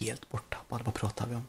helt 0.00 0.28
borttappad. 0.30 0.80
Vad 0.84 0.94
pratar 0.94 1.26
vi 1.26 1.34
om? 1.34 1.42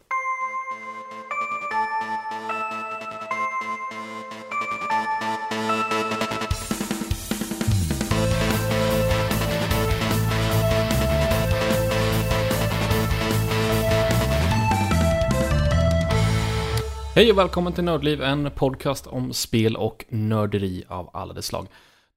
Hej 17.16 17.32
och 17.32 17.38
välkommen 17.38 17.74
till 17.74 17.84
Nördliv, 17.84 18.22
en 18.22 18.52
podcast 18.52 19.08
om 19.08 19.34
spel 19.34 19.76
och 19.76 20.06
nörderi 20.10 20.84
av 20.88 21.10
alla 21.14 21.34
dess 21.34 21.46
slag. 21.46 21.68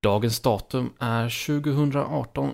Dagens 0.01 0.41
datum 0.41 0.93
är 0.99 1.47
2018 1.47 2.51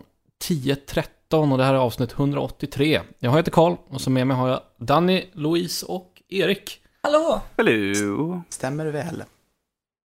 10.13 1.32 1.52
och 1.52 1.58
det 1.58 1.64
här 1.64 1.74
är 1.74 1.79
avsnitt 1.79 2.12
183. 2.12 3.00
Jag 3.18 3.36
heter 3.36 3.50
Karl 3.50 3.77
och 3.88 4.00
så 4.00 4.10
med 4.10 4.27
mig 4.27 4.36
har 4.36 4.48
jag 4.48 4.60
Danny, 4.77 5.24
Louise 5.32 5.86
och 5.86 6.23
Erik. 6.28 6.80
Hallå! 7.02 7.41
Hallå! 7.56 8.42
Stämmer 8.48 8.86
väl? 8.86 9.23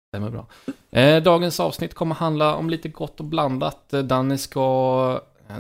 Stämmer 0.07 0.29
bra. 0.29 0.47
Eh, 0.91 1.23
dagens 1.23 1.59
avsnitt 1.59 1.93
kommer 1.93 2.15
handla 2.15 2.55
om 2.55 2.69
lite 2.69 2.89
gott 2.89 3.19
och 3.19 3.25
blandat. 3.25 3.93
Eh, 3.93 4.03
Danny 4.03 4.37
ska 4.37 5.21
eh, 5.47 5.57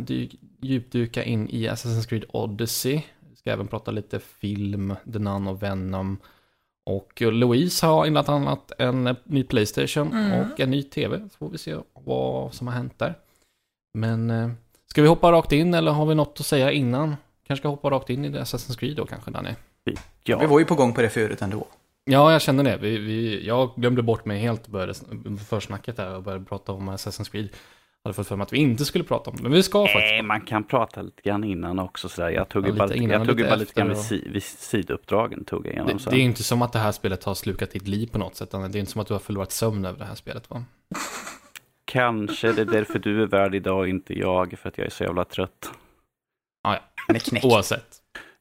djupdyka 0.61 1.23
in 1.23 1.49
i 1.49 1.67
Assassin's 1.69 2.07
Creed 2.07 2.25
Odyssey. 2.29 3.01
Vi 3.29 3.35
ska 3.35 3.51
även 3.51 3.67
prata 3.67 3.91
lite 3.91 4.19
film, 4.19 4.95
The 5.13 5.19
Nun 5.19 5.47
och 5.47 5.63
Venom. 5.63 6.17
Och 6.85 7.21
Louise 7.21 7.85
har 7.85 8.05
innan 8.05 8.25
annat 8.25 8.71
en 8.77 9.15
ny 9.23 9.43
Playstation 9.43 10.13
Mm. 10.13 10.39
och 10.51 10.59
en 10.59 10.71
ny 10.71 10.83
TV. 10.83 11.19
Så 11.31 11.37
får 11.37 11.49
vi 11.49 11.57
se 11.57 11.75
vad 11.93 12.53
som 12.53 12.67
har 12.67 12.73
hänt 12.73 12.99
där. 12.99 13.15
Men 13.93 14.29
eh, 14.29 14.49
ska 14.91 15.01
vi 15.01 15.07
hoppa 15.07 15.31
rakt 15.31 15.51
in 15.51 15.73
eller 15.73 15.91
har 15.91 16.05
vi 16.05 16.15
något 16.15 16.39
att 16.39 16.45
säga 16.45 16.71
innan? 16.71 17.15
Kanske 17.47 17.61
ska 17.61 17.67
hoppa 17.69 17.89
rakt 17.89 18.09
in 18.09 18.25
i 18.25 18.29
det 18.29 18.41
Assassin's 18.41 18.77
Creed 18.79 18.95
då 18.97 19.05
kanske 19.05 19.31
Danny? 19.31 19.49
Vi 19.83 19.95
Ja, 20.23 20.47
var 20.47 20.59
ju 20.59 20.65
på 20.65 20.75
gång 20.75 20.93
på 20.93 21.01
det 21.01 21.09
förut 21.09 21.41
ändå. 21.41 21.67
Ja, 22.03 22.31
jag 22.31 22.41
känner 22.41 22.63
det. 22.63 22.77
Vi, 22.77 22.97
vi, 22.97 23.47
jag 23.47 23.71
glömde 23.75 24.01
bort 24.01 24.25
mig 24.25 24.39
helt 24.39 24.67
började, 24.67 24.93
under 25.25 25.43
försnacket 25.43 25.97
där 25.97 26.15
och 26.15 26.23
började 26.23 26.45
prata 26.45 26.71
om 26.71 26.89
Assassin's 26.89 27.31
Creed. 27.31 27.49
Jag 28.03 28.09
hade 28.09 28.13
fått 28.15 28.27
för 28.27 28.35
mig 28.35 28.43
att 28.43 28.53
vi 28.53 28.57
inte 28.57 28.85
skulle 28.85 29.03
prata 29.03 29.29
om 29.29 29.35
det, 29.35 29.43
men 29.43 29.51
vi 29.51 29.63
ska 29.63 29.81
faktiskt. 29.81 29.97
Nej, 30.11 30.21
man 30.21 30.41
kan 30.41 30.63
prata 30.63 31.01
lite 31.01 31.21
grann 31.21 31.43
innan 31.43 31.79
också 31.79 32.09
sådär. 32.09 32.29
Jag 32.29 32.49
tog 32.49 32.63
Ja, 32.63 32.67
ju 32.67 32.73
lite 32.73 32.85
bara, 32.87 32.95
innan 32.95 33.09
jag 33.09 33.21
och 33.21 33.27
tog 33.27 33.39
ju 33.39 33.43
lite 33.43 33.49
bara 33.49 33.59
lite 33.59 33.73
grann 33.73 33.87
vid, 33.89 33.97
si, 33.97 34.29
vid 34.29 34.43
sidouppdragen. 34.43 35.45
Tog 35.45 35.65
jag 35.65 35.73
igenom, 35.73 35.97
Det, 35.97 36.09
det 36.09 36.15
är 36.15 36.21
inte 36.21 36.43
som 36.43 36.61
att 36.61 36.73
det 36.73 36.79
här 36.79 36.91
spelet 36.91 37.23
har 37.23 37.33
slukat 37.35 37.71
ditt 37.71 37.87
liv 37.87 38.07
på 38.11 38.17
något 38.17 38.35
sätt. 38.35 38.51
Det 38.51 38.57
är 38.57 38.77
inte 38.77 38.91
som 38.91 39.01
att 39.01 39.07
du 39.07 39.13
har 39.13 39.19
förlorat 39.19 39.51
sömn 39.51 39.85
över 39.85 39.99
det 39.99 40.05
här 40.05 40.15
spelet 40.15 40.49
va? 40.49 40.63
Kanske 41.91 42.51
det 42.51 42.61
är 42.61 42.65
därför 42.65 42.99
du 42.99 43.21
är 43.21 43.25
värd 43.27 43.55
idag, 43.55 43.89
inte 43.89 44.19
jag, 44.19 44.55
för 44.59 44.69
att 44.69 44.77
jag 44.77 44.87
är 44.87 44.91
så 44.91 45.03
jävla 45.03 45.25
trött. 45.25 45.71
Ah, 46.63 46.73
ja. 47.07 47.13
Knäckt. 47.19 47.45
Oavsett. 47.45 47.97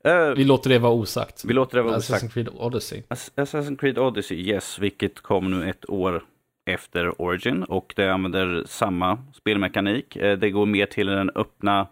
Uh, 0.08 0.34
Vi 0.36 0.44
låter 0.44 0.70
det 0.70 0.78
vara 0.78 0.92
osagt. 0.92 1.44
vi 1.44 1.52
låter 1.54 1.76
det 1.76 1.82
vara 1.82 1.96
Assassin's 1.96 2.16
osagt. 2.16 2.34
Creed 2.34 2.48
Odyssey. 2.58 3.02
Ass- 3.08 3.32
Assassin's 3.36 3.76
Creed 3.76 3.98
Odyssey, 3.98 4.36
yes, 4.38 4.78
vilket 4.78 5.20
kom 5.20 5.50
nu 5.50 5.70
ett 5.70 5.90
år 5.90 6.24
efter 6.70 7.22
Origin 7.22 7.62
och 7.64 7.92
det 7.96 8.08
använder 8.08 8.64
samma 8.66 9.18
spelmekanik. 9.34 10.16
Eh, 10.16 10.38
Det 10.38 10.50
går 10.50 10.66
mer 10.66 10.86
till 10.86 11.06
den 11.06 11.30
öppna, 11.34 11.86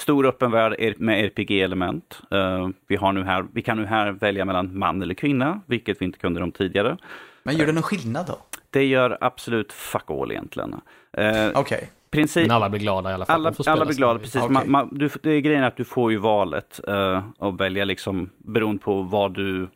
stor 0.00 0.26
öppen 0.26 0.50
värld 0.50 0.94
med 0.98 1.24
RPG-element. 1.24 2.20
Eh, 2.30 2.68
Vi, 2.86 2.96
har 2.96 3.12
nu 3.12 3.24
här, 3.24 3.46
vi 3.52 3.62
kan 3.62 3.76
nu 3.78 3.84
här 3.86 4.12
välja 4.12 4.44
mellan 4.44 4.78
man 4.78 5.02
eller 5.02 5.14
kvinna, 5.14 5.60
vilket 5.66 6.00
vi 6.00 6.04
inte 6.04 6.18
kunde 6.18 6.40
de 6.40 6.52
tidigare. 6.52 6.96
Men 7.42 7.56
gör 7.56 7.66
det 7.66 7.72
någon 7.72 7.82
skillnad 7.82 8.26
då? 8.26 8.38
Det 8.70 8.84
gör 8.84 9.18
absolut 9.20 9.72
fuck 9.72 10.10
all 10.10 10.30
egentligen. 10.30 10.80
Eh, 11.18 11.50
Okej. 11.54 11.90
princip, 12.10 12.46
Men 12.46 12.56
alla 12.56 12.68
blir 12.68 12.80
glada 12.80 13.10
i 13.10 13.14
alla 13.14 13.24
fall. 13.26 13.46
alla, 13.46 13.54
alla 13.66 13.84
blir 13.84 13.96
glada, 13.96 14.18
precis. 14.18 14.36
Okej. 14.42 14.50
Man, 14.52 14.70
man, 14.70 14.88
du, 14.92 15.10
det 15.22 15.30
är 15.30 15.40
grejen 15.40 15.64
att 15.64 15.76
du 15.76 15.84
får 15.84 16.12
ju 16.12 16.18
valet 16.18 16.80
uh, 16.88 17.20
att 17.38 17.60
välja 17.60 17.84
liksom 17.84 18.30
beroende 18.38 18.82
på 18.82 19.02
vad 19.02 19.34
du 19.34 19.68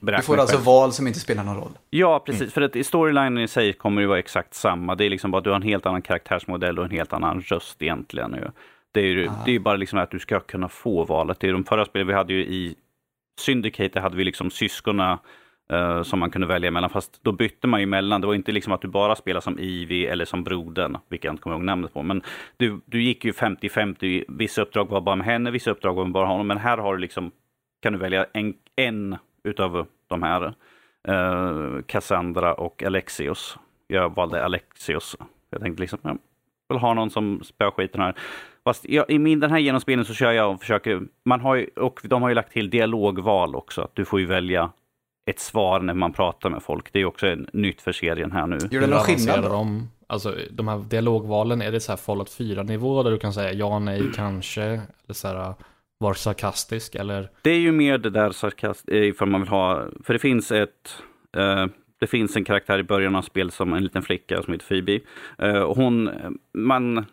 beräknar 0.00 0.16
Du 0.16 0.22
får 0.22 0.38
alltså 0.38 0.56
själv. 0.56 0.66
val 0.66 0.92
som 0.92 1.06
inte 1.06 1.20
spelar 1.20 1.44
någon 1.44 1.56
roll. 1.56 1.78
Ja, 1.90 2.22
precis. 2.26 2.52
För 2.52 2.62
att 2.62 2.76
i 2.76 2.84
storylinen 2.84 3.38
i 3.38 3.48
sig 3.48 3.72
kommer 3.72 4.02
det 4.02 4.08
vara 4.08 4.18
exakt 4.18 4.54
samma. 4.54 4.94
Det 4.94 5.04
är 5.04 5.10
liksom 5.10 5.30
bara 5.30 5.38
att 5.38 5.44
du 5.44 5.50
har 5.50 5.56
en 5.56 5.62
helt 5.62 5.86
annan 5.86 6.02
karaktärsmodell 6.02 6.78
och 6.78 6.84
en 6.84 6.90
helt 6.90 7.12
annan 7.12 7.40
röst 7.40 7.82
egentligen. 7.82 8.32
Ju. 8.34 8.50
Det 8.92 9.00
är 9.00 9.04
ju 9.04 9.28
Ah. 9.28 9.32
det 9.44 9.50
är 9.50 9.52
ju 9.52 9.58
bara 9.60 9.76
liksom 9.76 9.98
att 9.98 10.10
du 10.10 10.18
ska 10.18 10.40
kunna 10.40 10.68
få 10.68 11.04
valet. 11.04 11.40
Det 11.40 11.48
är 11.48 11.52
de 11.52 11.64
förra 11.64 11.84
spelen 11.84 12.06
vi 12.06 12.12
hade 12.14 12.32
ju 12.32 12.40
i 12.40 12.74
Syndicate, 13.40 14.00
hade 14.00 14.16
vi 14.16 14.24
liksom 14.24 14.50
syskona 14.50 15.18
eh, 15.68 16.02
som 16.02 16.18
man 16.18 16.30
kunde 16.30 16.46
välja 16.46 16.70
mellan. 16.70 16.90
Fast 16.90 17.24
då 17.24 17.32
bytte 17.32 17.66
man 17.66 17.80
ju 17.80 17.86
mellan. 17.86 18.20
Det 18.20 18.26
var 18.26 18.34
inte 18.34 18.52
liksom 18.52 18.72
att 18.72 18.80
du 18.80 18.88
bara 18.88 19.16
spelade 19.16 19.44
som 19.44 19.58
Ivy 19.58 20.04
eller 20.06 20.24
som 20.24 20.44
brodern, 20.44 20.98
vilket 21.08 21.24
jag 21.24 21.32
inte 21.32 21.42
kommer 21.42 21.56
ihåg 21.56 21.64
namnet 21.64 21.94
på. 21.94 22.02
Men 22.02 22.22
du, 22.56 22.80
du 22.86 23.02
gick 23.02 23.24
ju 23.24 23.32
50-50. 23.32 24.24
Vissa 24.28 24.62
uppdrag 24.62 24.88
var 24.88 25.00
bara 25.00 25.16
med 25.16 25.26
henne, 25.26 25.50
vissa 25.50 25.70
uppdrag 25.70 25.94
var 25.94 26.04
med 26.04 26.12
bara 26.12 26.26
honom. 26.26 26.46
Men 26.46 26.58
här 26.58 26.78
har 26.78 26.94
du 26.94 27.00
liksom, 27.00 27.30
kan 27.82 27.92
du 27.92 27.98
välja 27.98 28.26
en, 28.32 28.54
en 28.76 29.16
utav 29.44 29.86
de 30.08 30.22
här. 30.22 30.54
eh, 31.08 31.82
Cassandra 31.86 32.54
och 32.54 32.82
Alexios. 32.82 33.58
Jag 33.88 34.14
valde 34.14 34.44
Alexios. 34.44 35.16
Jag 35.50 35.60
tänkte 35.60 35.80
liksom, 35.80 35.98
jag 36.02 36.18
vill 36.68 36.78
ha 36.78 36.94
någon 36.94 37.10
som 37.10 37.40
spöar 37.44 37.70
skiten 37.70 38.00
här. 38.00 38.14
Fast 38.64 38.88
jag, 38.88 39.10
i 39.10 39.18
min, 39.18 39.40
den 39.40 39.50
här 39.50 39.58
genomspelningen 39.58 40.04
så 40.04 40.14
kör 40.14 40.32
jag 40.32 40.52
och 40.52 40.60
försöker, 40.60 41.02
man 41.24 41.40
har 41.40 41.54
ju, 41.54 41.66
och 41.76 42.00
de 42.04 42.22
har 42.22 42.28
ju 42.28 42.34
lagt 42.34 42.52
till 42.52 42.70
dialogval 42.70 43.56
också. 43.56 43.82
Att 43.82 43.94
du 43.94 44.04
får 44.04 44.20
ju 44.20 44.26
välja 44.26 44.70
ett 45.26 45.40
svar 45.40 45.80
när 45.80 45.94
man 45.94 46.12
pratar 46.12 46.50
med 46.50 46.62
folk. 46.62 46.92
Det 46.92 47.00
är 47.00 47.04
också 47.04 47.26
en 47.26 47.46
nytt 47.52 47.82
för 47.82 47.92
serien 47.92 48.32
här 48.32 48.46
nu. 48.46 48.58
Gör 48.70 48.80
det 48.80 48.86
någon 48.86 49.00
skillnad 49.00 49.42
de? 49.42 49.88
Alltså 50.06 50.34
de 50.50 50.68
här 50.68 50.78
dialogvalen, 50.78 51.62
är 51.62 51.72
det 51.72 51.80
så 51.80 51.92
här 51.92 51.96
Fallout 51.96 52.28
4-nivå 52.28 53.02
där 53.02 53.10
du 53.10 53.18
kan 53.18 53.32
säga 53.32 53.52
ja, 53.52 53.78
nej, 53.78 54.02
kanske? 54.14 54.62
Eller 54.62 55.12
så 55.12 55.28
här, 55.28 55.54
var 55.98 56.14
sarkastisk 56.14 56.94
eller? 56.94 57.30
Det 57.42 57.50
är 57.50 57.58
ju 57.58 57.72
mer 57.72 57.98
det 57.98 58.10
där 58.10 58.30
sarkast, 58.30 58.88
eh, 58.88 59.04
ifall 59.04 59.28
man 59.28 59.40
vill 59.40 59.50
ha, 59.50 59.84
för 60.04 60.12
det 60.12 60.18
finns 60.18 60.52
ett 60.52 61.02
eh, 61.36 61.66
det 61.98 62.06
finns 62.06 62.36
en 62.36 62.44
karaktär 62.44 62.78
i 62.78 62.82
början 62.82 63.16
av 63.16 63.22
spelet 63.22 63.54
som 63.54 63.72
en 63.72 63.82
liten 63.82 64.02
flicka 64.02 64.42
som 64.42 64.52
heter 64.52 64.66
Phoebe. 64.66 65.00
Eh, 65.38 65.62
och 65.62 65.76
hon, 65.76 66.10
man, 66.54 67.06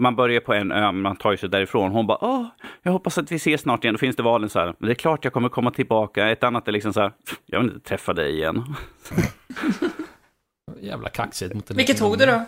man 0.00 0.16
börjar 0.16 0.40
på 0.40 0.54
en 0.54 0.72
ö, 0.72 0.80
men 0.92 1.02
man 1.02 1.16
tar 1.16 1.36
sig 1.36 1.48
därifrån. 1.48 1.92
Hon 1.92 2.06
bara, 2.06 2.18
åh, 2.20 2.46
jag 2.82 2.92
hoppas 2.92 3.18
att 3.18 3.32
vi 3.32 3.36
ses 3.36 3.60
snart 3.60 3.84
igen. 3.84 3.94
Då 3.94 3.98
finns 3.98 4.16
det 4.16 4.22
valen 4.22 4.48
så 4.48 4.58
här, 4.58 4.74
men 4.78 4.86
det 4.86 4.92
är 4.92 4.94
klart 4.94 5.24
jag 5.24 5.32
kommer 5.32 5.48
komma 5.48 5.70
tillbaka. 5.70 6.28
Ett 6.30 6.44
annat 6.44 6.68
är 6.68 6.72
liksom 6.72 6.92
så 6.92 7.00
här, 7.00 7.12
jag 7.46 7.60
vill 7.60 7.68
inte 7.68 7.88
träffa 7.88 8.12
dig 8.12 8.32
igen. 8.32 8.64
Jävla 10.80 11.08
kaxigt 11.08 11.54
mot 11.54 11.70
Vilket 11.70 11.98
tog 11.98 12.18
du 12.18 12.26
då? 12.26 12.44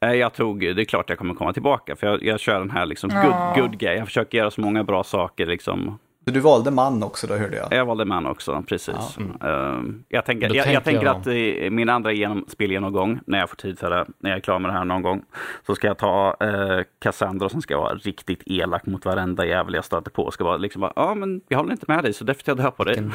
Jag 0.00 0.34
tog, 0.34 0.60
det 0.60 0.82
är 0.82 0.84
klart 0.84 1.08
jag 1.08 1.18
kommer 1.18 1.34
komma 1.34 1.52
tillbaka, 1.52 1.96
för 1.96 2.06
jag, 2.06 2.22
jag 2.22 2.40
kör 2.40 2.58
den 2.58 2.70
här 2.70 2.86
liksom 2.86 3.10
good, 3.10 3.62
good 3.62 3.78
guy. 3.78 3.94
Jag 3.96 4.06
försöker 4.06 4.38
göra 4.38 4.50
så 4.50 4.60
många 4.60 4.84
bra 4.84 5.04
saker 5.04 5.46
liksom. 5.46 5.98
Så 6.28 6.34
du 6.34 6.40
valde 6.40 6.70
man 6.70 7.02
också 7.02 7.26
då 7.26 7.34
hörde 7.34 7.56
jag. 7.56 7.68
Jag 7.72 7.86
valde 7.86 8.04
man 8.04 8.26
också, 8.26 8.62
precis. 8.68 8.94
Ja. 9.40 9.48
Ehm, 9.48 10.04
jag 10.08 10.24
tänker, 10.24 10.54
jag, 10.54 10.72
jag 10.72 10.84
tänker 10.84 11.04
jag- 11.06 11.16
att 11.16 11.26
eh, 11.26 11.70
min 11.70 11.88
andra 11.88 12.12
genom, 12.12 12.44
spelgenomgång, 12.48 13.20
när 13.26 13.38
jag 13.38 13.48
får 13.50 13.56
tid 13.56 13.78
för 13.78 13.90
det, 13.90 14.06
när 14.18 14.30
jag 14.30 14.36
är 14.36 14.40
klar 14.40 14.58
med 14.58 14.70
det 14.70 14.74
här 14.74 14.84
någon 14.84 15.02
gång, 15.02 15.22
så 15.66 15.74
ska 15.74 15.86
jag 15.86 15.98
ta 15.98 16.36
eh, 16.40 16.80
Cassandra 16.98 17.48
som 17.48 17.62
ska 17.62 17.78
vara 17.78 17.94
riktigt 17.94 18.42
elak 18.46 18.86
mot 18.86 19.04
varenda 19.04 19.46
jävel 19.46 19.74
jag 19.74 19.84
stöter 19.84 20.10
på. 20.10 20.30
Ska 20.30 20.44
vara 20.44 20.56
liksom 20.56 20.80
bara, 20.80 20.92
ja 20.96 21.14
men 21.14 21.40
jag 21.48 21.58
håller 21.58 21.72
inte 21.72 21.84
med 21.88 22.04
dig 22.04 22.12
så 22.12 22.24
därför 22.24 22.42
tar 22.42 22.52
jag 22.52 22.56
död 22.58 22.76
på 22.76 22.84
dig. 22.84 22.94
Vilken 22.94 23.12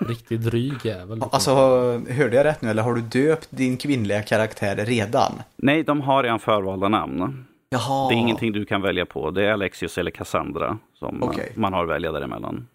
riktigt 0.08 0.40
dryg 0.44 0.74
jävel. 0.84 1.22
Alltså, 1.32 1.50
hörde 2.10 2.36
jag 2.36 2.44
rätt 2.44 2.62
nu 2.62 2.70
eller 2.70 2.82
har 2.82 2.94
du 2.94 3.00
döpt 3.00 3.48
din 3.50 3.76
kvinnliga 3.76 4.22
karaktär 4.22 4.76
redan? 4.76 5.32
Nej, 5.56 5.82
de 5.82 6.00
har 6.00 6.22
redan 6.22 6.38
förvalda 6.38 6.88
namn. 6.88 7.45
Jaha. 7.68 8.08
Det 8.08 8.14
är 8.14 8.18
ingenting 8.18 8.52
du 8.52 8.64
kan 8.64 8.82
välja 8.82 9.06
på. 9.06 9.30
Det 9.30 9.44
är 9.44 9.52
Alexios 9.52 9.98
eller 9.98 10.10
Cassandra 10.10 10.78
som 10.94 11.22
Okej. 11.22 11.52
man 11.56 11.72
har 11.72 11.84
att 11.84 11.90
välja 11.90 12.12
däremellan. 12.12 12.68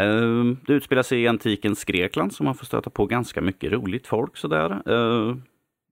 Ehm, 0.00 0.56
Det 0.66 0.72
utspelar 0.72 1.02
sig 1.02 1.22
i 1.22 1.28
antikens 1.28 1.84
Grekland 1.84 2.34
så 2.34 2.44
man 2.44 2.54
får 2.54 2.66
stöta 2.66 2.90
på 2.90 3.06
ganska 3.06 3.40
mycket 3.40 3.72
roligt 3.72 4.06
folk 4.06 4.36
sådär. 4.36 4.90
Uh, 4.92 5.36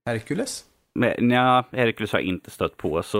Herkules? 0.05 0.65
Men 0.95 1.13
nja, 1.27 1.63
Hercules 1.71 2.11
har 2.11 2.19
jag 2.19 2.27
inte 2.27 2.51
stött 2.51 2.77
på 2.77 3.03
så 3.03 3.17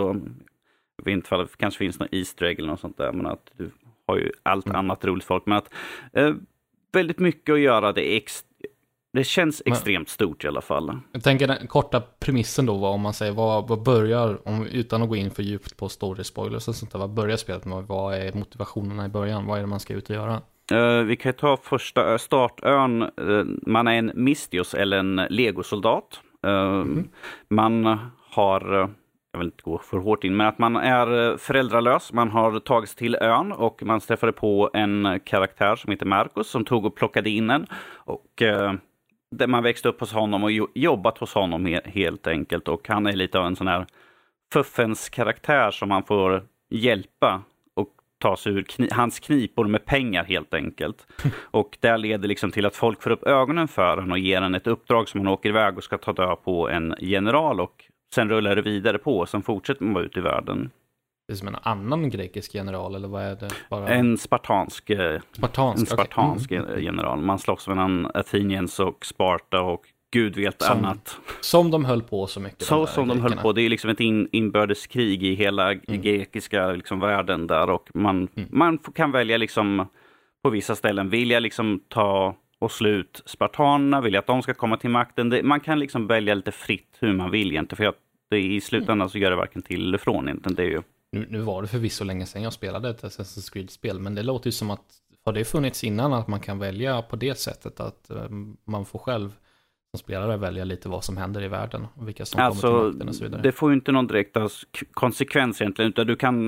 jag 0.96 1.04
vet 1.04 1.12
inte 1.12 1.26
ifall 1.26 1.40
det 1.40 1.56
kanske 1.56 1.78
finns 1.78 1.98
någon 1.98 2.08
Easter 2.12 2.46
egg 2.46 2.58
eller 2.58 2.68
något 2.68 2.80
sånt 2.80 2.98
där. 2.98 3.12
Men 3.12 3.26
att 3.26 3.50
du 3.56 3.70
har 4.06 4.16
ju 4.16 4.32
allt 4.42 4.66
Mm. 4.66 4.76
annat 4.78 5.04
roligt 5.04 5.24
folk. 5.24 5.46
Men 5.46 5.58
att 5.58 5.74
eh, 6.12 6.34
väldigt 6.92 7.18
mycket 7.18 7.52
att 7.52 7.60
göra. 7.60 7.92
Det, 7.92 8.12
är 8.12 8.16
ex- 8.16 8.44
det 9.12 9.24
känns 9.24 9.62
Men- 9.66 9.72
extremt 9.72 10.08
stort 10.08 10.44
i 10.44 10.48
alla 10.48 10.60
fall. 10.60 10.98
Jag 11.12 11.22
tänker 11.22 11.46
den 11.48 11.66
korta 11.66 12.02
premissen 12.20 12.66
då, 12.66 12.74
vad 12.78 12.94
om 12.94 13.00
man 13.00 13.12
säger, 13.12 13.32
vad, 13.32 13.68
vad 13.68 13.82
börjar, 13.82 14.48
om, 14.48 14.66
utan 14.66 15.02
att 15.02 15.08
gå 15.08 15.16
in 15.16 15.30
för 15.30 15.42
djupt 15.42 15.76
på 15.76 15.88
story 15.88 16.24
spoilers 16.24 16.68
och 16.68 16.74
sånt 16.74 16.92
där, 16.92 16.98
vad 16.98 17.10
börjar 17.10 17.36
spelet 17.36 17.64
med? 17.64 17.84
Vad 17.86 18.14
är 18.14 18.32
motivationerna 18.32 19.06
i 19.06 19.08
början? 19.08 19.46
Vad 19.46 19.56
är 19.58 19.60
det 19.60 19.66
man 19.66 19.80
ska 19.80 19.94
ut 19.94 20.10
och 20.10 20.16
göra? 20.16 20.40
Eh, 20.72 21.02
vi 21.04 21.16
kan 21.16 21.32
ta 21.32 21.56
första 21.56 22.02
ö- 22.04 22.18
startön. 22.18 23.02
Eh, 23.02 23.44
man 23.66 23.86
är 23.88 23.92
en 23.94 24.12
Mistios 24.14 24.74
eller 24.74 24.98
en 24.98 25.16
legosoldat. 25.30 26.20
Eh, 26.46 26.84
Man 27.48 27.98
har, 28.30 28.80
eh, 28.82 28.88
jag 29.32 29.38
vill 29.38 29.46
inte 29.48 29.62
gå 29.62 29.78
för 29.78 29.98
hårt 29.98 30.24
in, 30.24 30.36
men 30.36 30.46
att 30.46 30.58
man 30.58 30.76
är 30.76 31.30
eh, 31.30 31.36
föräldralös. 31.36 32.12
Man 32.12 32.30
har 32.30 32.60
tagit 32.60 32.88
sig 32.88 32.98
till 32.98 33.14
ön 33.14 33.52
och 33.52 33.82
man 33.82 34.00
träffade 34.00 34.32
på 34.32 34.70
en 34.74 35.20
karaktär 35.24 35.76
som 35.76 35.90
heter 35.90 36.06
Marcus 36.06 36.46
som 36.48 36.64
tog 36.64 36.84
och 36.84 36.96
plockade 36.96 37.30
in 37.30 37.50
en. 37.50 37.66
Och 37.94 38.42
eh, 38.42 38.72
där 39.32 39.46
man 39.46 39.62
växte 39.62 39.88
upp 39.88 40.00
hos 40.00 40.12
honom 40.12 40.44
och 40.44 40.52
jo- 40.52 40.70
jobbat 40.74 41.18
hos 41.18 41.34
honom 41.34 41.66
he- 41.66 41.88
helt 41.88 42.26
enkelt. 42.26 42.68
Och 42.68 42.88
han 42.88 43.06
är 43.06 43.12
lite 43.12 43.38
av 43.38 43.46
en 43.46 43.56
sån 43.56 43.66
här 43.68 43.86
fuffens 44.52 45.08
karaktär 45.08 45.70
som 45.70 45.88
man 45.88 46.02
får 46.04 46.42
hjälpa. 46.70 47.42
Och 47.74 47.88
ta 48.18 48.36
sig 48.36 48.52
ur 48.52 48.62
kni 48.62 48.88
hans 48.92 49.20
knipor 49.20 49.64
med 49.64 49.84
pengar 49.84 50.24
helt 50.24 50.54
enkelt. 50.54 51.06
Och 51.50 51.78
det 51.80 51.96
leder 51.96 52.28
liksom 52.28 52.50
till 52.50 52.66
att 52.66 52.76
folk 52.76 53.02
får 53.02 53.10
upp 53.10 53.22
ögonen 53.26 53.68
för 53.68 53.96
honom 53.96 54.10
och 54.12 54.18
ger 54.18 54.36
honom 54.36 54.54
ett 54.54 54.66
uppdrag 54.66 55.08
som 55.08 55.20
han 55.20 55.28
åker 55.28 55.48
iväg 55.48 55.76
och 55.76 55.84
ska 55.84 55.98
ta 55.98 56.12
död 56.12 56.38
på 56.44 56.68
en 56.68 56.94
general 57.00 57.60
och 57.60 57.84
sen 58.14 58.28
rullar 58.28 58.56
det 58.56 58.62
vidare 58.62 58.98
på 58.98 59.18
och 59.18 59.28
sen 59.28 59.42
fortsätter 59.42 59.84
man 59.84 60.02
ut 60.04 60.16
i 60.16 60.20
världen. 60.20 60.70
Det 61.32 61.36
är 61.36 61.38
som 61.38 61.48
en 61.48 61.56
annan 61.62 62.10
grekisk 62.10 62.54
general 62.54 62.94
eller 62.94 63.08
vad 63.08 63.22
är 63.22 63.36
det? 63.36 63.50
Bara... 63.70 63.88
En 63.88 64.18
spartansk, 64.18 64.90
eh, 64.90 65.20
spartansk, 65.32 65.80
en 65.80 65.86
spartansk 65.86 66.52
okay. 66.52 66.58
mm. 66.58 66.84
general. 66.84 67.20
Man 67.20 67.38
slåss 67.38 67.68
mellan 67.68 68.10
Athenians 68.14 68.80
och 68.80 69.06
Sparta 69.06 69.60
och 69.60 69.82
gud 70.12 70.36
vet 70.36 70.62
som, 70.62 70.78
annat. 70.78 71.18
Som 71.40 71.70
de 71.70 71.84
höll 71.84 72.02
på 72.02 72.26
så 72.26 72.40
mycket. 72.40 72.62
Så 72.62 72.86
som 72.86 73.08
de 73.08 73.20
höll 73.20 73.36
på. 73.36 73.52
Det 73.52 73.62
är 73.62 73.68
liksom 73.68 73.90
ett 73.90 74.00
in, 74.00 74.28
inbördeskrig 74.32 75.22
i 75.22 75.34
hela 75.34 75.72
mm. 75.72 76.02
grekiska 76.02 76.70
liksom, 76.70 77.00
världen 77.00 77.46
där 77.46 77.70
och 77.70 77.90
man, 77.94 78.28
mm. 78.36 78.48
man 78.52 78.78
kan 78.78 79.12
välja 79.12 79.36
liksom 79.36 79.86
på 80.42 80.50
vissa 80.50 80.74
ställen, 80.74 81.10
vill 81.10 81.30
jag 81.30 81.42
liksom 81.42 81.80
ta 81.88 82.36
och 82.58 82.72
slut 82.72 83.22
spartanerna, 83.26 84.00
vill 84.00 84.14
jag 84.14 84.20
att 84.20 84.26
de 84.26 84.42
ska 84.42 84.54
komma 84.54 84.76
till 84.76 84.90
makten? 84.90 85.30
Det, 85.30 85.42
man 85.42 85.60
kan 85.60 85.78
liksom 85.78 86.06
välja 86.06 86.34
lite 86.34 86.52
fritt 86.52 86.96
hur 87.00 87.12
man 87.12 87.30
vill 87.30 87.50
egentligen, 87.50 87.76
för 87.76 87.86
att 87.86 87.98
det, 88.30 88.38
i 88.38 88.60
slutändan 88.60 89.08
så 89.08 89.18
gör 89.18 89.30
det 89.30 89.36
varken 89.36 89.62
till 89.62 89.88
eller 89.88 89.98
från 89.98 90.28
egentligen. 90.28 90.54
Det 90.54 90.62
är 90.62 90.70
ju... 90.70 90.82
nu, 91.12 91.26
nu 91.30 91.40
var 91.40 91.62
det 91.62 91.68
förvisso 91.68 92.04
länge 92.04 92.26
sedan 92.26 92.42
jag 92.42 92.52
spelade 92.52 92.90
ett 92.90 93.02
Assassin's 93.02 93.52
Creed-spel, 93.52 94.00
men 94.00 94.14
det 94.14 94.22
låter 94.22 94.48
ju 94.48 94.52
som 94.52 94.70
att 94.70 94.98
har 95.24 95.32
det 95.32 95.44
funnits 95.44 95.84
innan 95.84 96.12
att 96.12 96.28
man 96.28 96.40
kan 96.40 96.58
välja 96.58 97.02
på 97.02 97.16
det 97.16 97.38
sättet 97.38 97.80
att 97.80 98.06
um, 98.08 98.56
man 98.64 98.84
får 98.84 98.98
själv 98.98 99.36
som 99.90 99.98
spelare 99.98 100.36
välja 100.36 100.64
lite 100.64 100.88
vad 100.88 101.04
som 101.04 101.16
händer 101.16 101.42
i 101.42 101.48
världen 101.48 101.86
och 101.94 102.08
vilka 102.08 102.26
som 102.26 102.40
alltså, 102.40 102.66
kommer 102.66 102.78
till 102.78 102.88
makten 102.88 103.08
och 103.08 103.14
så 103.14 103.24
vidare. 103.24 103.42
Det 103.42 103.52
får 103.52 103.70
ju 103.70 103.74
inte 103.74 103.92
någon 103.92 104.06
direkt 104.06 104.36
konsekvens 104.92 105.60
egentligen, 105.60 105.88
utan 105.90 106.06
du 106.06 106.16
kan... 106.16 106.46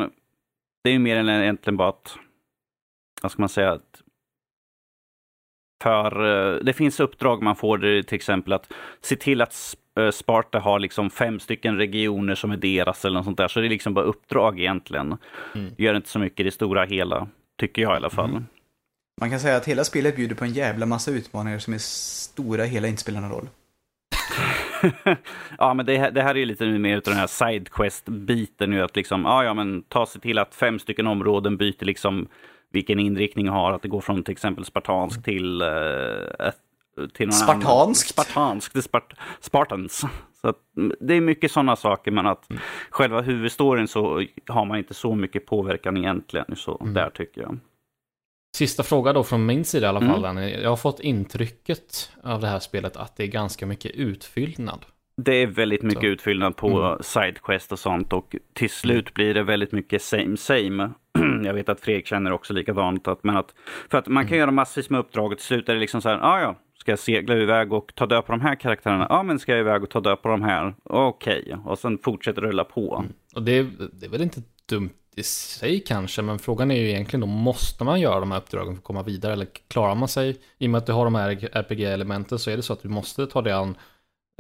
Det 0.85 0.91
är 0.91 0.93
ju 0.93 0.99
mer 0.99 1.17
än 1.17 1.29
egentligen 1.29 1.77
bara 1.77 1.89
att... 1.89 2.17
Vad 3.23 3.33
ska 3.33 3.43
man 3.43 3.49
säga? 3.49 3.73
Att 3.73 4.03
för 5.83 6.25
eh, 6.55 6.65
det 6.65 6.73
finns 6.73 7.01
uppdrag 7.01 7.43
man 7.43 7.57
får 7.57 8.03
till 8.03 8.17
exempel 8.17 8.53
att 8.53 8.73
se 9.01 9.17
till 9.17 9.41
att 9.41 9.77
eh, 10.01 10.11
Sparta 10.11 10.59
har 10.59 10.79
liksom 10.79 11.11
fem 11.11 11.41
stycken 11.41 11.77
regioner 11.77 12.35
som 12.35 12.51
är 12.51 12.57
deras 12.57 13.05
eller 13.05 13.15
något 13.15 13.25
sånt 13.25 13.39
där. 13.39 13.49
Så 13.49 13.61
det 13.61 13.67
är 13.67 13.71
liksom 13.71 13.95
bara 13.95 14.05
uppdrag 14.05 14.61
egentligen. 14.61 15.17
Mm. 15.55 15.73
Gör 15.79 15.95
inte 15.95 16.09
så 16.09 16.19
mycket 16.19 16.41
i 16.41 16.43
det 16.43 16.51
stora 16.51 16.85
hela, 16.85 17.29
tycker 17.61 17.83
jag 17.83 17.93
i 17.93 17.97
alla 17.97 18.11
fall. 18.11 18.31
Mm. 18.31 18.47
Man 19.21 19.31
kan 19.31 19.41
säga 19.41 19.57
att 19.57 19.69
hela 19.69 19.85
spelet 19.85 20.17
bjuder 20.17 20.35
på 20.35 20.45
en 20.45 20.53
jävla 20.53 20.87
massa 20.87 21.11
utmaningar 21.11 21.59
som 21.59 21.75
är 21.75 21.79
stora 21.79 22.65
hela 22.65 22.89
inte 22.89 23.03
spelar 23.03 23.21
någon 23.21 23.31
roll. 23.31 23.49
ja, 25.59 25.75
men 25.75 25.87
det, 25.87 26.11
det, 26.11 26.23
här 26.23 26.35
är 26.35 26.39
ju 26.39 26.45
lite 26.45 26.67
mer 26.67 26.97
av 26.97 27.03
den 27.03 27.17
här 27.17 27.27
sidequest-biten 27.27 28.71
nu, 28.71 28.83
att 28.83 28.97
liksom, 28.97 29.25
ja, 29.25 29.45
ja, 29.45 29.55
men 29.55 29.83
ta 29.83 30.07
sig 30.07 30.21
till 30.21 30.39
att 30.39 30.55
fem 30.55 30.79
stycken 30.79 31.07
områden 31.07 31.57
byter 31.57 31.85
liksom 31.85 32.29
vilken 32.75 32.99
inriktning 32.99 33.49
har, 33.49 33.73
att 33.73 33.83
det 33.83 33.89
går 33.89 34.01
från 34.01 34.23
till 34.23 34.33
exempel 34.33 34.65
spartansk 34.65 35.25
till, 35.25 35.63
uh, 35.63 36.51
till 37.13 37.27
någon 37.27 37.33
Spartansk? 37.33 37.67
Annan. 37.67 37.95
Spartansk, 37.95 38.75
det 38.75 38.83
Spart 38.83 39.15
Spartans. 39.41 40.05
Så 40.41 40.49
att, 40.49 40.57
det 41.01 41.15
är 41.15 41.21
mycket 41.21 41.53
sådana 41.53 41.77
saker, 41.77 42.11
men 42.11 42.27
att 42.27 42.51
mm. 42.51 42.63
själva 42.91 43.21
huvudstoryn 43.21 43.89
så 43.89 44.25
har 44.49 44.65
man 44.65 44.79
inte 44.79 44.95
så 44.95 45.15
mycket 45.15 45.47
påverkan 45.47 45.97
egentligen, 45.97 46.57
så 46.57 46.79
mm. 46.81 46.95
där 46.95 47.11
tycker 47.11 47.41
jag. 47.41 47.59
Sista 48.57 48.83
fråga 48.83 49.13
då 49.13 49.25
från 49.25 49.47
min 49.47 49.65
sida 49.65 49.87
i 49.87 49.89
alla 49.89 50.01
fall. 50.01 50.25
Mm. 50.25 50.63
Jag 50.63 50.71
har 50.71 50.77
fått 50.77 51.01
intrycket 51.01 52.11
av 52.23 52.41
det 52.41 52.47
här 52.47 52.59
spelet 52.59 52.97
att 52.97 53.17
det 53.17 53.23
är 53.23 53.27
ganska 53.27 53.67
mycket 53.67 53.91
utfyllnad. 53.91 54.87
Det 55.17 55.35
är 55.35 55.47
väldigt 55.47 55.83
mycket 55.83 56.01
så. 56.01 56.07
utfyllnad 56.07 56.57
på 56.57 56.83
mm. 56.83 56.99
Sidequest 57.03 57.73
och 57.73 57.79
sånt 57.79 58.13
och 58.13 58.37
till 58.53 58.71
slut 58.71 59.15
blir 59.15 59.35
det 59.35 59.43
väldigt 59.43 59.73
mycket 59.73 60.03
same 60.03 60.37
same. 60.37 60.91
Jag 61.45 61.55
vet 61.55 61.69
att 61.69 61.81
Fredrik 61.81 62.07
känner 62.07 62.33
också 62.33 62.53
likadant. 62.53 63.09
Att, 63.09 63.25
men 63.25 63.37
att, 63.37 63.55
för 63.91 63.99
att 63.99 64.07
man 64.07 64.25
kan 64.25 64.29
mm. 64.29 64.39
göra 64.39 64.51
massvis 64.51 64.91
med 64.91 65.01
uppdrag 65.01 65.33
och 65.33 65.39
till 65.39 65.47
slut 65.47 65.69
är 65.69 65.75
det 65.75 65.81
liksom 65.81 66.03
så 66.03 66.09
här, 66.09 66.19
ah, 66.23 66.41
ja, 66.41 66.57
ska 66.79 66.93
jag 66.93 66.99
segla 66.99 67.37
iväg 67.37 67.73
och 67.73 67.93
ta 67.95 68.07
död 68.07 68.27
på 68.27 68.33
de 68.33 68.41
här 68.41 68.55
karaktärerna? 68.55 69.07
Ja, 69.11 69.23
men 69.23 69.39
ska 69.39 69.53
jag 69.53 69.61
iväg 69.61 69.83
och 69.83 69.91
ta 69.91 70.01
död 70.01 70.23
på 70.23 70.29
de 70.29 70.43
här? 70.43 70.75
Okej, 70.85 71.43
okay. 71.43 71.57
och 71.65 71.79
sen 71.79 71.99
fortsätter 71.99 72.43
rulla 72.43 72.65
på. 72.65 72.97
Mm. 72.99 73.13
Och 73.35 73.43
det 73.43 73.59
är, 73.59 73.67
det 73.93 74.07
är 74.07 74.11
väl 74.11 74.23
inte 74.23 74.43
dumt 74.69 74.91
i 75.17 75.23
sig 75.23 75.81
kanske, 75.81 76.23
men 76.23 76.39
frågan 76.39 76.71
är 76.71 76.81
ju 76.81 76.91
egentligen 76.91 77.21
då, 77.21 77.27
måste 77.27 77.85
man 77.85 78.01
göra 78.01 78.21
de 78.21 78.31
här 78.31 78.39
uppdragen 78.39 78.75
för 78.75 78.79
att 78.79 78.85
komma 78.85 79.03
vidare? 79.03 79.33
Eller 79.33 79.49
klarar 79.69 79.95
man 79.95 80.09
sig, 80.09 80.37
i 80.59 80.67
och 80.67 80.71
med 80.71 80.79
att 80.79 80.87
du 80.87 80.93
har 80.93 81.05
de 81.05 81.15
här 81.15 81.49
RPG-elementen, 81.53 82.39
så 82.39 82.51
är 82.51 82.57
det 82.57 82.63
så 82.63 82.73
att 82.73 82.83
du 82.83 82.89
måste 82.89 83.27
ta 83.27 83.43
dig 83.43 83.53
an 83.53 83.77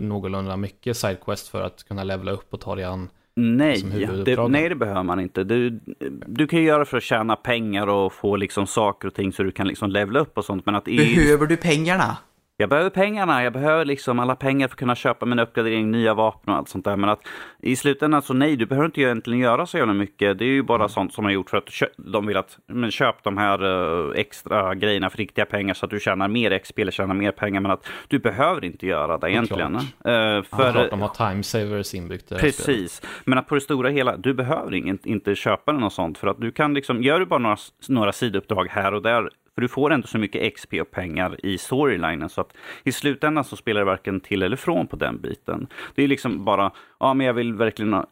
någorlunda 0.02 0.56
mycket 0.56 0.96
sidequest 0.96 1.48
för 1.48 1.62
att 1.62 1.84
kunna 1.84 2.04
levela 2.04 2.32
upp 2.32 2.54
och 2.54 2.60
ta 2.60 2.74
dig 2.74 2.84
an 2.84 3.08
Nej, 3.36 3.82
det, 4.24 4.48
nej 4.48 4.68
det 4.68 4.74
behöver 4.74 5.02
man 5.02 5.20
inte. 5.20 5.44
Du, 5.44 5.80
du 6.26 6.46
kan 6.46 6.58
ju 6.58 6.64
göra 6.64 6.84
för 6.84 6.96
att 6.96 7.02
tjäna 7.02 7.36
pengar 7.36 7.86
och 7.86 8.12
få 8.12 8.36
liksom 8.36 8.66
saker 8.66 9.08
och 9.08 9.14
ting 9.14 9.32
så 9.32 9.42
du 9.42 9.50
kan 9.50 9.68
liksom 9.68 9.90
levla 9.90 10.20
upp 10.20 10.38
och 10.38 10.44
sånt. 10.44 10.66
Men 10.66 10.74
att 10.74 10.88
i... 10.88 10.96
Behöver 10.96 11.46
du 11.46 11.56
pengarna? 11.56 12.16
Jag 12.56 12.68
behöver 12.68 12.90
pengarna, 12.90 13.44
jag 13.44 13.52
behöver 13.52 13.84
liksom 13.84 14.18
alla 14.18 14.36
pengar 14.36 14.68
för 14.68 14.74
att 14.74 14.78
kunna 14.78 14.94
köpa 14.94 15.26
min 15.26 15.38
uppgradering, 15.38 15.90
nya 15.90 16.14
vapen 16.14 16.52
och 16.52 16.58
allt 16.58 16.68
sånt 16.68 16.84
där. 16.84 16.96
Men 16.96 17.10
att 17.10 17.20
i 17.62 17.76
slutändan 17.76 18.22
så 18.22 18.34
nej, 18.34 18.56
du 18.56 18.66
behöver 18.66 18.86
inte 18.86 19.00
egentligen 19.00 19.40
göra 19.40 19.66
så 19.66 19.78
jävla 19.78 19.92
mycket. 19.92 20.38
Det 20.38 20.44
är 20.44 20.48
ju 20.48 20.62
bara 20.62 20.76
mm. 20.76 20.88
sånt 20.88 21.14
som 21.14 21.24
man 21.24 21.32
gjort 21.32 21.50
för 21.50 21.56
att 21.56 21.70
de 21.96 22.26
vill 22.26 22.36
att, 22.36 22.58
men 22.66 22.90
köp 22.90 23.22
de 23.22 23.38
här 23.38 23.64
uh, 23.64 24.12
extra 24.16 24.74
grejerna 24.74 25.10
för 25.10 25.18
riktiga 25.18 25.46
pengar 25.46 25.74
så 25.74 25.86
att 25.86 25.90
du 25.90 26.00
tjänar 26.00 26.28
mer 26.28 26.58
XP 26.58 26.78
eller 26.78 26.92
tjänar 26.92 27.14
mer 27.14 27.32
pengar. 27.32 27.60
Men 27.60 27.70
att 27.70 27.86
du 28.08 28.18
behöver 28.18 28.64
inte 28.64 28.86
göra 28.86 29.18
det 29.18 29.30
egentligen. 29.30 29.74
Uh, 29.76 29.82
för, 30.02 30.42
ja, 30.50 30.72
klart, 30.72 30.90
de 30.90 31.00
har 31.00 31.30
time 31.30 31.42
savers 31.42 31.94
inbyggt 31.94 32.28
Precis, 32.28 33.02
men 33.24 33.38
att 33.38 33.46
på 33.46 33.54
det 33.54 33.60
stora 33.60 33.88
hela, 33.88 34.16
du 34.16 34.34
behöver 34.34 34.74
ingen, 34.74 34.98
inte 35.04 35.34
köpa 35.34 35.72
något 35.72 35.92
sånt. 35.92 36.18
För 36.18 36.26
att 36.26 36.40
du 36.40 36.52
kan 36.52 36.74
liksom, 36.74 37.02
gör 37.02 37.20
du 37.20 37.26
bara 37.26 37.38
några, 37.38 37.56
några 37.88 38.12
sidouppdrag 38.12 38.68
här 38.70 38.94
och 38.94 39.02
där 39.02 39.30
för 39.54 39.60
du 39.60 39.68
får 39.68 39.92
ändå 39.92 40.06
så 40.06 40.18
mycket 40.18 40.54
XP 40.54 40.74
och 40.80 40.90
pengar 40.90 41.46
i 41.46 41.58
storylinen 41.58 42.28
så 42.28 42.40
att 42.40 42.56
i 42.84 42.92
slutändan 42.92 43.44
så 43.44 43.56
spelar 43.56 43.80
det 43.80 43.84
varken 43.84 44.20
till 44.20 44.42
eller 44.42 44.56
från 44.56 44.86
på 44.86 44.96
den 44.96 45.20
biten. 45.20 45.66
Det 45.94 46.02
är 46.04 46.08
liksom 46.08 46.44
bara, 46.44 46.72
ja 47.00 47.14
men 47.14 47.26
jag 47.26 47.34
vill 47.34 47.54
verkligen 47.54 48.04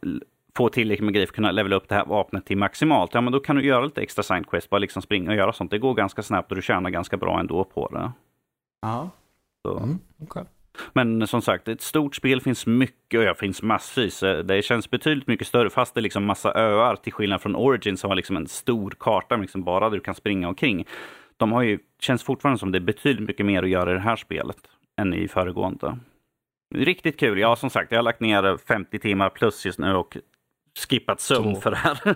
få 0.57 0.69
tillräckligt 0.69 1.05
med 1.05 1.15
grejer 1.15 1.27
för 1.27 1.33
att 1.33 1.35
kunna 1.35 1.51
levela 1.51 1.77
upp 1.77 1.89
det 1.89 1.95
här 1.95 2.05
vapnet 2.05 2.47
till 2.47 2.59
maximalt. 2.59 3.15
Ja 3.15 3.21
men 3.21 3.33
då 3.33 3.41
kan 3.41 3.57
du 3.57 3.65
göra 3.65 3.85
lite 3.85 4.03
extra 4.03 4.23
sidequest, 4.23 4.71
bara 4.71 4.79
liksom 4.79 5.03
springa 5.03 5.31
och 5.31 5.37
göra 5.37 5.53
sånt. 5.53 5.71
Det 5.71 5.79
går 5.79 5.95
ganska 5.95 6.23
snabbt 6.23 6.53
och 6.53 6.57
du 6.57 6.63
tjänar 6.63 6.91
ganska 6.91 7.17
bra 7.17 7.41
ändå 7.41 7.65
på 7.65 7.89
det. 7.89 8.13
Ja. 8.83 9.11
Mm, 9.83 9.99
okay. 10.19 10.45
Men 10.93 11.27
som 11.27 11.43
sagt, 11.43 11.69
ett 11.69 11.83
stort 11.83 12.15
spel 12.15 12.41
finns 12.41 12.67
mycket 12.67 13.19
och 13.19 13.25
ja, 13.25 13.35
finns 13.35 13.63
massvis. 13.63 14.21
Det 14.21 14.65
känns 14.65 14.91
betydligt 14.91 15.27
mycket 15.27 15.47
större 15.47 15.71
fast 15.71 15.95
det 15.95 16.01
är 16.01 16.03
liksom 16.03 16.25
massa 16.25 16.55
öar 16.55 16.97
till 16.97 17.13
skillnad 17.13 17.41
från 17.41 17.57
Origin 17.57 17.97
som 17.97 18.09
var 18.09 18.17
liksom 18.17 18.37
en 18.37 18.47
stor 18.47 18.95
karta 18.99 19.37
liksom 19.37 19.65
bara 19.65 19.91
där 19.91 19.97
du 19.97 20.03
kan 20.03 20.15
springa 20.15 20.49
omkring 20.49 20.87
de 21.43 21.53
har 21.53 21.63
ju, 21.63 21.79
känns 22.01 22.23
fortfarande 22.23 22.59
som 22.59 22.73
det 22.73 22.79
är 22.79 22.81
betydligt 22.81 23.29
mycket 23.29 23.47
mer 23.47 23.63
att 23.63 23.69
göra 23.69 23.91
i 23.91 23.95
det 23.95 24.01
här 24.01 24.17
spelet 24.17 24.59
än 24.97 25.15
i 25.15 25.29
föregående. 25.29 25.99
Riktigt 26.75 27.21
kul. 27.21 27.39
Ja, 27.39 27.57
som 27.57 27.71
sagt, 27.71 27.93
jag 27.93 27.99
har 27.99 28.03
lagt 28.03 28.21
ner 28.21 28.57
50 28.67 28.99
timmar 28.99 29.31
plus 29.31 29.67
just 29.67 29.79
nu 29.79 29.95
och 29.95 30.17
skippat 30.89 31.21
sömn 31.21 31.61
för 31.61 31.71
det 31.71 31.77
här. 31.77 32.15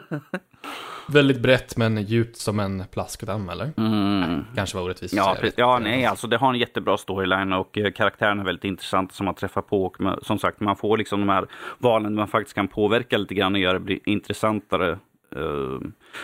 Väldigt 1.08 1.40
brett 1.40 1.76
men 1.76 2.02
djupt 2.02 2.36
som 2.36 2.60
en 2.60 2.84
plaskdamm 2.90 3.48
eller? 3.48 3.72
Mm. 3.76 4.44
Kanske 4.54 4.76
var 4.76 4.84
orättvist. 4.84 5.14
Ja, 5.14 5.36
ja, 5.56 5.78
nej, 5.78 6.04
alltså 6.04 6.26
det 6.26 6.36
har 6.36 6.48
en 6.52 6.58
jättebra 6.58 6.98
storyline 6.98 7.52
och 7.52 7.78
eh, 7.78 7.92
karaktärerna 7.92 8.42
är 8.42 8.46
väldigt 8.46 8.64
intressanta 8.64 9.14
som 9.14 9.26
man 9.26 9.34
träffar 9.34 9.62
på. 9.62 9.84
Och 9.84 9.96
som 10.22 10.38
sagt, 10.38 10.60
man 10.60 10.76
får 10.76 10.96
liksom 10.96 11.20
de 11.20 11.28
här 11.28 11.46
valen 11.78 12.14
man 12.14 12.28
faktiskt 12.28 12.54
kan 12.54 12.68
påverka 12.68 13.18
lite 13.18 13.34
grann 13.34 13.54
och 13.54 13.60
göra 13.60 13.78
det 13.78 13.98
intressantare 14.10 14.98
Uh, 15.36 15.80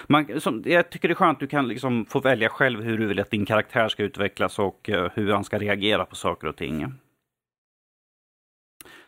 man, 0.06 0.40
som, 0.40 0.62
jag 0.66 0.90
tycker 0.90 1.08
det 1.08 1.12
är 1.12 1.16
skönt 1.16 1.36
att 1.36 1.40
du 1.40 1.46
kan 1.46 1.68
liksom 1.68 2.04
få 2.06 2.20
välja 2.20 2.48
själv 2.48 2.82
hur 2.82 2.98
du 2.98 3.06
vill 3.06 3.20
att 3.20 3.30
din 3.30 3.46
karaktär 3.46 3.88
ska 3.88 4.02
utvecklas 4.02 4.58
och 4.58 4.90
uh, 4.92 5.08
hur 5.14 5.32
han 5.32 5.44
ska 5.44 5.58
reagera 5.58 6.04
på 6.04 6.16
saker 6.16 6.48
och 6.48 6.56
ting. 6.56 6.94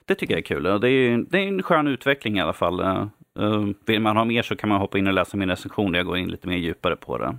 Det 0.04 0.14
tycker 0.14 0.34
jag 0.34 0.38
är 0.38 0.44
kul. 0.44 0.62
Det 0.62 0.88
är, 0.88 1.30
det 1.30 1.38
är 1.38 1.48
en 1.48 1.62
skön 1.62 1.86
utveckling 1.86 2.36
i 2.36 2.40
alla 2.40 2.52
fall. 2.52 2.80
Uh, 3.38 3.68
vill 3.86 4.00
man 4.00 4.16
ha 4.16 4.24
mer 4.24 4.42
så 4.42 4.56
kan 4.56 4.68
man 4.68 4.80
hoppa 4.80 4.98
in 4.98 5.06
och 5.06 5.12
läsa 5.12 5.36
min 5.36 5.50
recension 5.50 5.92
där 5.92 5.98
jag 5.98 6.06
går 6.06 6.18
in 6.18 6.30
lite 6.30 6.48
mer 6.48 6.56
djupare 6.56 6.96
på 6.96 7.18
det. 7.18 7.38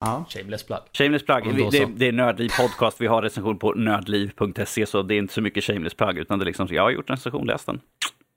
Ja. 0.00 0.24
Shameless 0.28 0.62
plug. 0.62 0.78
Shameless 0.92 1.24
plug. 1.24 1.70
Det, 1.70 1.86
det, 1.96 2.08
är 2.08 2.12
Nördliv 2.12 2.50
podcast. 2.60 3.00
Vi 3.00 3.06
har 3.06 3.22
recension 3.22 3.58
på 3.58 3.72
nördliv.se 3.72 4.86
så 4.86 5.02
det 5.02 5.14
är 5.14 5.18
inte 5.18 5.34
så 5.34 5.42
mycket 5.42 5.64
shameless 5.64 5.94
plug 5.94 6.18
utan 6.18 6.38
det 6.38 6.42
är 6.42 6.46
liksom, 6.46 6.68
jag 6.70 6.82
har 6.82 6.90
gjort 6.90 7.10
en 7.10 7.16
recension, 7.16 7.46
läs 7.46 7.64
den. 7.64 7.80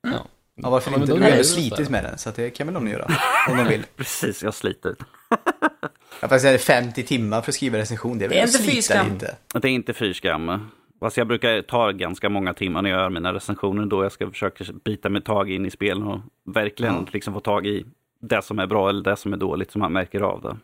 Ja. 0.01 0.27
Ja, 0.55 0.69
varför 0.69 0.91
ja, 0.91 0.97
inte? 0.97 1.13
Du 1.13 1.21
har 1.21 1.37
ju 1.37 1.43
slitit 1.43 1.89
med 1.89 2.03
den, 2.03 2.17
så 2.17 2.31
det 2.35 2.49
kan 2.49 2.67
väl 2.67 2.73
någon 2.73 2.87
göra. 2.87 3.07
Om 3.49 3.57
de 3.57 3.67
vill. 3.67 3.83
Precis, 3.95 4.43
jag 4.43 4.53
sliter. 4.53 4.95
ja, 6.21 6.27
fast 6.27 6.45
är 6.45 6.51
det 6.51 6.57
50 6.57 7.03
timmar 7.03 7.41
för 7.41 7.51
att 7.51 7.55
skriva 7.55 7.77
recension, 7.77 8.17
det 8.19 8.25
är 8.25 8.29
väl 8.29 8.37
det 8.37 8.41
är 8.41 8.47
inte 8.47 8.83
slita 8.83 9.03
lite? 9.03 9.35
Det 9.53 9.67
är 9.67 9.71
inte 9.71 9.93
fy 9.93 10.13
skam. 10.13 10.69
Fast 10.99 11.17
jag 11.17 11.27
brukar 11.27 11.61
ta 11.61 11.91
ganska 11.91 12.29
många 12.29 12.53
timmar 12.53 12.81
när 12.81 12.89
jag 12.89 12.99
gör 12.99 13.09
mina 13.09 13.33
recensioner 13.33 13.85
då 13.85 14.03
jag 14.03 14.11
ska 14.11 14.29
försöka 14.29 14.63
bita 14.85 15.09
mig 15.09 15.21
tag 15.21 15.51
in 15.51 15.65
i 15.65 15.71
spelen 15.71 16.03
och 16.03 16.19
verkligen 16.45 16.93
ja. 16.93 17.05
liksom 17.11 17.33
få 17.33 17.39
tag 17.39 17.67
i 17.67 17.85
det 18.21 18.41
som 18.41 18.59
är 18.59 18.67
bra 18.67 18.89
eller 18.89 19.03
det 19.03 19.15
som 19.15 19.33
är 19.33 19.37
dåligt 19.37 19.71
som 19.71 19.79
man 19.79 19.93
märker 19.93 20.21
av 20.21 20.41
det. 20.41 20.57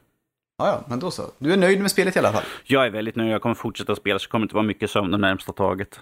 Ja, 0.60 0.68
ja, 0.68 0.84
men 0.88 1.00
då 1.00 1.12
så. 1.12 1.24
Du 1.38 1.54
är 1.54 1.58
nöjd 1.58 1.82
med 1.82 1.92
spelet 1.92 2.16
i 2.16 2.20
alla 2.20 2.32
fall? 2.32 2.44
Jag 2.64 2.86
är 2.86 2.90
väldigt 2.90 3.16
nöjd. 3.16 3.32
Jag 3.32 3.42
kommer 3.42 3.56
fortsätta 3.56 3.96
spela 3.96 4.20
så 4.20 4.26
det 4.26 4.32
kommer 4.32 4.46
inte 4.46 4.56
vara 4.56 4.66
mycket 4.66 4.90
sömn 4.90 5.12
det 5.12 5.18
närmsta 5.18 5.52
taget. 5.52 6.00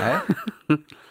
Nej. 0.00 0.16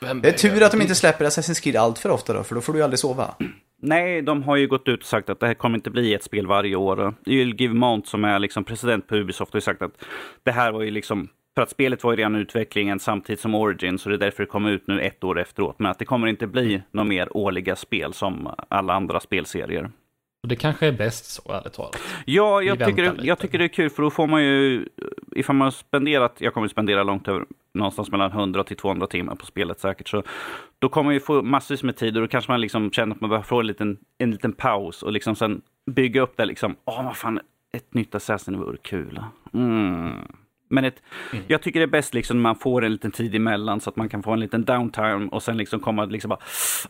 det 0.21 0.27
är 0.27 0.31
tur 0.31 0.63
att 0.63 0.71
de 0.71 0.81
inte 0.81 0.95
släpper 0.95 1.25
Assassin's 1.25 1.63
Creed 1.63 1.75
allt 1.75 1.99
för 1.99 2.09
ofta 2.09 2.33
då, 2.33 2.43
för 2.43 2.55
då 2.55 2.61
får 2.61 2.73
du 2.73 2.79
ju 2.79 2.83
aldrig 2.83 2.99
sova. 2.99 3.35
Nej, 3.81 4.21
de 4.21 4.43
har 4.43 4.55
ju 4.55 4.67
gått 4.67 4.87
ut 4.87 4.99
och 4.99 5.05
sagt 5.05 5.29
att 5.29 5.39
det 5.39 5.47
här 5.47 5.53
kommer 5.53 5.77
inte 5.77 5.89
bli 5.89 6.13
ett 6.13 6.23
spel 6.23 6.47
varje 6.47 6.75
år. 6.75 7.13
Ylgiv 7.27 7.73
Mount 7.73 8.07
som 8.07 8.25
är 8.25 8.39
liksom 8.39 8.63
president 8.63 9.07
på 9.07 9.15
Ubisoft 9.15 9.53
har 9.53 9.57
ju 9.57 9.61
sagt 9.61 9.81
att 9.81 10.03
det 10.43 10.51
här 10.51 10.71
var 10.71 10.81
ju 10.81 10.91
liksom 10.91 11.29
för 11.55 11.61
att 11.61 11.69
spelet 11.69 12.03
var 12.03 12.11
ju 12.11 12.17
redan 12.17 12.35
i 12.35 12.39
utvecklingen 12.39 12.99
samtidigt 12.99 13.39
som 13.39 13.55
Origin, 13.55 13.99
så 13.99 14.09
det 14.09 14.15
är 14.15 14.19
därför 14.19 14.43
det 14.43 14.47
kommer 14.47 14.71
ut 14.71 14.87
nu 14.87 15.01
ett 15.01 15.23
år 15.23 15.39
efteråt. 15.39 15.79
Men 15.79 15.91
att 15.91 15.99
det 15.99 16.05
kommer 16.05 16.27
inte 16.27 16.47
bli 16.47 16.81
några 16.91 17.07
mer 17.07 17.37
årliga 17.37 17.75
spel 17.75 18.13
som 18.13 18.49
alla 18.69 18.93
andra 18.93 19.19
spelserier. 19.19 19.91
Och 20.43 20.47
det 20.47 20.55
kanske 20.55 20.87
är 20.87 20.91
bäst 20.91 21.25
så, 21.25 21.51
ärligt 21.51 21.73
talat. 21.73 22.01
Ja, 22.25 22.61
jag 22.61 22.85
tycker, 22.85 23.13
det, 23.13 23.25
jag 23.25 23.39
tycker 23.39 23.57
det 23.57 23.63
är 23.63 23.69
kul 23.69 23.89
för 23.89 24.03
då 24.03 24.09
får 24.09 24.27
man 24.27 24.43
ju, 24.43 24.85
ifall 25.35 25.55
man 25.55 25.65
har 25.65 25.71
spenderat, 25.71 26.35
jag 26.39 26.53
kommer 26.53 26.67
spendera 26.67 27.03
långt 27.03 27.27
över, 27.27 27.45
någonstans 27.73 28.11
mellan 28.11 28.31
100 28.31 28.63
till 28.63 28.77
200 28.77 29.07
timmar 29.07 29.35
på 29.35 29.45
spelet 29.45 29.79
säkert, 29.79 30.07
så 30.07 30.23
då 30.79 30.89
kommer 30.89 31.05
man 31.05 31.13
ju 31.13 31.19
få 31.19 31.41
massvis 31.41 31.83
med 31.83 31.95
tid 31.95 32.15
och 32.17 32.21
då 32.21 32.27
kanske 32.27 32.51
man 32.51 32.61
liksom 32.61 32.91
känner 32.91 33.15
att 33.15 33.21
man 33.21 33.29
behöver 33.29 33.45
få 33.45 33.59
en 33.59 33.67
liten, 33.67 33.97
en 34.17 34.31
liten 34.31 34.53
paus 34.53 35.03
och 35.03 35.11
liksom 35.11 35.35
sen 35.35 35.61
bygga 35.91 36.21
upp 36.21 36.37
det 36.37 36.45
liksom, 36.45 36.75
åh 36.85 37.05
vad 37.05 37.17
fan, 37.17 37.39
ett 37.73 37.93
nytt 37.93 38.15
Assassin 38.15 38.59
vore 38.59 38.77
kul. 38.77 39.23
Mm. 39.53 40.27
Men 40.69 40.85
ett, 40.85 41.03
jag 41.47 41.61
tycker 41.61 41.79
det 41.79 41.83
är 41.83 41.87
bäst 41.87 42.13
liksom 42.13 42.37
när 42.37 42.41
man 42.43 42.55
får 42.55 42.85
en 42.85 42.91
liten 42.91 43.11
tid 43.11 43.35
emellan 43.35 43.79
så 43.79 43.89
att 43.89 43.95
man 43.95 44.09
kan 44.09 44.23
få 44.23 44.31
en 44.31 44.39
liten 44.39 44.65
downtime 44.65 45.27
och 45.31 45.43
sen 45.43 45.57
liksom 45.57 45.79
komma 45.79 46.05
liksom 46.05 46.29
bara, 46.29 46.39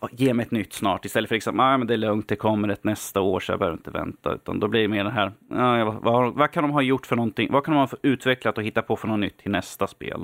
"Åh, 0.02 0.10
ge 0.12 0.34
mig 0.34 0.46
ett 0.46 0.52
nytt 0.52 0.74
snart 0.74 1.06
istället 1.06 1.28
för 1.28 1.36
liksom, 1.36 1.60
ah, 1.60 1.78
men 1.78 1.88
det 1.88 1.94
är 1.94 1.98
lugnt, 1.98 2.28
det 2.28 2.36
kommer 2.36 2.70
ett 2.70 2.84
nästa 2.84 3.22
år 3.22 3.40
så 3.40 3.52
jag 3.52 3.60
behöver 3.60 3.78
inte 3.78 3.92
vänta. 3.92 4.34
Utan 4.34 4.60
då 4.60 4.68
blir 4.68 4.82
det 4.82 4.88
mer 4.88 5.04
det 5.04 5.10
här, 5.10 5.32
ah, 5.52 5.84
vad, 5.86 5.96
vad, 6.04 6.34
vad 6.34 6.52
kan 6.52 6.64
de 6.64 6.72
ha 6.72 6.82
gjort 6.82 7.06
för 7.06 7.16
någonting, 7.16 7.52
vad 7.52 7.64
kan 7.66 7.74
de 7.74 7.80
ha 7.80 7.90
utvecklat 8.04 8.58
och 8.58 8.64
hitta 8.64 8.82
på 8.82 8.96
för 8.96 9.08
något 9.08 9.20
nytt 9.20 9.38
till 9.38 9.52
nästa 9.52 9.88
spel? 9.88 10.20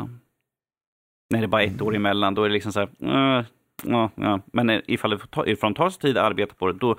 När 1.29 1.39
det 1.39 1.45
är 1.45 1.47
bara 1.47 1.61
ett 1.63 1.81
år 1.81 1.95
emellan, 1.95 2.35
då 2.35 2.43
är 2.43 2.49
det 2.49 2.53
liksom 2.53 2.71
så 2.71 2.79
här, 2.79 2.89
"Ah, 3.09 3.43
ja, 3.83 4.09
ja. 4.15 4.39
men 4.53 4.69
eh, 4.69 4.81
ifall 4.87 5.09
det 5.09 5.55
tar 5.55 5.89
sig 5.89 6.01
tid 6.01 6.17
att 6.17 6.23
arbeta 6.25 6.53
på 6.55 6.67
det, 6.71 6.79
då 6.79 6.95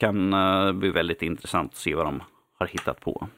kan 0.00 0.32
eh, 0.32 0.66
det 0.66 0.72
bli 0.72 0.90
väldigt 0.90 1.22
intressant 1.22 1.72
att 1.72 1.76
se 1.78 1.94
vad 1.94 2.06
de 2.06 2.22
har 2.58 2.66
hittat 2.66 3.00
på. 3.00 3.28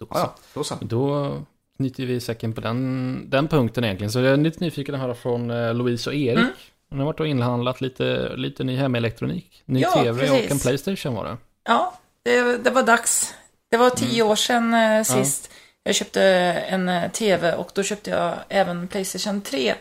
Då, 0.00 0.06
Ja, 0.10 0.18
ja, 0.18 0.34
då 0.54 0.64
så. 0.64 0.74
då 0.80 1.32
knyter 1.76 2.06
vi 2.06 2.20
säcken 2.20 2.52
på 2.52 2.60
den, 2.60 3.24
den 3.30 3.48
punkten 3.48 3.84
egentligen. 3.84 4.10
Så 4.10 4.18
jag 4.20 4.32
är 4.32 4.36
lite 4.36 4.64
nyfiken 4.64 4.94
att 4.94 5.00
höra 5.00 5.14
från 5.14 5.50
eh, 5.50 5.74
Louise 5.74 6.10
och 6.10 6.14
Erik. 6.16 6.38
Mm. 6.38 6.50
De 6.90 6.98
har 6.98 7.06
varit 7.06 7.20
och 7.20 7.26
inhandlat 7.26 7.80
lite, 7.80 8.32
lite 8.36 8.64
ny 8.64 8.76
hemelektronik. 8.76 9.62
Ny 9.64 9.80
Ja, 9.80 9.90
tv 9.92 10.10
och 10.10 10.18
precis. 10.36 10.50
en 10.50 10.58
Playstation 10.58 11.14
var 11.14 11.24
det. 11.24 11.36
Ja, 11.64 11.94
det, 12.22 12.56
det 12.64 12.70
var 12.70 12.82
dags. 12.82 13.34
Det 13.70 13.76
var 13.76 13.90
tio 13.90 14.22
år 14.22 14.36
sedan 14.36 14.74
eh, 14.74 15.02
sist 15.02 15.50
jag 15.82 15.94
köpte 15.94 16.22
en 16.68 16.88
eh, 16.88 17.10
tv 17.10 17.54
och 17.54 17.70
då 17.74 17.82
köpte 17.82 18.10
jag 18.10 18.34
även 18.48 18.88
Playstation 18.88 19.40
3. 19.40 19.74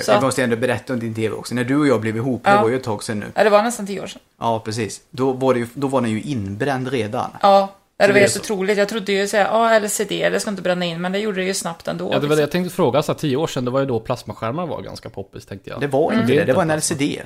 Så 0.00 0.10
Jag 0.12 0.22
måste 0.22 0.42
ändå 0.44 0.56
berätta 0.56 0.92
om 0.92 1.00
din 1.00 1.14
tv 1.14 1.34
också. 1.36 1.54
När 1.54 1.64
du 1.64 1.76
och 1.76 1.86
jag 1.86 2.00
blev 2.00 2.16
ihop, 2.16 2.44
det 2.44 2.50
Ja. 2.50 2.62
var 2.62 2.68
ju 2.68 2.76
ett 2.76 2.82
tag 2.84 3.02
sedan 3.04 3.18
nu. 3.20 3.26
ja, 3.34 3.44
det 3.44 3.50
var 3.50 3.62
nästan 3.62 3.86
tio 3.86 4.00
år 4.02 4.06
sedan. 4.06 4.22
Ja, 4.38 4.60
precis. 4.64 5.00
Då 5.10 5.32
var, 5.32 5.54
det 5.54 5.60
ju, 5.60 5.66
då 5.74 5.88
var 5.88 6.00
den 6.00 6.10
ju 6.10 6.22
inbränd 6.22 6.88
redan. 6.88 7.30
Ja, 7.42 7.74
det 8.06 8.06
det 8.06 8.12
var 8.12 8.16
är 8.18 8.20
helt 8.20 8.32
så. 8.32 8.40
otroligt. 8.40 8.78
Jag 8.78 8.88
trodde 8.88 9.12
ju 9.12 9.28
säga, 9.28 9.44
ja, 9.44 9.78
LCD, 9.78 10.10
det 10.30 10.40
ska 10.40 10.50
inte 10.50 10.62
bränna 10.62 10.84
in, 10.84 11.00
men 11.00 11.12
det 11.12 11.18
gjorde 11.18 11.40
det 11.40 11.46
ju 11.46 11.54
snabbt 11.54 11.88
ändå. 11.88 12.04
Ja, 12.04 12.08
det 12.08 12.14
var 12.14 12.20
det 12.20 12.26
liksom. 12.28 12.40
jag 12.40 12.50
tänkte 12.50 12.74
fråga, 12.76 13.02
så 13.02 13.12
här, 13.12 13.18
tio 13.18 13.36
år 13.36 13.46
sedan, 13.46 13.64
det 13.64 13.70
var 13.70 13.80
ju 13.80 13.86
då 13.86 14.00
plasmaskärmar 14.00 14.66
var 14.66 14.82
ganska 14.82 15.10
poppis 15.10 15.46
tänkte 15.46 15.70
jag. 15.70 15.80
Det 15.80 15.86
var 15.86 16.12
inte 16.12 16.26
Det 16.26 16.32
är 16.32 16.38
det, 16.38 16.44
det 16.44 16.52
var 16.52 16.62
en 16.62 16.76
LCD. 16.78 17.22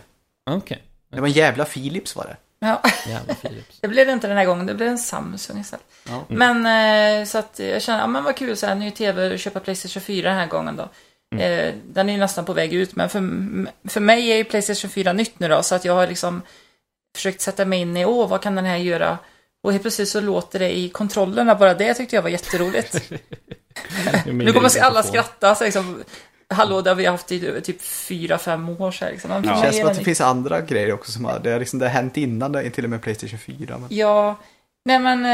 Okej, 0.51 0.83
Det 1.13 1.21
var 1.21 1.29
en 1.29 1.33
jävla 1.33 1.65
Philips 1.65 2.17
var 2.17 2.25
det. 2.25 2.37
Ja, 2.67 2.83
jävla 3.09 3.35
Philips. 3.35 3.79
det 3.81 3.89
blev 3.89 4.07
det 4.07 4.13
inte 4.13 4.29
den 4.29 4.37
här 4.37 4.45
gången, 4.45 4.67
det 4.67 4.75
blev 4.75 4.89
en 4.89 4.99
Samsung 4.99 5.61
istället. 5.61 5.87
Ja. 6.09 6.25
Men 6.29 6.67
eh, 7.21 7.27
så 7.27 7.39
att 7.39 7.59
jag 7.59 7.83
kände, 7.83 8.01
ja 8.03 8.07
men 8.07 8.25
vad 8.25 8.37
kul 8.37 8.57
så 8.57 8.67
här, 8.67 8.75
ny 8.75 8.91
tv 8.91 9.39
köpa 9.39 9.61
Playstation 9.61 10.03
4 10.03 10.29
den 10.29 10.39
här 10.39 10.47
gången 10.47 10.77
då. 10.77 10.89
Eh, 11.39 11.75
den 11.93 12.09
är 12.09 12.13
ju 12.13 12.19
nästan 12.19 12.45
på 12.45 12.53
väg 12.53 12.73
ut, 12.73 12.97
men 12.97 13.09
för, 13.09 13.21
för 13.89 14.01
mig 14.01 14.33
är 14.33 14.37
ju 14.37 14.45
Playstation 14.45 14.91
4 14.91 15.13
nytt 15.13 15.39
nu 15.39 15.49
då, 15.49 15.63
så 15.63 15.75
att 15.75 15.85
jag 15.85 15.95
har 15.95 16.07
liksom 16.07 16.43
försökt 17.17 17.41
sätta 17.41 17.65
mig 17.65 17.81
in 17.81 17.97
i, 17.97 18.05
åh, 18.05 18.29
vad 18.29 18.41
kan 18.43 18.55
den 18.55 18.65
här 18.65 18.77
göra? 18.77 19.19
Och 19.63 19.73
helt 19.73 19.83
plötsligt 19.83 20.09
så 20.09 20.21
låter 20.21 20.59
det 20.59 20.79
i 20.79 20.89
kontrollerna, 20.89 21.55
bara 21.55 21.75
det 21.75 21.95
tyckte 21.95 22.17
jag 22.17 22.23
var 22.23 22.31
jätteroligt. 22.31 23.11
nu 24.27 24.53
kommer 24.53 24.81
alla 24.81 25.03
skratta, 25.03 25.55
så 25.55 25.65
liksom, 25.65 26.03
hallå, 26.49 26.81
det 26.81 26.91
har 26.91 26.95
vi 26.95 27.07
haft 27.07 27.33
i 27.33 27.61
typ 27.61 27.83
fyra, 27.83 28.39
fem 28.39 28.69
år 28.69 28.91
så 28.91 29.05
här, 29.05 29.13
liksom. 29.13 29.31
Men 29.31 29.45
Ja. 29.45 29.55
Det 29.55 29.63
känns 29.63 29.77
som 29.77 29.89
att 29.89 29.99
det 29.99 30.05
finns 30.05 30.21
andra 30.21 30.61
grejer 30.61 30.93
också 30.93 31.13
som 31.13 31.25
har, 31.25 31.39
det 31.39 31.51
har, 31.51 31.59
liksom, 31.59 31.79
det 31.79 31.85
har 31.85 31.91
hänt 31.91 32.17
innan, 32.17 32.71
till 32.71 32.85
och 32.85 32.91
med 32.91 33.03
Playstation 33.03 33.39
4. 33.39 33.57
Men... 33.79 33.87
Ja, 33.89 34.39
nej 34.85 34.99
men 34.99 35.27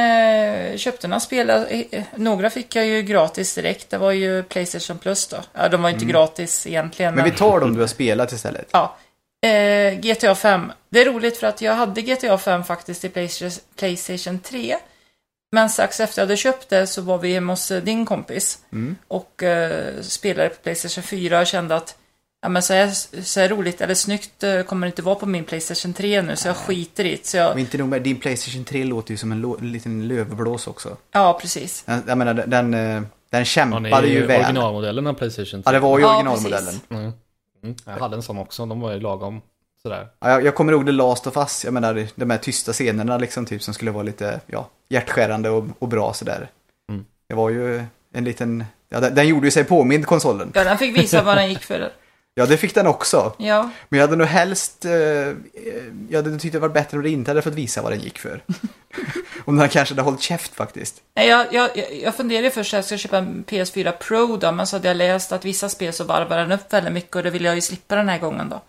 eh, 0.73 0.77
köpte 0.77 1.09
några 1.09 1.21
spel. 1.21 1.51
Eh, 1.51 2.03
några 2.15 2.51
fick 2.51 2.77
jag 2.77 2.87
ju 2.87 3.03
gratis 3.03 3.55
direkt. 3.55 3.91
Det 3.91 3.99
var 3.99 4.13
ju 4.13 4.43
Playstation 4.43 4.99
Plus 4.99 5.29
då. 5.29 5.37
Ja, 5.53 5.69
de 5.69 5.83
var 5.83 5.89
ju 5.89 5.95
inte 5.95 6.07
gratis 6.07 6.67
egentligen. 6.67 7.15
men 7.15 7.25
vi 7.25 7.31
tar 7.31 7.61
dem 7.61 7.75
du 7.75 7.81
har 7.81 7.87
spelat 7.87 8.33
istället. 8.33 8.69
Ja. 8.71 8.97
Eh, 9.47 9.99
GTA 10.01 10.35
5. 10.35 10.73
Det 10.91 11.01
är 11.01 11.05
roligt 11.05 11.37
för 11.37 11.47
att 11.47 11.63
jag 11.63 11.75
hade 11.75 12.03
GTA 12.03 12.39
5 12.39 12.65
faktiskt 12.65 13.05
i 13.05 13.09
Playstation- 13.09 13.61
Playstation 13.77 14.39
3. 14.39 14.77
Men 15.53 15.71
strax 15.71 16.01
efter 16.01 16.23
jag 16.23 16.27
hade 16.27 16.37
köpt 16.37 16.69
det 16.69 16.87
så 16.87 17.03
var 17.03 17.19
vi 17.19 17.35
hemma 17.35 17.53
hos 17.53 17.71
eh, 17.71 17.83
din 17.83 18.07
kompis. 18.07 18.59
Mm. 18.73 18.97
Och 19.09 19.43
eh, 19.43 20.01
spelade 20.01 20.49
på 20.49 20.57
Playstation 20.63 21.03
4 21.05 21.41
och 21.41 21.47
kände 21.47 21.77
att 21.77 21.97
ja, 22.43 22.49
men 22.49 22.63
så, 22.63 22.73
här, 22.73 22.91
så 23.23 23.41
här 23.41 23.49
roligt 23.49 23.81
eller 23.81 23.95
snyggt 23.95 24.43
eh, 24.43 24.63
kommer 24.63 24.87
det 24.87 24.89
inte 24.91 25.03
vara 25.03 25.15
på 25.15 25.27
min 25.27 25.45
Playstation 25.45 25.93
3 25.93 26.23
nu. 26.23 26.37
Så 26.37 26.49
jag 26.49 26.57
skiter 26.57 27.05
i 27.05 27.11
det. 27.11 27.27
Så 27.27 27.37
jag, 27.37 27.53
Och 27.53 27.61
inte 27.61 27.79
nog 27.79 27.89
med, 27.89 28.03
din 28.03 28.21
Playstation 28.21 28.65
3 28.65 28.85
låter 28.85 29.11
ju 29.11 29.17
som 29.17 29.33
en 29.33 29.41
lo- 29.41 29.59
liten 29.61 30.09
lövblås 30.09 30.67
också. 30.67 30.97
ja, 31.13 31.39
precis. 31.43 31.83
Den, 31.87 32.03
jag 32.07 32.19
menar, 32.19 32.35
den, 32.35 32.51
den, 32.51 32.75
eh, 32.75 33.03
den 33.31 33.41
Ja, 33.41 33.45
kämpade 33.45 34.03
ni 34.07 34.13
ju 34.13 34.27
väl. 34.27 34.41
originalmodellen 34.41 35.07
av 35.07 35.13
Playstation 35.15 35.63
Ja, 35.67 35.73
det 35.73 35.79
var 35.79 35.99
ju 35.99 36.05
Ja, 36.05 36.15
originalmodellen. 36.17 36.65
precis. 36.67 36.91
Mm. 36.91 37.13
Mm. 37.63 37.77
Jag 37.85 37.93
hade 37.93 38.17
en 38.17 38.23
sån 38.23 38.39
också, 38.39 38.67
de 38.67 38.81
var 38.81 38.93
ju 38.93 39.01
lagom 39.01 39.41
sådär. 39.83 40.09
Ja, 40.21 40.31
jag, 40.31 40.45
jag 40.45 40.55
kommer 40.55 40.73
ihåg 40.73 40.87
The 40.87 40.93
Last 40.93 41.27
of 41.27 41.37
Us, 41.37 41.65
jag 41.65 41.75
menar 41.75 42.07
de 42.15 42.31
här 42.31 42.39
tysta 42.39 42.73
scenerna 42.73 43.19
liksom 43.19 43.47
typ 43.47 43.63
som 43.63 43.75
skulle 43.75 43.91
vara 43.91 44.03
lite, 44.03 44.41
ja, 44.47 44.69
hjärtskärande 44.89 45.51
och, 45.51 45.65
och 45.79 45.89
bra 45.89 46.13
sådär. 46.13 46.51
Mm. 46.91 47.05
Det 47.29 47.35
var 47.35 47.51
ju 47.51 47.85
en 48.13 48.25
liten, 48.25 48.65
ja 48.89 49.01
den, 49.01 49.15
den 49.15 49.29
gjorde 49.29 49.47
ju 49.47 49.51
sig 49.51 49.65
påmind 49.65 50.07
konsolen. 50.07 50.53
Ja, 50.55 50.65
den 50.65 50.79
fick 50.79 50.99
visa 50.99 51.23
vad 51.23 51.37
den 51.37 51.49
gick 51.49 51.63
för. 51.63 51.93
Ja, 52.39 52.47
det 52.47 52.57
fick 52.57 52.75
den 52.75 52.87
också. 52.87 53.33
Ja, 53.39 53.71
Men 53.89 53.99
jag 54.01 54.07
hade 54.07 54.17
nog 54.17 54.27
helst, 54.27 54.85
eh, 54.85 54.93
eh, 54.93 55.35
jag 56.09 56.19
hade 56.19 56.31
nog 56.31 56.41
tyckt 56.41 56.53
det 56.53 56.59
var 56.59 56.69
bättre 56.69 56.97
om 56.97 57.03
det 57.03 57.11
inte 57.11 57.31
hade 57.31 57.43
fått 57.43 57.55
visa 57.55 57.83
vad 57.83 57.93
den 57.93 58.01
gick 58.01 58.19
för. 58.19 58.43
om 59.45 59.57
den 59.57 59.69
kanske 59.69 59.95
hade 59.95 60.03
hållit 60.03 60.21
käft 60.21 60.55
faktiskt. 60.55 61.03
Nej, 61.17 61.29
jag, 61.29 61.47
jag, 61.53 61.71
jag 62.03 62.15
funderade 62.15 62.51
först 62.51 62.75
att 62.75 62.79
jag 62.79 62.85
ska 62.85 62.97
köpa 62.97 63.19
en 63.19 63.45
PS4 63.45 63.93
Pro 63.93 64.37
då, 64.37 64.53
men 64.53 64.67
så 64.67 64.77
hade 64.77 64.89
jag 64.89 64.97
läst 64.97 65.33
att 65.33 65.45
vissa 65.45 65.69
spel 65.69 65.93
så 65.93 66.05
varvar 66.05 66.39
den 66.39 66.53
upp 66.53 66.73
väldigt 66.73 66.93
mycket 66.93 67.17
och 67.17 67.23
det 67.23 67.31
vill 67.31 67.45
jag 67.45 67.55
ju 67.55 67.61
slippa 67.61 67.97
den 67.97 68.09
här 68.09 68.19
gången 68.19 68.49
då. 68.49 68.61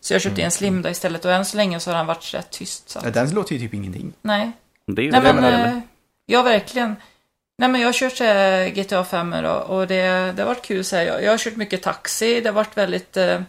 Så 0.00 0.14
jag 0.14 0.22
köpte 0.22 0.42
en 0.42 0.50
Slim 0.50 0.82
då 0.82 0.88
istället 0.88 1.24
och 1.24 1.32
än 1.32 1.44
så 1.44 1.56
länge 1.56 1.80
så 1.80 1.90
har 1.90 1.98
den 1.98 2.06
varit 2.06 2.34
rätt 2.34 2.50
tyst. 2.50 2.90
Så. 2.90 3.00
Ja, 3.04 3.10
den 3.10 3.30
låter 3.30 3.52
ju 3.54 3.58
typ 3.60 3.74
ingenting. 3.74 4.12
Nej, 4.22 4.52
Det 4.86 5.02
är 5.02 5.04
ju 5.04 5.10
Nej 5.10 5.20
det 5.20 5.32
men, 5.32 5.44
eh, 5.44 5.78
ja 6.26 6.42
verkligen. 6.42 6.96
Nej 7.58 7.68
men 7.68 7.80
jag 7.80 7.88
har 7.88 7.92
kört 7.92 8.20
eh, 8.20 8.82
GTA 8.82 9.04
5 9.04 9.30
då 9.42 9.50
och 9.50 9.86
det, 9.86 10.02
det 10.36 10.42
har 10.42 10.46
varit 10.46 10.62
kul 10.64 10.84
så 10.84 10.96
här. 10.96 11.02
Jag, 11.02 11.22
jag 11.22 11.30
har 11.30 11.38
kört 11.38 11.56
mycket 11.56 11.82
taxi, 11.82 12.40
det 12.40 12.48
har 12.48 12.54
varit 12.54 12.76
väldigt... 12.76 13.16
Eh, 13.16 13.40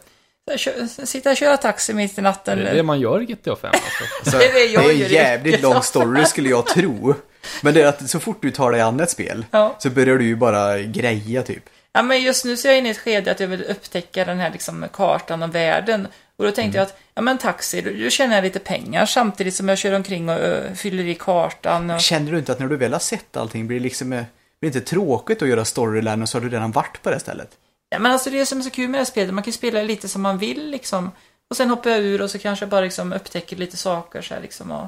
sitta 1.06 1.32
och 1.32 1.38
köra 1.38 1.58
taxi 1.58 1.94
mitt 1.94 2.18
i 2.18 2.22
natten. 2.22 2.60
Det 2.60 2.70
är 2.70 2.76
det 2.76 2.84
man 2.84 3.00
gör 3.00 3.22
i 3.22 3.26
GTA 3.26 3.56
5 3.56 3.72
alltså. 3.74 4.32
Så, 4.32 4.38
Det 4.40 4.46
är 4.46 4.54
det 4.54 4.66
jag 4.66 4.84
det 4.84 4.90
är 4.90 5.06
en 5.06 5.12
jävligt 5.12 5.62
lång 5.62 5.82
story 5.82 6.26
skulle 6.26 6.50
jag 6.50 6.68
tro. 6.68 7.16
Men 7.62 7.74
det 7.74 7.82
är 7.82 7.88
att 7.88 8.10
så 8.10 8.20
fort 8.20 8.42
du 8.42 8.52
tar 8.52 8.72
dig 8.72 8.82
an 8.82 9.00
ett 9.00 9.10
spel 9.10 9.46
Ja. 9.52 9.76
så 9.80 9.90
börjar 9.90 10.18
du 10.18 10.26
ju 10.26 10.36
bara 10.36 10.80
greja 10.80 11.44
typ. 11.44 11.64
Ja, 11.96 12.02
men 12.02 12.22
just 12.22 12.46
nu 12.46 12.58
så 12.58 12.68
är 12.68 12.72
jag 12.72 12.80
inne 12.80 12.88
i 12.88 12.92
ett 12.92 12.98
skede 12.98 13.32
att 13.32 13.40
jag 13.40 13.48
vill 13.48 13.64
upptäcka 13.64 14.26
den 14.26 14.40
här 14.40 14.52
liksom, 14.52 14.86
kartan 14.94 15.44
och 15.44 15.56
världen. 15.56 16.08
Och 16.36 16.46
då 16.46 16.52
tänkte 16.52 16.78
jag 16.78 16.86
att, 16.86 16.98
ja 17.14 17.22
men 17.22 17.38
taxi, 17.38 17.82
då, 17.82 18.10
tjänar 18.10 18.36
jag 18.36 18.44
lite 18.44 18.60
pengar 18.60 19.06
samtidigt 19.06 19.56
som 19.56 19.70
jag 19.70 19.78
kör 19.78 19.94
omkring 19.94 20.30
och 20.30 20.36
ö, 20.36 20.76
fyller 20.76 21.04
i 21.04 21.16
kartan. 21.16 21.90
Och... 21.90 22.02
Känner 22.02 22.32
du 22.32 22.38
inte 22.38 22.52
att 22.52 22.60
när 22.60 22.68
du 22.68 22.78
väl 22.78 22.94
har 22.94 23.00
sett 23.00 23.38
allting 23.38 23.68
blir 23.68 23.78
det 23.78 23.84
liksom 23.84 24.14
eh, 24.14 24.24
blir 24.60 24.72
det 24.72 24.78
inte 24.78 24.90
tråkigt 24.90 25.42
att 25.42 25.48
göra 25.48 25.66
storyline 25.66 26.22
och 26.22 26.30
så 26.30 26.38
har 26.38 26.44
du 26.44 26.50
redan 26.50 26.72
varit 26.72 27.02
på 27.02 27.10
det 27.10 27.20
stället? 27.20 27.50
Ja, 27.90 28.00
men 28.00 28.12
alltså 28.12 28.30
det 28.30 28.40
är 28.40 28.46
som 28.46 28.60
är 28.60 28.64
så 28.64 28.70
kul 28.70 28.90
med 28.90 28.94
det 28.94 29.04
här 29.04 29.06
spelet, 29.06 29.34
man 29.34 29.44
kan 29.44 29.52
ju 29.52 29.58
spela 29.58 29.82
lite 29.82 30.08
som 30.08 30.22
man 30.22 30.38
vill 30.38 30.70
liksom. 30.70 31.12
Och 31.50 31.58
sen 31.58 31.70
hoppar 31.70 31.90
jag 31.90 32.00
ur 32.00 32.22
och 32.22 32.32
så 32.32 32.40
kanske 32.40 32.66
jag 32.66 32.70
bara 32.70 32.82
liksom 32.82 33.14
upptäcker 33.14 33.56
lite 33.56 33.78
saker 33.78 34.22
så 34.22 34.34
här 34.34 34.42
liksom. 34.42 34.72
Och... 34.72 34.88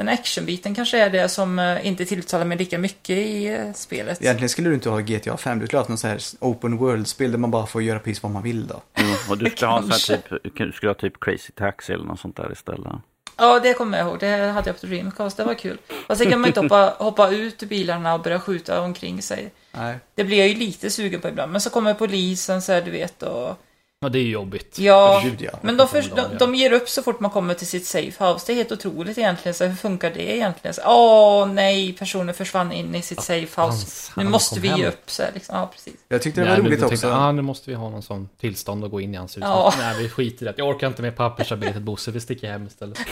Den 0.00 0.08
actionbiten 0.08 0.74
kanske 0.74 0.98
är 0.98 1.10
det 1.10 1.28
som 1.28 1.58
eh, 1.58 1.86
inte 1.86 2.04
tilltalar 2.04 2.44
mig 2.44 2.58
lika 2.58 2.78
mycket 2.78 3.16
i 3.16 3.46
eh, 3.46 3.72
spelet. 3.72 4.22
Egentligen 4.22 4.48
skulle 4.48 4.68
du 4.68 4.74
inte 4.74 4.90
ha 4.90 5.00
GTA 5.00 5.36
5, 5.36 5.58
du 5.58 5.66
skulle 5.66 5.76
ha 5.76 5.80
haft 5.80 5.88
någon 5.88 5.98
sån 5.98 6.10
här 6.10 6.20
open 6.40 6.76
world-spel 6.76 7.30
där 7.30 7.38
man 7.38 7.50
bara 7.50 7.66
får 7.66 7.82
göra 7.82 7.98
precis 7.98 8.22
vad 8.22 8.32
man 8.32 8.42
vill 8.42 8.66
då. 8.66 8.82
Mm, 8.94 9.14
och 9.30 9.38
du 9.38 9.50
skulle 9.50 9.70
ha, 9.70 9.80
här 9.80 10.16
typ, 10.16 10.54
du 10.56 10.72
skulle 10.72 10.90
ha 10.90 10.94
typ 10.94 11.20
Crazy 11.20 11.52
Taxi 11.52 11.92
eller 11.92 12.04
något 12.04 12.20
sånt 12.20 12.36
där 12.36 12.52
istället. 12.52 12.92
Ja, 13.36 13.60
det 13.60 13.74
kommer 13.74 13.98
jag 13.98 14.06
ihåg. 14.06 14.20
Det 14.20 14.36
hade 14.36 14.68
jag 14.68 14.80
på 14.80 14.86
Dreamcast, 14.86 15.36
det 15.36 15.44
var 15.44 15.54
kul. 15.54 15.78
Fast 16.06 16.20
det 16.20 16.30
kan 16.30 16.40
man 16.40 16.48
inte 16.48 16.60
hoppa, 16.60 16.94
hoppa 16.98 17.30
ut 17.30 17.62
ur 17.62 17.66
bilarna 17.66 18.14
och 18.14 18.20
börja 18.20 18.40
skjuta 18.40 18.80
omkring 18.80 19.22
sig. 19.22 19.52
Nej. 19.72 19.98
Det 20.14 20.24
blir 20.24 20.38
jag 20.38 20.48
ju 20.48 20.54
lite 20.54 20.90
sugen 20.90 21.20
på 21.20 21.28
ibland. 21.28 21.52
Men 21.52 21.60
så 21.60 21.70
kommer 21.70 21.94
polisen 21.94 22.62
så 22.62 22.72
här, 22.72 22.82
du 22.82 22.90
vet, 22.90 23.22
och 23.22 23.56
Ja, 24.02 24.08
det 24.08 24.18
är 24.18 24.24
jobbigt. 24.24 24.78
Ja, 24.78 25.20
Gud, 25.24 25.42
ja. 25.42 25.50
men 25.62 25.76
de, 25.76 25.88
för, 25.88 26.02
de 26.16 26.38
de, 26.38 26.54
ger 26.54 26.72
upp 26.72 26.88
så 26.88 27.02
fort 27.02 27.20
man 27.20 27.30
kommer 27.30 27.54
till 27.54 27.66
sitt 27.66 27.86
safe 27.86 28.24
house. 28.24 28.44
Det 28.46 28.52
är 28.52 28.56
helt 28.56 28.72
otroligt 28.72 29.18
egentligen. 29.18 29.54
Så 29.54 29.64
hur 29.64 29.74
funkar 29.76 30.10
det 30.10 30.36
egentligen? 30.36 30.74
Så, 30.74 30.82
Åh 30.86 31.52
nej, 31.52 31.92
personen 31.92 32.34
försvann 32.34 32.72
in 32.72 32.94
i 32.94 33.02
sitt 33.02 33.20
safe 33.22 33.40
house. 33.40 33.56
Hans- 33.60 34.12
Nu 34.16 34.24
måste 34.24 34.60
vi 34.60 34.68
hem. 34.68 34.78
ge 34.80 34.86
upp. 34.86 35.10
Så 35.10 35.22
här, 35.22 35.30
liksom. 35.34 35.56
Ja, 35.56 35.66
precis. 35.72 35.94
Jag 36.08 36.22
tyckte 36.22 36.40
det 36.40 36.44
var 36.48 36.52
Nej, 36.56 36.60
roligt 36.66 36.78
nu 36.78 36.84
också. 36.86 36.88
tänkte 36.88 37.12
ah, 37.14 37.32
nu 37.32 37.42
måste 37.42 37.70
vi 37.70 37.76
ha 37.76 37.90
någon 37.90 38.02
sån 38.02 38.28
tillstånd 38.40 38.84
att 38.84 38.90
gå 38.90 39.00
in 39.00 39.14
i 39.14 39.16
hans 39.16 39.36
hus. 39.36 39.42
Ja. 39.46 39.74
Nej, 39.78 40.02
vi 40.02 40.08
skiter 40.08 40.42
i 40.42 40.48
det. 40.48 40.54
Jag 40.56 40.68
orkar 40.68 40.86
inte 40.86 41.02
med 41.02 41.16
pappersarbetet, 41.16 41.82
Bosse. 41.82 42.10
Vi 42.10 42.20
sticker 42.20 42.50
hem 42.52 42.66
istället. 42.66 42.98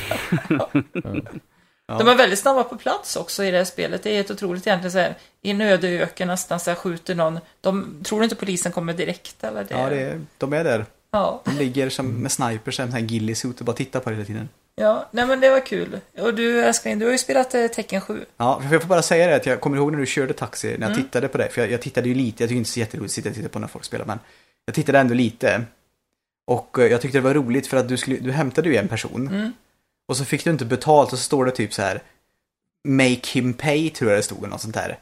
Ja. 1.90 1.98
De 1.98 2.08
är 2.08 2.14
väldigt 2.14 2.38
snabba 2.38 2.64
på 2.64 2.76
plats 2.76 3.16
också 3.16 3.44
i 3.44 3.50
det 3.50 3.56
här 3.56 3.64
spelet. 3.64 4.02
Det 4.02 4.10
är 4.10 4.14
helt 4.14 4.30
otroligt 4.30 4.66
egentligen. 4.66 4.92
Så 4.92 4.98
här, 4.98 5.14
I 5.42 5.50
en 5.50 5.60
öde 5.60 5.88
öken 5.88 6.28
nästan 6.28 6.60
så 6.60 6.70
här, 6.70 6.74
skjuter 6.76 7.14
någon. 7.14 7.38
De 7.60 8.00
tror 8.04 8.24
inte 8.24 8.36
polisen 8.36 8.72
kommer 8.72 8.92
direkt 8.92 9.44
eller 9.44 9.64
det? 9.64 9.74
Ja, 9.74 9.88
det 9.90 10.00
är, 10.00 10.20
de 10.38 10.52
är 10.52 10.64
där. 10.64 10.86
Ja, 11.10 11.42
De 11.44 11.50
ligger 11.56 11.88
som 11.90 12.22
med 12.22 12.32
snipers, 12.32 12.76
som 12.76 12.94
en 12.94 13.06
gillisuit 13.06 13.60
och 13.60 13.66
bara 13.66 13.76
tittar 13.76 14.00
på 14.00 14.10
det 14.10 14.16
hela 14.16 14.26
tiden. 14.26 14.48
ja. 14.76 15.08
Nej 15.10 15.26
men 15.26 15.40
det 15.40 15.50
var 15.50 15.66
kul. 15.66 16.00
Och 16.18 16.34
du 16.34 16.60
älskling, 16.64 16.98
du 16.98 17.04
har 17.04 17.12
ju 17.12 17.18
spelat 17.18 17.54
eh, 17.54 17.66
Tecken 17.66 18.00
7. 18.00 18.24
Ja, 18.36 18.60
för 18.66 18.72
jag 18.72 18.82
får 18.82 18.88
bara 18.88 19.02
säga 19.02 19.26
det 19.26 19.36
att 19.36 19.46
jag 19.46 19.60
kommer 19.60 19.76
ihåg 19.76 19.92
när 19.92 19.98
du 19.98 20.06
körde 20.06 20.32
taxi, 20.32 20.66
när 20.66 20.74
jag 20.74 20.82
Mm. 20.90 21.02
tittade 21.02 21.28
på 21.28 21.38
det. 21.38 21.48
För 21.48 21.60
jag, 21.60 21.70
jag 21.70 21.80
tittade 21.82 22.08
ju 22.08 22.14
lite, 22.14 22.42
jag 22.42 22.48
tycker 22.48 22.58
inte 22.58 22.70
så 22.70 22.80
jätteroligt 22.80 23.10
att 23.10 23.14
sitta 23.14 23.28
och 23.28 23.34
titta 23.34 23.48
på 23.48 23.58
när 23.58 23.68
folk 23.68 23.84
spelar, 23.84 24.04
men 24.04 24.18
jag 24.66 24.74
tittade 24.74 24.98
ändå 24.98 25.14
lite. 25.14 25.62
Och 26.46 26.78
eh, 26.78 26.86
jag 26.86 27.00
tyckte 27.00 27.18
det 27.18 27.22
var 27.22 27.34
roligt 27.34 27.66
för 27.66 27.76
att 27.76 27.88
du, 27.88 27.96
skulle, 27.96 28.16
du 28.16 28.32
hämtade 28.32 28.68
ju 28.68 28.76
en 28.76 28.88
person. 28.88 29.28
Mm. 29.28 29.52
Och 30.08 30.16
så 30.16 30.24
fick 30.24 30.44
du 30.44 30.50
inte 30.50 30.64
betalt 30.64 31.12
och 31.12 31.18
så 31.18 31.24
står 31.24 31.44
det 31.44 31.50
typ 31.50 31.74
så 31.74 31.82
här 31.82 32.02
Make 32.88 33.28
him 33.32 33.54
pay 33.54 33.90
tror 33.90 34.10
jag 34.10 34.18
det 34.18 34.22
stod 34.22 34.38
eller 34.38 34.48
något 34.48 34.60
sånt 34.60 34.74
där. 34.74 34.98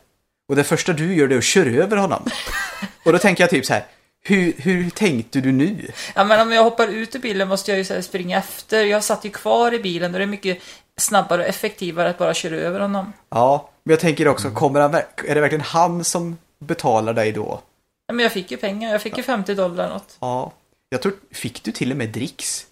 Och 0.48 0.56
det 0.56 0.64
första 0.64 0.92
du 0.92 1.14
gör 1.14 1.28
det 1.28 1.34
är 1.34 1.38
att 1.38 1.44
köra 1.44 1.70
över 1.70 1.96
honom. 1.96 2.22
och 3.04 3.12
då 3.12 3.18
tänker 3.18 3.42
jag 3.42 3.50
typ 3.50 3.66
så 3.66 3.72
här, 3.72 3.86
hur, 4.22 4.52
hur 4.58 4.90
tänkte 4.90 5.40
du 5.40 5.52
nu? 5.52 5.90
Ja, 6.14 6.24
men 6.24 6.40
om 6.40 6.52
jag 6.52 6.64
hoppar 6.64 6.88
ut 6.88 7.14
ur 7.14 7.18
bilen 7.18 7.48
måste 7.48 7.70
jag 7.70 7.78
ju 7.78 8.02
springa 8.02 8.38
efter. 8.38 8.84
Jag 8.84 9.04
satt 9.04 9.24
ju 9.24 9.30
kvar 9.30 9.74
i 9.74 9.78
bilen 9.78 10.12
och 10.12 10.18
det 10.18 10.24
är 10.24 10.28
mycket 10.28 10.58
snabbare 10.96 11.42
och 11.42 11.48
effektivare 11.48 12.10
att 12.10 12.18
bara 12.18 12.34
köra 12.34 12.56
över 12.56 12.80
honom. 12.80 13.12
Ja, 13.28 13.70
men 13.84 13.90
jag 13.90 14.00
tänker 14.00 14.28
också, 14.28 14.50
kommer 14.50 14.80
han, 14.80 14.94
är 14.94 15.34
det 15.34 15.40
verkligen 15.40 15.64
han 15.64 16.04
som 16.04 16.38
betalar 16.58 17.12
dig 17.12 17.32
då? 17.32 17.60
Ja, 18.06 18.14
men 18.14 18.22
jag 18.22 18.32
fick 18.32 18.50
ju 18.50 18.56
pengar. 18.56 18.92
Jag 18.92 19.02
fick 19.02 19.16
ju 19.16 19.22
50 19.22 19.54
dollar 19.54 19.88
något. 19.88 20.16
Ja, 20.20 20.52
jag 20.88 21.02
tror, 21.02 21.12
fick 21.30 21.62
du 21.62 21.72
till 21.72 21.90
och 21.90 21.96
med 21.96 22.08
dricks? 22.08 22.66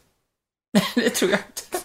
det 0.95 1.11
tror 1.11 1.31
jag 1.31 1.41
inte. 1.41 1.84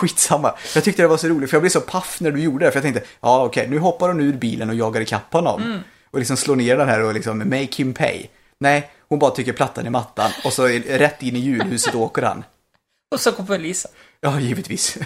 Skitsamma. 0.00 0.54
Jag 0.74 0.84
tyckte 0.84 1.02
det 1.02 1.08
var 1.08 1.16
så 1.16 1.28
roligt 1.28 1.50
för 1.50 1.56
jag 1.56 1.62
blev 1.62 1.70
så 1.70 1.80
paff 1.80 2.20
när 2.20 2.30
du 2.30 2.40
gjorde 2.40 2.64
det. 2.64 2.70
För 2.70 2.76
jag 2.76 2.82
tänkte, 2.82 3.02
ja 3.20 3.44
okej, 3.44 3.68
nu 3.68 3.78
hoppar 3.78 4.08
hon 4.08 4.20
ur 4.20 4.32
bilen 4.32 4.68
och 4.68 4.74
jagar 4.74 5.00
ikapp 5.00 5.32
honom. 5.32 5.62
Mm. 5.62 5.80
Och 6.10 6.18
liksom 6.18 6.36
slår 6.36 6.56
ner 6.56 6.76
den 6.76 6.88
här 6.88 7.02
och 7.02 7.14
liksom 7.14 7.38
make 7.38 7.68
him 7.76 7.94
pay. 7.94 8.26
Nej, 8.58 8.90
hon 9.08 9.18
bara 9.18 9.30
tycker 9.30 9.52
plattan 9.52 9.86
i 9.86 9.90
mattan 9.90 10.30
och 10.44 10.52
så 10.52 10.66
rätt 10.66 11.22
in 11.22 11.36
i 11.36 11.38
julhuset 11.38 11.94
åker 11.94 12.22
han. 12.22 12.44
Och 13.14 13.20
så 13.20 13.32
kom 13.32 13.46
polisen. 13.46 13.90
Ja, 14.20 14.40
givetvis. 14.40 14.98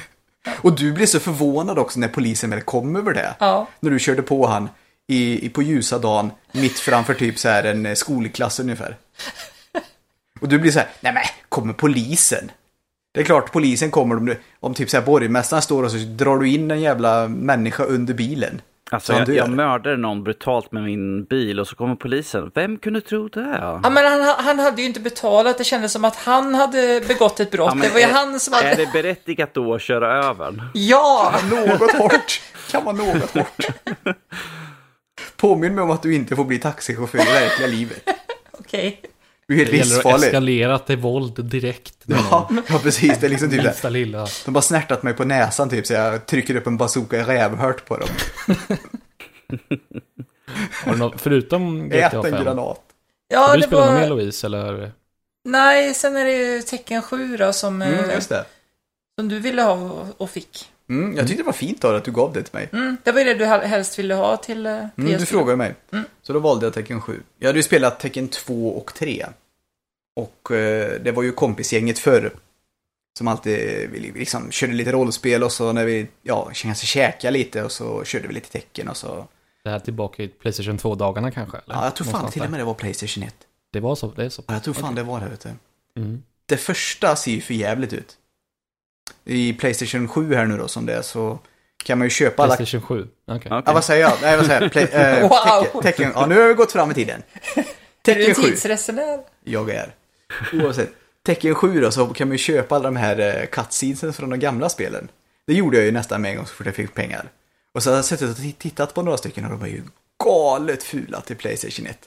Och 0.62 0.76
du 0.76 0.92
blev 0.92 1.06
så 1.06 1.20
förvånad 1.20 1.78
också 1.78 2.00
när 2.00 2.08
polisen 2.08 2.50
väl 2.50 2.60
kom 2.60 2.96
över 2.96 3.14
det. 3.14 3.34
Ja. 3.38 3.68
När 3.80 3.90
du 3.90 3.98
körde 3.98 4.22
på 4.22 4.46
han 4.46 4.68
i, 5.06 5.48
på 5.48 5.62
ljusa 5.62 5.98
dagen 5.98 6.30
mitt 6.52 6.78
framför 6.78 7.14
typ 7.14 7.38
så 7.38 7.48
här 7.48 7.64
en 7.64 7.96
skolklass 7.96 8.60
ungefär. 8.60 8.96
Och 10.40 10.48
du 10.48 10.58
blir 10.58 10.72
så 10.72 10.78
här, 10.78 10.88
nej 11.00 11.12
men 11.12 11.22
kommer 11.48 11.72
polisen? 11.72 12.50
Det 13.14 13.20
är 13.20 13.24
klart 13.24 13.52
polisen 13.52 13.90
kommer 13.90 14.16
om, 14.16 14.26
du- 14.26 14.40
om 14.60 14.74
typ 14.74 14.90
så 14.90 14.96
här 14.96 15.04
borgmästaren 15.04 15.62
står 15.62 15.82
och 15.82 15.90
så 15.90 15.96
drar 15.96 16.38
du 16.38 16.48
in 16.48 16.70
en 16.70 16.80
jävla 16.80 17.28
människa 17.28 17.84
under 17.84 18.14
bilen. 18.14 18.60
Alltså, 18.90 19.12
jag, 19.12 19.28
jag 19.28 19.50
mördade 19.50 19.96
någon 19.96 20.24
brutalt 20.24 20.72
med 20.72 20.82
min 20.82 21.24
bil 21.24 21.60
och 21.60 21.68
så 21.68 21.76
kommer 21.76 21.94
polisen. 21.94 22.50
Vem 22.54 22.78
kunde 22.78 23.00
tro 23.00 23.28
det? 23.28 23.58
Ja, 23.60 23.90
men 23.90 24.04
han, 24.12 24.34
han 24.38 24.58
hade 24.58 24.82
ju 24.82 24.88
inte 24.88 25.00
betalat. 25.00 25.58
Det 25.58 25.64
kändes 25.64 25.92
som 25.92 26.04
att 26.04 26.16
han 26.16 26.54
hade 26.54 27.02
begått 27.08 27.40
ett 27.40 27.50
brott. 27.50 27.72
Ja, 27.76 27.82
det 27.82 27.88
var 27.92 27.98
ju 27.98 28.04
är- 28.04 28.12
han 28.12 28.40
som 28.40 28.54
hade... 28.54 28.68
Är 28.68 28.76
det 28.76 28.92
berättigat 28.92 29.54
då 29.54 29.74
att 29.74 29.82
köra 29.82 30.24
över? 30.26 30.68
Ja! 30.74 31.34
Något 31.50 31.92
hårt. 31.92 32.40
Kan 32.70 32.84
vara 32.84 32.96
något 32.96 33.30
hårt. 33.34 33.66
Påminn 35.36 35.74
mig 35.74 35.82
om 35.84 35.90
att 35.90 36.02
du 36.02 36.14
inte 36.14 36.36
får 36.36 36.44
bli 36.44 36.58
taxichaufför 36.58 37.18
i 37.18 37.24
verkliga 37.24 37.68
livet. 37.68 38.08
Okej. 38.58 39.00
Du 39.48 39.54
är 39.54 39.58
helt 39.58 39.70
Det 39.70 39.76
gäller 39.76 40.14
att 40.14 40.22
eskalera 40.22 40.78
till 40.78 40.96
våld 40.98 41.44
direkt. 41.44 41.94
Ja, 42.04 42.50
ja, 42.68 42.78
precis. 42.82 43.18
Det 43.20 43.26
är 43.26 43.30
liksom 43.30 43.50
typ 43.50 43.58
det. 43.62 43.64
Minsta 43.68 43.88
lilla. 43.88 44.26
De 44.44 44.54
har 44.54 44.62
snärtat 44.62 45.02
mig 45.02 45.14
på 45.14 45.24
näsan 45.24 45.70
typ 45.70 45.86
så 45.86 45.92
jag 45.92 46.26
trycker 46.26 46.56
upp 46.56 46.66
en 46.66 46.76
bazooka 46.76 47.16
i 47.16 47.22
rävhört 47.22 47.84
på 47.86 47.96
dem. 47.96 48.08
Har 50.84 50.92
du 50.92 50.98
något, 50.98 51.20
förutom 51.20 51.88
GTA 51.88 51.96
Ät 52.06 52.14
en 52.14 52.22
5? 52.22 52.44
granat. 52.44 52.80
Ja, 53.28 53.38
Har 53.38 53.54
du 53.54 53.60
det 53.60 53.66
spelat 53.66 53.86
var... 53.88 53.94
mer 54.00 54.08
Louise 54.08 54.46
eller? 54.46 54.92
Nej, 55.44 55.94
sen 55.94 56.16
är 56.16 56.24
det 56.24 56.32
ju 56.32 56.62
Tecken 56.62 57.02
7 57.02 57.36
då 57.36 57.52
som, 57.52 57.82
Mm, 57.82 58.04
eh, 58.04 58.14
just 58.14 58.28
det. 58.28 58.44
som 59.18 59.28
du 59.28 59.38
ville 59.40 59.62
ha 59.62 60.06
och 60.16 60.30
fick. 60.30 60.68
Mm, 60.88 61.16
jag 61.16 61.26
tyckte 61.26 61.42
det 61.42 61.46
var 61.46 61.52
fint 61.52 61.84
av 61.84 61.94
att 61.94 62.04
du 62.04 62.12
gav 62.12 62.32
det 62.32 62.42
till 62.42 62.54
mig. 62.54 62.68
Mm, 62.72 62.96
det 63.04 63.12
var 63.12 63.20
ju 63.20 63.24
det 63.26 63.34
du 63.34 63.46
hel- 63.46 63.60
helst 63.60 63.98
ville 63.98 64.14
ha 64.14 64.36
till 64.36 64.66
eh, 64.66 64.72
Mm, 64.72 64.90
du 64.96 65.04
PS4. 65.16 65.24
frågade 65.24 65.56
mig. 65.56 65.74
Mm. 65.92 66.04
Så 66.22 66.32
då 66.32 66.38
valde 66.38 66.66
jag 66.66 66.74
Tecken 66.74 67.00
7. 67.02 67.20
Jag 67.38 67.48
hade 67.48 67.58
ju 67.58 67.62
spelat 67.62 68.00
Tecken 68.00 68.28
2 68.28 68.68
och 68.68 68.94
3. 68.94 69.26
Och 70.16 70.50
eh, 70.50 71.00
det 71.00 71.12
var 71.12 71.22
ju 71.22 71.32
kompisgänget 71.32 71.98
förr. 71.98 72.32
Som 73.18 73.28
alltid 73.28 73.58
vi 73.90 74.12
liksom 74.14 74.50
körde 74.50 74.72
lite 74.72 74.92
rollspel 74.92 75.42
och 75.42 75.52
så 75.52 75.72
när 75.72 75.84
vi, 75.84 76.06
ja, 76.22 76.50
kanske 76.54 76.86
käkade 76.86 77.30
lite 77.32 77.62
och 77.64 77.72
så 77.72 78.04
körde 78.04 78.28
vi 78.28 78.34
lite 78.34 78.50
tecken 78.50 78.88
och 78.88 78.96
så. 78.96 79.26
Det 79.64 79.70
här 79.70 79.78
tillbaka 79.78 80.22
i 80.22 80.28
Playstation 80.28 80.78
2-dagarna 80.78 81.30
kanske? 81.30 81.58
Eller? 81.66 81.74
Ja, 81.76 81.84
jag 81.84 81.96
tror 81.96 82.04
fan 82.04 82.12
Någonstans 82.12 82.32
till 82.32 82.42
och 82.42 82.50
med 82.50 82.60
det 82.60 82.64
var 82.64 82.74
Playstation 82.74 83.22
1. 83.24 83.34
Det 83.72 83.80
var 83.80 83.94
så, 83.94 84.06
det 84.16 84.24
är 84.24 84.28
så. 84.28 84.42
Ja, 84.46 84.54
jag 84.54 84.62
tror 84.62 84.74
fan 84.74 84.94
det 84.94 85.02
var 85.02 85.20
det, 85.20 85.28
vet 85.28 85.40
du. 85.40 86.00
Mm. 86.00 86.22
Det 86.46 86.56
första 86.56 87.16
ser 87.16 87.30
ju 87.32 87.40
för 87.40 87.54
jävligt 87.54 87.92
ut. 87.92 88.16
I 89.24 89.52
Playstation 89.52 90.08
7 90.08 90.34
här 90.34 90.46
nu 90.46 90.56
då 90.56 90.68
som 90.68 90.86
det 90.86 90.94
är 90.94 91.02
så 91.02 91.38
kan 91.84 91.98
man 91.98 92.06
ju 92.06 92.10
köpa 92.10 92.42
alla... 92.42 92.56
Playstation 92.56 92.82
7? 92.82 93.08
Okej. 93.26 93.36
Okej. 93.36 93.62
Ja, 93.66 93.72
vad 93.72 93.84
säger 93.84 94.02
jag? 94.02 94.12
Nej, 94.22 94.36
vad 94.36 94.46
säger 94.46 94.60
jag? 94.62 94.72
Play, 94.72 94.84
eh, 94.84 95.20
Wow. 95.28 95.62
tecken, 95.62 95.82
tecken, 95.82 96.12
ja, 96.14 96.26
nu 96.26 96.40
har 96.40 96.48
vi 96.48 96.54
gått 96.54 96.72
fram 96.72 96.90
i 96.90 96.94
tiden. 96.94 97.22
Är 97.56 97.64
du 97.64 97.64
Tecken 98.02 98.28
en 98.28 98.34
7. 98.34 98.42
tidsresenär? 98.42 99.20
Jag 99.44 99.70
är. 99.70 99.94
Oavsett. 100.52 100.90
Tecken 101.26 101.54
7 101.54 101.80
då, 101.80 101.90
så 101.90 102.06
kan 102.06 102.28
man 102.28 102.34
ju 102.34 102.38
köpa 102.38 102.74
alla 102.74 102.84
de 102.84 102.96
här 102.96 103.40
eh, 103.40 103.46
cutscenesen 103.46 104.12
från 104.12 104.30
de 104.30 104.38
gamla 104.40 104.68
spelen. 104.68 105.08
Det 105.46 105.54
gjorde 105.54 105.76
jag 105.76 105.86
ju 105.86 105.92
nästan 105.92 106.22
med 106.22 106.30
en 106.30 106.36
gång 106.36 106.46
så 106.46 106.54
fort 106.54 106.66
jag 106.66 106.74
fick 106.74 106.94
pengar. 106.94 107.28
Och 107.74 107.82
så 107.82 107.90
har 107.90 107.96
jag 107.96 108.04
suttit 108.04 108.30
och 108.30 108.58
tittat 108.58 108.94
på 108.94 109.02
några 109.02 109.16
stycken 109.18 109.44
och 109.44 109.50
de 109.50 109.60
var 109.60 109.66
ju 109.66 109.82
galet 110.24 110.82
fula 110.82 111.20
till 111.20 111.36
Playstation 111.36 111.86
1. 111.86 111.98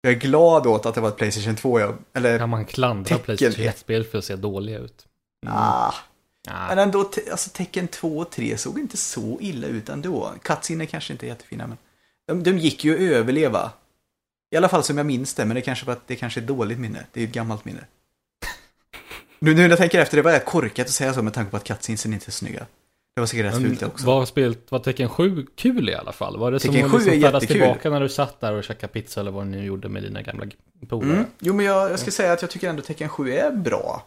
Jag 0.00 0.12
är 0.12 0.16
glad 0.16 0.66
åt 0.66 0.86
att 0.86 0.94
det 0.94 1.00
var 1.00 1.08
ett 1.08 1.16
Playstation 1.16 1.56
2, 1.56 1.80
jag, 1.80 1.96
eller... 2.14 2.38
Kan 2.38 2.48
man 2.48 2.64
klandra 2.64 3.18
Playstation 3.18 3.66
ett. 3.66 3.76
1-spel 3.76 4.04
för 4.04 4.18
att 4.18 4.24
se 4.24 4.36
dåliga 4.36 4.78
ut? 4.78 5.06
Mm. 5.42 5.54
Ah, 5.58 5.94
Ah. 6.48 6.66
men 6.68 6.78
ändå, 6.78 7.10
alltså 7.30 7.50
Tecken 7.50 7.88
2 7.88 8.18
och 8.18 8.30
3 8.30 8.56
såg 8.58 8.78
inte 8.78 8.96
så 8.96 9.38
illa 9.40 9.66
ut 9.66 9.88
ändå. 9.88 10.32
Cutscener 10.42 10.84
kanske 10.86 11.12
inte 11.12 11.26
är 11.26 11.28
jättefina, 11.28 11.66
men 11.66 11.76
de, 12.26 12.42
de 12.50 12.58
gick 12.58 12.84
ju 12.84 12.94
att 12.94 13.00
överleva. 13.16 13.70
I 14.50 14.56
alla 14.56 14.68
fall 14.68 14.82
som 14.82 14.96
jag 14.96 15.06
minns 15.06 15.34
det, 15.34 15.44
men 15.44 15.54
det 15.54 15.60
kanske 15.60 15.86
var 15.86 15.92
att 15.92 16.06
det 16.08 16.16
kanske 16.16 16.40
är 16.40 16.42
ett 16.42 16.48
dåligt 16.48 16.78
minne. 16.78 17.06
Det 17.12 17.20
är 17.20 17.24
ett 17.24 17.32
gammalt 17.32 17.64
minne. 17.64 17.80
Nu, 19.38 19.54
nu 19.54 19.62
när 19.62 19.68
jag 19.68 19.78
tänker 19.78 20.00
efter, 20.00 20.16
det 20.16 20.22
var 20.22 20.32
rätt 20.32 20.44
korkat 20.44 20.86
att 20.86 20.92
säga 20.92 21.14
så 21.14 21.22
med 21.22 21.34
tanke 21.34 21.50
på 21.50 21.56
att 21.56 21.64
cutscenesen 21.64 22.12
inte 22.12 22.28
är 22.28 22.32
snygga. 22.32 22.66
Det 23.14 23.20
var 23.20 23.26
säkert 23.26 23.46
rätt 23.46 23.54
fult 23.62 23.82
också. 23.82 24.06
Var, 24.06 24.24
spelet, 24.24 24.70
var 24.70 24.78
Tekken 24.78 25.08
7 25.08 25.46
kul 25.56 25.88
i 25.88 25.94
alla 25.94 26.12
fall? 26.12 26.36
Var 26.38 26.50
det 26.52 26.58
Tekken 26.58 26.80
som 26.80 26.90
7 26.90 26.96
att 26.96 27.04
liksom 27.04 27.18
är 27.24 27.26
färdas 27.26 27.46
tillbaka 27.46 27.90
när 27.90 28.00
du 28.00 28.08
satt 28.08 28.40
där 28.40 28.52
och 28.52 28.64
käkade 28.64 28.92
pizza 28.92 29.20
eller 29.20 29.30
vad 29.30 29.46
ni 29.46 29.56
nu 29.56 29.64
gjorde 29.64 29.88
med 29.88 30.02
dina 30.02 30.22
gamla 30.22 30.46
polare? 30.88 31.12
Mm. 31.12 31.26
Jo, 31.38 31.54
men 31.54 31.66
jag, 31.66 31.90
jag 31.90 31.98
ska 31.98 32.10
säga 32.10 32.32
att 32.32 32.42
jag 32.42 32.50
tycker 32.50 32.68
ändå 32.70 32.82
Tekken 32.82 33.08
7 33.08 33.32
är 33.32 33.50
bra. 33.50 34.06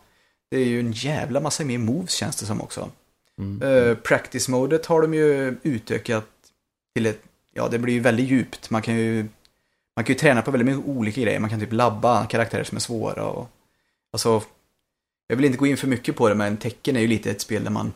Det 0.52 0.58
är 0.58 0.66
ju 0.66 0.80
en 0.80 0.92
jävla 0.92 1.40
massa 1.40 1.66
mer 1.66 1.78
moves 1.78 2.14
känns 2.14 2.36
det 2.36 2.46
som 2.46 2.62
också. 2.62 2.90
Mm. 3.38 3.62
Uh, 3.62 3.96
Practice-modet 3.96 4.86
har 4.86 5.02
de 5.02 5.14
ju 5.14 5.58
utökat 5.64 6.26
till 6.96 7.06
ett, 7.06 7.22
ja 7.54 7.68
det 7.68 7.80
blir 7.80 7.94
ju 7.94 8.00
väldigt 8.00 8.30
djupt. 8.30 8.70
Man 8.70 8.82
kan 8.82 8.96
ju, 8.96 9.28
man 9.96 10.06
kan 10.06 10.14
ju 10.14 10.20
träna 10.20 10.42
på 10.42 10.52
väldigt 10.52 10.76
mycket 10.76 10.90
olika 10.90 11.22
grejer. 11.22 11.40
Man 11.40 11.50
kan 11.50 11.60
typ 11.60 11.74
labba 11.74 12.26
karaktärer 12.26 12.64
som 12.64 12.76
är 12.76 12.80
svåra 12.80 13.26
och, 13.26 13.50
alltså, 14.12 14.44
jag 15.28 15.36
vill 15.36 15.46
inte 15.46 15.58
gå 15.58 15.68
in 15.68 15.78
för 15.78 15.88
mycket 15.88 16.16
på 16.16 16.30
det 16.30 16.36
men 16.36 16.58
Tekken 16.58 16.96
är 16.96 17.00
ju 17.00 17.08
lite 17.08 17.32
ett 17.32 17.42
spel 17.42 17.64
där 17.64 17.72
man, 17.72 17.94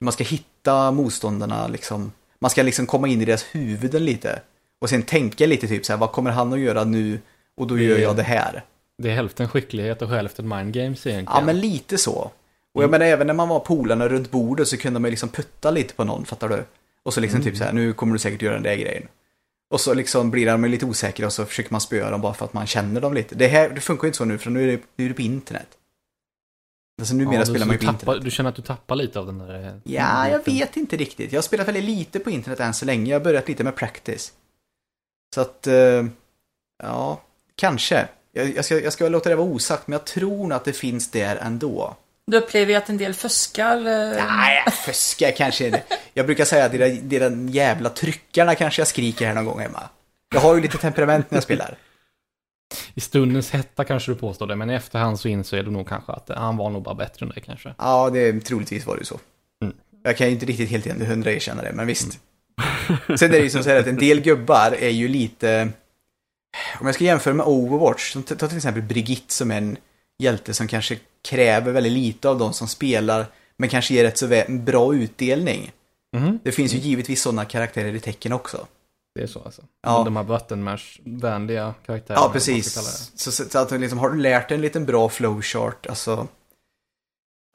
man 0.00 0.12
ska 0.12 0.24
hitta 0.24 0.90
motståndarna 0.90 1.68
liksom, 1.68 2.12
man 2.38 2.50
ska 2.50 2.62
liksom 2.62 2.86
komma 2.86 3.08
in 3.08 3.22
i 3.22 3.24
deras 3.24 3.42
huvuden 3.42 4.04
lite. 4.04 4.40
Och 4.80 4.90
sen 4.90 5.02
tänka 5.02 5.46
lite 5.46 5.68
typ 5.68 5.86
så 5.86 5.92
här, 5.92 6.00
vad 6.00 6.12
kommer 6.12 6.30
han 6.30 6.52
att 6.52 6.58
göra 6.58 6.84
nu? 6.84 7.18
Och 7.56 7.66
då 7.66 7.78
gör 7.78 7.98
jag 7.98 8.16
det 8.16 8.22
här. 8.22 8.64
Det 9.02 9.10
är 9.10 9.14
hälften 9.14 9.48
skicklighet 9.48 10.02
och 10.02 10.08
hälften 10.08 10.48
mind 10.48 10.72
games 10.74 11.06
egentligen. 11.06 11.38
Ja, 11.40 11.40
men 11.46 11.60
lite 11.60 11.98
så. 11.98 12.30
Och 12.74 12.82
jag 12.82 12.90
menar, 12.90 13.06
även 13.06 13.26
när 13.26 13.34
man 13.34 13.48
var 13.48 13.60
polarna 13.60 14.08
runt 14.08 14.30
bordet 14.30 14.68
så 14.68 14.76
kunde 14.76 15.00
man 15.00 15.10
liksom 15.10 15.28
putta 15.28 15.70
lite 15.70 15.94
på 15.94 16.04
någon, 16.04 16.24
fattar 16.24 16.48
du? 16.48 16.64
Och 17.02 17.14
så 17.14 17.20
liksom 17.20 17.42
typ 17.42 17.56
så 17.56 17.64
här, 17.64 17.72
nu 17.72 17.92
kommer 17.92 18.12
du 18.12 18.18
säkert 18.18 18.42
göra 18.42 18.54
den 18.54 18.62
där 18.62 18.76
grejen. 18.76 19.08
Och 19.70 19.80
så 19.80 19.94
liksom 19.94 20.30
blir 20.30 20.46
de 20.46 20.64
lite 20.64 20.86
osäkra 20.86 21.26
och 21.26 21.32
så 21.32 21.44
försöker 21.44 21.72
man 21.72 21.80
spöa 21.80 22.10
dem 22.10 22.20
bara 22.20 22.34
för 22.34 22.44
att 22.44 22.52
man 22.52 22.66
känner 22.66 23.00
dem 23.00 23.14
lite. 23.14 23.34
Det 23.34 23.48
här 23.48 23.68
det 23.68 23.80
funkar 23.80 24.04
ju 24.04 24.08
inte 24.08 24.18
så 24.18 24.24
nu, 24.24 24.38
för 24.38 24.50
nu 24.50 24.62
är 24.62 24.66
det, 24.76 24.82
nu 24.96 25.04
är 25.04 25.08
det 25.08 25.14
på 25.14 25.22
internet. 25.22 25.68
Alltså 27.00 27.14
numera 27.14 27.34
Ja, 27.38 27.44
spelar 27.44 27.66
man 27.66 27.74
ju 27.74 27.80
du, 27.80 27.86
på 27.86 27.92
tappar, 27.92 28.12
internet. 28.12 28.24
du 28.24 28.30
känner 28.30 28.50
att 28.50 28.56
du 28.56 28.62
tappar 28.62 28.96
lite 28.96 29.18
av 29.18 29.26
den 29.26 29.38
där... 29.38 29.66
eh, 29.66 29.74
Ja, 29.84 30.28
jag 30.28 30.44
vet 30.44 30.76
inte 30.76 30.96
riktigt. 30.96 31.32
Jag 31.32 31.38
har 31.38 31.42
spelat 31.42 31.68
väldigt 31.68 31.84
lite 31.84 32.18
på 32.20 32.30
internet 32.30 32.60
än 32.60 32.74
så 32.74 32.84
länge. 32.84 33.10
Jag 33.10 33.20
har 33.20 33.24
börjat 33.24 33.48
lite 33.48 33.64
med 33.64 33.76
practice. 33.76 34.32
Så 35.34 35.40
att, 35.40 35.66
eh, 35.66 36.04
ja, 36.82 37.20
kanske. 37.56 38.08
Jag, 38.34 38.56
jag, 38.56 38.64
ska, 38.64 38.80
jag 38.80 38.92
ska 38.92 39.08
låta 39.08 39.28
det 39.28 39.36
vara 39.36 39.46
osagt, 39.48 39.86
men 39.86 39.92
jag 39.92 40.04
tror 40.04 40.52
att 40.52 40.64
det 40.64 40.72
finns 40.72 41.10
där 41.10 41.36
ändå. 41.36 41.96
Du 42.26 42.36
upplever 42.36 42.72
ju 42.72 42.78
att 42.78 42.88
en 42.88 42.96
del 42.96 43.14
fuskar. 43.14 43.76
eh, 43.76 44.26
Nej, 44.26 44.64
fuska 44.86 45.32
kanske 45.32 45.66
inte. 45.66 45.82
Jag 46.14 46.26
brukar 46.26 46.44
säga 46.44 46.64
att 46.64 46.72
det 46.72 46.84
är, 46.86 46.98
det 47.02 47.16
är 47.16 47.20
den 47.20 47.48
jävla 47.48 47.90
tryckarna 47.90 48.54
kanske 48.54 48.80
jag 48.80 48.88
skriker 48.88 49.26
här 49.26 49.34
någon 49.34 49.44
gång 49.44 49.60
hemma. 49.60 49.82
Jag 50.34 50.40
har 50.40 50.54
ju 50.54 50.60
lite 50.60 50.78
temperament 50.78 51.30
när 51.30 51.36
jag 51.36 51.42
spelar. 51.42 51.76
I 52.94 53.00
stundens 53.00 53.50
hetta 53.50 53.84
kanske 53.84 54.10
du 54.12 54.16
påstår 54.16 54.46
det, 54.46 54.56
men 54.56 54.70
i 54.70 54.74
efterhand 54.74 55.20
så 55.20 55.28
inser 55.28 55.62
du 55.62 55.70
nog 55.70 55.88
kanske 55.88 56.12
att 56.12 56.30
han 56.36 56.56
var 56.56 56.70
nog 56.70 56.82
bara 56.82 56.94
bättre 56.94 57.26
än 57.26 57.30
dig 57.32 57.42
kanske. 57.46 57.74
Ja, 57.78 58.10
det, 58.10 58.40
troligtvis 58.40 58.86
var 58.86 58.96
det 58.96 59.04
så. 59.04 59.20
Mm. 59.62 59.74
Jag 60.02 60.16
kan 60.16 60.26
ju 60.26 60.32
inte 60.32 60.46
riktigt 60.46 60.70
helt 60.70 60.84
till 60.84 61.06
hundra 61.06 61.32
erkänna 61.32 61.62
det, 61.62 61.72
men 61.72 61.86
visst. 61.86 62.18
Sen 63.18 63.28
är 63.28 63.32
det 63.32 63.38
ju 63.38 63.50
som 63.50 63.62
så 63.64 63.70
här 63.70 63.76
att 63.80 63.86
en 63.86 63.96
del 63.96 64.20
gubbar 64.20 64.76
är 64.80 64.88
ju 64.90 65.08
lite... 65.08 65.68
Om 66.80 66.86
jag 66.86 66.94
ska 66.94 67.04
jämföra 67.04 67.34
med 67.34 67.46
Overwatch, 67.46 68.16
ta 68.38 68.48
till 68.48 68.56
exempel 68.56 68.82
Brigitte 68.82 69.34
som 69.34 69.50
är 69.50 69.58
en 69.58 69.76
hjälte 70.18 70.54
som 70.54 70.68
kanske 70.68 70.98
kräver 71.28 71.72
väldigt 71.72 71.92
lite 71.92 72.28
av 72.28 72.38
de 72.38 72.52
som 72.52 72.68
spelar, 72.68 73.26
men 73.56 73.68
kanske 73.68 73.94
ger 73.94 74.04
rätt 74.04 74.18
så 74.18 74.42
bra 74.48 74.94
utdelning. 74.94 75.72
Mhm. 76.16 76.38
Det 76.44 76.52
finns 76.52 76.74
ju 76.74 76.78
givetvis 76.78 77.22
sådana 77.22 77.44
karaktärer 77.44 77.94
i 77.94 78.00
tecken 78.00 78.32
också. 78.32 78.66
Det 79.14 79.22
är 79.22 79.26
så 79.26 79.40
alltså. 79.44 79.62
Ja. 79.82 80.02
De 80.04 80.16
här 80.16 80.24
vattenmash-vänliga 80.24 81.74
karaktärerna. 81.86 82.24
Ja, 82.24 82.30
precis. 82.32 82.78
Så, 83.14 83.32
så, 83.32 83.58
att 83.58 83.68
du 83.68 83.78
liksom, 83.78 83.98
har 83.98 84.10
du 84.10 84.18
lärt 84.18 84.48
dig 84.48 84.54
en 84.54 84.60
liten 84.60 84.86
bra 84.86 85.08
flowchart, 85.08 85.86
alltså 85.86 86.28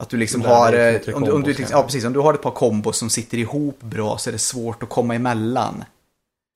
att 0.02 0.08
du 0.08 0.16
liksom 0.16 0.42
har, 0.42 0.72
eh, 0.72 1.14
om 1.14 1.24
du, 1.24 1.30
om 1.32 1.42
du, 1.42 1.54
ja 1.70 1.82
precis, 1.82 2.04
om 2.04 2.12
du 2.12 2.20
har 2.20 2.34
ett 2.34 2.42
par 2.42 2.50
kombos 2.50 2.98
som 2.98 3.10
sitter 3.10 3.38
ihop 3.38 3.80
bra 3.80 4.18
så 4.18 4.30
är 4.30 4.32
det 4.32 4.38
svårt 4.38 4.82
att 4.82 4.88
komma 4.88 5.14
emellan. 5.14 5.84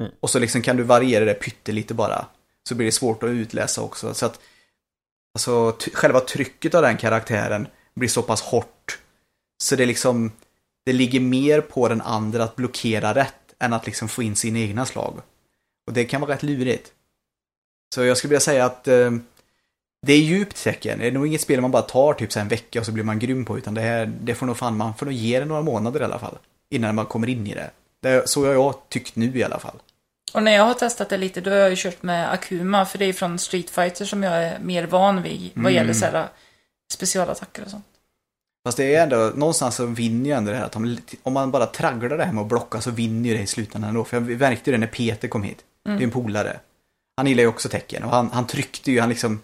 Mm. 0.00 0.12
Och 0.20 0.30
så 0.30 0.38
liksom 0.38 0.62
kan 0.62 0.76
du 0.76 0.83
variera 0.83 1.24
det 1.24 1.35
pyttelite 1.35 1.94
bara. 1.94 2.26
Så 2.68 2.74
blir 2.74 2.87
det 2.87 2.92
svårt 2.92 3.22
att 3.22 3.30
utläsa 3.30 3.83
också. 3.83 4.14
Så 4.14 4.26
att, 4.26 4.40
alltså 5.35 5.76
själva 5.92 6.20
trycket 6.20 6.74
av 6.74 6.83
den 6.83 6.96
karaktären 6.96 7.66
blir 7.94 8.09
så 8.09 8.22
pass 8.22 8.42
hårt. 8.42 8.98
Så 9.62 9.76
det 9.76 9.87
liksom, 9.87 10.33
det 10.87 10.92
ligger 10.92 11.20
mer 11.20 11.61
på 11.61 11.88
den 11.88 12.00
andra 12.00 12.44
att 12.44 12.57
blockera 12.57 13.14
rätt 13.14 13.54
än 13.59 13.72
att 13.72 13.87
liksom 13.87 14.09
få 14.09 14.22
in 14.22 14.37
sina 14.37 14.59
egna 14.59 14.87
slag. 14.87 15.20
Och 15.87 15.92
det 15.92 16.04
kan 16.04 16.20
vara 16.20 16.33
rätt 16.33 16.42
lurigt. 16.42 16.92
Så 17.94 18.04
jag 18.04 18.16
skulle 18.16 18.28
vilja 18.28 18.40
säga 18.40 18.64
att 18.64 18.88
eh, 18.88 19.11
det 20.07 20.12
är 20.12 20.18
djupt 20.18 20.64
tecken. 20.64 20.98
Det 20.98 21.07
är 21.07 21.12
nog 21.12 21.26
inget 21.26 21.40
spel 21.40 21.61
man 21.61 21.70
bara 21.70 21.83
tar 21.83 22.14
typ 22.14 22.33
så 22.33 22.38
här 22.38 22.44
en 22.44 22.48
vecka 22.48 22.80
och 22.80 22.87
så 22.87 22.92
blir 22.92 23.04
man 23.04 23.18
grym 23.18 23.44
på. 23.44 23.59
Utan 23.59 23.74
det, 23.74 23.80
här, 23.80 24.07
det 24.07 24.35
får 24.35 24.46
nog 24.46 24.57
fan, 24.57 24.76
man 24.76 24.94
får 24.94 25.07
nog 25.07 25.14
ge 25.14 25.38
det 25.38 25.44
några 25.44 25.62
månader 25.62 26.00
i 26.00 26.04
alla 26.04 26.18
fall. 26.18 26.38
Innan 26.70 26.94
man 26.94 27.07
kommer 27.07 27.28
in 27.28 27.46
i 27.46 27.54
det 27.54 27.70
det 28.09 28.29
så 28.29 28.47
har 28.47 28.53
jag 28.53 28.75
tyckt 28.88 29.17
nu 29.17 29.38
i 29.38 29.45
alla 29.45 29.59
fall. 29.59 29.77
Och 30.35 30.43
när 30.43 30.53
jag 30.53 30.64
har 30.64 30.75
testat 30.75 31.09
det 31.09 31.17
lite, 31.17 31.40
då 31.40 31.51
har 31.51 31.57
jag 31.57 31.71
ju 31.71 31.77
kört 31.77 32.03
med 32.03 32.33
Akuma, 32.33 32.87
för 32.87 32.99
det 32.99 33.05
är 33.05 33.12
från 33.12 33.38
Street 33.38 33.71
Fighter 33.71 34.05
som 34.05 34.23
jag 34.23 34.45
är 34.45 34.59
mer 34.59 34.87
van 34.87 35.23
vid 35.23 35.51
vad 35.55 35.61
Mm. 35.62 35.75
gäller 35.75 35.93
så 35.93 36.05
här, 36.07 36.29
specialattacker 36.93 37.64
och 37.64 37.71
sånt. 37.71 37.85
Fast 38.67 38.77
det 38.77 38.95
är 38.95 39.03
ändå, 39.03 39.33
någonstans 39.35 39.75
så 39.77 39.87
vinner 39.87 40.31
ju 40.31 40.37
ändå 40.37 40.51
det 40.51 40.57
här 40.57 40.64
att 40.64 40.77
om, 40.77 40.99
om 41.23 41.33
man 41.33 41.51
bara 41.51 41.67
tragglar 41.67 42.19
det 42.19 42.25
här 42.25 42.33
med 42.33 42.43
att 42.43 42.49
blocka 42.49 42.81
så 42.81 42.90
vinner 42.90 43.29
ju 43.31 43.37
det 43.37 43.43
i 43.43 43.47
slutändan 43.47 43.88
ändå. 43.88 44.05
För 44.05 44.17
jag 44.17 44.40
märkte 44.40 44.71
ju 44.71 44.77
det 44.77 44.81
när 44.81 44.87
Peter 44.87 45.29
kom 45.29 45.43
hit. 45.43 45.59
Det 45.85 45.90
är 45.90 46.03
en 46.03 46.11
polare. 46.11 46.61
Han 47.17 47.27
gillar 47.27 47.43
ju 47.43 47.49
också 47.49 47.69
tecken 47.69 48.05
och 48.05 48.11
han, 48.11 48.31
han 48.33 48.47
tryckte 48.47 48.93
ju, 48.93 49.01
han 49.01 49.09
liksom 49.09 49.40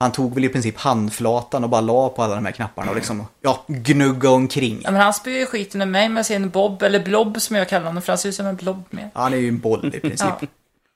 han 0.00 0.12
tog 0.12 0.34
väl 0.34 0.44
i 0.44 0.48
princip 0.48 0.78
handflatan 0.78 1.64
och 1.64 1.70
bara 1.70 1.80
la 1.80 2.08
på 2.08 2.22
alla 2.22 2.34
de 2.34 2.44
här 2.44 2.52
knapparna 2.52 2.90
och 2.90 2.96
liksom, 2.96 3.26
ja, 3.40 3.64
gnugga 3.66 4.30
omkring. 4.30 4.80
Ja, 4.84 4.90
men 4.90 5.00
han 5.00 5.14
spyr 5.14 5.38
ju 5.38 5.46
skiten 5.46 5.82
ur 5.82 5.86
mig 5.86 6.08
med 6.08 6.26
sin 6.26 6.50
bob, 6.50 6.82
eller 6.82 7.04
blob 7.04 7.40
som 7.40 7.56
jag 7.56 7.68
kallar 7.68 7.86
honom, 7.86 8.02
för 8.02 8.12
han 8.12 8.18
ser 8.18 8.28
ut 8.28 8.34
som 8.34 8.46
en 8.46 8.56
blob 8.56 8.84
mer. 8.90 9.10
Ja, 9.14 9.20
han 9.20 9.32
är 9.32 9.36
ju 9.36 9.48
en 9.48 9.58
boll 9.58 9.94
i 9.94 10.00
princip. 10.00 10.28
Ja. 10.40 10.46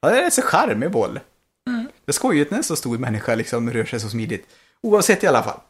Ja, 0.01 0.11
det 0.11 0.21
är 0.21 0.25
en 0.25 0.31
så 0.31 0.43
charmig 0.43 0.91
boll. 0.91 1.21
Det 2.05 2.11
är 2.11 2.13
skojigt 2.13 2.51
när 2.51 2.59
en 2.59 2.65
så 2.65 2.77
stor 2.77 2.99
människa 2.99 3.35
liksom 3.35 3.71
rör 3.71 3.85
sig 3.85 4.01
så 4.01 4.09
smidigt. 4.09 4.47
Oavsett 4.81 5.25
i 5.25 5.27
alla 5.27 5.43
fall. 5.43 5.61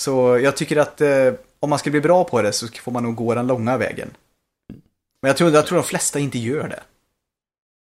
Så 0.00 0.38
jag 0.38 0.56
tycker 0.56 0.76
att 0.76 1.00
eh, 1.00 1.32
om 1.60 1.70
man 1.70 1.78
ska 1.78 1.90
bli 1.90 2.00
bra 2.00 2.24
på 2.24 2.42
det 2.42 2.52
så 2.52 2.68
får 2.68 2.92
man 2.92 3.02
nog 3.02 3.14
gå 3.14 3.34
den 3.34 3.46
långa 3.46 3.76
vägen. 3.76 4.10
Men 5.22 5.28
jag 5.28 5.36
tror, 5.36 5.50
jag 5.50 5.66
tror 5.66 5.78
de 5.78 5.84
flesta 5.84 6.18
inte 6.18 6.38
gör 6.38 6.68
det. 6.68 6.80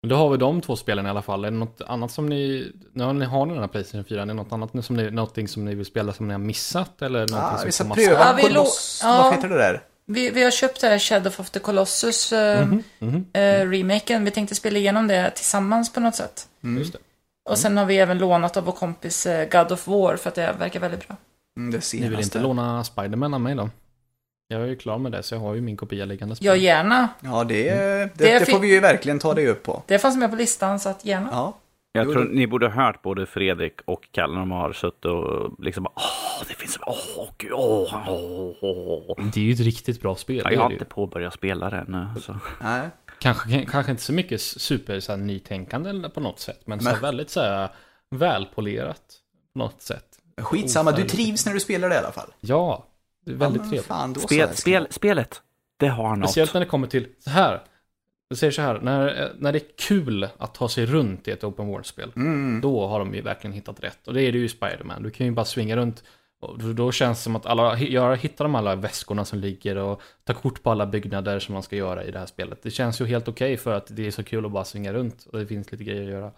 Då 0.07 0.15
har 0.15 0.29
vi 0.29 0.37
de 0.37 0.61
två 0.61 0.75
spelen 0.75 1.05
i 1.05 1.09
alla 1.09 1.21
fall. 1.21 1.45
Är 1.45 1.51
det 1.51 1.57
något 1.57 1.81
annat 1.87 2.11
som 2.11 2.25
ni, 2.25 2.71
nu 2.93 3.03
har 3.03 3.13
ni 3.13 3.25
har 3.25 3.45
ni 3.45 3.53
den 3.53 3.61
här 3.61 3.67
Playstation 3.67 4.03
4, 4.05 4.21
är 4.21 4.25
det 4.25 4.33
något 4.33 4.51
annat 4.51 4.73
nu 4.73 4.81
som 4.81 4.95
ni, 4.95 5.11
någonting 5.11 5.47
som 5.47 5.65
ni 5.65 5.75
vill 5.75 5.85
spela 5.85 6.13
som 6.13 6.27
ni 6.27 6.33
har 6.33 6.39
missat? 6.39 7.01
Eller 7.01 7.19
någonting 7.19 7.37
Ja, 7.37 7.57
som 7.57 7.65
vi 7.65 7.71
ska 7.71 7.83
pröva 7.83 8.19
Ja, 8.25 8.33
vi 8.37 8.41
lo- 8.43 8.47
Koloss... 8.47 8.99
ja. 9.03 9.21
Vad 9.23 9.33
heter 9.35 9.49
det 9.49 9.57
där? 9.57 9.81
Vi, 10.05 10.29
vi 10.29 10.43
har 10.43 10.51
köpt 10.51 10.81
det 10.81 10.87
här 10.87 10.99
Shadow 10.99 11.33
of 11.37 11.49
the 11.49 11.59
Colossus 11.59 12.33
eh, 12.33 12.65
Mhm, 12.67 12.83
mhm. 12.99 13.25
eh, 13.33 13.69
remaken. 13.69 14.25
Vi 14.25 14.31
tänkte 14.31 14.55
spela 14.55 14.77
igenom 14.77 15.07
det 15.07 15.31
tillsammans 15.31 15.93
på 15.93 15.99
något 15.99 16.15
sätt. 16.15 16.47
Just 16.61 16.93
det. 16.93 16.99
Och 17.49 17.57
sen 17.57 17.77
har 17.77 17.85
vi 17.85 17.97
även 17.97 18.17
lånat 18.17 18.57
av 18.57 18.63
vår 18.63 18.71
kompis 18.71 19.25
eh, 19.25 19.49
God 19.49 19.71
of 19.71 19.87
War 19.87 20.15
för 20.17 20.29
att 20.29 20.35
det 20.35 20.55
verkar 20.59 20.79
väldigt 20.79 21.07
bra. 21.07 21.17
Mm, 21.57 21.71
det 21.71 21.93
Ni 21.93 22.09
vill 22.09 22.19
inte 22.19 22.39
låna 22.39 22.83
Spiderman 22.83 23.33
av 23.33 23.41
mig 23.41 23.55
då? 23.55 23.69
Jag 24.51 24.61
är 24.61 24.65
ju 24.65 24.75
klar 24.75 24.97
med 24.97 25.11
det, 25.11 25.23
så 25.23 25.35
jag 25.35 25.39
har 25.39 25.55
ju 25.55 25.61
min 25.61 25.77
kopia 25.77 26.05
liggandes. 26.05 26.41
Ja, 26.41 26.55
gärna. 26.55 27.09
Ja, 27.21 27.43
det, 27.43 27.63
det, 27.63 28.09
Det 28.15 28.39
det 28.39 28.45
fi- 28.45 28.51
får 28.51 28.59
vi 28.59 28.73
ju 28.73 28.79
verkligen 28.79 29.19
ta 29.19 29.33
dig 29.33 29.47
upp 29.47 29.63
på. 29.63 29.83
Det 29.87 29.99
fanns 29.99 30.17
med 30.17 30.29
på 30.29 30.35
listan, 30.35 30.79
så 30.79 30.89
att 30.89 31.05
gärna. 31.05 31.29
Ja. 31.31 31.57
Jag 31.91 32.11
tror 32.11 32.23
det- 32.25 32.33
ni 32.35 32.47
borde 32.47 32.67
ha 32.67 32.83
hört 32.85 33.01
både 33.01 33.25
Fredrik 33.25 33.73
och 33.85 34.07
Kalle 34.11 34.33
när 34.33 34.39
de 34.39 34.51
har 34.51 34.73
suttit 34.73 35.05
och 35.05 35.55
liksom 35.63 35.83
bara, 35.83 35.93
åh, 35.95 36.45
det 36.47 36.53
finns, 36.53 36.79
åh, 36.85 37.29
gud, 37.37 37.51
åh, 37.53 38.03
åh, 38.07 38.53
åh. 38.61 39.25
Det 39.33 39.39
är 39.39 39.43
ju 39.43 39.53
ett 39.53 39.59
riktigt 39.59 40.01
bra 40.01 40.15
spel. 40.15 40.41
Ja, 40.43 40.49
det 40.49 40.55
jag 40.55 40.61
har 40.61 40.69
det 40.69 40.73
inte 40.73 40.85
påbörjat 40.85 41.33
spela 41.33 41.69
det 41.69 41.77
ännu. 41.77 42.07
Så. 42.21 42.35
Nej. 42.61 42.89
Kanske, 43.19 43.65
kanske 43.71 43.91
inte 43.91 44.03
så 44.03 44.13
mycket 44.13 44.41
super 44.41 44.99
så 44.99 45.11
här, 45.11 45.17
nytänkande 45.17 46.09
på 46.09 46.19
något 46.19 46.39
sätt, 46.39 46.59
men, 46.65 46.79
så 46.79 46.85
här, 46.89 46.93
Men- 46.95 47.01
väldigt 47.01 47.29
så 47.29 47.41
här, 47.41 47.69
välpolerat 48.15 49.01
på 49.53 49.59
något 49.59 49.81
sätt. 49.81 50.05
Skitsamma, 50.41 50.91
du 50.91 51.03
trivs 51.03 51.45
när 51.45 51.53
du 51.53 51.59
spelar 51.59 51.89
det 51.89 51.95
i 51.95 51.97
alla 51.97 52.11
fall. 52.11 52.29
Ja, 52.39 52.85
det 53.25 53.31
är 53.31 53.35
väldigt 53.35 53.61
ja, 53.61 53.69
trevligt. 53.69 53.85
Fan, 53.85 54.15
Spel, 54.15 54.49
spel, 54.55 54.87
spelet, 54.89 55.41
det 55.77 55.87
har 55.87 56.15
något. 56.15 56.29
Speciellt 56.29 56.53
när 56.53 56.61
det 56.61 56.65
kommer 56.67 56.87
till 56.87 57.07
så 57.19 57.29
här. 57.29 57.61
Jag 58.27 58.37
säger 58.37 58.51
så 58.51 58.61
här, 58.61 58.79
när, 58.81 59.31
när 59.39 59.51
det 59.51 59.57
är 59.59 59.67
kul 59.87 60.27
att 60.37 60.53
ta 60.53 60.69
sig 60.69 60.85
runt 60.85 61.27
i 61.27 61.31
ett 61.31 61.43
open 61.43 61.67
world-spel, 61.67 62.11
Mm. 62.15 62.61
då 62.61 62.87
har 62.87 62.99
de 62.99 63.13
ju 63.15 63.21
verkligen 63.21 63.53
hittat 63.53 63.83
rätt. 63.83 64.07
Och 64.07 64.13
det 64.13 64.21
är 64.21 64.31
det 64.31 64.37
ju 64.37 64.45
i 64.45 64.49
Spider-Man. 64.49 65.03
Du 65.03 65.11
kan 65.11 65.25
ju 65.25 65.31
bara 65.31 65.45
svinga 65.45 65.75
runt. 65.75 66.03
Och 66.41 66.59
då- 66.73 66.91
känns 66.91 67.17
det 67.19 67.23
som 67.23 67.35
att 67.35 67.45
alla, 67.45 67.77
jag 67.77 68.17
hittar 68.17 68.45
de 68.45 68.55
alla 68.55 68.75
väskorna 68.75 69.25
som 69.25 69.39
ligger 69.39 69.75
och 69.75 70.01
tar 70.23 70.33
kort 70.33 70.63
på 70.63 70.71
alla 70.71 70.85
byggnader 70.85 71.39
som 71.39 71.53
man 71.53 71.63
ska 71.63 71.75
göra 71.75 72.03
i 72.03 72.11
det 72.11 72.19
här 72.19 72.25
spelet. 72.25 72.59
Det 72.63 72.71
känns 72.71 73.01
ju 73.01 73.05
helt 73.05 73.27
okej 73.27 73.57
för 73.57 73.73
att 73.73 73.87
det 73.89 74.07
är 74.07 74.11
så 74.11 74.23
kul 74.23 74.45
att 74.45 74.51
bara 74.51 74.63
svinga 74.63 74.93
runt 74.93 75.25
och 75.31 75.39
det 75.39 75.45
finns 75.47 75.71
lite 75.71 75.83
grejer 75.83 76.03
att 76.03 76.09
göra. 76.09 76.31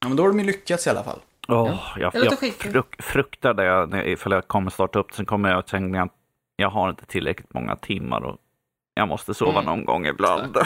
Ja, 0.00 0.08
men 0.08 0.16
då 0.16 0.22
har 0.22 0.28
de 0.28 0.38
ju 0.38 0.44
lyckats 0.46 0.86
i 0.86 0.90
alla 0.90 1.02
fall. 1.04 1.18
Jag 1.48 1.66
Det 1.96 2.04
låter 2.04 2.20
jag 2.30 2.38
skitkul. 2.38 2.72
fruk, 2.72 3.02
fruktar 3.02 3.54
det 3.54 3.64
jag- 3.64 4.08
ifall 4.08 4.32
jag 4.32 4.48
kommer 4.48 4.70
starta 4.70 4.98
upp. 4.98 5.12
Sen 5.12 5.26
kommer 5.26 5.48
jag 5.50 5.58
att 5.58 5.66
tänka 5.66 6.02
att 6.02 6.12
jag 6.60 6.70
har 6.70 6.90
inte 6.90 7.06
tillräckligt 7.06 7.54
många 7.54 7.76
timmar 7.76 8.20
och 8.20 8.36
jag 8.94 9.08
måste 9.08 9.34
sova 9.34 9.52
Mm. 9.60 9.64
någon 9.64 9.84
gång 9.84 10.06
ibland. 10.06 10.56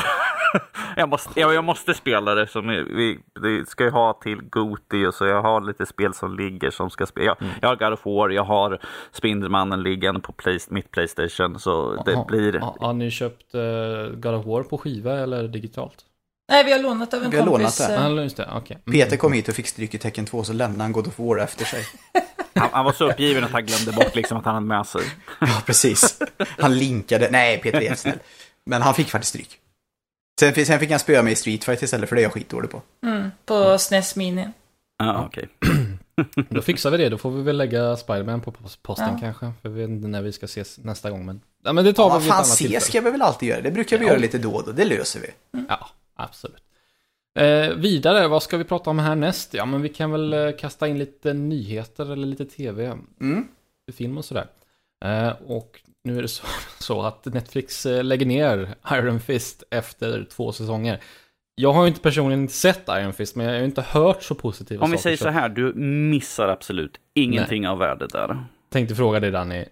jag, 0.97 1.09
måste, 1.09 1.41
jag, 1.41 1.55
jag 1.55 1.65
måste 1.65 1.95
spela 1.95 2.35
det 2.35 2.47
som 2.47 2.69
vi, 2.69 3.19
vi 3.41 3.67
ska 3.67 3.85
jag 3.85 3.93
ha 3.93 4.13
till 4.13 4.43
Goti 4.43 5.07
och 5.07 5.15
så 5.15 5.27
jag 5.27 5.43
har 5.43 5.61
lite 5.61 5.87
spel 5.87 6.15
som 6.15 6.37
ligger 6.37 6.71
som 6.71 6.91
ska 6.91 7.07
spela. 7.07 7.27
Jag, 7.27 7.37
Mm. 7.43 7.55
jag 7.61 7.69
har 7.69 7.77
God 7.77 7.93
of 7.93 8.07
War, 8.07 8.29
jag 8.31 8.45
har 8.45 8.79
Spindelmannen 9.13 9.83
liggande 9.83 10.21
på 10.21 10.33
play, 10.33 10.59
mitt 10.69 10.91
Playstation 10.91 11.59
så 11.59 12.03
det 12.07 12.15
Har- 12.15 12.25
blir... 12.25 12.53
Har, 12.59 12.77
har 12.81 12.93
ni 12.93 13.11
köpt 13.11 13.55
uh, 13.55 13.61
God 14.17 14.35
of 14.35 14.47
War 14.47 14.63
på 14.63 14.79
skiva 14.79 15.13
eller 15.13 15.49
digitalt? 15.49 16.05
Nej, 16.53 16.65
vi 16.65 16.73
har 16.73 16.79
lånat 16.83 17.15
av 17.15 17.23
en 17.23 17.31
Vi 17.31 17.39
har 17.39 17.47
kompis. 17.47 17.81
lånat 17.89 18.17
det. 18.17 18.23
just 18.23 18.37
det. 18.37 18.49
Okej. 18.57 18.79
Mm. 18.87 18.99
Peter 19.01 19.17
kom 19.17 19.33
hit 19.33 19.49
och 19.49 19.55
fick 19.55 19.67
stryk 19.67 19.95
i 19.95 19.99
tecken 19.99 20.27
2 20.27 20.45
så 20.45 20.53
lämnade 20.53 20.83
han 20.83 20.93
God 20.93 21.07
of 21.07 21.19
War 21.19 21.39
efter 21.39 21.65
sig. 21.65 21.85
Han, 22.55 22.69
han 22.73 22.85
var 22.85 22.93
så 22.93 23.11
uppgiven 23.11 23.45
att 23.45 23.51
han 23.51 23.67
glömde 23.67 23.93
bort 23.93 24.15
liksom 24.15 24.37
att 24.39 24.45
han 24.45 24.55
hade 24.55 24.67
med 24.67 24.87
sig. 24.87 25.03
Ja, 25.41 25.63
precis. 25.67 26.19
Han 26.59 26.79
linkade. 26.79 27.29
Nej, 27.31 27.59
Peter 27.59 27.79
är 27.79 27.83
jättesnäll. 27.83 28.19
Men 28.67 28.83
han 28.83 28.95
fick 28.95 29.11
faktiskt 29.11 29.29
stryk. 29.29 29.59
Sen, 30.41 30.67
sen 30.67 30.79
fick 30.81 30.91
han 30.91 30.99
spöa 31.01 31.23
mig 31.23 31.33
i 31.33 31.37
Street 31.37 31.65
Fighter 31.65 31.85
istället 31.85 32.09
för 32.09 32.17
det 32.17 32.23
är 32.23 32.25
jag 32.25 32.33
skitdålig 32.33 32.71
på. 32.71 32.83
Mm, 33.07 33.31
på 33.47 33.79
SNES 33.79 34.17
Mini. 34.17 34.49
Ja, 34.99 35.25
okej. 35.27 35.49
Då 36.49 36.63
fixar 36.63 36.91
vi 36.91 36.97
det. 36.97 37.09
Då 37.09 37.19
får 37.19 37.31
vi 37.31 37.43
väl 37.43 37.57
lägga 37.57 37.97
Spiderman 37.97 38.41
på 38.41 38.51
pos- 38.53 38.79
posten 38.83 39.09
Ja. 39.13 39.19
kanske. 39.21 39.53
För 39.63 39.69
vi 39.69 39.81
vet 39.81 39.91
inte 39.91 40.09
när 40.09 40.23
vi 40.23 40.33
ska 40.33 40.45
ses 40.47 40.79
nästa 40.79 41.11
gång. 41.11 41.27
Men, 41.27 41.41
ja, 41.65 41.73
men 41.73 41.85
det 41.85 41.93
tar 41.93 42.09
Ja, 42.11 42.19
vi 42.19 42.25
ett 42.25 42.29
fan, 42.29 42.37
annat 42.37 42.47
se 42.49 42.57
tillfälle. 42.65 42.81
ska 42.81 43.01
vi 43.01 43.11
väl 43.11 43.23
alltid 43.23 43.49
göra. 43.49 43.61
Det 43.61 43.71
brukar 43.71 43.99
vi 43.99 44.05
Ja. 44.05 44.11
göra 44.11 44.21
lite 44.21 44.39
då 44.39 44.53
och 44.55 44.65
då. 44.67 44.73
Det 44.73 44.85
löser 44.85 45.21
vi. 45.21 45.29
Ja, 45.69 45.89
absolut. 46.17 46.63
Eh, 47.39 47.75
vidare, 47.75 48.29
vad 48.29 48.43
ska 48.43 48.57
vi 48.57 48.65
prata 48.65 48.91
om 48.91 48.99
härnäst? 48.99 49.55
Ja, 49.55 49.65
men 49.67 49.83
vi 49.83 49.89
kan 49.89 50.11
väl 50.13 50.33
eh, 50.33 50.51
kasta 50.59 50.89
in 50.89 50.99
lite 50.99 51.33
nyheter 51.33 52.13
eller 52.13 52.27
lite 52.27 52.45
tv, 52.45 52.99
Mm. 53.21 53.49
film 53.93 54.19
och 54.19 54.25
sådär. 54.25 54.47
Eh, 55.05 55.33
och 55.47 55.81
nu 56.05 56.19
är 56.19 56.23
det 56.23 56.29
så, 56.29 56.47
så 56.79 57.03
att 57.03 57.25
Netflix 57.25 57.87
eh, 57.87 58.05
lägger 58.05 58.27
ner 58.27 58.75
Iron 58.93 59.21
Fist 59.21 59.65
efter 59.71 60.25
två 60.31 60.53
säsonger. 60.53 61.01
Jag 61.55 61.73
har 61.73 61.83
ju 61.83 61.89
inte 61.89 62.01
personligen 62.01 62.49
sett 62.49 62.89
Iron 62.89 63.13
Fist, 63.13 63.37
men 63.37 63.47
jag 63.47 63.53
har 63.53 63.59
ju 63.59 63.65
inte 63.65 63.83
hört 63.83 64.23
så 64.23 64.35
positiva 64.35 64.85
Om 64.85 64.91
vi 64.91 64.97
saker. 64.97 65.03
säger 65.03 65.17
så 65.17 65.29
här, 65.29 65.49
du 65.49 65.75
missar 65.75 66.49
absolut 66.49 66.99
ingenting 67.15 67.69
av 67.69 67.79
värde 67.79 68.07
där. 68.07 68.45
Tänkte 68.71 68.95
fråga 68.95 69.21
dig 69.21 69.31
Danny, 69.31 69.65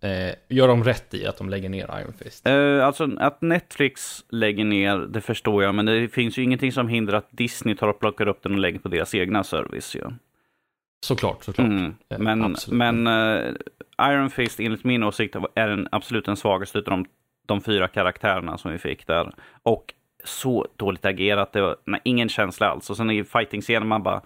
eh, 0.00 0.34
gör 0.48 0.68
de 0.68 0.84
rätt 0.84 1.14
i 1.14 1.26
att 1.26 1.36
de 1.36 1.50
lägger 1.50 1.68
ner 1.68 2.00
Iron 2.00 2.12
Fist? 2.12 2.46
Eh, 2.46 2.86
alltså 2.86 3.10
att 3.18 3.42
Netflix 3.42 4.24
lägger 4.28 4.64
ner, 4.64 4.98
det 4.98 5.20
förstår 5.20 5.62
jag, 5.62 5.74
men 5.74 5.86
det 5.86 6.08
finns 6.08 6.38
ju 6.38 6.42
ingenting 6.42 6.72
som 6.72 6.88
hindrar 6.88 7.18
att 7.18 7.28
Disney 7.30 7.74
tar 7.74 7.88
och 7.88 8.00
plockar 8.00 8.28
upp 8.28 8.42
den 8.42 8.52
och 8.52 8.58
lägger 8.58 8.78
på 8.78 8.88
deras 8.88 9.14
egna 9.14 9.44
service. 9.44 9.96
Ja. 10.00 10.12
Såklart, 11.04 11.44
såklart. 11.44 11.66
Mm. 11.66 11.94
Eh, 12.08 12.18
Men, 12.18 12.56
men 12.70 13.06
eh, 13.06 13.52
Iron 14.00 14.30
Fist 14.30 14.60
enligt 14.60 14.84
min 14.84 15.02
åsikt 15.02 15.36
är 15.54 15.68
den 15.68 15.88
absolut 15.92 16.24
den 16.24 16.36
svagaste 16.36 16.78
av 16.78 16.84
de, 16.84 17.06
de 17.46 17.60
fyra 17.60 17.88
karaktärerna 17.88 18.58
som 18.58 18.72
vi 18.72 18.78
fick 18.78 19.06
där. 19.06 19.34
Och 19.62 19.94
så 20.24 20.66
dåligt 20.76 21.04
agerat, 21.04 21.52
det 21.52 21.60
var 21.60 21.76
nej, 21.84 22.00
ingen 22.04 22.28
känsla 22.28 22.68
alls. 22.68 22.90
Och 22.90 22.96
sen 22.96 23.10
i 23.10 23.24
fighting-scenen 23.24 23.88
man 23.88 24.02
bara... 24.02 24.22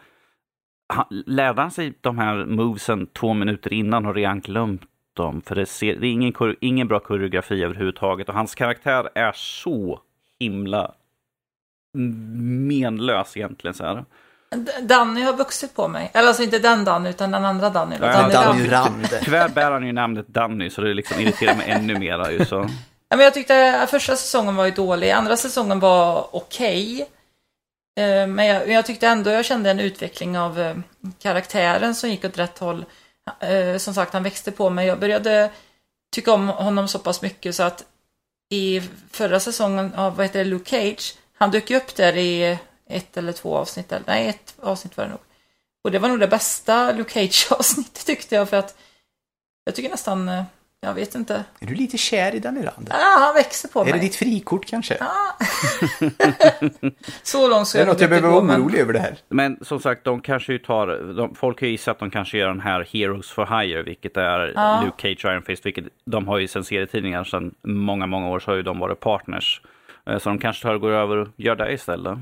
Han, 0.93 1.07
lärde 1.11 1.61
han 1.61 1.71
sig 1.71 1.93
de 2.01 2.19
här 2.19 2.45
movesen 2.45 3.07
två 3.07 3.35
minuter 3.35 3.73
innan 3.73 4.07
och 4.07 4.15
redan 4.15 4.41
glömt 4.41 4.83
dem? 5.17 5.43
För 5.43 5.55
det, 5.55 5.67
ser, 5.67 5.97
det 5.97 6.07
är 6.07 6.13
ingen, 6.13 6.35
ingen 6.61 6.89
bra 6.89 7.01
koreografi 7.01 7.65
överhuvudtaget 7.65 8.29
och 8.29 8.35
hans 8.35 8.55
karaktär 8.55 9.09
är 9.15 9.33
så 9.33 10.01
himla 10.39 10.93
menlös 11.95 13.37
egentligen. 13.37 13.75
Så 13.75 13.85
här. 13.85 14.05
Danny 14.83 15.23
har 15.23 15.33
vuxit 15.33 15.75
på 15.75 15.89
mig. 15.89 16.11
Eller 16.15 16.29
alltså 16.29 16.43
inte 16.43 16.59
den 16.59 16.85
Danny, 16.85 17.11
utan 17.11 17.31
den 17.31 17.45
andra 17.45 17.71
Danny. 17.71 17.97
Ja, 18.01 18.07
Danny 18.07 18.33
Danny 18.33 18.69
Rand. 18.69 19.09
Tyvärr 19.23 19.49
bär 19.49 19.71
han 19.71 19.87
ju 19.87 19.93
namnet 19.93 20.29
Danny 20.29 20.71
så 20.71 20.81
det 20.81 20.95
liksom 20.95 21.21
irriterar 21.21 21.57
mig 21.57 21.71
ännu 21.71 21.99
mera. 21.99 22.33
Ju, 22.33 22.45
så. 22.45 22.69
Ja, 23.09 23.17
men 23.17 23.25
jag 23.25 23.35
tyckte 23.35 23.81
att 23.83 23.91
första 23.91 24.17
säsongen 24.17 24.57
var 24.57 24.65
ju 24.65 24.71
dålig, 24.71 25.11
andra 25.11 25.37
säsongen 25.37 25.81
var 25.81 26.37
okej. 26.37 27.09
Eh, 28.01 28.27
Men 28.27 28.47
jag, 28.47 28.71
jag 28.71 28.87
tyckte 28.87 29.07
ändå 29.07 29.31
jag 29.31 29.45
kände 29.45 29.71
en 29.71 29.81
utveckling 29.81 30.39
av 30.39 30.61
eh, 30.61 30.77
karaktären 31.23 31.95
som 31.95 32.11
gick 32.11 32.25
åt 32.25 32.39
rätt 32.39 32.59
håll. 32.59 32.85
Eh, 33.41 33.77
Som 33.79 33.95
sagt, 33.95 34.13
han 34.13 34.23
växte 34.23 34.53
på 34.53 34.71
mig. 34.71 34.87
Jag 34.87 35.01
började 35.01 35.51
tycka 36.13 36.33
om 36.33 36.49
honom 36.49 36.89
så 36.89 36.99
pass 36.99 37.23
mycket 37.23 37.55
så 37.55 37.63
att 37.63 37.85
i 38.53 38.81
förra 39.11 39.41
säsongen 39.41 39.95
av, 39.95 40.17
vad 40.17 40.27
heter 40.27 40.39
det, 40.39 40.45
Luke 40.51 40.71
Cage, 40.71 41.15
han 41.33 41.51
dök 41.51 41.71
ju 41.71 41.77
upp 41.77 41.95
där 41.95 42.17
i 42.17 42.59
ett 42.87 43.17
eller 43.17 43.33
två 43.33 43.57
avsnitt, 43.57 43.93
eller 43.93 44.07
nej, 44.07 44.29
ett 44.29 44.55
avsnitt 44.63 44.97
var 44.97 45.05
det 45.05 45.11
nog. 45.11 45.21
Och 45.85 45.91
det 45.91 45.99
var 45.99 46.09
nog 46.09 46.21
det 46.21 46.29
bästa 46.29 46.93
Luke 46.93 47.13
Cage-avsnittet 47.13 48.07
tyckte 48.07 48.35
jag, 48.35 48.49
för 48.49 48.57
att 48.57 48.77
jag 49.65 49.75
tycker 49.75 49.91
nästan, 49.91 50.29
eh, 50.29 50.45
jag 50.83 50.95
vet 50.95 51.15
inte, 51.15 51.45
Är 51.61 51.67
du 51.67 51.75
lite 51.75 51.99
kär 51.99 52.35
i 52.35 52.39
Danny 52.39 52.61
Rand? 52.61 52.89
ah, 52.91 53.19
han 53.19 53.35
växer 53.35 53.69
på 53.69 53.81
Är 53.81 53.85
mig. 53.85 53.93
det 53.93 53.99
ditt 53.99 54.17
frikort 54.17 54.67
kanske? 54.67 54.99
Så 57.23 57.49
långt 57.49 57.69
så 57.69 57.79
Det 57.79 57.83
är 57.83 57.87
något 57.87 58.01
jag 58.01 58.11
behöver 58.11 58.29
vara 58.29 58.43
men- 58.45 58.61
orolig 58.63 58.79
över 58.81 58.93
det 58.93 58.99
här. 58.99 59.19
Men 59.29 59.59
som 59.65 59.81
sagt, 59.81 60.05
de 60.05 60.21
kanske 60.21 60.53
ju 60.53 60.59
tar, 60.59 61.13
de, 61.17 61.35
folk 61.35 61.61
har 61.61 61.67
ju 61.67 61.71
gissat 61.73 61.93
att 61.93 61.99
de 61.99 62.11
kanske 62.11 62.39
gör 62.39 62.49
den 62.49 62.61
här 62.61 62.89
Heroes 62.93 63.31
for 63.31 63.61
Hire, 63.61 63.83
vilket 63.83 64.17
är 64.17 64.53
Ja. 64.55 64.83
Luke 64.85 65.03
Cage 65.03 65.25
och 65.25 65.33
Iron 65.33 65.43
Fist, 65.43 65.67
vilket 65.67 65.85
de 66.05 66.29
har 66.29 66.39
ju 66.39 66.49
sen 66.49 66.65
serietidningar 66.65 67.25
sedan 67.25 67.55
många, 67.63 68.07
många 68.07 68.29
år 68.29 68.39
så 68.41 68.51
har 68.51 68.57
ju 68.57 68.63
de 68.63 68.79
varit 68.79 69.01
partners. 69.01 69.63
Eh, 70.07 70.19
Så 70.19 70.29
de 70.29 70.39
kanske 70.39 70.63
tar 70.63 70.75
och 70.75 70.81
går 70.81 70.91
över 70.93 71.17
och 71.17 71.29
gör 71.37 71.57
det 71.57 71.73
istället. 71.73 72.19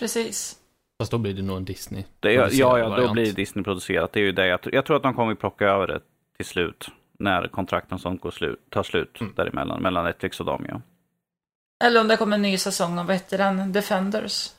Precis. 0.00 0.56
Fast 1.02 1.10
då 1.10 1.18
blir 1.18 1.34
det 1.34 1.42
nog 1.42 1.56
en 1.56 1.64
Disney. 1.64 2.04
Det, 2.20 2.32
ja, 2.32 2.48
ja, 2.50 2.78
ja, 2.78 2.84
då 2.84 2.90
variant. 2.90 3.12
blir 3.12 3.24
det 3.26 3.32
Disney-producerat. 3.32 4.12
Det 4.12 4.20
är 4.20 4.24
ju 4.24 4.32
det 4.32 4.46
jag, 4.46 4.60
jag 4.72 4.84
tror 4.84 4.96
att 4.96 5.02
de 5.02 5.14
kommer 5.14 5.32
att 5.32 5.38
plocka 5.40 5.66
över 5.66 5.86
det 5.86 6.00
till 6.36 6.46
slut. 6.46 6.88
När 7.18 7.48
kontrakten 7.48 7.98
sånt 7.98 8.20
går 8.20 8.30
slut, 8.30 8.70
tar 8.70 8.82
slut 8.82 9.20
Mm. 9.20 9.32
däremellan, 9.36 9.82
mellan 9.82 10.04
Netflix 10.04 10.40
och 10.40 10.46
dem 10.46 10.66
ja. 10.68 10.80
Eller 11.84 12.00
om 12.00 12.08
det 12.08 12.16
kommer 12.16 12.36
en 12.36 12.42
ny 12.42 12.58
säsong 12.58 12.98
av, 12.98 13.06
vad 13.06 13.16
heter 13.16 13.38
den, 13.38 13.72
Defenders. 13.72 14.50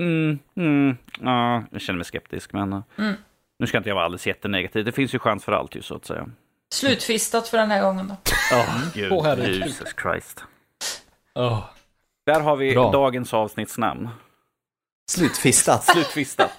Mm, 0.00 0.38
mm, 0.56 0.96
ja, 1.20 1.64
jag 1.70 1.80
känner 1.80 1.96
mig 1.96 2.04
skeptisk 2.04 2.52
men 2.52 2.72
eh, 2.72 2.82
Mm. 2.98 3.14
nu 3.58 3.66
ska 3.66 3.76
inte 3.78 3.90
jag 3.90 3.94
vara 3.94 4.04
alldeles 4.04 4.26
jättenegativ. 4.26 4.84
Det 4.84 4.92
finns 4.92 5.14
ju 5.14 5.18
chans 5.18 5.44
för 5.44 5.52
allt 5.52 5.76
ju 5.76 5.82
så 5.82 5.94
att 5.94 6.04
säga. 6.04 6.26
Slutfistat 6.72 7.48
för 7.48 7.58
den 7.58 7.70
här 7.70 7.82
gången 7.82 8.08
då. 8.08 8.14
Oh, 8.56 8.84
Gud, 8.94 9.12
herregud. 9.24 9.62
Jesus 9.66 9.94
Christ. 10.02 10.44
Åh, 11.34 11.64
Där 12.26 12.40
har 12.40 12.56
vi 12.56 12.72
Bra. 12.72 12.90
dagens 12.92 13.34
avsnittsnamn. 13.34 14.08
Slutfistat. 15.10 15.84
Slutfistat. 15.84 16.50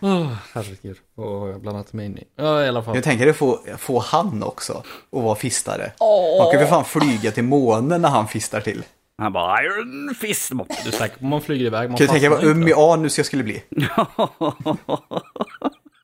Åh, 0.00 0.32
herregud. 0.54 0.96
Har 1.16 1.48
jag 1.48 1.60
blandat 1.60 1.92
mig 1.92 2.06
in 2.06 2.18
i? 2.18 2.24
Ja, 2.36 2.64
i 2.64 2.68
alla 2.68 2.82
fall. 2.82 2.94
Jag 2.94 3.04
tänker 3.04 3.30
att 3.30 3.36
få, 3.36 3.60
få 3.78 3.98
han 3.98 4.42
också 4.42 4.82
och 5.10 5.22
vara 5.22 5.34
fistare. 5.34 5.92
Åh! 6.00 6.44
Man 6.44 6.52
kan 6.52 6.60
för 6.60 6.66
fan 6.66 6.84
flyga 6.84 7.30
till 7.30 7.44
månen 7.44 8.02
när 8.02 8.08
han 8.08 8.28
fistar 8.28 8.60
till. 8.60 8.82
Han 9.18 9.32
bara 9.32 9.62
Iron 9.62 10.14
Fist. 10.20 10.52
Du 10.82 10.88
är 10.88 10.92
säker 10.92 11.18
på 11.18 11.24
om 11.24 11.28
man 11.30 11.40
flyger 11.40 11.66
iväg? 11.66 11.90
Man 11.90 11.98
Kan 11.98 12.06
du 12.06 12.12
tänka 12.12 12.30
fastnar 12.30 12.48
vad 12.48 12.56
um 12.56 12.68
i 12.68 12.72
anus 12.74 13.16
jag 13.18 13.26
skulle 13.26 13.42
bli? 13.44 13.62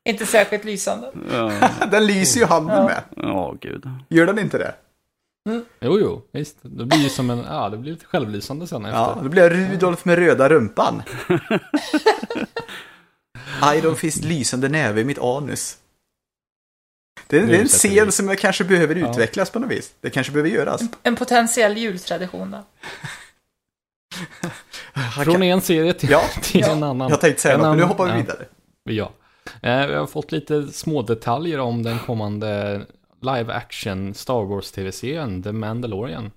Inte 0.05 0.25
särskilt 0.25 0.63
lysande. 0.63 1.11
Ja, 1.33 1.51
Den 1.91 2.05
lyser 2.07 2.39
ju 2.39 2.45
handen 2.45 2.77
Ja. 2.77 2.83
med. 2.85 3.25
Åh, 3.35 3.53
gud. 3.61 3.89
Gör 4.09 4.25
den 4.25 4.39
inte 4.39 4.57
det? 4.57 4.73
Jo, 5.79 5.99
jo, 5.99 6.21
visst. 6.31 6.57
Det 6.61 6.85
blir 6.85 6.97
ju 6.99 7.09
som 7.09 7.29
en, 7.29 7.43
ja, 7.49 7.69
det 7.69 7.77
blir 7.77 7.91
lite 7.91 8.05
självlysande 8.05 8.67
sen 8.67 8.85
efter. 8.85 8.99
Ja, 8.99 9.17
då 9.23 9.29
blir 9.29 9.43
jag 9.43 9.51
Rudolf 9.51 10.05
med 10.05 10.17
röda 10.19 10.49
rumpan. 10.49 11.03
Iron 13.75 13.95
Fist 13.95 14.23
lysande 14.23 14.69
näve 14.69 15.01
i 15.01 15.03
mitt 15.03 15.19
anus. 15.19 15.77
Det 17.27 17.37
är, 17.39 17.47
det 17.47 17.57
är 17.57 17.61
en 17.61 17.67
scen 17.67 18.11
som 18.11 18.27
jag 18.27 18.39
kanske 18.39 18.63
behöver 18.63 18.95
Ja. 18.95 19.11
utvecklas 19.11 19.49
på 19.49 19.59
något 19.59 19.71
vis. 19.71 19.93
Det 20.01 20.09
kanske 20.09 20.33
behöver 20.33 20.49
göras. 20.49 20.81
En 21.03 21.15
potentiell 21.15 21.77
jultradition 21.77 22.51
då. 22.51 22.63
Från 25.23 25.43
en 25.43 25.61
serie 25.61 25.93
till, 25.93 26.09
Ja, 26.09 26.23
till 26.41 26.61
Ja. 26.61 26.71
en 26.71 26.83
annan. 26.83 27.09
jag 27.09 27.21
tänkte 27.21 27.41
säga 27.41 27.53
En 27.53 27.59
något, 27.59 27.69
men 27.69 27.77
nu 27.77 27.83
hoppar 27.83 28.05
vi 28.05 28.11
ja. 28.11 28.17
vidare. 28.17 28.45
Ja. 28.83 29.11
Eh, 29.61 29.87
vi 29.87 29.93
har 29.95 30.07
fått 30.07 30.31
lite 30.31 30.67
små 30.67 31.01
detaljer 31.01 31.59
om 31.59 31.83
den 31.83 31.99
kommande 31.99 32.81
live 33.21 33.53
action 33.53 34.13
Star 34.13 34.43
Wars 34.45 34.71
tv-serien 34.71 35.43
The 35.43 35.51
Mandalorian. 35.51 36.31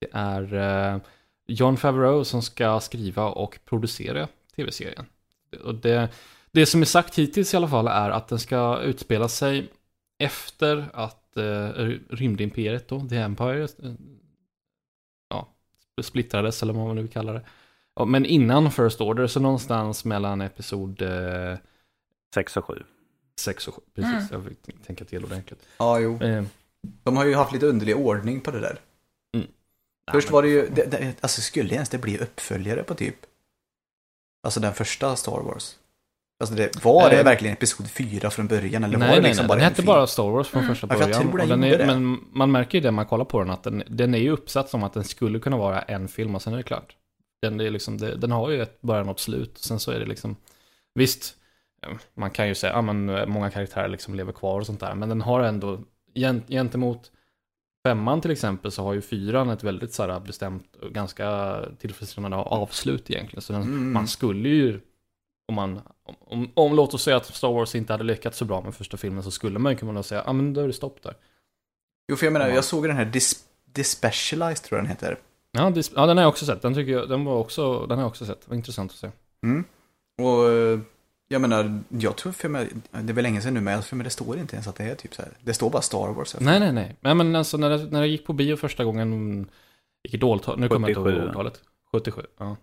Det 0.00 0.08
är 0.12 0.54
eh, 0.94 1.00
John 1.46 1.76
Favreau 1.76 2.24
som 2.24 2.42
ska 2.42 2.80
skriva 2.80 3.24
och 3.24 3.58
producera 3.64 4.28
tv-serien. 4.56 5.06
Och 5.64 5.74
det, 5.74 6.08
det 6.54 6.66
som 6.66 6.80
är 6.80 6.84
sagt 6.86 7.18
hittills 7.18 7.54
i 7.54 7.56
alla 7.56 7.68
fall 7.68 7.86
är 7.88 8.10
att 8.10 8.28
den 8.28 8.38
ska 8.38 8.80
utspela 8.82 9.28
sig 9.28 9.72
efter 10.18 10.90
att 10.92 11.36
eh, 11.36 11.68
rymdimperiet 12.10 12.88
då, 12.88 13.08
The 13.08 13.16
Empire, 13.16 13.62
eh, 13.62 13.92
ja, 15.28 15.48
splittrades 16.02 16.62
eller 16.62 16.72
vad 16.72 16.86
man 16.86 16.96
nu 16.96 17.02
vill 17.02 17.10
kalla 17.10 17.32
det. 17.32 17.42
Ja, 17.96 18.04
Men 18.04 18.26
innan 18.26 18.70
First 18.72 19.00
Order, 19.00 19.26
så 19.26 19.40
någonstans 19.40 20.04
mellan 20.04 20.40
episod 20.40 21.02
eh, 21.02 21.56
6 22.34 22.56
och 22.56 22.64
7. 22.64 22.82
6 23.40 23.68
och 23.68 23.74
7. 23.74 23.80
Precis, 23.94 24.30
Mm. 24.30 24.44
jag 24.44 24.44
fick 24.66 24.86
tänka 24.86 25.04
till 25.04 25.24
ordentligt. 25.24 25.66
Ja, 25.78 25.98
jo. 25.98 26.22
Eh, 26.22 26.44
De 27.02 27.16
har 27.16 27.24
ju 27.24 27.34
haft 27.34 27.52
lite 27.52 27.66
underlig 27.66 27.96
ordning 27.96 28.40
på 28.40 28.50
det 28.50 28.60
där. 28.60 28.78
Mm. 29.36 29.46
Först 30.12 30.28
nej, 30.28 30.32
var 30.32 30.42
det 30.42 30.48
ju, 30.48 30.68
det, 30.68 30.84
det, 30.90 31.14
alltså 31.20 31.40
skulle 31.40 31.74
ens 31.74 31.88
det 31.88 31.98
bli 31.98 32.18
uppföljare 32.18 32.82
på 32.82 32.94
typ, 32.94 33.16
alltså 34.42 34.60
den 34.60 34.74
första 34.74 35.16
Star 35.16 35.40
Wars? 35.42 35.76
Alltså 36.44 36.54
det, 36.54 36.84
var 36.84 37.10
det 37.10 37.18
Eh, 37.18 37.24
verkligen 37.24 37.52
episod 37.54 37.90
4 37.90 38.30
från 38.30 38.46
början 38.46 38.84
eller 38.84 38.98
Nej, 38.98 39.08
var 39.08 39.16
det 39.16 39.20
nej, 39.22 39.28
liksom 39.30 39.42
nej. 39.42 39.48
bara 39.48 39.54
Den 39.54 39.62
en 39.62 39.64
hette 39.64 39.76
film? 39.76 39.86
bara 39.86 40.06
Star 40.06 40.30
Wars 40.30 40.48
från 40.48 40.62
Mm. 40.62 40.74
första 40.74 40.86
Ja, 40.90 40.94
för 40.94 41.00
jag 41.00 41.10
början. 41.10 41.30
tror 41.30 41.48
den 41.48 41.64
är, 41.64 41.78
det. 41.78 41.86
men 41.86 42.20
man 42.32 42.50
märker 42.52 42.78
ju 42.78 42.82
det 42.82 42.86
när 42.86 42.92
man 42.92 43.06
kollar 43.06 43.24
på 43.24 43.38
den, 43.40 43.50
att 43.50 43.62
den, 43.62 43.82
den 43.88 44.14
är 44.14 44.18
ju 44.18 44.30
uppsatt 44.30 44.68
som 44.68 44.82
att 44.82 44.92
den 44.92 45.04
skulle 45.04 45.38
kunna 45.38 45.56
vara 45.56 45.80
en 45.82 46.08
film 46.08 46.34
och 46.34 46.42
sen 46.42 46.52
är 46.52 46.56
det 46.56 46.62
klart. 46.62 46.96
Den, 47.42 47.60
är 47.60 47.70
liksom, 47.70 47.98
det, 47.98 48.16
den 48.16 48.30
har 48.30 48.50
ju 48.50 48.62
ett 48.62 48.80
början 48.82 49.08
och 49.08 49.14
ett 49.14 49.20
slut. 49.20 49.58
Sen 49.58 49.80
så 49.80 49.90
är 49.90 50.00
det 50.00 50.06
liksom, 50.06 50.36
visst, 50.94 51.34
eh, 51.86 51.92
man 52.16 52.30
kan 52.30 52.48
ju 52.48 52.54
säga, 52.54 52.72
ja 52.72 52.82
men 52.82 53.08
eh, 53.08 53.26
många 53.26 53.50
karaktärer 53.50 53.88
liksom 53.88 54.14
lever 54.14 54.32
kvar 54.32 54.60
och 54.60 54.66
sånt 54.66 54.80
där, 54.80 54.94
men 54.94 55.08
den 55.08 55.20
har 55.20 55.40
ändå, 55.40 55.78
gent, 56.14 56.48
gentemot 56.48 57.10
femman 57.86 58.20
till 58.20 58.30
exempel, 58.30 58.70
så 58.70 58.82
har 58.82 58.92
ju 58.94 59.00
fyran 59.00 59.50
ett 59.50 59.62
väldigt 59.64 59.92
så 59.92 60.02
här 60.02 60.20
bestämt 60.20 60.76
och 60.82 60.90
ganska 60.90 61.58
tillfredsställande 61.78 62.36
avslut 62.36 63.10
egentligen. 63.10 63.42
Så 63.42 63.52
den, 63.52 63.62
Mm. 63.62 63.92
man 63.92 64.08
skulle 64.08 64.48
ju, 64.48 64.80
om 65.48 65.54
man, 65.54 65.80
om, 66.04 66.14
om, 66.20 66.50
om 66.54 66.74
låt 66.74 66.94
oss 66.94 67.02
säga 67.02 67.16
att 67.16 67.26
Star 67.26 67.52
Wars 67.52 67.74
inte 67.74 67.92
hade 67.92 68.04
lyckats 68.04 68.38
så 68.38 68.44
bra 68.44 68.60
med 68.62 68.74
första 68.74 68.96
filmen, 68.96 69.22
så 69.22 69.30
skulle 69.30 69.58
man 69.58 69.72
ju 69.72 69.78
kunna 69.78 70.02
säga, 70.02 70.22
ja 70.26 70.32
men 70.32 70.54
då 70.54 70.60
är 70.60 70.66
det 70.66 70.72
stopp 70.72 71.02
där. 71.02 71.14
Jo, 72.08 72.16
för 72.16 72.26
jag 72.26 72.32
menar, 72.32 72.48
Ja. 72.48 72.54
jag 72.54 72.64
såg 72.64 72.84
den 72.88 72.96
här 72.96 73.04
Dis, 73.04 73.44
Dispecialized 73.64 74.62
tror 74.64 74.78
jag 74.78 74.84
den 74.84 74.90
heter. 74.90 75.18
Ja, 75.52 75.60
dis- 75.70 75.92
ja, 75.96 76.06
den 76.06 76.16
har 76.16 76.24
jag 76.24 76.28
också 76.28 76.46
sett. 76.46 76.62
Den 76.62 76.74
tycker 76.74 76.92
jag, 76.92 77.08
den 77.08 77.24
var 77.24 77.36
också, 77.36 77.86
den 77.86 77.98
har 77.98 78.02
jag 78.04 78.08
också 78.10 78.26
sett. 78.26 78.40
Det 78.40 78.48
var 78.48 78.56
intressant 78.56 78.90
att 78.92 78.96
se. 78.98 79.10
Mm. 79.42 79.64
Och 80.18 80.50
jag 81.28 81.40
menar, 81.40 81.80
jag 81.88 82.16
tror 82.16 82.32
för 82.32 82.48
mig, 82.48 82.68
det 82.90 82.98
är 82.98 83.12
väl 83.12 83.22
länge 83.22 83.40
sedan 83.40 83.54
nu, 83.54 83.60
men 83.60 83.82
för 83.82 83.96
mig 83.96 84.04
det 84.04 84.10
står 84.10 84.38
inte 84.38 84.56
ens 84.56 84.66
att 84.68 84.76
det 84.76 84.84
är 84.84 84.94
typ 84.94 85.14
så 85.14 85.22
här. 85.22 85.32
Det 85.42 85.54
står 85.54 85.70
bara 85.70 85.82
Star 85.82 86.08
Wars. 86.12 86.36
Nej, 86.40 86.60
nej, 86.60 86.72
nej. 86.72 86.96
Nej, 87.00 87.14
men 87.14 87.36
alltså 87.36 87.56
när 87.56 87.70
jag, 87.70 87.92
när 87.92 87.98
jag 87.98 88.08
gick 88.08 88.26
på 88.26 88.32
bio 88.32 88.56
första 88.56 88.84
gången, 88.84 89.50
vilket 90.02 90.22
årtal, 90.22 90.58
nu 90.58 90.68
kommer 90.68 90.88
jag 90.88 90.98
inte 90.98 91.10
ihåg 91.10 91.18
77. 91.18 91.28
årtalet. 91.30 91.60
77, 91.92 92.22
ja. 92.38 92.56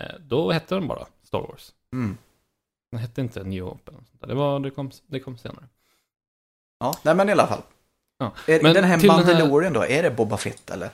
Eh, 0.00 0.06
Då 0.20 0.50
hette 0.52 0.74
den 0.74 0.86
bara 0.88 1.06
Star 1.22 1.40
Wars. 1.40 1.72
Mm. 1.92 2.16
Den 2.90 3.00
hette 3.00 3.20
inte 3.20 3.44
New 3.44 3.64
där. 3.84 4.26
Det, 4.28 4.34
var, 4.34 4.60
det, 4.60 4.70
kom, 4.70 4.90
det 5.06 5.20
kom 5.20 5.38
senare. 5.38 5.64
Ja, 6.80 6.94
nej 7.02 7.14
men 7.14 7.28
i 7.28 7.32
alla 7.32 7.46
fall. 7.46 7.62
Ja. 8.18 8.32
Är, 8.46 8.62
Men 8.62 8.74
den 8.74 8.84
här 8.84 8.98
den 8.98 9.10
här- 9.10 9.16
Mandalorian 9.24 9.72
då, 9.72 9.84
är 9.84 10.02
det 10.02 10.10
Boba 10.10 10.36
Fett 10.36 10.70
eller? 10.70 10.86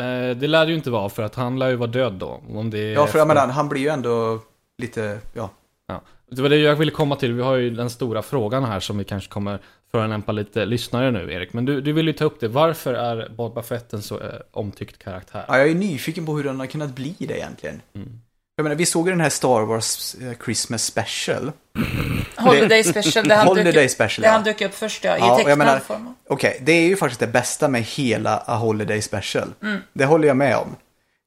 Eh, 0.00 0.36
Det 0.36 0.46
lär 0.46 0.64
det 0.66 0.70
ju 0.70 0.76
inte 0.76 0.90
vara, 0.90 1.08
för 1.08 1.22
att 1.22 1.34
han 1.34 1.58
lär 1.58 1.68
ju 1.68 1.76
vara 1.76 1.90
död 1.90 2.12
då. 2.12 2.40
Om 2.54 2.70
det 2.70 2.78
Ja, 2.92 3.06
för 3.06 3.18
jag 3.18 3.28
menar, 3.28 3.48
han 3.48 3.68
blir 3.68 3.80
ju 3.80 3.88
ändå 3.88 4.40
lite, 4.78 5.20
ja. 5.34 5.50
Det 6.30 6.42
var 6.42 6.48
det 6.48 6.56
jag 6.56 6.76
ville 6.76 6.90
komma 6.92 7.16
till. 7.16 7.32
Vi 7.32 7.42
har 7.42 7.54
ju 7.54 7.70
den 7.70 7.90
stora 7.90 8.22
frågan 8.22 8.64
här 8.64 8.80
som 8.80 8.98
vi 8.98 9.04
kanske 9.04 9.30
kommer 9.30 9.58
förolämpa 9.90 10.32
lite 10.32 10.64
lyssnare 10.64 11.10
nu, 11.10 11.32
Erik. 11.32 11.52
Men 11.52 11.64
du, 11.64 11.80
du 11.80 11.92
vill 11.92 12.06
ju 12.06 12.12
ta 12.12 12.24
upp 12.24 12.40
det. 12.40 12.48
Varför 12.48 12.94
är 12.94 13.28
Boba 13.28 13.62
Fett 13.62 13.92
en 13.92 14.02
så 14.02 14.20
eh, 14.20 14.40
omtyckt 14.50 14.98
karaktär? 14.98 15.44
ja. 15.48 15.58
Jag 15.58 15.70
är 15.70 15.74
nyfiken 15.74 16.26
på 16.26 16.36
hur 16.36 16.44
han 16.44 16.60
har 16.60 16.66
kunnat 16.66 16.90
bli 16.94 17.14
det 17.18 17.36
egentligen. 17.38 17.82
Mm. 17.94 18.20
Jag 18.58 18.64
menar, 18.64 18.76
vi 18.76 18.86
såg 18.86 19.06
ju 19.06 19.12
den 19.12 19.20
här 19.20 19.30
Star 19.30 19.60
Wars 19.60 20.14
eh, 20.14 20.32
Christmas 20.44 20.84
Special. 20.84 21.52
Holiday 22.36 22.84
Special, 22.84 23.28
där 23.28 23.36
han, 23.36 23.46
Holiday 23.46 23.72
dök, 23.72 23.84
upp, 23.84 23.90
Special, 23.90 24.24
ja. 24.24 24.30
han 24.30 24.44
dök 24.44 24.60
upp 24.60 24.74
först 24.74 25.04
ja, 25.04 25.16
i 25.16 25.20
Ja, 25.20 25.36
tecknad 25.36 25.82
form. 25.82 26.14
Okej, 26.28 26.60
det 26.62 26.72
är 26.72 26.88
ju 26.88 26.96
faktiskt 26.96 27.20
det 27.20 27.26
bästa 27.26 27.68
med 27.68 27.82
hela 27.82 28.42
A 28.46 28.56
Holiday 28.56 29.02
Special. 29.02 29.54
Mm. 29.62 29.80
Det 29.92 30.04
håller 30.04 30.28
jag 30.28 30.36
med 30.36 30.56
om. 30.56 30.76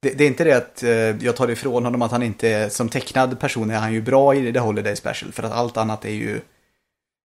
Det, 0.01 0.09
det 0.09 0.23
är 0.23 0.27
inte 0.27 0.43
det 0.43 0.57
att 0.57 0.83
eh, 0.83 0.89
jag 1.25 1.35
tar 1.35 1.49
ifrån 1.49 1.85
honom 1.85 2.01
att 2.01 2.11
han 2.11 2.23
inte 2.23 2.49
är, 2.49 2.69
som 2.69 2.89
tecknad 2.89 3.39
person 3.39 3.69
är 3.69 3.79
han 3.79 3.93
ju 3.93 4.01
bra 4.01 4.35
i 4.35 4.53
The 4.53 4.59
Holiday 4.59 4.95
Special. 4.95 5.31
För 5.31 5.43
att 5.43 5.51
allt 5.51 5.77
annat 5.77 6.05
är 6.05 6.09
ju, 6.09 6.41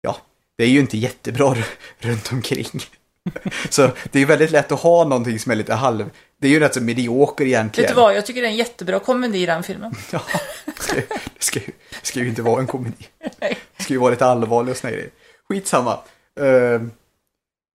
ja, 0.01 0.17
det 0.59 0.65
är 0.65 0.69
ju 0.69 0.81
inte 0.81 0.99
jättebra 0.99 1.57
runt 1.99 2.33
omkring. 2.33 2.81
Så 3.71 3.91
det 4.13 4.23
är 4.23 4.27
väldigt 4.27 4.51
lätt 4.51 4.73
att 4.73 4.81
ha 4.81 5.05
någonting 5.05 5.39
som 5.39 5.53
är 5.53 5.57
lite 5.57 5.75
halv, 5.75 6.11
det 6.41 6.47
är 6.49 6.51
ju 6.51 6.61
rätt 6.61 6.75
så 6.75 6.81
medioker 6.81 7.45
egentligen. 7.45 7.89
Vet 7.89 7.97
du 7.97 8.01
vad, 8.03 8.17
jag 8.17 8.27
tycker 8.27 8.43
det 8.43 8.47
är 8.49 8.51
en 8.51 8.57
jättebra 8.57 8.99
komedi 8.99 9.43
i 9.43 9.47
den 9.47 9.63
filmen. 9.63 9.95
Ja, 10.13 10.23
det 10.65 10.83
ska, 10.83 10.95
det 10.95 11.45
ska, 11.45 11.61
ju, 11.61 11.73
det 12.01 12.07
ska 12.07 12.21
ju 12.21 12.29
inte 12.29 12.43
vara 12.43 12.61
en 12.61 12.67
komedi. 12.67 13.07
Det 13.77 13.83
ska 13.83 13.93
ju 13.93 13.99
vara 13.99 14.11
lite 14.11 14.27
allvarlig 14.27 14.71
och 14.71 14.77
såna 14.77 14.91
grejer. 14.91 15.11
Skitsamma. 15.49 15.99
Uh, 16.41 16.81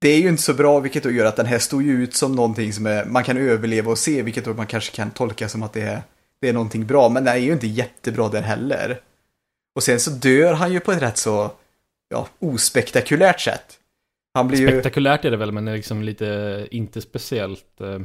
det 0.02 0.10
är 0.10 0.20
ju 0.20 0.30
inte 0.30 0.44
så 0.44 0.54
bra, 0.54 0.80
vilket 0.80 1.04
då 1.04 1.12
gör 1.12 1.26
att 1.26 1.36
den 1.36 1.46
här 1.46 1.60
står 1.60 1.84
ju 1.84 2.04
ut 2.04 2.16
som 2.16 2.36
någonting 2.36 2.74
som 2.74 2.86
är, 2.86 3.06
man 3.06 3.24
kan 3.24 3.38
överleva 3.38 3.92
och 3.92 4.00
se, 4.00 4.22
vilket 4.22 4.46
då 4.46 4.54
man 4.54 4.68
kanske 4.68 4.96
kan 4.96 5.12
tolka 5.12 5.50
som 5.50 5.63
att 5.63 5.74
det 5.74 5.82
är, 5.82 6.02
det 6.42 6.50
är 6.50 6.54
någonting 6.54 6.86
bra. 6.86 7.10
Men 7.10 7.24
den 7.24 7.34
är 7.34 7.38
ju 7.39 7.54
inte 7.54 7.68
jättebra 7.68 8.30
där 8.30 8.42
heller. 8.42 9.02
Och 9.76 9.84
sen 9.84 10.00
så 10.00 10.10
dör 10.10 10.54
han 10.54 10.74
ju 10.74 10.80
på 10.80 10.92
ett 10.92 11.02
rätt 11.02 11.18
så, 11.18 11.52
ja, 12.10 12.28
ospektakulärt 12.39 13.42
sätt. 13.42 13.80
Han 14.34 14.48
blir 14.48 14.60
ju 14.60 14.67
Spektakulärt 14.67 15.26
är 15.26 15.32
det 15.32 15.38
väl, 15.38 15.52
men 15.52 15.65
det 15.65 15.72
är 15.72 15.76
liksom 15.76 16.04
lite 16.04 16.67
inte 16.72 17.02
speciellt... 17.02 17.82
eh, 17.82 18.00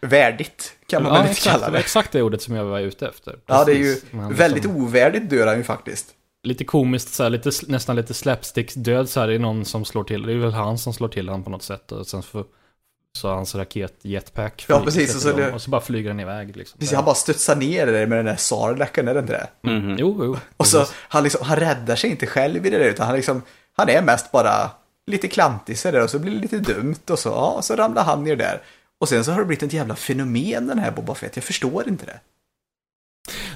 värdigt, 0.00 0.72
kan 0.88 1.02
man 1.02 1.12
ja, 1.12 1.18
väl 1.18 1.28
inte 1.28 1.30
exakt, 1.32 1.54
kalla 1.54 1.66
det 1.66 1.72
det. 1.72 1.78
exakt 1.78 2.12
det 2.12 2.22
ordet 2.22 2.42
som 2.42 2.54
jag 2.54 2.64
var 2.64 2.80
ute 2.80 3.08
efter. 3.08 3.38
Ja, 3.46 3.64
det 3.64 3.72
är 3.72 3.76
ju 3.76 3.94
Precis. 3.94 4.40
Väldigt 4.40 4.64
liksom, 4.64 4.82
ovärdigt 4.84 5.30
dör 5.30 5.46
han 5.46 5.56
ju 5.56 5.64
faktiskt. 5.64 6.06
Lite 6.42 6.64
komiskt, 6.64 7.14
så 7.14 7.22
här, 7.22 7.30
lite, 7.30 7.50
nästan 7.68 7.96
lite 7.96 8.14
slapsticks-död 8.14 9.06
så 9.08 9.20
här. 9.20 9.28
Det 9.28 9.34
är 9.34 9.38
någon 9.38 9.64
som 9.64 9.84
slår 9.84 10.04
till. 10.04 10.22
Det 10.22 10.32
är 10.32 10.36
väl 10.36 10.52
han 10.52 10.78
som 10.78 10.92
slår 10.92 11.08
till 11.08 11.28
han 11.28 11.42
på 11.42 11.50
något 11.50 11.62
sätt. 11.62 11.92
Och 11.92 12.06
sen 12.06 12.22
får, 12.22 12.44
så 13.18 13.28
hans 13.28 13.54
raket 13.54 13.94
jetpack. 14.02 14.64
Ja, 14.68 14.80
precis, 14.84 15.14
och 15.16 15.22
så 15.22 15.32
det- 15.32 15.52
och 15.52 15.62
så 15.62 15.70
bara 15.70 15.80
flyger 15.80 16.10
den 16.10 16.20
iväg. 16.20 16.56
Liksom. 16.56 16.78
Precis, 16.78 16.94
han 16.94 17.04
bara 17.04 17.14
studsar 17.14 17.56
ner 17.56 17.86
där 17.86 18.06
med 18.06 18.18
den 18.18 18.26
där 18.26 18.36
sarlacken, 18.36 19.08
är 19.08 19.14
det 19.14 19.20
inte 19.20 19.32
det? 19.62 19.70
Mm. 19.70 19.96
Jo, 19.98 20.16
jo. 20.24 20.36
Och 20.56 20.66
så, 20.66 20.78
precis. 20.78 20.94
han, 20.98 21.22
liksom, 21.22 21.46
han 21.46 21.56
räddar 21.56 21.96
sig 21.96 22.10
inte 22.10 22.26
själv 22.26 22.66
i 22.66 22.70
det 22.70 22.78
där, 22.78 22.84
utan 22.88 23.06
han, 23.06 23.16
liksom, 23.16 23.42
han 23.76 23.88
är 23.88 24.02
mest 24.02 24.32
bara 24.32 24.70
lite 25.06 25.28
klantig 25.28 25.78
så 25.78 25.90
där 25.90 26.02
och 26.02 26.10
så 26.10 26.18
blir 26.18 26.32
det 26.32 26.38
lite 26.40 26.58
dumt 26.58 26.94
och 27.10 27.18
så, 27.18 27.28
ja, 27.28 27.62
så 27.62 27.76
ramlar 27.76 28.04
han 28.04 28.24
ner 28.24 28.36
där. 28.36 28.62
Och 29.00 29.08
sen 29.08 29.24
så 29.24 29.30
har 29.32 29.38
det 29.38 29.44
blivit 29.44 29.62
ett 29.62 29.72
jävla 29.72 29.96
fenomen 29.96 30.66
den 30.66 30.78
här 30.78 30.90
Boba 30.90 31.14
Fett, 31.14 31.36
jag 31.36 31.44
förstår 31.44 31.88
inte 31.88 32.06
det. 32.06 32.20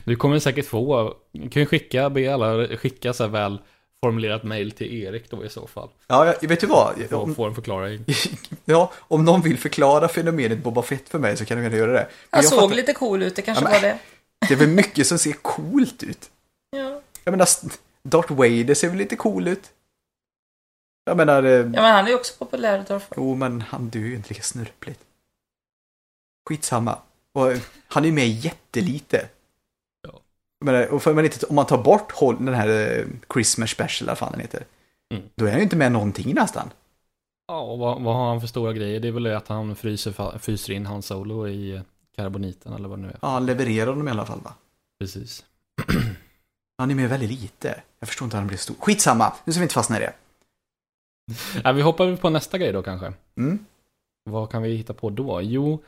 Du 0.05 0.17
kommer 0.17 0.39
säkert 0.39 0.67
få, 0.67 1.15
du 1.33 1.49
kan 1.49 1.63
ju 1.63 1.67
skicka, 1.67 2.11
be 2.11 2.35
alla 2.35 2.77
skicka 2.77 3.13
så 3.13 3.23
här 3.25 3.31
väl 3.31 3.59
formulerat 4.05 4.43
mail 4.43 4.71
till 4.73 5.03
Erik 5.03 5.31
då 5.31 5.45
i 5.45 5.49
så 5.49 5.67
fall. 5.67 5.89
Ja, 6.07 6.35
jag, 6.41 6.49
vet 6.49 6.61
du 6.61 6.67
vad? 6.67 7.13
Om, 7.13 7.35
få 7.35 7.45
en 7.45 7.55
förklaring. 7.55 8.05
ja, 8.65 8.93
om 8.99 9.25
någon 9.25 9.41
vill 9.43 9.59
förklara 9.59 10.09
fenomenet 10.09 10.59
Boba 10.59 10.83
Fett 10.83 11.09
för 11.09 11.19
mig 11.19 11.37
så 11.37 11.45
kan 11.45 11.57
de 11.57 11.63
gärna 11.65 11.77
göra 11.77 11.93
det. 11.93 11.99
Men 11.99 12.07
Han 12.31 12.43
jag 12.43 12.51
såg 12.51 12.61
fattar- 12.61 12.75
lite 12.77 12.93
cool 12.93 13.23
ut, 13.23 13.37
det 13.37 13.43
kanske 13.43 13.65
Ja, 13.65 13.71
men- 13.71 13.83
var 13.83 13.89
det. 13.89 13.99
Det 14.49 14.55
är 14.55 14.59
väl 14.59 14.69
mycket 14.69 15.07
som 15.07 15.19
ser 15.19 15.33
coolt 15.33 16.03
ut. 16.03 16.31
Ja. 16.77 17.01
Jag 17.25 17.31
menar, 17.33 17.49
Darth 18.03 18.33
Vader 18.33 18.75
ser 18.75 18.89
väl 18.89 18.99
lite 18.99 19.17
cool 19.17 19.49
ut. 19.49 19.71
Jag 21.09 21.17
menar, 21.17 21.43
eh, 21.43 21.51
ja, 21.51 21.65
men 21.65 21.95
han 21.95 22.05
är 22.05 22.09
ju 22.09 22.15
också 22.15 22.35
populär, 22.39 22.85
Darth 22.89 23.07
Jo, 23.17 23.35
men 23.35 23.61
han 23.61 23.89
dör 23.89 24.01
ju 24.01 24.15
inte 24.15 24.29
lika 24.29 24.43
snurpligt. 24.43 25.01
Skitsamma. 26.49 26.99
Och 27.33 27.53
eh, 27.53 27.59
han 27.89 28.03
är 28.03 28.09
ju 28.09 28.15
med 28.15 28.29
jättelite. 28.29 29.29
Ja. 30.03 30.21
Men, 30.65 30.89
och 30.89 31.03
för 31.03 31.15
man 31.15 31.25
inte, 31.25 31.47
om 31.47 31.55
man 31.55 31.67
tar 31.67 31.83
bort 31.83 32.13
håll, 32.13 32.45
den 32.45 32.55
här 32.55 32.69
eh, 32.69 33.07
Christmas 33.33 33.71
special, 33.71 34.05
eller 34.05 34.11
vad 34.11 34.19
fan 34.19 34.33
den 34.33 34.41
heter. 34.41 34.65
Mm. 35.15 35.25
Då 35.35 35.45
är 35.45 35.51
han 35.51 35.59
ju 35.59 35.65
inte 35.65 35.77
med 35.77 35.93
någonting 35.93 36.35
nästan. 36.35 36.71
Ja, 37.49 37.61
och 37.61 37.79
vad, 37.79 38.03
vad 38.03 38.15
har 38.17 38.29
han 38.29 38.41
för 38.41 38.49
stora 38.49 38.73
grejer? 38.73 39.01
Det 39.01 39.09
är 39.09 39.13
väl 39.13 39.23
det 39.23 39.37
att 39.37 39.49
han 39.49 39.77
fryser, 39.77 40.39
fryser 40.39 40.73
in 40.73 40.87
hans 40.87 41.07
solo 41.07 41.49
i 41.49 41.83
karboniten 42.17 42.73
eller 42.73 42.89
vad 42.89 42.99
det 42.99 43.03
nu 43.03 43.09
är. 43.09 43.19
Ja, 43.23 43.29
han 43.29 43.47
levererar 43.47 43.87
dem 43.87 44.09
i 44.09 44.11
alla 44.11 44.27
fall 44.27 44.41
va. 44.41 44.55
Precis. 45.01 45.45
Han 46.79 46.91
är 46.91 46.95
med 46.95 47.09
väldigt 47.09 47.31
lite. 47.31 47.83
Jag 47.99 48.09
förstår 48.09 48.27
inte 48.27 48.37
hur 48.37 48.41
han 48.41 48.49
blir 48.49 48.59
stor. 48.59 48.75
Skitsamma, 48.81 49.33
nu 49.45 49.53
ska 49.53 49.61
vi 49.61 49.65
inte 49.65 49.75
fastna 49.75 49.97
i 49.97 50.01
det. 50.01 50.13
Ja, 51.65 51.73
vi 51.73 51.83
hoppar 51.83 52.17
på 52.17 52.31
nästa 52.31 52.59
grej 52.59 52.73
då 52.73 52.83
kanske. 52.83 53.13
Mm. 53.37 53.59
Vad 54.25 54.51
kan 54.51 54.63
vi 54.63 54.75
hitta 54.75 54.95
på 54.95 55.11
då? 55.11 55.43
Jo, 55.43 55.83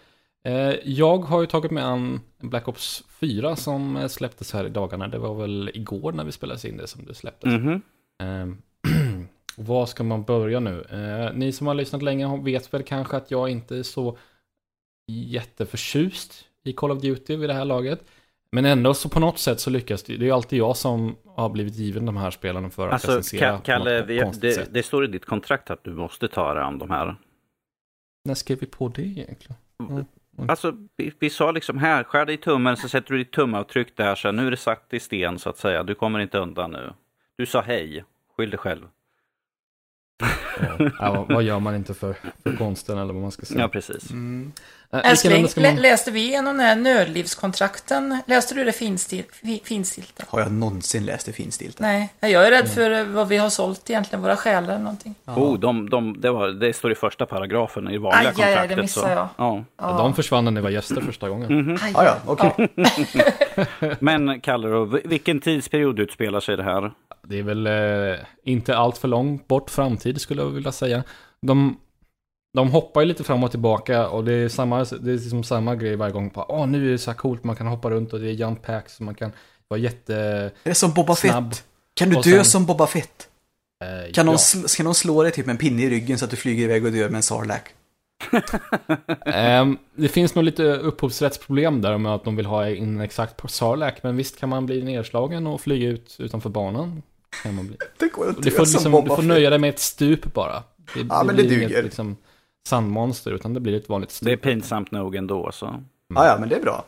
eh, 0.44 0.74
jag 0.84 1.18
har 1.18 1.40
ju 1.40 1.46
tagit 1.46 1.70
med 1.70 1.84
an 1.86 2.20
Black 2.38 2.68
Ops 2.68 3.04
4 3.08 3.56
som 3.56 3.96
eh, 3.96 4.08
släpptes 4.08 4.52
här 4.52 4.66
i 4.66 4.68
dagarna. 4.68 5.08
Det 5.08 5.18
var 5.18 5.34
väl 5.34 5.70
igår 5.74 6.12
när 6.12 6.24
vi 6.24 6.32
spelade 6.32 6.68
in 6.68 6.76
det 6.76 6.86
som 6.86 7.04
det 7.04 7.14
släpptes. 7.14 7.52
Mhm. 7.52 7.82
Eh, 8.20 8.46
var 9.56 9.86
ska 9.86 10.02
man 10.04 10.22
börja 10.22 10.60
nu? 10.60 10.84
Eh, 10.90 11.34
ni 11.34 11.52
som 11.52 11.66
har 11.66 11.74
lyssnat 11.74 12.02
länge 12.02 12.42
vet 12.42 12.74
väl 12.74 12.82
kanske 12.82 13.16
att 13.16 13.30
jag 13.30 13.48
inte 13.48 13.76
är 13.76 13.82
så 13.82 14.18
jätteförtjust 15.06 16.44
i 16.64 16.72
Call 16.72 16.90
of 16.90 17.00
Duty 17.00 17.36
vid 17.36 17.48
det 17.48 17.54
här 17.54 17.64
laget. 17.64 18.04
Men 18.52 18.64
ändå 18.64 18.94
så 18.94 19.08
på 19.08 19.20
något 19.20 19.38
sätt 19.38 19.60
så 19.60 19.70
lyckas 19.70 20.02
det. 20.02 20.16
Det 20.16 20.28
är 20.28 20.32
alltid 20.32 20.58
jag 20.58 20.76
som 20.76 21.16
har 21.26 21.48
blivit 21.48 21.74
given 21.74 22.06
de 22.06 22.16
här 22.16 22.30
spelarna 22.30 22.70
för 22.70 22.86
att 22.86 22.92
Alltså, 22.92 23.08
recensera 23.08 23.56
Ka- 23.56 23.62
Kalle, 23.62 24.02
vi, 24.02 24.18
det, 24.40 24.52
sätt. 24.52 24.68
det 24.70 24.82
står 24.82 25.04
i 25.04 25.06
ditt 25.06 25.24
kontrakt 25.24 25.70
att 25.70 25.84
du 25.84 25.94
måste 25.94 26.28
ta 26.28 26.54
dig 26.54 26.62
an 26.62 26.78
de 26.78 26.90
här. 26.90 27.16
När 28.24 28.34
skrev 28.34 28.58
vi 28.60 28.66
på 28.66 28.88
det 28.88 29.02
egentligen? 29.02 29.56
Mm. 29.90 30.04
Alltså, 30.48 30.74
vi, 30.96 31.12
vi 31.18 31.30
sa 31.30 31.50
liksom 31.52 31.78
här, 31.78 32.04
skär 32.04 32.26
dig 32.26 32.34
i 32.34 32.38
tummen 32.38 32.76
så 32.76 32.88
sätter 32.88 33.12
du 33.12 33.18
ditt 33.18 33.32
tumavtryck 33.32 33.96
där, 33.96 34.14
så 34.14 34.32
nu 34.32 34.46
är 34.46 34.50
det 34.50 34.56
satt 34.56 34.86
i 34.94 35.00
sten 35.00 35.38
så 35.38 35.50
att 35.50 35.58
säga. 35.58 35.82
Du 35.82 35.94
kommer 35.94 36.18
inte 36.18 36.38
undan 36.38 36.70
nu. 36.70 36.92
Du 37.36 37.46
sa 37.46 37.60
hej, 37.60 38.04
skyll 38.36 38.50
dig 38.50 38.58
själv. 38.58 38.88
Ja, 40.98 41.26
vad 41.28 41.42
gör 41.42 41.60
man 41.60 41.74
inte 41.74 41.94
för, 41.94 42.12
för 42.42 42.56
konsten 42.56 42.98
eller 42.98 43.12
vad 43.12 43.22
man 43.22 43.30
ska 43.30 43.46
säga. 43.46 43.60
Ja, 43.60 43.68
precis. 43.68 44.10
Mm. 44.10 44.52
Vilken 44.92 45.10
Älskling, 45.10 45.42
man... 45.56 45.74
lä- 45.76 45.80
läste 45.80 46.10
vi 46.10 46.20
igenom 46.20 46.56
den 46.56 46.66
här 46.66 46.76
nödlivskontrakten? 46.76 48.20
Läste 48.26 48.54
du 48.54 48.64
det 48.64 48.72
finstil, 48.72 49.24
fi- 49.32 49.60
finstilta? 49.64 50.24
Har 50.28 50.40
jag 50.40 50.52
någonsin 50.52 51.04
läst 51.06 51.26
det 51.26 51.32
finstilta? 51.32 51.82
Nej, 51.82 52.12
jag 52.20 52.46
är 52.46 52.50
rädd 52.50 52.68
för 52.68 52.90
eh, 52.90 53.04
vad 53.04 53.28
vi 53.28 53.36
har 53.36 53.50
sålt 53.50 53.90
egentligen, 53.90 54.22
våra 54.22 54.36
själar 54.36 54.68
eller 54.68 54.78
någonting. 54.84 55.14
Oh, 55.26 55.58
de, 55.58 55.90
de, 55.90 56.20
det, 56.20 56.30
var, 56.30 56.48
det 56.48 56.72
står 56.76 56.92
i 56.92 56.94
första 56.94 57.26
paragrafen 57.26 57.90
i 57.90 57.98
vanliga 57.98 58.18
Aj, 58.18 58.26
aj, 58.26 58.42
aj, 58.44 58.46
kontraktet. 58.54 58.76
det 58.76 58.82
missade 58.82 59.06
så. 59.06 59.12
jag. 59.12 59.28
Ja. 59.36 59.64
Ja, 59.78 59.96
de 59.98 60.14
försvann 60.14 60.44
när 60.44 60.50
ni 60.50 60.60
var 60.60 60.70
gäster 60.70 61.00
första 61.00 61.28
gången. 61.28 61.58
Mhm. 61.60 61.78
Aj, 61.82 61.92
Ja, 61.94 62.04
ja, 62.04 62.16
okej. 62.26 62.68
Men 64.00 64.40
Kalle, 64.40 64.68
då, 64.68 64.84
vilken 65.04 65.40
tidsperiod 65.40 65.98
utspelar 66.00 66.40
sig 66.40 66.56
det 66.56 66.62
här? 66.62 66.92
Det 67.22 67.38
är 67.38 67.42
väl 67.42 67.66
eh, 67.66 68.18
inte 68.44 68.76
allt 68.76 68.98
för 68.98 69.08
långt 69.08 69.48
bort 69.48 69.70
framtid 69.70 70.20
skulle 70.20 70.42
jag 70.42 70.48
vilja 70.48 70.72
säga. 70.72 71.02
De, 71.42 71.76
de 72.54 72.70
hoppar 72.70 73.00
ju 73.00 73.06
lite 73.06 73.24
fram 73.24 73.44
och 73.44 73.50
tillbaka 73.50 74.08
och 74.08 74.24
det 74.24 74.32
är 74.32 74.48
samma, 74.48 74.78
det 74.84 75.10
är 75.10 75.16
liksom 75.16 75.44
samma 75.44 75.74
grej 75.76 75.96
varje 75.96 76.12
gång. 76.12 76.30
På, 76.30 76.46
Åh, 76.48 76.66
nu 76.66 76.86
är 76.88 76.92
det 76.92 76.98
så 76.98 77.10
här 77.10 77.18
coolt, 77.18 77.44
man 77.44 77.56
kan 77.56 77.66
hoppa 77.66 77.90
runt 77.90 78.12
och 78.12 78.20
det 78.20 78.28
är 78.28 78.32
jump 78.32 78.62
packs 78.62 78.96
och 78.98 79.04
man 79.04 79.14
kan 79.14 79.32
vara 79.68 79.80
jätte... 79.80 80.14
Är 80.14 80.50
det 80.64 80.74
som 80.74 80.92
Boba 80.92 81.14
Snabb. 81.16 81.54
Fett? 81.54 81.64
Kan 81.94 82.10
du 82.10 82.16
Och 82.16 82.22
dö 82.24 82.30
sen- 82.30 82.44
som 82.44 82.66
Boba 82.66 82.86
Fett? 82.86 83.28
Eh, 83.84 84.12
Kan 84.12 84.26
ja. 84.26 84.32
sl- 84.32 84.66
ska 84.66 84.82
någon 84.82 84.94
slå 84.94 85.22
dig 85.22 85.32
typ 85.32 85.46
med 85.46 85.52
en 85.54 85.58
pinne 85.58 85.82
i 85.82 85.90
ryggen 85.90 86.18
så 86.18 86.24
att 86.24 86.30
du 86.30 86.36
flyger 86.36 86.64
iväg 86.64 86.84
och 86.86 86.92
dör 86.92 87.08
med 87.08 87.16
en 87.16 87.22
sarlacc? 87.22 87.62
Ehm, 89.26 89.78
det 89.94 90.08
finns 90.08 90.34
nog 90.34 90.44
lite 90.44 90.62
upphovsrättsproblem 90.62 91.80
där 91.82 91.98
med 91.98 92.14
att 92.14 92.24
de 92.24 92.36
vill 92.36 92.46
ha 92.46 92.68
in 92.70 93.00
exakt 93.00 93.36
på 93.36 93.48
Sarlacc. 93.48 93.94
Men 94.02 94.16
visst 94.16 94.38
kan 94.40 94.48
man 94.48 94.66
bli 94.66 94.82
nedslagen 94.82 95.46
och 95.46 95.60
flyga 95.60 95.88
ut 95.88 96.16
utanför 96.18 96.50
banan. 96.50 97.02
Kan 97.42 97.54
man 97.54 97.66
bli. 97.66 97.76
Det 97.98 98.08
går 98.12 98.28
att 98.30 98.42
Du 98.42 98.50
får, 98.50 98.64
som 98.64 98.92
liksom, 98.92 99.04
du 99.08 99.16
får 99.16 99.22
nöja 99.22 99.50
dig 99.50 99.58
med 99.58 99.70
ett 99.70 99.78
stup 99.78 100.34
bara. 100.34 100.62
Det, 100.94 101.06
Ja, 101.08 101.22
men 101.26 101.36
det 101.36 101.42
duger. 101.42 101.68
Inget, 101.68 101.84
liksom, 101.84 102.16
sandmonster, 102.68 103.32
utan 103.32 103.54
det 103.54 103.60
blir 103.60 103.76
ett 103.76 103.88
vanligt 103.88 104.10
stup. 104.10 104.26
Det 104.26 104.32
är 104.32 104.36
pinsamt 104.36 104.90
nog 104.90 105.16
ändå. 105.16 105.52
Så. 105.52 105.84
Ja, 106.14 106.26
ja, 106.26 106.36
men 106.40 106.48
det 106.48 106.56
är 106.56 106.62
bra. 106.62 106.84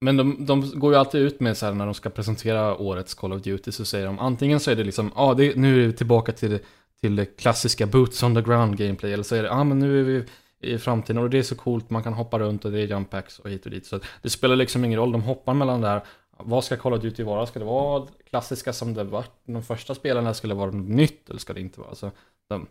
Men 0.00 0.16
de, 0.16 0.46
de 0.46 0.80
går 0.80 0.92
ju 0.92 0.98
alltid 0.98 1.20
ut 1.20 1.40
med 1.40 1.56
så 1.56 1.66
här 1.66 1.72
när 1.72 1.84
de 1.84 1.94
ska 1.94 2.10
presentera 2.10 2.76
årets 2.76 3.14
Call 3.14 3.32
of 3.32 3.42
Duty 3.42 3.72
så 3.72 3.84
säger 3.84 4.06
de 4.06 4.18
antingen 4.18 4.60
så 4.60 4.70
är 4.70 4.76
det 4.76 4.84
liksom, 4.84 5.12
ja 5.14 5.22
ah, 5.22 5.34
nu 5.34 5.82
är 5.82 5.86
vi 5.86 5.92
tillbaka 5.92 6.32
till 6.32 6.50
det, 6.50 6.60
till 7.00 7.16
det 7.16 7.24
klassiska 7.24 7.86
boots 7.86 8.22
on 8.22 8.34
the 8.34 8.42
ground 8.42 8.76
gameplay 8.76 9.12
eller 9.12 9.24
så 9.24 9.34
är 9.34 9.42
det, 9.42 9.48
ja 9.48 9.54
ah, 9.54 9.64
men 9.64 9.78
nu 9.78 10.00
är 10.00 10.04
vi 10.04 10.24
i 10.60 10.78
framtiden 10.78 11.22
och 11.22 11.30
det 11.30 11.38
är 11.38 11.42
så 11.42 11.54
coolt, 11.54 11.90
man 11.90 12.02
kan 12.02 12.12
hoppa 12.12 12.38
runt 12.38 12.64
och 12.64 12.72
det 12.72 12.80
är 12.80 12.86
jump 12.86 13.10
packs 13.10 13.38
och 13.38 13.50
hit 13.50 13.64
och 13.64 13.70
dit. 13.70 13.86
Så 13.86 14.00
det 14.22 14.30
spelar 14.30 14.56
liksom 14.56 14.84
ingen 14.84 14.98
roll, 14.98 15.12
de 15.12 15.22
hoppar 15.22 15.54
mellan 15.54 15.80
där. 15.80 16.02
Vad 16.36 16.64
ska 16.64 16.76
Call 16.76 16.94
of 16.94 17.02
Duty 17.02 17.22
vara? 17.22 17.46
Ska 17.46 17.58
det 17.58 17.64
vara 17.64 18.06
klassiska 18.30 18.72
som 18.72 18.94
det 18.94 19.04
var 19.04 19.24
de 19.44 19.62
första 19.62 19.94
spelarna? 19.94 20.34
Ska 20.34 20.48
det 20.48 20.54
vara 20.54 20.70
något 20.70 20.88
nytt 20.88 21.30
eller 21.30 21.40
ska 21.40 21.52
det 21.52 21.60
inte 21.60 21.80
vara? 21.80 21.94
Så 21.94 22.10
de, 22.48 22.66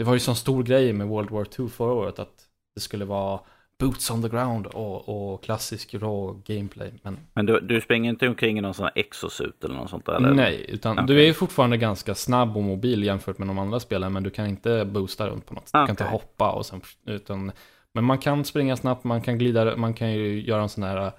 det 0.00 0.04
var 0.04 0.14
ju 0.14 0.20
sån 0.20 0.36
stor 0.36 0.62
grej 0.62 0.92
med 0.92 1.06
World 1.06 1.30
War 1.30 1.44
2 1.44 1.68
förra 1.68 1.92
året 1.92 2.18
att 2.18 2.44
det 2.74 2.80
skulle 2.80 3.04
vara 3.04 3.40
boots 3.78 4.10
on 4.10 4.22
the 4.22 4.28
ground 4.28 4.66
och, 4.66 5.08
och 5.32 5.42
klassisk 5.42 5.94
raw 5.94 6.42
gameplay. 6.54 6.92
Men 7.02 7.18
Men 7.34 7.46
du, 7.46 7.60
du 7.60 7.80
springer 7.80 8.10
inte 8.10 8.28
omkring 8.28 8.58
i 8.58 8.60
någon 8.60 8.74
sån 8.74 8.84
här 8.84 8.92
exosuit 8.94 9.64
eller 9.64 9.74
något 9.74 9.90
sånt 9.90 10.06
där? 10.06 10.12
Eller? 10.14 10.34
nej, 10.34 10.66
utan 10.68 10.92
Okej. 10.98 11.06
du 11.06 11.22
är 11.22 11.26
ju 11.26 11.34
fortfarande 11.34 11.76
ganska 11.76 12.14
snabb 12.14 12.56
och 12.56 12.62
mobil 12.62 13.04
jämfört 13.04 13.38
med 13.38 13.48
de 13.48 13.58
andra 13.58 13.80
spelen, 13.80 14.12
men 14.12 14.22
du 14.22 14.30
kan 14.30 14.46
inte 14.46 14.84
boosta 14.84 15.28
runt 15.28 15.46
på 15.46 15.54
något 15.54 15.68
sätt. 15.68 15.72
Du 15.72 15.86
kan 15.86 15.90
inte 15.90 16.04
hoppa 16.04 16.52
och 16.52 16.66
sen, 16.66 16.80
utan, 17.06 17.52
men 17.92 18.04
man 18.04 18.18
kan 18.18 18.44
springa 18.44 18.76
snabbt, 18.76 19.04
man 19.04 19.22
kan 19.22 19.38
glida, 19.38 19.76
man 19.76 19.94
kan 19.94 20.12
ju 20.12 20.42
göra 20.42 20.62
en 20.62 20.68
sån 20.68 20.84
här 20.84 21.12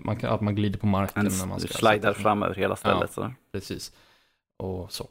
man 0.00 0.16
kan, 0.16 0.30
att 0.34 0.40
man 0.40 0.54
glider 0.54 0.78
på 0.78 0.86
marken 0.86 1.26
En 1.26 1.32
när 1.38 1.46
man 1.46 1.60
ska 1.60 1.68
slidar 1.68 1.94
sätta- 2.12 2.14
fram 2.22 2.42
över 2.42 2.54
hela 2.54 2.76
stället. 2.76 3.12
Så. 3.12 3.32
Precis. 3.52 3.92
Och 4.58 4.92
så. 4.92 5.08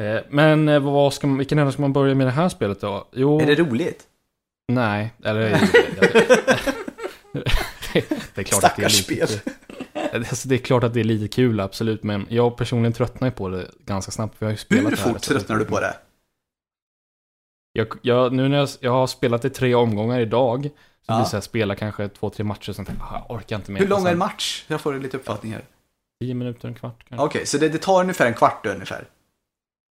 Eh, 0.00 0.20
Men 0.30 0.68
eh, 0.68 0.80
vad 0.80 1.14
ska 1.14 1.26
man, 1.26 1.38
vilken 1.38 1.58
ända 1.58 1.72
ska 1.72 1.82
man 1.82 1.92
börja 1.92 2.14
med 2.14 2.26
det 2.26 2.30
här 2.30 2.48
spelet 2.48 2.80
då? 2.80 3.08
Jo, 3.12 3.40
Är 3.40 3.46
det 3.46 3.54
roligt? 3.54 4.06
nej, 4.72 5.12
eller 5.24 5.50
det, 7.92 8.08
det 8.34 8.40
är 8.40 8.42
klart 8.42 8.64
att 8.64 8.76
det 8.76 8.84
är 8.84 8.88
Stackars 8.88 9.08
lite, 9.08 9.26
spel. 9.26 9.52
alltså, 10.14 10.48
det 10.48 10.54
är 10.54 10.58
klart 10.58 10.84
att 10.84 10.94
det 10.94 11.00
är 11.00 11.04
lite 11.04 11.28
kul, 11.28 11.60
absolut, 11.60 12.02
men 12.02 12.26
jag 12.28 12.56
personligen 12.56 12.92
tröttnar 12.92 13.28
ju 13.28 13.32
på 13.32 13.48
det 13.48 13.70
ganska 13.84 14.12
snabbt, 14.12 14.38
för 14.38 14.46
jag 14.46 14.48
har 14.48 14.52
ju 14.52 14.58
spelat 14.58 14.92
Hur 14.92 14.96
fort 14.96 15.20
tröttnar 15.22 15.56
du 15.56 15.64
på 15.64 15.80
det? 15.80 15.96
Jag, 17.72 17.86
jag, 18.02 18.32
nu 18.32 18.48
när 18.48 18.58
jag, 18.58 18.68
jag 18.80 18.90
har 18.92 19.06
spelat 19.06 19.44
i 19.44 19.50
tre 19.50 19.74
omgångar 19.74 20.20
idag, 20.20 20.64
så 20.64 21.12
Ja. 21.12 21.16
blir 21.30 21.38
det 21.38 21.42
spela 21.42 21.74
kanske 21.74 22.08
två, 22.08 22.30
tre 22.30 22.44
matcher, 22.44 22.72
sen 22.72 22.86
"Ah, 23.00 23.14
jag 23.28 23.36
orkar 23.36 23.56
inte 23.56 23.70
mer. 23.72 23.80
Hur 23.80 23.88
lång 23.88 24.06
är 24.06 24.12
en 24.12 24.18
match? 24.18 24.64
Jag 24.68 24.80
får 24.80 24.94
lite 24.94 25.16
uppfattning 25.16 25.52
här. 25.52 25.62
Tio 26.20 26.34
minuter, 26.34 26.68
en 26.68 26.74
kvart 26.74 27.04
kanske. 27.08 27.24
Okej, 27.26 27.46
så 27.46 27.58
det, 27.58 27.68
det 27.68 27.78
tar 27.78 28.00
ungefär 28.00 28.26
en 28.26 28.34
kvart 28.34 28.66
ungefär? 28.66 29.04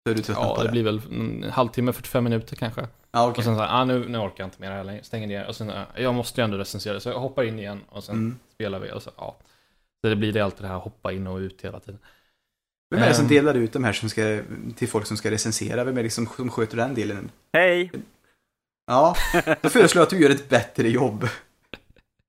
Så 0.07 0.11
är 0.11 0.15
du 0.15 0.21
tröttnat 0.21 0.45
Ja, 0.47 0.55
på 0.55 0.61
det 0.61 0.67
det? 0.67 0.71
blir 0.71 0.83
väl 0.83 1.01
en 1.11 1.43
halvtimme, 1.51 1.93
45 1.93 2.23
minuter 2.23 2.55
kanske. 2.55 2.87
Ja, 3.11 3.23
Och 3.23 3.29
okej. 3.29 3.43
sen 3.43 3.55
så 3.55 3.61
här, 3.61 3.81
ah, 3.81 3.85
nu, 3.85 4.07
nu 4.09 4.17
orkar 4.17 4.35
jag 4.37 4.47
inte 4.47 4.61
mer 4.61 4.71
här 4.71 4.83
längre, 4.83 5.03
stänger 5.03 5.27
ner. 5.27 5.47
Och 5.47 5.55
sen, 5.55 5.69
ah, 5.69 5.85
jag 5.95 6.13
måste 6.13 6.41
ju 6.41 6.45
ändå 6.45 6.57
recensera, 6.57 6.99
så 6.99 7.09
jag 7.09 7.19
hoppar 7.19 7.43
in 7.43 7.59
igen 7.59 7.81
och 7.89 8.03
sen 8.03 8.15
Mm. 8.15 8.39
spelar 8.53 8.79
vi. 8.79 8.91
Och 8.91 9.01
så, 9.03 9.11
ja. 9.17 9.35
så 10.01 10.09
det 10.09 10.15
blir 10.15 10.33
det 10.33 10.41
alltid 10.41 10.61
det 10.63 10.67
här 10.67 10.75
hoppa 10.77 11.11
in 11.11 11.27
och 11.27 11.37
ut 11.37 11.61
hela 11.65 11.79
tiden. 11.79 11.99
Vem 12.95 13.03
är 13.03 13.07
det 13.07 13.13
som 13.13 13.23
Ehm. 13.25 13.29
delar 13.29 13.53
ut 13.53 13.73
de 13.73 13.83
här 13.83 13.93
som 13.93 14.09
ska, 14.09 14.39
till 14.75 14.87
folk 14.87 15.05
som 15.05 15.17
ska 15.17 15.31
recensera? 15.31 15.83
Vem 15.83 15.97
är 15.97 16.03
det 16.03 16.09
som, 16.09 16.25
som 16.27 16.49
sköter 16.49 16.77
den 16.77 16.93
delen? 16.95 17.31
Hej! 17.53 17.91
Ja, 18.87 19.15
då 19.61 19.69
föreslår 19.69 19.99
jag 19.99 20.03
att 20.03 20.09
du 20.09 20.19
gör 20.21 20.29
ett 20.29 20.49
bättre 20.49 20.89
jobb. 20.89 21.27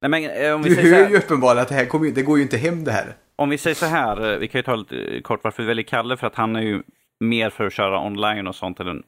Nej, 0.00 0.10
men, 0.10 0.24
eh, 0.46 0.54
om, 0.54 0.62
vi 0.62 0.68
Du 0.68 0.74
säger 0.74 0.88
så 0.90 0.94
hör 0.94 1.08
ju 1.10 1.16
här, 1.16 1.24
uppenbarligen 1.24 1.62
att 1.62 1.68
det 1.68 1.74
här 1.74 1.86
kommer, 1.86 2.06
ju- 2.06 2.12
det 2.12 2.22
går 2.22 2.36
ju 2.38 2.42
inte 2.42 2.56
hem 2.56 2.84
det 2.84 2.92
här. 2.92 3.16
om 3.36 3.48
vi 3.50 3.58
säger 3.58 3.74
så 3.74 3.86
här, 3.86 4.32
eh, 4.32 4.38
vi 4.38 4.48
kan 4.48 4.58
ju 4.58 4.62
ta 4.62 4.74
lite 4.76 4.96
eh, 4.96 5.20
kort 5.20 5.44
varför 5.44 5.62
vi 5.62 5.66
väljer 5.66 5.84
Kalle, 5.84 6.16
för 6.16 6.26
att 6.26 6.34
han 6.34 6.56
är 6.56 6.60
ju 6.62 6.82
mer 7.20 7.50
för 7.50 7.66
att 7.66 7.72
köra 7.72 8.00
online 8.06 8.46
och 8.46 8.54
sånt. 8.54 8.80
Eller, 8.80 9.02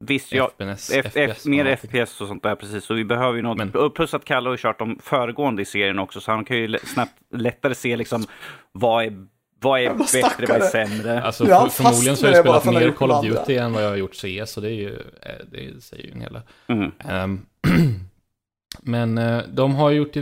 visst, 0.00 0.32
jag, 0.32 0.50
FPS, 0.50 0.90
F, 0.94 1.12
F, 1.14 1.44
mer 1.44 1.64
ja. 1.64 1.76
FPS 1.76 2.20
och 2.20 2.28
sånt 2.28 2.42
där, 2.42 2.54
precis. 2.54 2.84
Så 2.84 2.94
vi 2.94 3.04
behöver 3.04 3.36
ju 3.36 3.42
något. 3.42 3.58
Men- 3.58 3.74
Och 3.74 3.94
Plus 3.94 4.14
att 4.14 4.24
Kalle 4.24 4.48
har 4.48 4.56
kört 4.56 4.78
de 4.78 4.98
föregående 5.02 5.62
i 5.62 5.64
serien 5.64 5.98
också, 5.98 6.20
så 6.20 6.32
han 6.32 6.44
kan 6.44 6.56
ju 6.56 6.78
snabbt 6.78 7.12
lättare 7.34 7.74
se 7.74 7.96
liksom 7.96 8.24
vad 8.72 9.04
är, 9.04 9.26
vad 9.60 9.80
är 9.80 9.88
bättre, 9.94 10.46
vad 10.46 10.56
är 10.56 10.60
stackare. 10.60 10.86
sämre. 10.88 11.22
Alltså 11.22 11.48
Ja, 11.48 11.60
för, 11.68 11.82
förmodligen 11.82 12.16
så 12.16 12.26
har 12.26 12.32
jag 12.34 12.44
det 12.44 12.48
bara 12.48 12.60
spelat 12.60 12.82
mer 12.82 12.90
Call 12.90 13.10
of 13.10 13.16
andra. 13.16 13.30
Duty 13.40 13.54
än 13.56 13.72
vad 13.72 13.84
jag 13.84 13.88
har 13.88 13.96
gjort 13.96 14.14
CS, 14.14 14.50
så 14.52 14.60
det, 14.60 14.68
är 14.68 14.74
ju, 14.74 14.94
eh, 15.22 15.32
det 15.52 15.82
säger 15.84 16.04
ju 16.04 16.10
en 16.12 16.20
hel 16.20 16.32
del. 16.32 16.42
Mm. 16.66 16.92
Ehm, 16.98 17.40
men 18.82 19.18
eh, 19.18 19.42
de 19.52 19.74
har 19.74 19.90
gjort, 19.90 20.16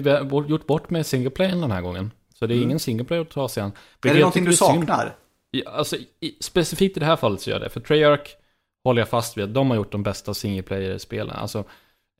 gjort 0.49 0.66
bort 0.66 0.91
med 0.91 1.07
single 1.07 1.30
player 1.30 1.57
den 1.61 1.70
här 1.70 1.80
gången. 1.83 2.11
Så 2.35 2.47
det 2.47 2.55
är 2.55 2.57
Mm. 2.57 2.68
ingen 2.68 2.78
single 2.80 3.05
player 3.05 3.22
att 3.22 3.30
ta 3.30 3.49
sig 3.49 3.62
an. 3.62 3.72
Är 4.05 4.14
det 4.14 4.18
någonting 4.18 4.45
du 4.45 4.53
saknar? 4.53 5.12
Alltså, 5.67 5.97
i, 6.21 6.37
specifikt 6.41 6.97
i 6.97 7.01
det 7.01 7.07
här 7.07 7.17
fallet 7.17 7.41
så 7.41 7.51
gör 7.51 7.55
jag 7.55 7.67
det. 7.67 7.71
För 7.71 7.81
Treyarch 7.81 8.37
håller 8.85 9.01
jag 9.01 9.09
fast 9.09 9.37
vid. 9.37 9.49
De 9.49 9.71
har 9.71 9.77
gjort 9.77 9.93
de 9.93 10.03
bästa 10.03 10.35
single 10.35 10.63
player-spelen. 10.63 11.37
Alltså, 11.37 11.65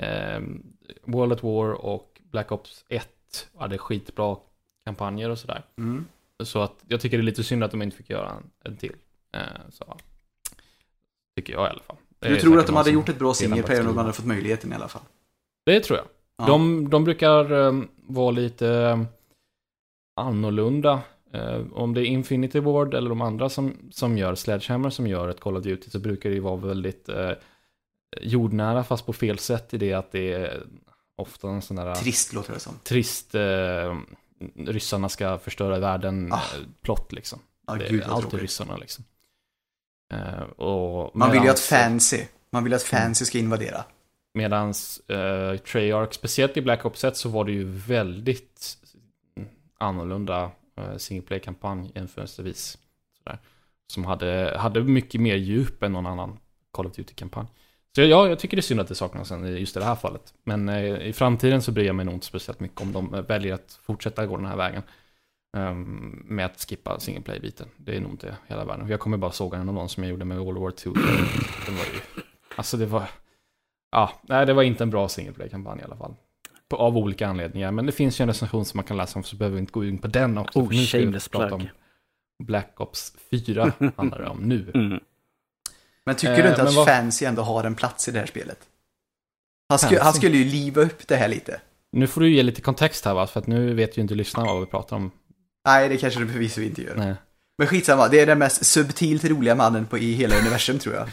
ehm, 0.03 0.63
World 1.03 1.33
at 1.33 1.43
War 1.43 1.73
och 1.73 2.21
Black 2.31 2.53
Ops 2.53 2.85
1 2.89 3.49
hade 3.59 3.79
skitbra 3.79 4.37
kampanjer 4.85 5.31
och 5.31 5.39
sådär. 5.39 5.65
Mm. 5.79 6.07
Så 6.45 6.61
att 6.61 6.75
jag 6.89 7.01
tycker 7.01 7.17
det 7.17 7.23
är 7.23 7.25
lite 7.25 7.45
synd 7.45 7.65
att 7.65 7.71
de 7.71 7.83
inte 7.83 7.97
fick 7.97 8.11
göra 8.11 8.31
en, 8.31 8.51
en 8.65 8.77
till. 8.77 8.97
Eh, 9.33 9.41
så, 9.71 9.97
tycker 11.37 11.53
jag 11.53 11.67
i 11.67 11.71
alla 11.71 11.83
fall. 11.83 11.97
Du 12.19 12.41
tror 12.41 12.59
att 12.59 12.67
de 12.67 12.77
hade 12.77 12.91
gjort 12.91 13.09
ett 13.09 13.19
bra 13.19 13.35
single 13.35 13.63
player 13.63 13.81
om 13.81 13.87
de 13.87 13.99
hade 13.99 14.13
fått 14.13 14.27
möjligheten 14.27 14.73
i 14.73 14.75
alla 14.75 14.89
fall? 14.89 15.03
Det 15.67 15.81
tror 15.81 15.99
jag. 15.99 16.07
Ja. 16.37 16.47
De, 16.47 16.91
de 16.91 17.05
brukar 17.05 17.53
um, 17.53 17.89
vara 18.07 18.31
lite 18.31 18.67
um, 18.67 19.07
annorlunda. 20.17 21.01
Eh, 21.33 21.61
om 21.73 21.95
det 21.95 22.01
är 22.01 22.05
Infinity 22.05 22.61
Ward 22.61 22.95
eller 22.95 23.09
de 23.09 23.21
andra 23.21 23.49
som, 23.49 23.77
som 23.91 24.19
gör 24.19 24.35
Sledgehammer 24.35 24.91
som 24.91 25.07
gör 25.07 25.29
ett 25.29 25.41
Call 25.41 25.57
of 25.57 25.63
Duty 25.65 25.91
så 25.91 25.99
brukar 25.99 26.29
det 26.31 26.35
ju 26.35 26.41
vara 26.41 26.57
väldigt 26.57 27.09
eh, 27.09 27.31
jordnära 28.21 28.85
fast 28.85 29.07
på 29.07 29.13
fel 29.13 29.39
sätt 29.39 29.75
i 29.75 29.79
det 29.79 29.93
att 29.93 30.13
det 30.13 30.33
är 30.33 30.63
ofta 31.17 31.49
en 31.49 31.63
sån 31.63 31.77
där 31.77 31.95
Trist 31.95 32.33
låter 32.33 32.53
det 32.53 32.61
som. 32.61 32.75
trist 32.85 33.35
eh, 33.35 33.99
ryssarna 34.57 35.09
ska 35.09 35.39
förstöra 35.39 35.79
världen 35.79 36.33
Ah. 36.33 36.37
eh, 36.37 36.43
plott 36.83 37.13
liksom. 37.13 37.39
Ja, 37.67 37.75
det 37.75 37.89
gud 37.89 38.03
är 38.03 38.07
alltid 38.07 38.21
tråkigt. 38.31 38.41
ryssarna 38.43 38.77
liksom. 38.77 39.05
Eh, 40.13 40.43
och 40.43 41.17
Man 41.17 41.31
vill 41.31 41.43
ju 41.43 41.49
att 41.49 41.61
fancy, 41.61 42.21
man 42.51 42.65
vill 42.65 42.75
att 42.75 42.83
fancy 42.83 43.25
ska 43.25 43.39
invadera. 43.39 43.85
Medans 44.35 44.99
eh, 45.11 45.57
Treyarch, 45.57 46.13
speciellt 46.15 46.57
i 46.57 46.63
Black 46.63 46.85
Ops 46.85 47.05
1 47.05 47.17
så 47.17 47.29
var 47.29 47.45
det 47.45 47.53
ju 47.53 47.65
väldigt 47.65 48.77
annorlunda 49.79 50.51
Eh, 50.77 50.97
single 50.97 51.39
kampanj 51.39 51.93
jämförelsevis. 51.95 52.79
Sådär. 53.19 53.39
Som 53.87 54.05
hade, 54.05 54.57
hade 54.59 54.81
mycket 54.81 55.21
mer 55.21 55.37
djup 55.37 55.83
än 55.83 55.93
någon 55.93 56.07
annan 56.07 56.39
Call 56.71 56.87
of 56.87 56.93
Duty-kampanj. 56.93 57.47
Så 57.95 58.03
ja, 58.03 58.29
jag 58.29 58.39
tycker 58.39 58.57
det 58.57 58.61
är 58.61 58.63
synd 58.63 58.81
att 58.81 58.89
det 58.89 58.95
saknas 58.95 59.31
en 59.31 59.57
just 59.57 59.77
i 59.77 59.79
det 59.79 59.85
här 59.85 59.95
fallet. 59.95 60.35
Men 60.45 60.69
eh, 60.69 61.07
i 61.07 61.13
framtiden 61.13 61.63
så 61.63 61.73
bryr 61.73 61.85
jag 61.85 61.95
mig 61.95 62.05
nog 62.05 62.15
inte 62.15 62.27
speciellt 62.27 62.61
mycket 62.61 62.81
om 62.81 62.93
de 62.93 63.15
eh, 63.15 63.23
väljer 63.23 63.55
att 63.55 63.79
fortsätta 63.83 64.27
gå 64.27 64.37
den 64.37 64.47
här 64.47 64.57
vägen. 64.57 64.83
Um, 65.57 66.25
med 66.29 66.47
att 66.47 66.67
skippa 66.69 67.01
single 67.01 67.23
play-biten. 67.23 67.69
Det 67.77 67.97
är 67.97 68.01
nog 68.01 68.11
inte 68.11 68.37
hela 68.47 68.65
världen. 68.65 68.89
Jag 68.89 69.01
kommer 69.01 69.17
bara 69.17 69.33
såga 69.33 69.65
någon 69.65 69.89
som 69.89 70.03
jag 70.03 70.11
gjorde 70.11 70.25
med 70.25 70.39
World 70.39 70.59
War 70.59 70.71
2. 70.71 70.93
Den 71.67 71.77
var 71.77 71.85
ju, 71.85 72.23
alltså 72.57 72.77
det 72.77 72.87
var, 72.87 73.11
ja, 73.91 74.21
nej 74.23 74.47
det 74.47 74.53
var 74.53 74.63
inte 74.63 74.85
en 74.85 74.91
bra 74.91 75.09
single 75.09 75.33
play-kampanj 75.33 75.81
i 75.81 75.85
alla 75.85 75.97
fall. 75.97 76.15
På, 76.73 76.77
av 76.79 76.97
olika 76.99 77.27
anledningar. 77.29 77.71
Men 77.71 77.87
det 77.87 77.93
finns 77.93 78.21
ju 78.21 78.23
en 78.23 78.29
recension 78.29 78.65
som 78.65 78.79
man 78.79 78.85
kan 78.85 78.97
läsa 78.97 79.19
om 79.19 79.23
så 79.25 79.37
behöver 79.37 79.55
vi 79.55 79.61
inte 79.61 79.73
gå 79.73 79.85
in 79.85 79.99
på 79.99 80.07
den 80.07 80.39
också. 80.39 80.59
Oh, 80.59 80.67
för 80.69 80.75
nu 80.75 80.87
ska 80.87 80.99
vi 80.99 81.19
prata 81.39 81.55
om 81.55 81.69
Black 82.45 82.81
Ops 82.81 83.13
4 83.31 83.73
handlar 83.97 84.19
det 84.19 84.29
om 84.29 84.39
nu. 84.39 84.71
Mm. 84.75 85.01
Men 86.07 86.17
tycker 86.17 86.33
Eh, 86.35 86.43
du 86.43 86.49
inte 86.49 86.59
men 86.63 86.69
att 86.69 86.75
vad- 86.75 86.87
fancy 86.87 87.25
ändå 87.25 87.43
har 87.43 87.65
en 87.65 87.75
plats 87.75 88.09
i 88.09 88.11
det 88.13 88.19
här 88.19 88.27
spelet? 88.27 88.59
Han, 89.69 89.79
sku, 89.79 89.99
han 89.99 90.13
skulle 90.13 90.37
ju 90.37 90.45
liva 90.45 90.83
upp 90.83 91.09
det 91.09 91.17
här 91.17 91.29
lite. 91.29 91.61
Nu 91.93 92.07
får 92.07 92.21
du 92.21 92.31
ge 92.35 92.43
lite 92.43 92.61
kontext 92.61 93.05
här 93.05 93.15
va, 93.15 93.27
för 93.27 93.41
att 93.41 93.47
nu 93.47 93.75
vet 93.75 93.99
ju 93.99 94.03
inte 94.03 94.15
lyssnarna 94.15 94.53
vad 94.53 94.61
vi 94.61 94.67
pratar 94.67 94.97
om. 94.97 95.11
Nej, 95.67 95.89
det 95.89 95.97
kanske 95.97 96.21
du 96.21 96.29
förvisso 96.29 96.61
inte 96.61 96.83
gör. 96.83 96.97
Nej. 96.97 97.15
Men 97.63 97.67
skitsamma, 97.69 98.09
det 98.09 98.21
är 98.21 98.27
den 98.27 98.39
mest 98.39 98.65
subtilt 98.67 99.25
roliga 99.25 99.55
mannen 99.55 99.87
på, 99.87 99.99
i 99.99 100.13
hela 100.13 100.37
universum 100.39 100.79
tror 100.79 100.95
jag. 100.95 101.09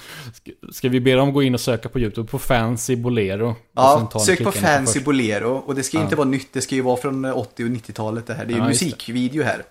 Ska, 0.75 0.89
vi 0.89 0.99
be 0.99 1.13
dem 1.15 1.33
gå 1.33 1.43
in 1.43 1.53
och 1.53 1.59
söka 1.61 1.89
på 1.89 1.99
YouTube 1.99 2.29
på 2.31 2.39
Fancy 2.39 2.95
Bolero? 2.95 3.55
Ja, 3.75 4.11
sök 4.25 4.43
på 4.43 4.51
Fancy 4.51 4.93
först. 4.93 5.05
Bolero 5.05 5.57
och 5.57 5.75
det 5.75 5.83
ska 5.83 5.97
Ja. 5.97 6.03
inte 6.03 6.15
vara 6.15 6.27
nytt, 6.27 6.53
det 6.53 6.61
ska 6.61 6.75
ju 6.75 6.81
vara 6.81 6.97
från 6.97 7.25
80 7.25 7.63
och 7.63 7.69
90-talet 7.69 8.27
det 8.27 8.33
här. 8.33 8.45
Det 8.45 8.53
är 8.53 8.55
ju 8.55 8.61
Ja, 8.61 8.67
musikvideo 8.67 9.43
här. 9.43 9.63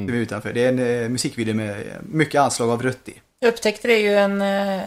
Mm. 0.00 0.10
Det 0.12 0.18
är 0.18 0.20
utanför. 0.22 0.52
Det 0.52 0.64
är 0.64 0.68
en 0.68 1.02
eh, 1.02 1.08
musikvideo 1.08 1.54
med 1.54 1.70
eh, 1.70 1.76
mycket 2.02 2.40
anslag 2.40 2.70
av 2.70 2.82
rött 2.82 3.08
i. 3.08 3.14
Jag 3.40 3.48
upptäckte 3.48 3.88
det 3.88 3.98
ju 3.98 4.14
en 4.14 4.42
eh, 4.42 4.80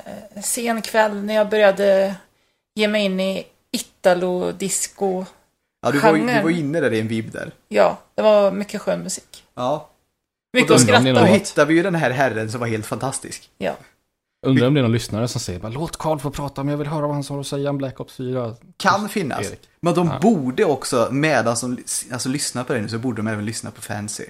sen 0.44 0.82
kväll 0.82 1.24
när 1.24 1.34
jag 1.34 1.50
började 1.50 2.16
ge 2.76 2.88
mig 2.88 3.06
in 3.06 3.20
i 3.20 3.44
Italo-disco. 3.72 5.26
Ja, 5.82 5.92
du 5.92 6.00
var, 6.00 6.16
ju- 6.16 6.28
du 6.28 6.42
var 6.42 6.50
inne 6.50 6.80
där 6.80 6.94
i 6.94 7.00
en 7.00 7.08
vibb 7.08 7.32
där. 7.32 7.52
Ja, 7.68 8.00
det 8.16 8.22
var 8.22 8.52
mycket 8.52 8.82
skön 8.82 9.00
musik. 9.04 9.44
Ja, 9.56 9.90
Mycket 10.54 10.72
att 10.72 10.82
skratta 10.82 11.14
då 11.14 11.26
hittade 11.26 11.68
vi 11.68 11.74
ju 11.74 11.84
den 11.84 11.96
här 11.96 12.12
herren 12.12 12.52
som 12.52 12.60
var 12.60 12.68
helt 12.68 12.86
fantastisk. 12.86 13.50
Ja. 13.58 13.76
Undrar 14.48 14.68
om 14.68 14.74
det 14.74 14.80
är 14.80 14.82
någon 14.82 14.92
lyssnare 14.92 15.28
som 15.28 15.42
säger 15.42 15.60
bara, 15.60 15.72
låt 15.72 15.98
Carl 15.98 16.20
få 16.20 16.32
prata 16.32 16.62
om 16.62 16.70
jag 16.70 16.78
vill 16.78 16.88
höra 16.88 17.02
vad 17.08 17.16
han 17.16 17.24
har 17.30 17.40
att 17.40 17.48
säga 17.48 17.70
om 17.70 17.78
Black 17.78 18.00
Ops 18.00 18.16
4. 18.16 18.56
Kan 18.78 19.10
finnas. 19.10 19.40
Erik. 19.48 19.60
Men 19.82 19.94
de 19.94 20.08
Ja. 20.08 20.20
borde 20.22 20.66
också, 20.66 21.08
medan 21.12 21.44
de 21.62 21.78
alltså, 22.12 22.30
lyssnar 22.30 22.64
på 22.64 22.74
det 22.74 22.82
nu, 22.82 22.88
så 22.90 22.98
borde 22.98 23.18
de 23.18 23.28
även 23.28 23.46
lyssna 23.46 23.72
på 23.72 23.82
Fancy. 23.82 24.26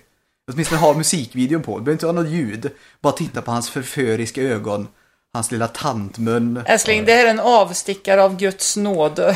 Åtminstone 0.51 0.81
ha 0.81 0.93
musikvideon 0.93 1.61
på. 1.61 1.71
Det 1.77 1.83
behöver 1.83 1.91
inte 1.91 2.05
ha 2.05 2.13
något 2.13 2.27
ljud. 2.29 2.71
Bara 3.01 3.13
titta 3.13 3.41
på 3.41 3.51
hans 3.51 3.69
förföriska 3.69 4.41
ögon. 4.41 4.87
Hans 5.33 5.51
lilla 5.51 5.67
tantmun. 5.67 6.61
Älskling, 6.65 7.05
det 7.05 7.13
här 7.13 7.25
är 7.25 7.29
en 7.29 7.39
avstickare 7.39 8.23
av 8.23 8.37
Guds 8.37 8.77
nåd. 8.77 9.19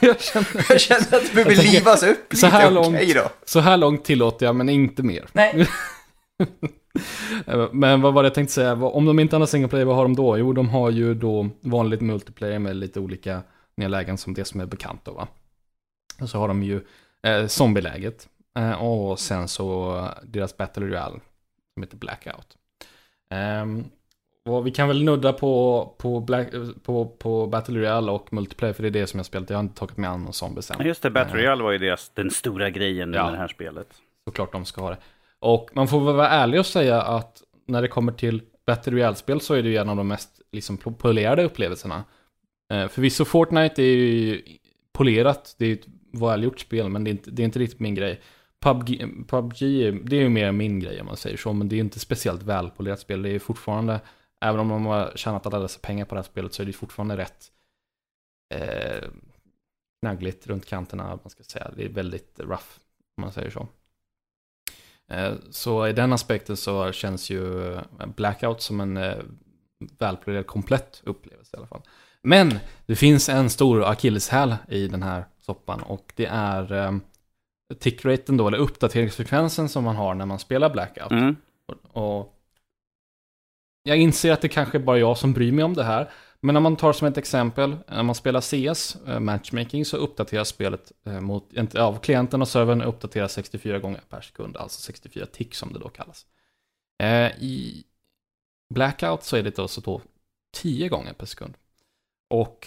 jag 0.00 0.20
känner, 0.20 0.66
Jag 0.68 0.80
känner 0.80 1.00
att 1.14 1.22
det 1.28 1.34
behöver 1.34 1.54
livas 1.62 2.02
upp 2.02 2.26
så 2.30 2.34
lite. 2.36 2.46
här 2.48 2.64
Okej 2.78 3.06
långt- 3.06 3.14
då. 3.14 3.30
så 3.44 3.60
här 3.60 3.76
långt 3.76 4.04
tillåter 4.04 4.46
jag, 4.46 4.56
men 4.56 4.68
inte 4.68 5.02
mer. 5.02 5.28
Nej, 5.32 5.66
Men 7.72 8.00
vad 8.00 8.14
var 8.14 8.22
det 8.22 8.26
jag 8.26 8.34
tänkte 8.34 8.54
säga? 8.54 8.72
Om 8.72 9.04
de 9.04 9.18
inte 9.18 9.36
har 9.36 9.46
single 9.46 9.68
player, 9.68 9.84
vad 9.86 9.96
har 9.96 10.02
de 10.02 10.16
då? 10.16 10.38
Jo, 10.38 10.52
de 10.52 10.68
har 10.68 10.90
ju 10.90 11.14
då 11.14 11.48
vanligt 11.60 12.00
multiplayer 12.00 12.58
med 12.58 12.76
lite 12.76 13.00
olika 13.00 13.42
lägen 13.76 14.18
som 14.18 14.34
det 14.34 14.44
som 14.44 14.60
är 14.60 14.66
bekant 14.66 15.04
då 15.04 15.12
va. 15.12 15.28
Och 16.20 16.28
så 16.30 16.38
har 16.38 16.48
de 16.48 16.62
ju 16.62 16.80
eh, 17.22 17.46
zombieläget. 17.46 18.28
Eh, 18.56 18.82
och 18.84 19.18
sen 19.18 19.48
så 19.48 20.08
deras 20.24 20.56
Battle 20.56 20.86
Royale 20.86 21.20
som 21.74 21.82
heter 21.82 21.96
Blackout. 21.96 22.56
Ehm, 23.30 23.84
och 24.44 24.66
vi 24.66 24.70
kan 24.70 24.88
väl 24.88 25.04
nudda 25.04 25.32
på, 25.32 25.94
på, 25.98 26.20
Black, 26.20 26.48
på, 26.82 27.06
på 27.06 27.46
Battle 27.46 27.78
Royale 27.80 28.12
och 28.12 28.32
multiplayer 28.32 28.72
för 28.72 28.82
det 28.82 28.88
är 28.88 28.90
det 28.90 29.06
som 29.06 29.18
jag 29.18 29.26
spelat. 29.26 29.50
Jag 29.50 29.56
har 29.56 29.62
inte 29.62 29.78
tagit 29.78 29.96
mig 29.96 30.10
an 30.10 30.24
någon 30.24 30.32
zombies 30.32 30.70
än. 30.70 30.86
Just 30.86 31.02
det, 31.02 31.10
Battle 31.10 31.36
Royale 31.36 31.62
var 31.62 31.72
ju 31.72 31.78
deras, 31.78 32.10
den 32.14 32.30
stora 32.30 32.70
grejen 32.70 33.12
Ja. 33.12 33.24
med 33.24 33.32
det 33.34 33.38
här 33.38 33.48
spelet. 33.48 33.88
såklart 34.24 34.52
de 34.52 34.64
ska 34.64 34.80
ha 34.80 34.90
det. 34.90 34.98
Och 35.40 35.70
man 35.72 35.88
får 35.88 36.04
väl 36.04 36.14
vara 36.14 36.28
ärlig 36.28 36.60
och 36.60 36.66
säga 36.66 37.02
att 37.02 37.42
när 37.66 37.82
det 37.82 37.88
kommer 37.88 38.12
till 38.12 38.42
Battle 38.66 38.92
Royale-spel 38.92 39.40
så 39.40 39.54
är 39.54 39.62
det 39.62 39.68
ju 39.68 39.76
en 39.76 39.88
av 39.88 39.96
de 39.96 40.08
mest 40.08 40.40
liksom, 40.52 40.76
polerade 40.76 41.44
upplevelserna. 41.44 42.04
Eh, 42.72 42.88
förvisso 42.88 43.24
Fortnite 43.24 43.82
är 43.82 43.96
ju 43.96 44.42
polerat, 44.92 45.54
det 45.58 45.64
är 45.64 45.68
ju 45.68 45.74
ett 45.74 45.86
välgjort 46.12 46.60
spel, 46.60 46.88
men 46.88 47.04
det 47.04 47.10
är 47.10 47.12
inte, 47.12 47.30
det 47.30 47.42
är 47.42 47.44
inte 47.44 47.58
riktigt 47.58 47.80
min 47.80 47.94
grej. 47.94 48.20
PubG, 48.60 49.04
PubG 49.28 49.62
är- 49.62 49.92
det 49.92 50.16
är 50.16 50.20
ju 50.20 50.28
mer 50.28 50.52
min 50.52 50.80
grej 50.80 51.00
om 51.00 51.06
man 51.06 51.16
säger 51.16 51.36
så, 51.36 51.52
men 51.52 51.68
det 51.68 51.74
är 51.74 51.76
ju 51.76 51.82
inte 51.84 52.00
speciellt 52.00 52.42
välpolerat 52.42 53.00
spel. 53.00 53.22
Det 53.22 53.28
är 53.28 53.32
ju 53.32 53.38
fortfarande, 53.38 54.00
även 54.40 54.60
om 54.60 54.68
de 54.68 54.86
har 54.86 55.12
tjänat 55.16 55.46
alla 55.46 55.58
dessa 55.58 55.80
pengar 55.80 56.04
på 56.04 56.14
det 56.14 56.18
här 56.18 56.26
spelet, 56.26 56.54
så 56.54 56.62
är 56.62 56.66
det 56.66 56.72
fortfarande 56.72 57.16
rätt 57.16 57.46
eh, 58.54 59.08
knaggligt 60.02 60.46
runt 60.46 60.66
kanterna, 60.66 61.18
man 61.22 61.30
ska 61.30 61.42
säga. 61.42 61.70
Det 61.76 61.84
är 61.84 61.88
väldigt 61.88 62.40
rough, 62.40 62.66
om 63.16 63.22
man 63.22 63.32
säger 63.32 63.50
så. 63.50 63.68
Eh, 65.10 65.32
så 65.50 65.86
i 65.86 65.92
den 65.92 66.12
aspekten 66.12 66.56
så 66.56 66.92
känns 66.92 67.30
ju 67.30 67.76
Blackout 68.16 68.62
som 68.62 68.80
en 68.80 68.96
eh, 68.96 69.16
välpolerad, 69.98 70.46
komplett 70.46 71.02
upplevelse 71.04 71.56
i 71.56 71.58
alla 71.58 71.66
fall. 71.66 71.82
Men 72.22 72.58
det 72.86 72.96
finns 72.96 73.28
en 73.28 73.50
stor 73.50 73.84
akilleshäl 73.84 74.56
i 74.68 74.88
den 74.88 75.02
här 75.02 75.24
soppan 75.40 75.82
och 75.82 76.12
det 76.16 76.26
är 76.26 76.72
eh, 76.72 76.92
tickraten 77.78 78.36
då, 78.36 78.48
eller 78.48 78.58
uppdateringsfrekvensen 78.58 79.68
som 79.68 79.84
man 79.84 79.96
har 79.96 80.14
när 80.14 80.26
man 80.26 80.38
spelar 80.38 80.70
Blackout. 80.70 81.10
Mm. 81.10 81.36
Och, 81.92 82.36
jag 83.82 83.98
inser 83.98 84.32
att 84.32 84.40
det 84.40 84.48
kanske 84.48 84.78
bara 84.78 84.96
är 84.96 85.00
jag 85.00 85.18
som 85.18 85.32
bryr 85.32 85.52
mig 85.52 85.64
om 85.64 85.74
det 85.74 85.84
här. 85.84 86.10
Men 86.42 86.54
när 86.54 86.60
man 86.60 86.76
tar 86.76 86.92
som 86.92 87.08
ett 87.08 87.18
exempel, 87.18 87.76
när 87.88 88.02
man 88.02 88.14
spelar 88.14 88.40
CS, 88.40 88.96
eh, 89.06 89.20
matchmaking, 89.20 89.84
så 89.84 89.96
uppdateras 89.96 90.48
spelet 90.48 90.92
eh, 91.04 91.20
mot, 91.20 91.74
av 91.76 91.98
klienten 91.98 92.42
och 92.42 92.48
servern 92.48 92.82
uppdateras 92.82 93.32
64 93.32 93.78
gånger 93.78 94.00
per 94.08 94.20
sekund, 94.20 94.56
alltså 94.56 94.80
64 94.80 95.26
tick 95.26 95.54
som 95.54 95.72
det 95.72 95.78
då 95.78 95.88
kallas. 95.88 96.26
Eh, 97.02 97.42
I 97.42 97.84
Blackout 98.74 99.22
så 99.22 99.36
är 99.36 99.42
det 99.42 99.58
alltså 99.58 99.80
då 99.80 100.00
10 100.54 100.88
gånger 100.88 101.12
per 101.12 101.26
sekund. 101.26 101.54
Och 102.30 102.66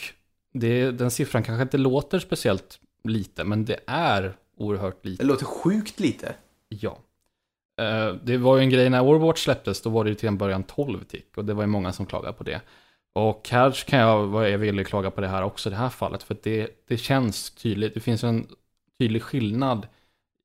det, 0.53 0.91
den 0.91 1.11
siffran 1.11 1.43
kanske 1.43 1.63
inte 1.63 1.77
låter 1.77 2.19
speciellt 2.19 2.79
lite, 3.03 3.43
men 3.43 3.65
det 3.65 3.79
är 3.87 4.37
oerhört 4.57 5.05
lite. 5.05 5.23
Det 5.23 5.27
låter 5.27 5.45
sjukt 5.45 5.99
lite. 5.99 6.35
Ja. 6.69 6.97
Det 8.23 8.37
var 8.37 8.57
ju 8.57 8.63
en 8.63 8.69
grej 8.69 8.89
när 8.89 9.01
Overwatch 9.01 9.43
släpptes, 9.43 9.81
då 9.81 9.89
var 9.89 10.03
det 10.03 10.09
ju 10.09 10.15
till 10.15 10.27
en 10.27 10.37
början 10.37 10.63
12 10.63 11.03
tick 11.03 11.37
och 11.37 11.45
det 11.45 11.53
var 11.53 11.63
ju 11.63 11.67
många 11.67 11.93
som 11.93 12.05
klagade 12.05 12.33
på 12.33 12.43
det. 12.43 12.61
Och 13.13 13.49
här 13.49 13.71
kan 13.71 13.99
jag 13.99 14.27
vara 14.27 14.49
jag 14.49 14.57
villig 14.57 14.87
klaga 14.87 15.11
på 15.11 15.21
det 15.21 15.27
här 15.27 15.43
också 15.43 15.69
i 15.69 15.71
det 15.71 15.75
här 15.77 15.89
fallet, 15.89 16.23
för 16.23 16.37
det, 16.43 16.69
det 16.87 16.97
känns 16.97 17.49
tydligt. 17.51 17.93
Det 17.93 17.99
finns 17.99 18.23
en 18.23 18.47
tydlig 18.99 19.23
skillnad 19.23 19.87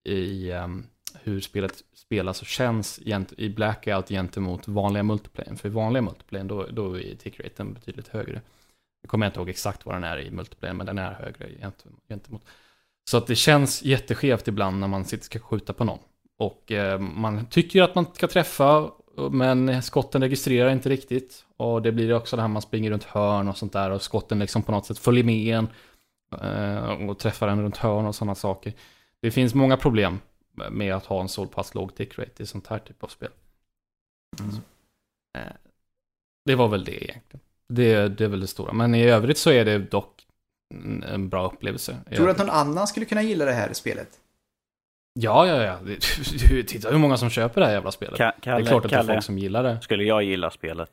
i 0.05 0.53
um, 0.53 0.87
hur 1.23 1.41
spelet 1.41 1.85
spelas 1.95 2.41
och 2.41 2.47
känns 2.47 3.01
gent, 3.05 3.33
i 3.33 3.49
Blackout 3.49 4.09
gentemot 4.09 4.69
vanliga 4.69 5.03
multiplayer. 5.03 5.55
För 5.55 5.69
i 5.69 5.73
vanliga 5.73 6.03
multiplayer, 6.03 6.45
då, 6.45 6.67
då 6.67 6.99
är 6.99 7.15
tickraten 7.15 7.75
betydligt 7.75 8.09
högre. 8.09 8.41
Jag 9.03 9.11
kommer 9.11 9.27
inte 9.27 9.39
ihåg 9.39 9.49
exakt 9.49 9.87
vad 9.87 9.95
den 9.95 10.05
är 10.05 10.19
i 10.21 10.31
multiplayer, 10.31 10.75
men 10.75 10.87
den 10.87 10.99
är 10.99 11.13
högre 11.13 11.49
gent- 11.49 11.87
gentemot. 12.09 12.43
Så 13.11 13.17
att 13.17 13.27
det 13.27 13.35
känns 13.37 13.83
jätteskevt 13.83 14.49
ibland 14.49 14.81
när 14.81 14.89
man 14.89 15.05
sitter 15.05 15.25
ska 15.25 15.39
skjuta 15.39 15.73
på 15.73 15.85
någon. 15.85 15.99
Och 16.39 16.73
eh, 16.73 16.99
man 16.99 17.47
tycker 17.47 17.83
att 17.83 17.95
man 17.95 18.07
ska 18.15 18.29
träffa, 18.29 18.91
men 19.33 19.83
skotten 19.83 20.21
registrerar 20.23 20.71
inte 20.71 20.89
riktigt. 20.89 21.45
Och 21.57 21.83
det 21.83 21.93
blir 21.93 22.13
också 22.13 22.37
det 22.37 22.43
här 22.43 22.49
man 22.49 22.63
springer 22.63 22.91
runt 22.91 23.05
hörn 23.05 23.49
och 23.49 23.57
sånt 23.57 23.73
där 23.73 23.91
och 23.91 24.03
skotten 24.03 24.39
liksom 24.39 24.63
på 24.63 24.73
något 24.73 24.87
sätt 24.87 24.99
följer 24.99 25.25
med 25.25 25.55
en. 25.59 25.69
eh, 26.43 27.09
Och 27.09 27.19
träffar 27.19 27.49
en 27.49 27.63
runt 27.63 27.77
hörn 27.77 28.07
och 28.07 28.15
sådana 28.15 28.35
saker. 28.35 28.73
Det 29.21 29.31
finns 29.31 29.55
många 29.55 29.77
problem 29.77 30.21
med 30.71 30.95
att 30.95 31.07
ha 31.07 31.21
en 31.21 31.29
så 31.29 31.47
pass 31.47 31.75
låg 31.75 31.95
tick 31.95 32.19
rate 32.19 32.43
i 32.43 32.47
sånt 32.47 32.67
här 32.67 32.79
typ 32.79 33.03
av 33.05 33.09
spel. 33.09 33.31
Mm. 34.41 34.55
Eh, 35.39 35.53
Det 36.45 36.55
var 36.55 36.69
väl 36.69 36.85
det 36.85 37.05
egentligen. 37.05 37.41
Det, 37.69 38.09
det 38.09 38.25
är 38.25 38.29
väl 38.29 38.41
det 38.41 38.47
stora. 38.47 38.73
Men 38.73 38.95
i 38.95 39.03
övrigt 39.05 39.39
så 39.39 39.51
är 39.51 39.65
det 39.65 39.79
dock 39.79 40.27
en- 40.75 41.03
en 41.03 41.29
bra 41.29 41.47
upplevelse. 41.47 41.97
Tror 42.17 42.25
du 42.27 42.33
att 42.33 42.39
någon 42.39 42.51
annan 42.51 42.87
skulle 42.87 43.07
kunna 43.07 43.23
gilla 43.23 43.45
det 43.45 43.53
här 43.53 43.73
spelet? 43.73 44.09
Ja, 45.13 45.47
ja, 45.47 45.63
ja. 45.63 45.79
Titta 46.67 46.91
hur 46.91 46.99
många 46.99 47.17
som 47.17 47.31
köper 47.31 47.61
det 47.61 47.67
här 47.67 47.75
jävla 47.75 47.93
spelet. 47.93 48.21
Ka- 48.21 48.33
det 48.37 48.41
Kalle, 48.41 48.65
är 48.65 48.67
klart 48.67 48.85
att 48.85 48.91
det 48.91 48.97
är 48.97 49.01
Kalle, 49.01 49.13
folk 49.13 49.25
som 49.25 49.39
gillar 49.39 49.63
det. 49.63 49.81
skulle 49.81 50.05
jag 50.05 50.23
gilla 50.23 50.51
spelet? 50.51 50.91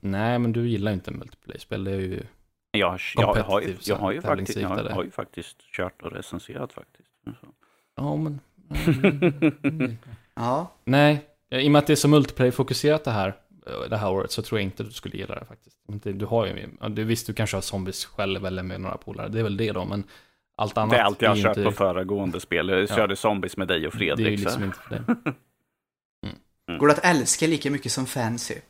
Nej, 0.00 0.38
men 0.38 0.52
du 0.52 0.68
gillar 0.68 0.90
ju 0.90 0.94
inte 0.94 1.10
multiplayer-spel. 1.10 1.84
Det 1.84 1.90
är 1.90 1.96
ju... 2.00 2.22
Jag, 2.70 2.88
har- 2.90 3.00
jag, 3.16 3.34
har, 3.44 3.60
ju, 3.60 3.76
jag, 3.82 3.96
har, 3.96 4.12
ju 4.12 4.20
faktiskt, 4.22 4.58
jag 4.58 4.68
har 4.68 5.02
ju 5.04 5.10
faktiskt 5.10 5.56
kört 5.76 6.02
och 6.02 6.12
recenserat 6.12 6.72
faktiskt. 6.72 7.08
Så. 7.40 7.46
Ja, 7.96 8.16
men... 8.16 8.40
Ja. 10.34 10.72
Nej, 10.84 11.24
i 11.50 11.68
och 11.68 11.72
med 11.72 11.78
att 11.78 11.86
det 11.86 11.92
är 11.92 11.96
så 11.96 12.08
multiplayer-fokuserat 12.08 13.04
det 13.04 13.10
här, 13.10 13.28
eh, 13.66 13.88
det 13.90 13.96
här 13.96 14.10
året, 14.10 14.30
så 14.30 14.42
tror 14.42 14.60
jag 14.60 14.64
inte 14.64 14.82
du 14.82 14.90
skulle 14.90 15.16
gilla 15.16 15.34
det 15.34 15.44
faktiskt. 15.44 15.76
Du 16.18 16.26
har 16.26 16.46
ju, 16.46 16.68
du, 16.88 17.04
visst, 17.04 17.26
du 17.26 17.32
kanske 17.34 17.56
har 17.56 17.62
zombies 17.62 18.04
själv 18.04 18.46
eller 18.46 18.62
med 18.62 18.80
några 18.80 18.96
polare, 18.96 19.28
det 19.28 19.38
är 19.38 19.42
väl 19.42 19.56
det 19.56 19.72
då, 19.72 19.84
men 19.84 20.04
allt 20.58 20.78
annat 20.78 20.90
Det 20.90 20.96
är 20.96 21.02
allt 21.02 21.22
jag 21.22 21.28
har 21.30 21.36
kört 21.36 21.56
inte, 21.56 21.70
på 21.70 21.76
föregående 21.76 22.40
spel. 22.40 22.68
Jag 22.68 22.80
Ja. 22.82 22.86
körde 22.86 23.16
zombies 23.16 23.56
med 23.56 23.68
dig 23.68 23.86
och 23.86 23.92
Det 23.98 24.04
är 24.04 24.08
ju 24.08 24.16
Fredrik. 24.16 24.40
liksom 24.40 24.60
så. 24.60 24.66
inte 24.66 24.78
för 24.78 24.90
det. 24.90 25.34
Går 26.78 26.86
det 26.86 26.92
att 26.92 27.04
älska 27.04 27.46
lika 27.46 27.70
mycket 27.70 27.92
som 27.92 28.06
fancy? 28.06 28.54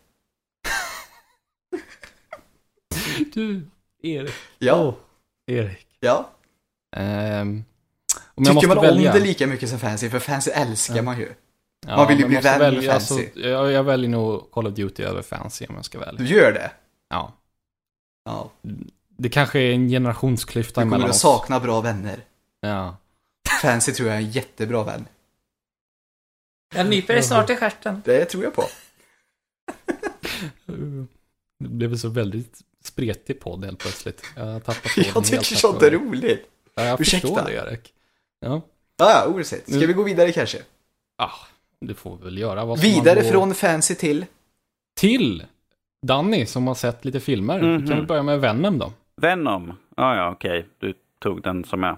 Du, 3.35 3.67
Erik. 4.03 4.35
Ja. 4.59 4.75
Åh, 4.75 4.95
Erik. 5.55 5.87
Ja. 6.01 6.31
Om 6.97 7.05
jag 8.35 8.47
Tycker 8.47 8.53
måste 8.55 8.67
man 8.69 8.77
välja. 8.83 9.13
om 9.13 9.19
det 9.19 9.25
lika 9.27 9.47
mycket 9.47 9.69
som 9.69 9.79
fancy? 9.79 10.11
För 10.11 10.19
fancy 10.19 10.51
älskar 10.51 10.97
Ja. 10.97 11.03
man 11.03 11.19
ju. 11.19 11.29
Ja, 11.87 11.97
Man 11.97 12.09
vill 12.09 12.19
ju 12.19 12.27
bli 12.27 12.37
vän 12.37 12.59
med 12.59 12.73
välja, 12.73 12.93
fancy. 12.93 13.15
Alltså, 13.25 13.39
jag, 13.41 13.73
jag 13.73 13.85
väljer 13.85 14.11
nog 14.11 14.51
Call 14.51 14.67
of 14.67 14.75
Duty 14.75 15.03
över 15.03 15.23
fancy 15.23 15.67
om 15.69 15.75
jag 15.75 15.85
ska 15.85 15.99
välja. 15.99 16.13
Du 16.25 16.27
gör 16.35 16.53
det? 16.53 16.71
Ja. 17.09 17.33
Ja. 18.25 18.51
Det 19.19 19.29
kanske 19.29 19.61
är 19.61 19.73
en 19.73 19.89
generationsklyfta 19.89 20.81
Du 20.81 20.85
kommer 20.85 20.91
mellan 20.91 21.11
att 21.11 21.15
oss. 21.17 21.21
sakna 21.23 21.61
bra 21.61 21.81
vänner. 21.81 22.21
Ja. 22.61 22.97
Fancy 23.63 23.93
tror 23.93 24.09
jag 24.09 24.17
är 24.19 24.23
en 24.23 24.31
jättebra 24.31 24.85
vän. 24.85 25.07
Jag 26.75 26.89
nyper 26.89 27.15
dig 27.15 27.23
snart 27.23 27.51
i 27.51 27.57
stjärten. 27.57 28.03
Det 28.05 28.25
tror 28.25 28.45
jag 28.45 28.55
på. 28.55 28.65
Det 31.61 31.69
blev 31.69 31.97
så 31.97 32.09
väldigt 32.09 32.61
spretig 32.85 33.41
podd 33.41 33.65
helt 33.65 33.79
plötsligt. 33.79 34.23
Jag 34.37 34.45
har 34.45 34.61
tappat 34.61 34.83
tråden 34.95 35.11
Jag 35.15 35.25
tycker 35.25 35.37
helt 35.37 35.59
sånt 35.59 35.83
är 35.83 35.91
roligt. 35.91 36.47
Ja, 36.75 36.85
jag 36.85 37.01
Ursäkta. 37.01 37.29
förstår 37.29 37.45
det, 37.45 37.53
Erik. 37.55 37.93
Ja, 38.41 38.61
Ja, 39.01 39.11
ja, 39.11 39.27
oavsett. 39.35 39.63
Ska 39.69 39.79
Nu- 39.79 39.87
vi 39.87 39.93
gå 39.93 40.03
vidare 40.03 40.33
kanske? 40.33 40.59
ah, 41.19 41.31
det 41.81 41.95
får 41.95 42.17
vi 42.17 42.25
väl 42.25 42.39
göra. 42.39 42.65
Vad 42.65 42.79
Vidare 42.81 43.23
gå 43.23 43.29
från 43.29 43.55
fancy 43.55 43.95
till? 43.95 44.27
Till 44.97 45.45
Danny 46.07 46.47
som 46.47 46.67
har 46.67 46.75
sett 46.75 47.05
lite 47.05 47.21
filmer. 47.21 47.61
Vi 47.61 47.67
Mhm. 47.67 47.87
kan 47.89 47.97
väl 47.97 48.07
börja 48.07 48.23
med 48.23 48.41
Venom 48.41 48.79
då. 48.79 48.93
Venom. 49.21 49.73
Ja, 49.97 50.17
ja, 50.17 50.31
okej. 50.31 50.67
Du 50.79 50.95
tog 51.19 51.43
den 51.43 51.65
som 51.65 51.83
jag 51.83 51.97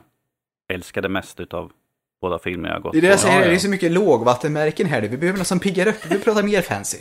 älskade 0.73 1.09
mest 1.09 1.41
utav 1.41 1.73
båda 2.21 2.39
filmer 2.39 2.69
jag 2.69 2.83
gått 2.83 2.93
Det 2.93 2.99
är 2.99 3.03
det 3.03 3.09
jag 3.09 3.21
säger, 3.21 3.41
ja. 3.41 3.49
det 3.49 3.55
är 3.55 3.59
så 3.59 3.69
mycket 3.69 3.93
lågvattenmärken 3.93 4.87
här. 4.87 5.03
Vi 5.03 5.17
behöver 5.17 5.39
något 5.39 5.47
som 5.47 5.61
piggar 5.61 5.87
upp. 5.87 6.05
Vi 6.05 6.09
behöver 6.09 6.25
prata 6.25 6.43
mer 6.43 6.63
fancy. 6.63 6.99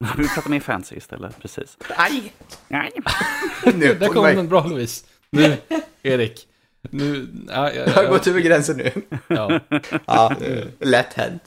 Vi 0.18 0.28
pratar 0.28 0.50
mer 0.50 0.60
fancy 0.60 0.96
istället, 0.96 1.38
precis. 1.42 1.78
Aj! 1.96 2.32
Nej. 2.68 2.90
Nu, 3.74 3.94
Där 4.00 4.08
kom 4.08 4.24
den 4.24 4.48
bra 4.48 4.66
Louise. 4.66 5.06
Nu, 5.30 5.56
Erik. 6.02 6.46
Nu, 6.90 7.28
ja, 7.48 7.72
ja, 7.72 7.82
Jag 7.86 7.92
har 7.92 8.02
ja, 8.02 8.10
gått 8.10 8.26
över 8.26 8.40
gränsen 8.40 8.76
nu. 8.76 8.92
ja. 9.26 9.60
Ja, 10.06 10.32
lätt 10.78 11.12
hänt. 11.14 11.42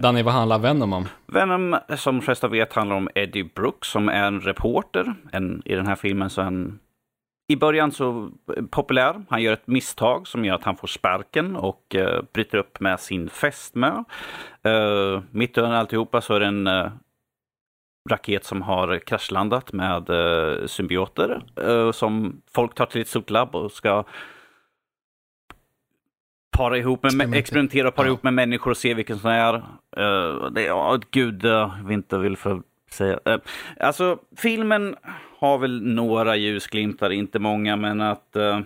Danny, 0.00 0.22
vad 0.22 0.34
handlar 0.34 0.58
Venom 0.58 0.92
om? 0.92 1.08
Venom, 1.26 1.78
som 1.96 2.16
de 2.16 2.22
flesta 2.22 2.48
vet, 2.48 2.72
handlar 2.72 2.96
om 2.96 3.08
Eddie 3.14 3.44
Brooks 3.54 3.88
som 3.88 4.08
är 4.08 4.26
en 4.26 4.40
reporter. 4.40 5.14
En, 5.32 5.62
I 5.64 5.74
den 5.74 5.86
här 5.86 5.96
filmen 5.96 6.30
så 6.30 6.40
är 6.40 6.44
han 6.44 6.78
i 7.48 7.56
början 7.56 7.92
så 7.92 8.30
populär. 8.70 9.24
Han 9.28 9.42
gör 9.42 9.52
ett 9.52 9.66
misstag 9.66 10.28
som 10.28 10.44
gör 10.44 10.54
att 10.54 10.64
han 10.64 10.76
får 10.76 10.88
sparken 10.88 11.56
och 11.56 11.94
eh, 11.94 12.22
bryter 12.32 12.58
upp 12.58 12.80
med 12.80 13.00
sin 13.00 13.28
fästmö. 13.28 14.04
Uh, 14.66 15.22
mitt 15.30 15.58
under 15.58 15.76
alltihopa 15.76 16.20
så 16.20 16.34
är 16.34 16.40
det 16.40 16.46
en 16.46 16.66
eh, 16.66 16.90
raket 18.10 18.44
som 18.44 18.62
har 18.62 18.98
kraschlandat 18.98 19.72
med 19.72 20.10
uh, 20.10 20.66
symbioter 20.66 21.42
eh, 21.56 21.92
som 21.92 22.42
folk 22.54 22.74
tar 22.74 22.86
till 22.86 23.00
ett 23.00 23.08
stort 23.08 23.30
labb 23.30 23.54
och 23.54 23.72
ska 23.72 24.04
para 26.58 26.78
ihop 26.78 27.02
med, 27.02 27.08
Experimentera. 27.10 27.38
experimentera 27.38 27.88
och 27.88 27.94
para 27.94 28.06
Ja. 28.06 28.08
ihop 28.08 28.22
med 28.22 28.34
människor 28.34 28.70
och 28.70 28.76
se 28.76 28.94
vilken 28.94 29.18
som 29.18 29.30
är. 29.30 29.54
Uh, 29.54 30.50
det, 30.50 30.62
ja, 30.62 30.98
gud, 31.10 31.44
uh, 31.44 31.74
vi 31.86 31.94
inte 31.94 32.18
vill 32.18 32.36
för 32.36 32.62
säga. 32.92 33.18
Uh, 33.28 33.36
alltså, 33.80 34.18
filmen 34.36 34.96
har 35.40 35.58
väl 35.58 35.82
några 35.82 36.36
ljusglimtar, 36.36 37.10
inte 37.10 37.38
många, 37.38 37.76
men 37.76 38.00
att 38.00 38.36
uh, 38.36 38.60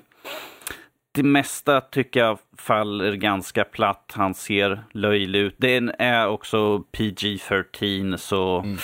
det 1.14 1.22
mesta 1.22 1.80
tycker 1.80 2.20
jag 2.20 2.38
faller 2.59 3.12
ganska 3.12 3.64
platt. 3.64 4.12
Han 4.16 4.34
ser 4.34 4.82
löjlig 4.93 5.38
ut. 5.38 5.55
Den 5.59 5.93
är 5.99 6.28
också 6.28 6.78
PG-13, 6.78 8.16
så 8.16 8.59
Mm. 8.61 8.76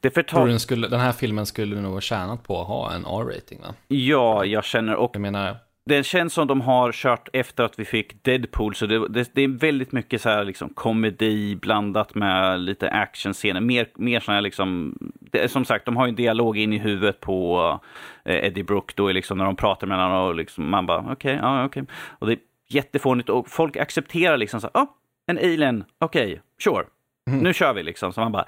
det 0.00 0.10
förtar... 0.10 0.46
den, 0.46 0.60
skulle, 0.60 0.88
den 0.88 1.00
här 1.00 1.12
filmen 1.12 1.46
skulle 1.46 1.76
nog 1.80 2.02
tjänat 2.02 2.42
på 2.44 2.60
att 2.60 2.66
ha 2.66 2.92
en 2.92 3.04
R-rating 3.06 3.60
va? 3.60 3.74
Ja, 3.88 4.44
jag 4.44 4.64
känner 4.64 4.94
och 4.96 5.10
Jag 5.14 5.20
menar, 5.22 5.56
det 5.88 6.06
känns 6.06 6.32
som 6.32 6.46
de 6.46 6.60
har 6.60 6.92
kört 6.92 7.28
efter 7.32 7.64
att 7.64 7.78
vi 7.78 7.84
fick 7.84 8.24
Deadpool, 8.24 8.74
så 8.74 8.86
det, 8.86 9.08
det, 9.08 9.30
det 9.34 9.42
är 9.42 9.48
väldigt 9.48 9.92
mycket 9.92 10.22
så 10.22 10.28
här 10.28 10.44
liksom 10.44 10.68
komedi 10.68 11.56
blandat 11.56 12.14
med 12.14 12.60
lite 12.60 12.90
actionscener. 12.90 13.60
Mer, 13.60 13.88
mer 13.94 14.20
sådana 14.20 14.36
här 14.36 14.42
liksom, 14.42 14.98
det, 15.20 15.38
är 15.38 15.48
som 15.48 15.64
sagt, 15.64 15.84
de 15.84 15.96
har 15.96 16.06
ju 16.06 16.08
en 16.08 16.16
dialog 16.16 16.58
in 16.58 16.72
i 16.72 16.78
huvudet 16.78 17.20
på 17.20 17.80
eh, 18.24 18.46
Eddie 18.46 18.62
Brook 18.62 18.96
då, 18.96 19.08
är 19.08 19.14
liksom 19.14 19.38
när 19.38 19.44
de 19.44 19.56
pratar 19.56 19.86
med 19.86 19.96
varandra 19.96 20.22
och 20.22 20.34
liksom, 20.34 20.70
man 20.70 20.86
bara 20.86 21.12
okej, 21.12 21.38
ja 21.42 21.64
okej. 21.64 21.84
Och 22.18 22.26
det, 22.26 22.38
jättefånigt 22.68 23.28
och 23.28 23.48
folk 23.48 23.76
accepterar 23.76 24.36
liksom 24.36 24.60
så, 24.60 24.68
oh, 24.74 24.86
en 25.26 25.38
alien, 25.38 25.84
okej, 25.98 26.26
okay, 26.26 26.40
sure, 26.64 26.84
mm. 27.30 27.40
nu 27.40 27.54
kör 27.54 27.74
vi 27.74 27.82
liksom. 27.82 28.12
Så 28.12 28.20
man 28.20 28.32
bara, 28.32 28.46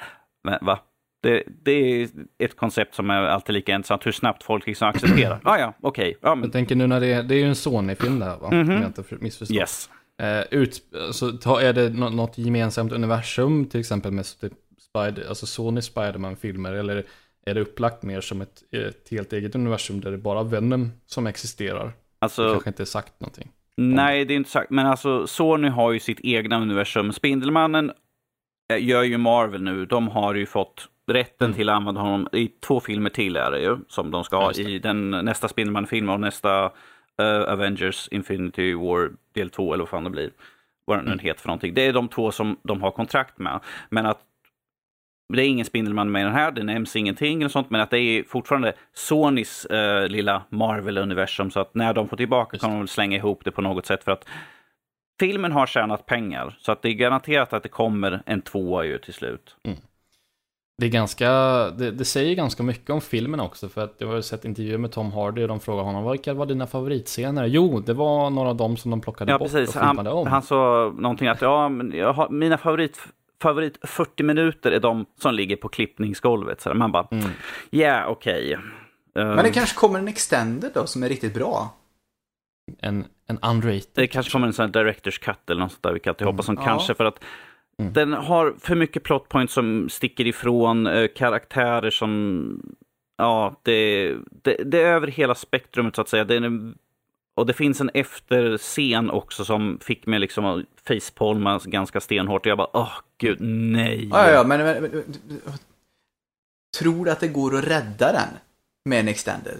va? 0.60 0.78
Det, 1.20 1.42
det, 1.64 1.72
är 1.72 2.08
ett 2.38 2.56
koncept 2.56 2.94
som 2.94 3.10
är 3.10 3.22
alltid 3.22 3.54
lika 3.54 3.74
intressant, 3.74 4.06
hur 4.06 4.12
snabbt 4.12 4.42
folk 4.42 4.66
liksom 4.66 4.88
accepterar. 4.88 5.40
ah, 5.44 5.58
ja, 5.58 5.74
okej. 5.80 6.08
Okay. 6.08 6.18
Ja, 6.22 6.34
men... 6.34 6.44
Jag 6.44 6.52
tänker 6.52 6.74
nu 6.76 6.86
när 6.86 7.00
det 7.00 7.12
är, 7.12 7.22
det 7.22 7.34
är 7.34 7.38
ju 7.38 7.48
en 7.48 7.56
Sony-film 7.56 8.18
där 8.18 8.36
va? 8.36 8.48
Mm 8.52 8.68
-hmm. 8.68 8.76
Om 8.76 8.82
jag 8.82 8.88
inte 8.88 9.16
missförstår. 9.20 9.56
Yes. 9.56 9.90
Eh, 10.22 10.44
ut, 10.50 10.82
alltså, 11.06 11.26
är 11.60 11.72
det 11.72 11.88
något 11.88 12.38
gemensamt 12.38 12.92
universum 12.92 13.66
till 13.66 13.80
exempel 13.80 14.12
med 14.12 14.24
typ 14.40 14.52
Spider, 14.78 15.28
alltså 15.28 15.46
Sony 15.46 15.82
Spiderman-filmer 15.82 16.72
eller 16.72 17.04
är 17.46 17.54
det 17.54 17.60
upplagt 17.60 18.02
mer 18.02 18.20
som 18.20 18.40
ett, 18.40 18.62
ett 18.72 19.08
helt 19.10 19.32
eget 19.32 19.54
universum 19.54 20.00
där 20.00 20.10
det 20.10 20.16
är 20.16 20.20
bara 20.20 20.42
Venom 20.42 20.92
som 21.06 21.26
existerar? 21.26 21.92
Alltså, 22.18 22.44
det 22.44 22.52
kanske 22.52 22.70
inte 22.70 22.82
är 22.82 22.84
sagt 22.84 23.20
någonting. 23.20 23.50
Nej, 23.76 24.24
det 24.24 24.34
är 24.34 24.36
inte 24.36 24.50
sagt. 24.50 24.70
Men 24.70 24.86
alltså 24.86 25.26
Sony 25.26 25.68
har 25.68 25.92
ju 25.92 26.00
sitt 26.00 26.20
egna 26.22 26.60
universum. 26.60 27.12
Spindelmannen 27.12 27.92
eh, 28.72 28.84
gör 28.84 29.02
ju 29.02 29.18
Marvel 29.18 29.62
nu. 29.62 29.86
De 29.86 30.08
har 30.08 30.34
ju 30.34 30.46
fått 30.46 30.88
rätten 31.08 31.44
mm. 31.44 31.56
till 31.56 31.68
att 31.68 31.76
använda 31.76 32.00
honom 32.00 32.28
i 32.32 32.48
två 32.48 32.80
filmer 32.80 33.10
till 33.10 33.36
är 33.36 33.50
det 33.50 33.60
ju. 33.60 33.76
Som 33.88 34.10
de 34.10 34.24
ska 34.24 34.36
ha 34.36 34.52
i 34.52 34.78
den 34.78 35.10
nästa 35.10 35.48
Spindelmannen-film 35.48 36.08
och 36.08 36.20
nästa 36.20 36.64
uh, 37.22 37.52
Avengers 37.52 38.08
Infinity 38.10 38.74
War 38.74 39.10
del 39.34 39.50
2 39.50 39.74
eller 39.74 39.82
vad 39.82 39.88
fan 39.88 40.04
det 40.04 40.10
blir. 40.10 40.30
Vad 40.84 40.98
den 40.98 41.06
mm. 41.06 41.18
heter 41.18 41.40
för 41.40 41.48
någonting. 41.48 41.74
Det 41.74 41.86
är 41.86 41.92
de 41.92 42.08
två 42.08 42.32
som 42.32 42.56
de 42.62 42.82
har 42.82 42.90
kontrakt 42.90 43.38
med. 43.38 43.60
Men 43.90 44.06
att 44.06 44.20
det 45.34 45.42
är 45.42 45.46
ingen 45.46 45.64
Spindelman 45.66 46.10
med 46.10 46.20
i 46.20 46.24
den 46.24 46.34
här, 46.34 46.50
det 46.50 46.62
nämns 46.62 46.96
ingenting 46.96 47.40
eller 47.40 47.48
sånt, 47.48 47.70
men 47.70 47.80
att 47.80 47.90
det 47.90 47.98
är 47.98 48.22
fortfarande 48.22 48.72
Sonys 48.94 49.66
uh, 49.70 50.08
lilla 50.08 50.42
Marvel-universum. 50.48 51.50
Så 51.50 51.60
att 51.60 51.74
när 51.74 51.94
de 51.94 52.08
får 52.08 52.16
tillbaka 52.16 52.54
Just. 52.54 52.64
kan 52.64 52.78
de 52.78 52.88
slänga 52.88 53.16
ihop 53.16 53.44
det 53.44 53.50
på 53.50 53.62
något 53.62 53.86
sätt. 53.86 54.04
för 54.04 54.12
att 54.12 54.28
Filmen 55.20 55.52
har 55.52 55.66
tjänat 55.66 56.06
pengar, 56.06 56.56
så 56.60 56.72
att 56.72 56.82
det 56.82 56.88
är 56.88 56.92
garanterat 56.92 57.52
att 57.52 57.62
det 57.62 57.68
kommer 57.68 58.22
en 58.26 58.42
tvåa 58.42 58.84
ju 58.84 58.98
till 58.98 59.14
slut. 59.14 59.56
Mm. 59.64 59.78
Det, 60.78 60.86
är 60.86 60.90
ganska, 60.90 61.30
det, 61.70 61.90
det, 61.90 62.04
säger 62.04 62.34
ganska 62.34 62.62
mycket 62.62 62.90
om 62.90 63.00
filmen 63.00 63.40
också, 63.40 63.68
för 63.68 63.84
att 63.84 63.94
jag 63.98 64.08
har 64.08 64.20
sett 64.20 64.44
intervjuer 64.44 64.78
med 64.78 64.92
Tom 64.92 65.12
Hardy 65.12 65.42
och 65.42 65.48
de 65.48 65.60
frågar 65.60 65.82
honom 65.82 66.10
vilka 66.10 66.34
var 66.34 66.46
dina 66.46 66.66
favoritscener? 66.66 67.46
Jo, 67.46 67.80
det 67.80 67.94
var 67.94 68.30
några 68.30 68.48
av 68.48 68.56
dem 68.56 68.76
som 68.76 68.90
de 68.90 69.00
plockade 69.00 69.32
ja, 69.32 69.38
bort 69.38 69.52
precis. 69.52 69.76
och 69.76 69.82
filmade 69.82 70.10
om. 70.10 70.26
Han 70.26 70.42
sa 70.42 70.92
någonting 70.98 71.28
att 71.28 71.42
ja, 71.42 71.68
men 71.68 71.92
jag 71.92 72.12
har, 72.12 72.28
mina 72.28 72.58
favorit, 72.58 72.98
favorit 73.42 73.78
40 73.82 74.22
minuter 74.22 74.72
är 74.72 74.80
de 74.80 75.06
som 75.20 75.34
ligger 75.34 75.56
på 75.56 75.68
klippningsgolvet. 75.68 76.60
Så 76.60 76.74
man 76.74 76.92
bara, 76.92 77.08
ja 77.10 77.16
mm. 77.16 77.30
yeah, 77.70 78.10
okej. 78.10 78.56
Okay. 78.56 78.64
Men 79.14 79.36
det 79.36 79.44
um, 79.44 79.52
kanske 79.52 79.76
kommer 79.76 79.98
en 79.98 80.08
extended 80.08 80.70
då 80.74 80.86
som 80.86 81.02
är 81.02 81.08
riktigt 81.08 81.34
bra? 81.34 81.74
En, 82.78 83.04
en 83.26 83.38
unrated? 83.38 83.90
Det 83.94 84.06
kanske 84.06 84.32
kommer 84.32 84.46
en 84.46 84.52
sån 84.52 84.66
här 84.66 84.84
director's 84.84 85.20
cut 85.20 85.50
eller 85.50 85.60
något 85.60 85.72
sånt 85.72 85.82
där, 85.82 85.92
vi 85.92 86.00
kan 86.00 86.10
alltid 86.10 86.26
hoppas 86.26 86.46
som 86.46 86.54
mm. 86.54 86.64
kanske 86.64 86.94
för 86.94 87.04
att 87.04 87.24
Mm. 87.78 87.92
Den 87.92 88.12
har 88.12 88.54
för 88.60 88.74
mycket 88.74 89.02
plot 89.02 89.28
points 89.28 89.54
som 89.54 89.88
sticker 89.88 90.26
ifrån, 90.26 90.86
eh, 90.86 91.08
karaktärer 91.16 91.90
som... 91.90 92.74
Ja, 93.16 93.60
det, 93.62 94.14
det, 94.42 94.56
det, 94.64 94.82
är 94.82 94.86
över 94.86 95.06
hela 95.06 95.34
spektrumet 95.34 95.96
så 95.96 96.00
att 96.00 96.08
säga. 96.08 96.24
Det 96.24 96.36
är, 96.36 96.72
och 97.36 97.46
det 97.46 97.52
finns 97.52 97.80
en 97.80 97.90
efterscen 97.94 99.10
också 99.10 99.44
som 99.44 99.78
fick 99.82 100.06
mig 100.06 100.18
liksom 100.18 100.44
att 100.44 100.64
facepalma 100.88 101.60
ganska 101.64 102.00
stenhårt. 102.00 102.46
Och 102.46 102.50
jag 102.50 102.58
bara, 102.58 102.70
åh 102.72 102.82
oh, 102.82 103.00
gud, 103.18 103.40
nej. 103.40 104.08
Ja, 104.12 104.30
ja, 104.30 104.44
men, 104.44 104.60
men, 104.64 104.82
men, 104.82 105.04
tror 106.78 107.04
du 107.04 107.10
att 107.10 107.20
det 107.20 107.28
går 107.28 107.58
att 107.58 107.64
rädda 107.64 108.12
den 108.12 108.28
med 108.84 109.00
en 109.00 109.08
extended? 109.08 109.56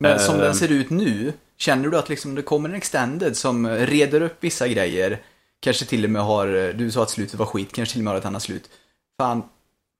Men 0.00 0.12
uh, 0.12 0.18
som 0.18 0.38
den 0.38 0.54
ser 0.54 0.72
ut 0.72 0.90
nu, 0.90 1.32
känner 1.56 1.88
du 1.88 1.98
att 1.98 2.08
liksom 2.08 2.34
det 2.34 2.42
kommer 2.42 2.68
en 2.68 2.74
extended 2.74 3.36
som 3.36 3.68
reder 3.68 4.20
upp 4.20 4.36
vissa 4.40 4.68
grejer? 4.68 5.18
Kanske 5.60 5.84
till 5.84 6.04
och 6.04 6.10
med 6.10 6.22
har, 6.22 6.72
du 6.72 6.90
sa 6.90 7.02
att 7.02 7.10
slutet 7.10 7.34
var 7.34 7.46
skit, 7.46 7.72
kanske 7.72 7.92
till 7.92 8.00
och 8.00 8.04
med 8.04 8.12
har 8.12 8.18
ett 8.18 8.26
annat 8.26 8.42
slut. 8.42 8.70
Fan, 9.20 9.42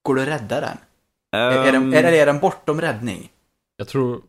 går 0.03 0.15
det 0.15 0.23
att 0.23 0.29
rädda 0.29 0.61
den? 0.61 0.79
Um... 1.37 1.59
Är, 1.67 1.73
den 1.73 1.95
är, 1.95 2.13
är 2.13 2.27
den 2.27 2.39
bortom 2.39 2.81
räddning? 2.81 3.31
Jag 3.77 3.89
tror, 3.89 4.23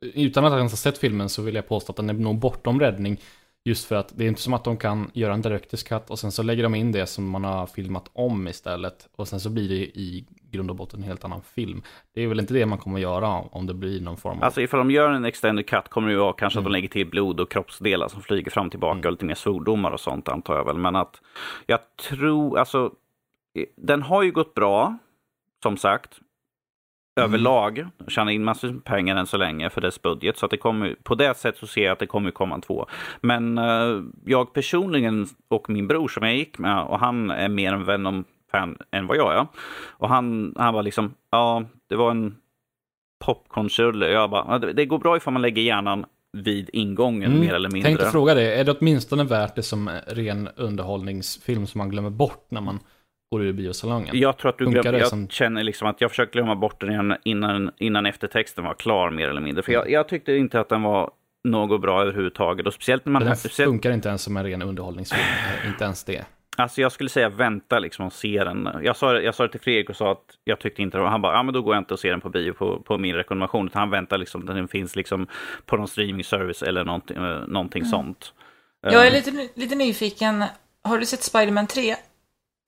utan 0.00 0.44
att 0.44 0.52
ens 0.52 0.72
ha 0.72 0.76
sett 0.76 0.98
filmen 0.98 1.28
så 1.28 1.42
vill 1.42 1.54
jag 1.54 1.68
påstå 1.68 1.92
att 1.92 1.96
den 1.96 2.10
är 2.10 2.14
nog 2.14 2.38
bortom 2.38 2.80
räddning. 2.80 3.20
Just 3.68 3.84
för 3.84 3.96
att 3.96 4.12
det 4.16 4.24
är 4.24 4.28
inte 4.28 4.40
som 4.40 4.54
att 4.54 4.64
de 4.64 4.76
kan 4.76 5.10
göra 5.14 5.34
en 5.34 5.42
director's 5.42 5.88
cut 5.88 6.10
och 6.10 6.18
sen 6.18 6.32
så 6.32 6.42
lägger 6.42 6.62
de 6.62 6.74
in 6.74 6.92
det 6.92 7.06
som 7.06 7.30
man 7.30 7.44
har 7.44 7.66
filmat 7.66 8.10
om 8.12 8.48
istället. 8.48 9.08
Och 9.16 9.28
sen 9.28 9.40
så 9.40 9.50
blir 9.50 9.68
det 9.68 9.74
i 9.74 10.26
grund 10.50 10.70
och 10.70 10.76
botten 10.76 11.00
en 11.00 11.06
helt 11.06 11.24
annan 11.24 11.42
film. 11.42 11.82
Det 12.14 12.22
är 12.22 12.26
väl 12.26 12.40
inte 12.40 12.54
det 12.54 12.66
man 12.66 12.78
kommer 12.78 13.00
göra 13.00 13.28
om 13.28 13.66
det 13.66 13.74
blir 13.74 14.00
någon 14.00 14.16
form 14.16 14.38
av... 14.38 14.44
Alltså 14.44 14.60
ifall 14.60 14.78
de 14.78 14.90
gör 14.90 15.10
en 15.10 15.24
extended 15.24 15.66
cut 15.66 15.88
kommer 15.88 16.08
det 16.08 16.14
ju 16.14 16.20
vara 16.20 16.32
kanske 16.32 16.58
mm. 16.58 16.62
att 16.62 16.64
de 16.64 16.68
mm. 16.68 16.72
lägger 16.72 16.88
till 16.88 17.06
blod 17.06 17.40
och 17.40 17.50
kroppsdelar 17.50 18.08
som 18.08 18.22
flyger 18.22 18.50
fram 18.50 18.66
och 18.66 18.70
tillbaka 18.70 18.98
mm. 18.98 19.06
och 19.06 19.12
lite 19.12 19.24
mer 19.24 19.34
svordomar 19.34 19.90
och 19.90 20.00
sånt 20.00 20.28
antar 20.28 20.56
jag 20.56 20.64
väl. 20.64 20.78
Men 20.78 20.96
att 20.96 21.20
jag 21.66 21.80
tror, 22.08 22.58
alltså 22.58 22.92
den 23.76 24.02
har 24.02 24.22
ju 24.22 24.32
gått 24.32 24.54
bra, 24.54 24.98
som 25.62 25.76
sagt 25.76 26.18
överlag 27.18 27.86
tjänar 28.08 28.32
in 28.32 28.44
massor 28.44 28.72
med 28.72 28.84
pengar 28.84 29.16
än 29.16 29.26
så 29.26 29.36
länge 29.36 29.70
för 29.70 29.80
dess 29.80 30.02
budget. 30.02 30.38
Så 30.38 30.44
att 30.44 30.50
det 30.50 30.56
kommer, 30.56 30.96
på 31.02 31.14
det 31.14 31.36
sättet 31.36 31.60
så 31.60 31.66
ser 31.66 31.84
jag 31.84 31.92
att 31.92 31.98
det 31.98 32.06
kommer 32.06 32.30
komma 32.30 32.54
en 32.54 32.60
två. 32.60 32.86
Men 33.20 33.58
uh, 33.58 34.04
jag 34.24 34.52
personligen 34.52 35.26
och 35.48 35.70
min 35.70 35.88
bror 35.88 36.08
som 36.08 36.26
jag 36.26 36.36
gick 36.36 36.58
med 36.58 36.82
och 36.82 36.98
han 36.98 37.30
är 37.30 37.48
mer 37.48 37.72
en 37.72 37.84
Venom-fan 37.84 38.78
än 38.90 39.06
vad 39.06 39.16
jag 39.16 39.34
är. 39.34 39.46
Och 39.86 40.08
han, 40.08 40.54
han 40.56 40.74
var 40.74 40.82
liksom, 40.82 41.14
ja, 41.30 41.64
det 41.88 41.96
var 41.96 42.10
en 42.10 42.36
popcornrulle. 43.24 44.10
Jag 44.10 44.30
bara, 44.30 44.58
det, 44.58 44.72
det 44.72 44.86
går 44.86 44.98
bra 44.98 45.16
ifall 45.16 45.32
man 45.32 45.42
lägger 45.42 45.62
hjärnan 45.62 46.04
vid 46.32 46.70
ingången 46.72 47.30
mm. 47.30 47.40
mer 47.40 47.54
eller 47.54 47.70
mindre. 47.70 47.88
Tänkte 47.88 48.10
fråga 48.10 48.34
det, 48.34 48.54
är 48.54 48.64
det 48.64 48.76
åtminstone 48.80 49.24
värt 49.24 49.56
det 49.56 49.62
som 49.62 49.90
ren 50.06 50.48
underhållningsfilm 50.56 51.66
som 51.66 51.78
man 51.78 51.88
glömmer 51.88 52.10
bort 52.10 52.46
när 52.50 52.60
man 52.60 52.80
går 53.30 53.42
ur 53.42 53.52
biosalongen. 53.52 54.18
Jag 54.18 54.38
tror 54.38 54.48
att 54.48 54.58
du 54.58 54.66
glömmer, 54.66 54.98
jag 54.98 55.08
som... 55.08 55.28
känner 55.28 55.62
liksom 55.62 55.88
att 55.88 56.00
jag 56.00 56.10
försöker 56.10 56.32
glömma 56.32 56.56
bort 56.56 56.80
den 56.80 57.16
innan, 57.24 57.70
innan 57.78 58.06
eftertexten 58.06 58.64
var 58.64 58.74
klar 58.74 59.10
mer 59.10 59.28
eller 59.28 59.40
mindre. 59.40 59.62
För 59.62 59.72
jag, 59.72 59.90
jag 59.90 60.08
tyckte 60.08 60.36
inte 60.36 60.60
att 60.60 60.68
den 60.68 60.82
var 60.82 61.10
något 61.44 61.80
bra 61.80 62.02
överhuvudtaget. 62.02 62.66
Och 62.66 62.74
speciellt 62.74 63.04
när 63.04 63.12
man... 63.12 63.24
Den 63.24 63.36
speciellt... 63.36 63.68
funkar 63.70 63.90
inte 63.90 64.08
ens 64.08 64.22
som 64.22 64.36
en 64.36 64.44
ren 64.44 64.62
underhållningsfilm, 64.62 65.22
inte 65.66 65.84
ens 65.84 66.04
det. 66.04 66.24
Alltså 66.56 66.80
jag 66.80 66.92
skulle 66.92 67.10
säga 67.10 67.28
vänta 67.28 67.78
liksom 67.78 68.06
och 68.06 68.12
se 68.12 68.44
den. 68.44 68.68
Jag 68.82 68.96
sa, 68.96 69.20
jag 69.20 69.34
sa 69.34 69.42
det 69.42 69.48
till 69.48 69.60
Fredrik 69.60 69.90
och 69.90 69.96
sa 69.96 70.12
att 70.12 70.24
jag 70.44 70.58
tyckte 70.58 70.82
inte 70.82 70.98
det 70.98 71.02
var, 71.02 71.10
han 71.10 71.22
bara, 71.22 71.32
ja 71.36 71.42
men 71.42 71.54
då 71.54 71.62
går 71.62 71.74
jag 71.74 71.80
inte 71.80 71.94
och 71.94 72.00
ser 72.00 72.10
den 72.10 72.20
på 72.20 72.28
bio 72.28 72.52
på, 72.52 72.80
på 72.80 72.98
min 72.98 73.14
rekommendation. 73.14 73.66
Utan 73.66 73.80
han 73.80 73.90
väntar 73.90 74.18
liksom, 74.18 74.46
den 74.46 74.68
finns 74.68 74.96
liksom 74.96 75.26
på 75.66 75.76
någon 75.76 75.88
streaming 75.88 76.24
service 76.24 76.62
eller 76.62 76.84
någonting, 76.84 77.16
eh, 77.16 77.46
någonting 77.46 77.82
mm. 77.82 77.90
sånt. 77.90 78.32
Jag 78.80 79.06
är 79.06 79.10
lite, 79.10 79.48
lite 79.54 79.74
nyfiken, 79.74 80.44
har 80.82 80.98
du 80.98 81.06
sett 81.06 81.22
Spiderman 81.22 81.66
3? 81.66 81.96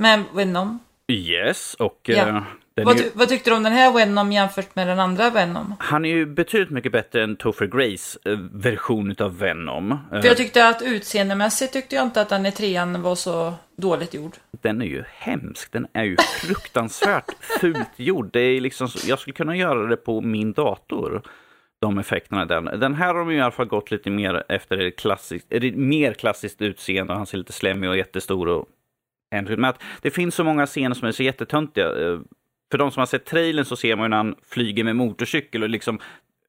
Med 0.01 0.25
Venom. 0.35 0.79
Yes, 1.09 1.75
och... 1.75 2.01
Ja. 2.03 2.29
Uh, 2.29 2.43
vad, 2.85 2.99
ju... 2.99 3.11
vad, 3.15 3.29
tyckte 3.29 3.51
du 3.51 3.57
om 3.57 3.63
den 3.63 3.73
här 3.73 3.93
Venom 3.93 4.33
jämfört 4.33 4.77
med 4.77 4.89
den 4.89 5.01
andra 5.01 5.31
Venom? 5.31 5.75
Han 5.79 6.05
är 6.05 6.09
ju 6.09 6.27
betydligt 6.27 6.71
mycket 6.71 6.93
bättre 6.93 7.23
än 7.25 7.37
Topher 7.37 7.67
Grays 7.67 8.19
uh, 8.29 8.39
version 8.53 9.15
av 9.19 9.39
Venom. 9.39 9.99
För 10.11 10.27
jag 10.27 10.37
tyckte 10.37 10.69
att 10.69 10.83
utseendemässigt 10.83 11.73
tyckte 11.73 11.95
jag 11.95 12.05
inte 12.05 12.21
att 12.21 12.29
den 12.29 12.47
i 12.47 12.53
trean 12.53 13.03
var 13.03 13.15
så 13.15 13.55
dåligt 13.77 14.15
gjord. 14.15 14.33
Den 14.51 14.83
är 14.83 14.87
ju 14.87 15.05
hemsk. 15.15 15.73
Den 15.73 15.87
är 15.93 16.05
ju 16.05 16.17
fruktansvärt 16.17 17.33
fult 17.61 17.91
gjord. 17.97 18.31
Det 18.33 18.41
är 18.41 18.61
liksom, 18.61 18.89
jag 19.07 19.19
skulle 19.19 19.35
kunna 19.35 19.57
göra 19.57 19.87
det 19.87 19.97
på 19.97 20.21
min 20.21 20.53
dator 20.53 21.23
de 21.81 21.99
effekterna. 21.99 22.45
Den, 22.45 22.65
den 22.65 22.95
här 22.95 23.07
har 23.07 23.15
de 23.15 23.31
i 23.31 23.41
alla 23.41 23.51
fall 23.51 23.67
gått 23.67 23.91
lite 23.91 24.11
mer 24.11 24.45
efter 24.49 24.79
ett 24.79 24.99
klassiskt, 24.99 25.47
mer 25.75 26.13
klassiskt 26.13 26.63
utseende. 26.63 27.15
Han 27.15 27.27
ser 27.27 27.39
lite 27.39 27.53
slemmig 27.53 27.91
och 27.91 27.97
jättestor 27.97 28.49
och 28.49 28.67
men 29.31 29.65
att 29.65 29.83
det 30.01 30.11
finns 30.11 30.35
så 30.35 30.45
många 30.45 30.67
scener 30.67 30.95
som 30.95 31.09
är 31.09 31.13
så 31.13 31.23
jättetöntiga. 31.23 31.87
Eh, 31.87 32.19
för 32.71 32.79
de 32.79 32.91
som 32.91 33.01
har 33.01 33.07
sett 33.07 33.25
trailern 33.25 33.65
så 33.65 33.77
ser 33.77 33.97
man 33.97 34.05
ju 34.05 34.09
när 34.09 34.17
han 34.17 34.35
flyger 34.49 34.85
med 34.85 34.97
motorcykel 34.97 35.63
och 35.63 35.69
liksom 35.69 35.99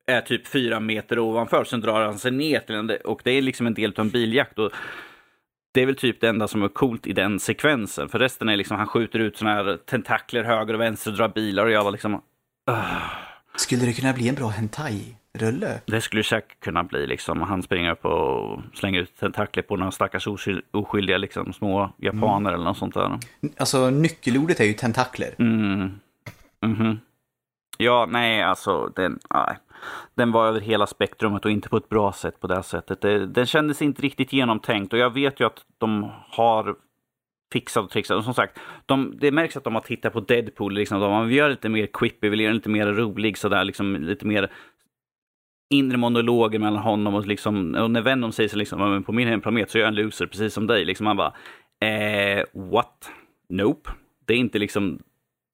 är 0.08 0.22
typ 0.22 0.48
fyra 0.48 0.80
meter 0.80 1.20
ovanför. 1.20 1.64
Sen 1.64 1.82
drar 1.82 2.06
han 2.06 2.20
sig 2.20 2.32
ner 2.32 2.60
till 2.60 2.76
en, 2.76 2.92
och 3.06 3.22
det 3.24 3.32
är 3.32 3.42
liksom 3.42 3.68
en 3.68 3.74
del 3.74 3.94
av 3.98 4.00
en 4.00 4.10
biljakt. 4.10 4.60
Och 4.60 4.72
det 5.74 5.82
är 5.82 5.86
väl 5.86 5.96
typ 5.96 6.22
det 6.22 6.30
enda 6.30 6.48
som 6.48 6.64
är 6.64 6.68
coolt 6.68 7.08
i 7.08 7.14
den 7.14 7.40
sekvensen. 7.40 8.10
För 8.10 8.20
resten 8.20 8.50
är 8.50 8.58
liksom, 8.58 8.78
han 8.78 8.88
skjuter 8.88 9.20
ut 9.20 9.38
såna 9.38 9.54
här 9.54 9.78
tentakler 9.86 10.44
höger 10.44 10.74
och 10.74 10.82
vänster 10.82 11.12
och 11.12 11.18
drar 11.18 11.30
bilar 11.30 11.66
och 11.66 11.72
jag 11.72 11.84
var 11.84 11.92
liksom... 11.92 12.14
Uh. 12.70 13.32
Skulle 13.56 13.86
det 13.86 13.94
kunna 13.94 14.14
bli 14.14 14.30
en 14.30 14.36
bra 14.36 14.48
hentai? 14.48 15.18
Rulle. 15.34 15.82
Det 15.86 16.02
skulle 16.02 16.24
säkert 16.24 16.60
kunna 16.60 16.84
bli 16.84 17.08
liksom. 17.08 17.42
Han 17.42 17.64
springer 17.64 17.92
upp 17.92 18.06
och 18.06 18.62
slänger 18.74 19.00
ut 19.00 19.18
tentakler 19.20 19.64
på 19.64 19.76
några 19.76 19.92
stackars 19.92 20.28
oskyldiga 20.72 21.18
liksom, 21.18 21.54
små 21.54 21.94
japaner 21.98 22.50
mm. 22.50 22.54
eller 22.54 22.64
något 22.64 22.78
sånt 22.78 22.94
där. 22.94 23.20
Alltså 23.58 23.90
nyckelordet 23.90 24.60
är 24.60 24.66
ju 24.66 24.74
tentakler. 24.74 25.36
Mm. 25.40 26.00
Mm 26.62 26.76
-hmm. 26.76 26.98
Ja, 27.78 28.08
nej, 28.10 28.42
alltså 28.42 28.92
den, 28.96 29.20
nej. 29.34 29.58
den 30.16 30.32
var 30.32 30.48
över 30.48 30.60
hela 30.60 30.88
spektrumet 30.88 31.46
och 31.46 31.52
inte 31.52 31.70
på 31.70 31.78
ett 31.78 31.90
bra 31.90 32.14
sätt 32.14 32.40
på 32.40 32.48
det 32.48 32.64
sättet. 32.64 33.02
Det, 33.02 33.28
den 33.28 33.46
kändes 33.46 33.82
inte 33.82 34.02
riktigt 34.02 34.34
genomtänkt 34.34 34.94
och 34.94 35.00
jag 35.00 35.14
vet 35.14 35.40
ju 35.40 35.46
att 35.46 35.66
de 35.78 36.12
har 36.30 36.76
fixat 37.52 37.84
och 37.84 37.90
trixat. 37.90 38.18
Och 38.18 38.24
som 38.24 38.34
sagt, 38.34 38.60
de, 38.86 39.14
det 39.18 39.32
märks 39.32 39.58
att 39.58 39.64
de 39.64 39.76
har 39.76 39.82
tittat 39.82 40.14
på 40.14 40.20
Deadpool. 40.20 40.74
Liksom, 40.74 41.00
de, 41.00 41.28
vi 41.28 41.36
gör 41.36 41.50
lite 41.50 41.70
mer 41.70 41.88
quippy, 41.94 42.30
vi 42.30 42.44
göra 42.44 42.54
lite 42.54 42.70
mer 42.70 42.88
rolig, 42.88 43.38
sådär, 43.38 43.64
liksom, 43.64 43.96
lite 43.96 44.26
mer 44.26 44.52
inre 45.72 45.98
monologer 45.98 46.60
mellan 46.60 46.84
honom 46.84 47.16
och 47.16 47.28
liksom, 47.28 47.76
och 47.76 47.92
när 47.92 48.02
Venom 48.02 48.32
säger 48.32 48.50
så 48.50 48.58
liksom, 48.58 48.80
"Men 48.80 49.04
på 49.04 49.12
min 49.12 49.28
hemplanet 49.28 49.72
så 49.72 49.78
är 49.78 49.80
jag 49.82 49.88
en 49.88 49.96
loser 49.96 50.26
precis 50.26 50.54
som 50.54 50.68
dig. 50.68 50.86
Liksom 50.86 51.04
man 51.04 51.18
bara, 51.18 51.34
eh, 51.82 52.44
what? 52.54 53.12
Nope. 53.50 53.90
Det 54.26 54.34
är 54.34 54.38
inte 54.38 54.60
liksom 54.60 55.00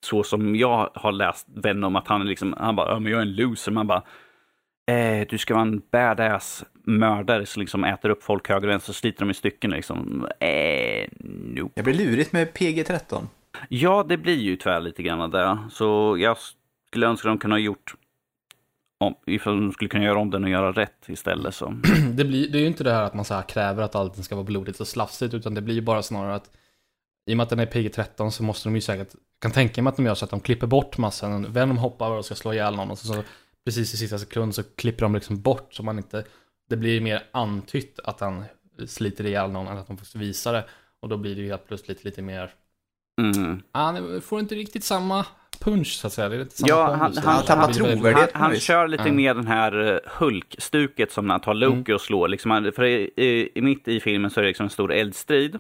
så 0.06 0.24
som 0.24 0.56
jag 0.56 0.90
har 0.94 1.12
läst 1.12 1.48
Venom, 1.56 1.96
att 1.96 2.08
han 2.08 2.22
är 2.22 2.26
liksom, 2.26 2.56
han 2.58 2.76
bara, 2.76 2.90
ja 2.92 3.00
men 3.00 3.12
jag 3.12 3.18
är 3.22 3.26
en 3.26 3.36
loser. 3.36 3.72
Man 3.72 3.88
bara, 3.88 4.04
eh, 4.92 5.28
du 5.30 5.38
ska 5.38 5.54
vara 5.54 5.62
en 5.66 5.82
badass 5.92 6.64
mördare 6.84 7.46
som 7.46 7.60
liksom 7.60 7.84
äter 7.84 8.10
upp 8.10 8.24
folk 8.24 8.50
höger 8.50 8.68
och 8.68 8.72
vänster 8.74 8.92
och 8.92 8.96
sliter 8.96 9.20
dem 9.20 9.30
i 9.30 9.34
stycken 9.34 9.72
liksom. 9.72 10.28
Eh, 10.40 11.08
nope. 11.56 11.72
Det 11.76 11.84
blir 11.84 11.94
lurigt 11.94 12.34
med 12.34 12.54
PG-13. 12.54 13.28
Ja, 13.70 14.06
det 14.10 14.18
blir 14.18 14.38
ju 14.38 14.56
tyvärr 14.56 14.80
lite 14.80 15.04
grann 15.04 15.32
där. 15.32 15.58
Så 15.72 16.18
jag 16.20 16.38
skulle 16.88 17.08
önska 17.08 17.28
de 17.28 17.38
kunde 17.38 17.54
ha 17.54 17.60
gjort 17.60 17.94
om, 18.98 19.16
ifall 19.26 19.62
de 19.62 19.72
skulle 19.72 19.90
kunna 19.90 20.04
göra 20.04 20.20
om 20.20 20.30
den 20.30 20.44
och 20.44 20.50
göra 20.50 20.72
rätt 20.72 21.10
istället 21.10 21.56
så. 21.56 21.74
det, 22.14 22.26
blir, 22.26 22.50
det 22.52 22.58
är 22.58 22.62
ju 22.62 22.68
inte 22.68 22.84
det 22.84 22.94
här 22.94 23.04
att 23.04 23.14
man 23.14 23.26
så 23.26 23.34
här 23.34 23.42
kräver 23.42 23.84
att 23.84 23.96
allting 23.96 24.24
ska 24.24 24.36
vara 24.36 24.46
blodigt 24.46 24.80
och 24.80 24.88
slafsigt, 24.88 25.34
utan 25.34 25.54
det 25.54 25.62
blir 25.62 25.76
ju 25.76 25.82
bara 25.82 26.04
snarare 26.04 26.36
att 26.36 26.52
i 27.30 27.34
och 27.34 27.38
med 27.38 27.44
att 27.44 27.50
den 27.50 27.60
är 27.60 27.66
PG-13 27.66 28.30
så 28.30 28.44
måste 28.44 28.70
de 28.70 28.76
ju 28.76 28.82
säkert, 28.82 29.16
kan 29.42 29.52
tänka 29.52 29.82
mig 29.82 29.92
att 29.92 29.98
de 29.98 30.06
gör 30.06 30.16
så 30.16 30.26
att 30.26 30.32
de 30.32 30.40
klipper 30.40 30.68
bort 30.68 30.98
massan, 30.98 31.54
Venom 31.54 31.78
hoppar 31.78 32.12
och 32.12 32.26
ska 32.26 32.36
slå 32.36 32.54
ihjäl 32.54 32.76
någon 32.76 32.92
och 32.92 33.00
så, 33.00 33.14
så 33.14 33.24
precis 33.66 33.94
i 33.94 33.98
sista 33.98 34.20
sekund 34.20 34.56
så 34.56 34.64
klipper 34.64 35.02
de 35.02 35.14
liksom 35.16 35.42
bort 35.42 35.74
så 35.74 35.84
man 35.84 35.98
inte, 35.98 36.24
det 36.70 36.78
blir 36.78 37.02
mer 37.02 37.24
antytt 37.32 38.00
att 38.04 38.20
han 38.20 38.44
sliter 38.88 39.26
ihjäl 39.26 39.52
någon 39.52 39.68
än 39.68 39.78
att 39.78 39.88
de 39.88 39.98
faktiskt 39.98 40.16
visar 40.16 40.54
det. 40.54 40.66
Och 41.00 41.10
då 41.10 41.18
blir 41.18 41.36
det 41.36 41.42
ju 41.42 41.48
helt 41.48 41.68
plötsligt 41.68 42.04
lite 42.04 42.22
mer, 42.22 42.54
Mm. 43.22 43.62
han 43.72 44.22
får 44.22 44.40
inte 44.40 44.56
riktigt 44.56 44.84
samma 44.84 45.26
punch 45.60 45.88
så 45.88 46.08
att 46.08 46.14
säga. 46.14 46.30
Det 46.30 46.36
är 46.36 46.42
inte 46.42 46.58
samma 46.58 46.68
Ja, 46.70 46.84
han- 46.86 47.00
han 47.00 47.12
blir 47.12 47.48
tappar 47.48 47.74
trovärdighet. 47.74 48.30
Han, 48.34 48.42
han 48.52 48.60
kör 48.60 48.88
lite 48.88 49.04
Ja. 49.08 49.14
mer 49.14 49.34
den 49.34 49.48
här 49.48 49.94
eh, 49.94 50.00
Hulk-stuket 50.20 51.12
som 51.12 51.28
när 51.28 51.34
han 51.34 51.42
tar 51.42 51.54
Loki 51.54 51.76
Mm. 51.76 51.96
och 51.96 52.02
slår. 52.02 52.28
Liksom, 52.28 52.52
han- 52.52 52.72
för 52.72 52.84
i, 52.84 53.12
i, 53.16 53.50
i 53.56 53.62
mitt 53.62 53.88
i 53.88 54.00
filmen 54.00 54.32
så 54.32 54.40
är 54.40 54.42
det 54.44 54.48
liksom 54.50 54.64
en 54.64 54.70
stor 54.70 54.92
eldstrid. 54.94 55.60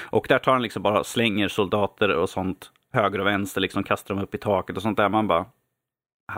Och 0.00 0.26
där 0.28 0.38
tar 0.38 0.52
han 0.52 0.62
liksom 0.62 0.82
bara 0.82 1.04
slänger 1.04 1.48
soldater 1.48 2.08
och 2.08 2.30
sånt 2.30 2.70
höger 2.92 3.18
och 3.20 3.26
vänster, 3.26 3.60
liksom 3.60 3.82
kastar 3.82 4.14
dem 4.14 4.24
upp 4.24 4.34
i 4.34 4.38
taket 4.38 4.76
och 4.76 4.82
sånt 4.82 4.96
där. 4.96 5.08
Man 5.08 5.26
bara... 5.26 5.46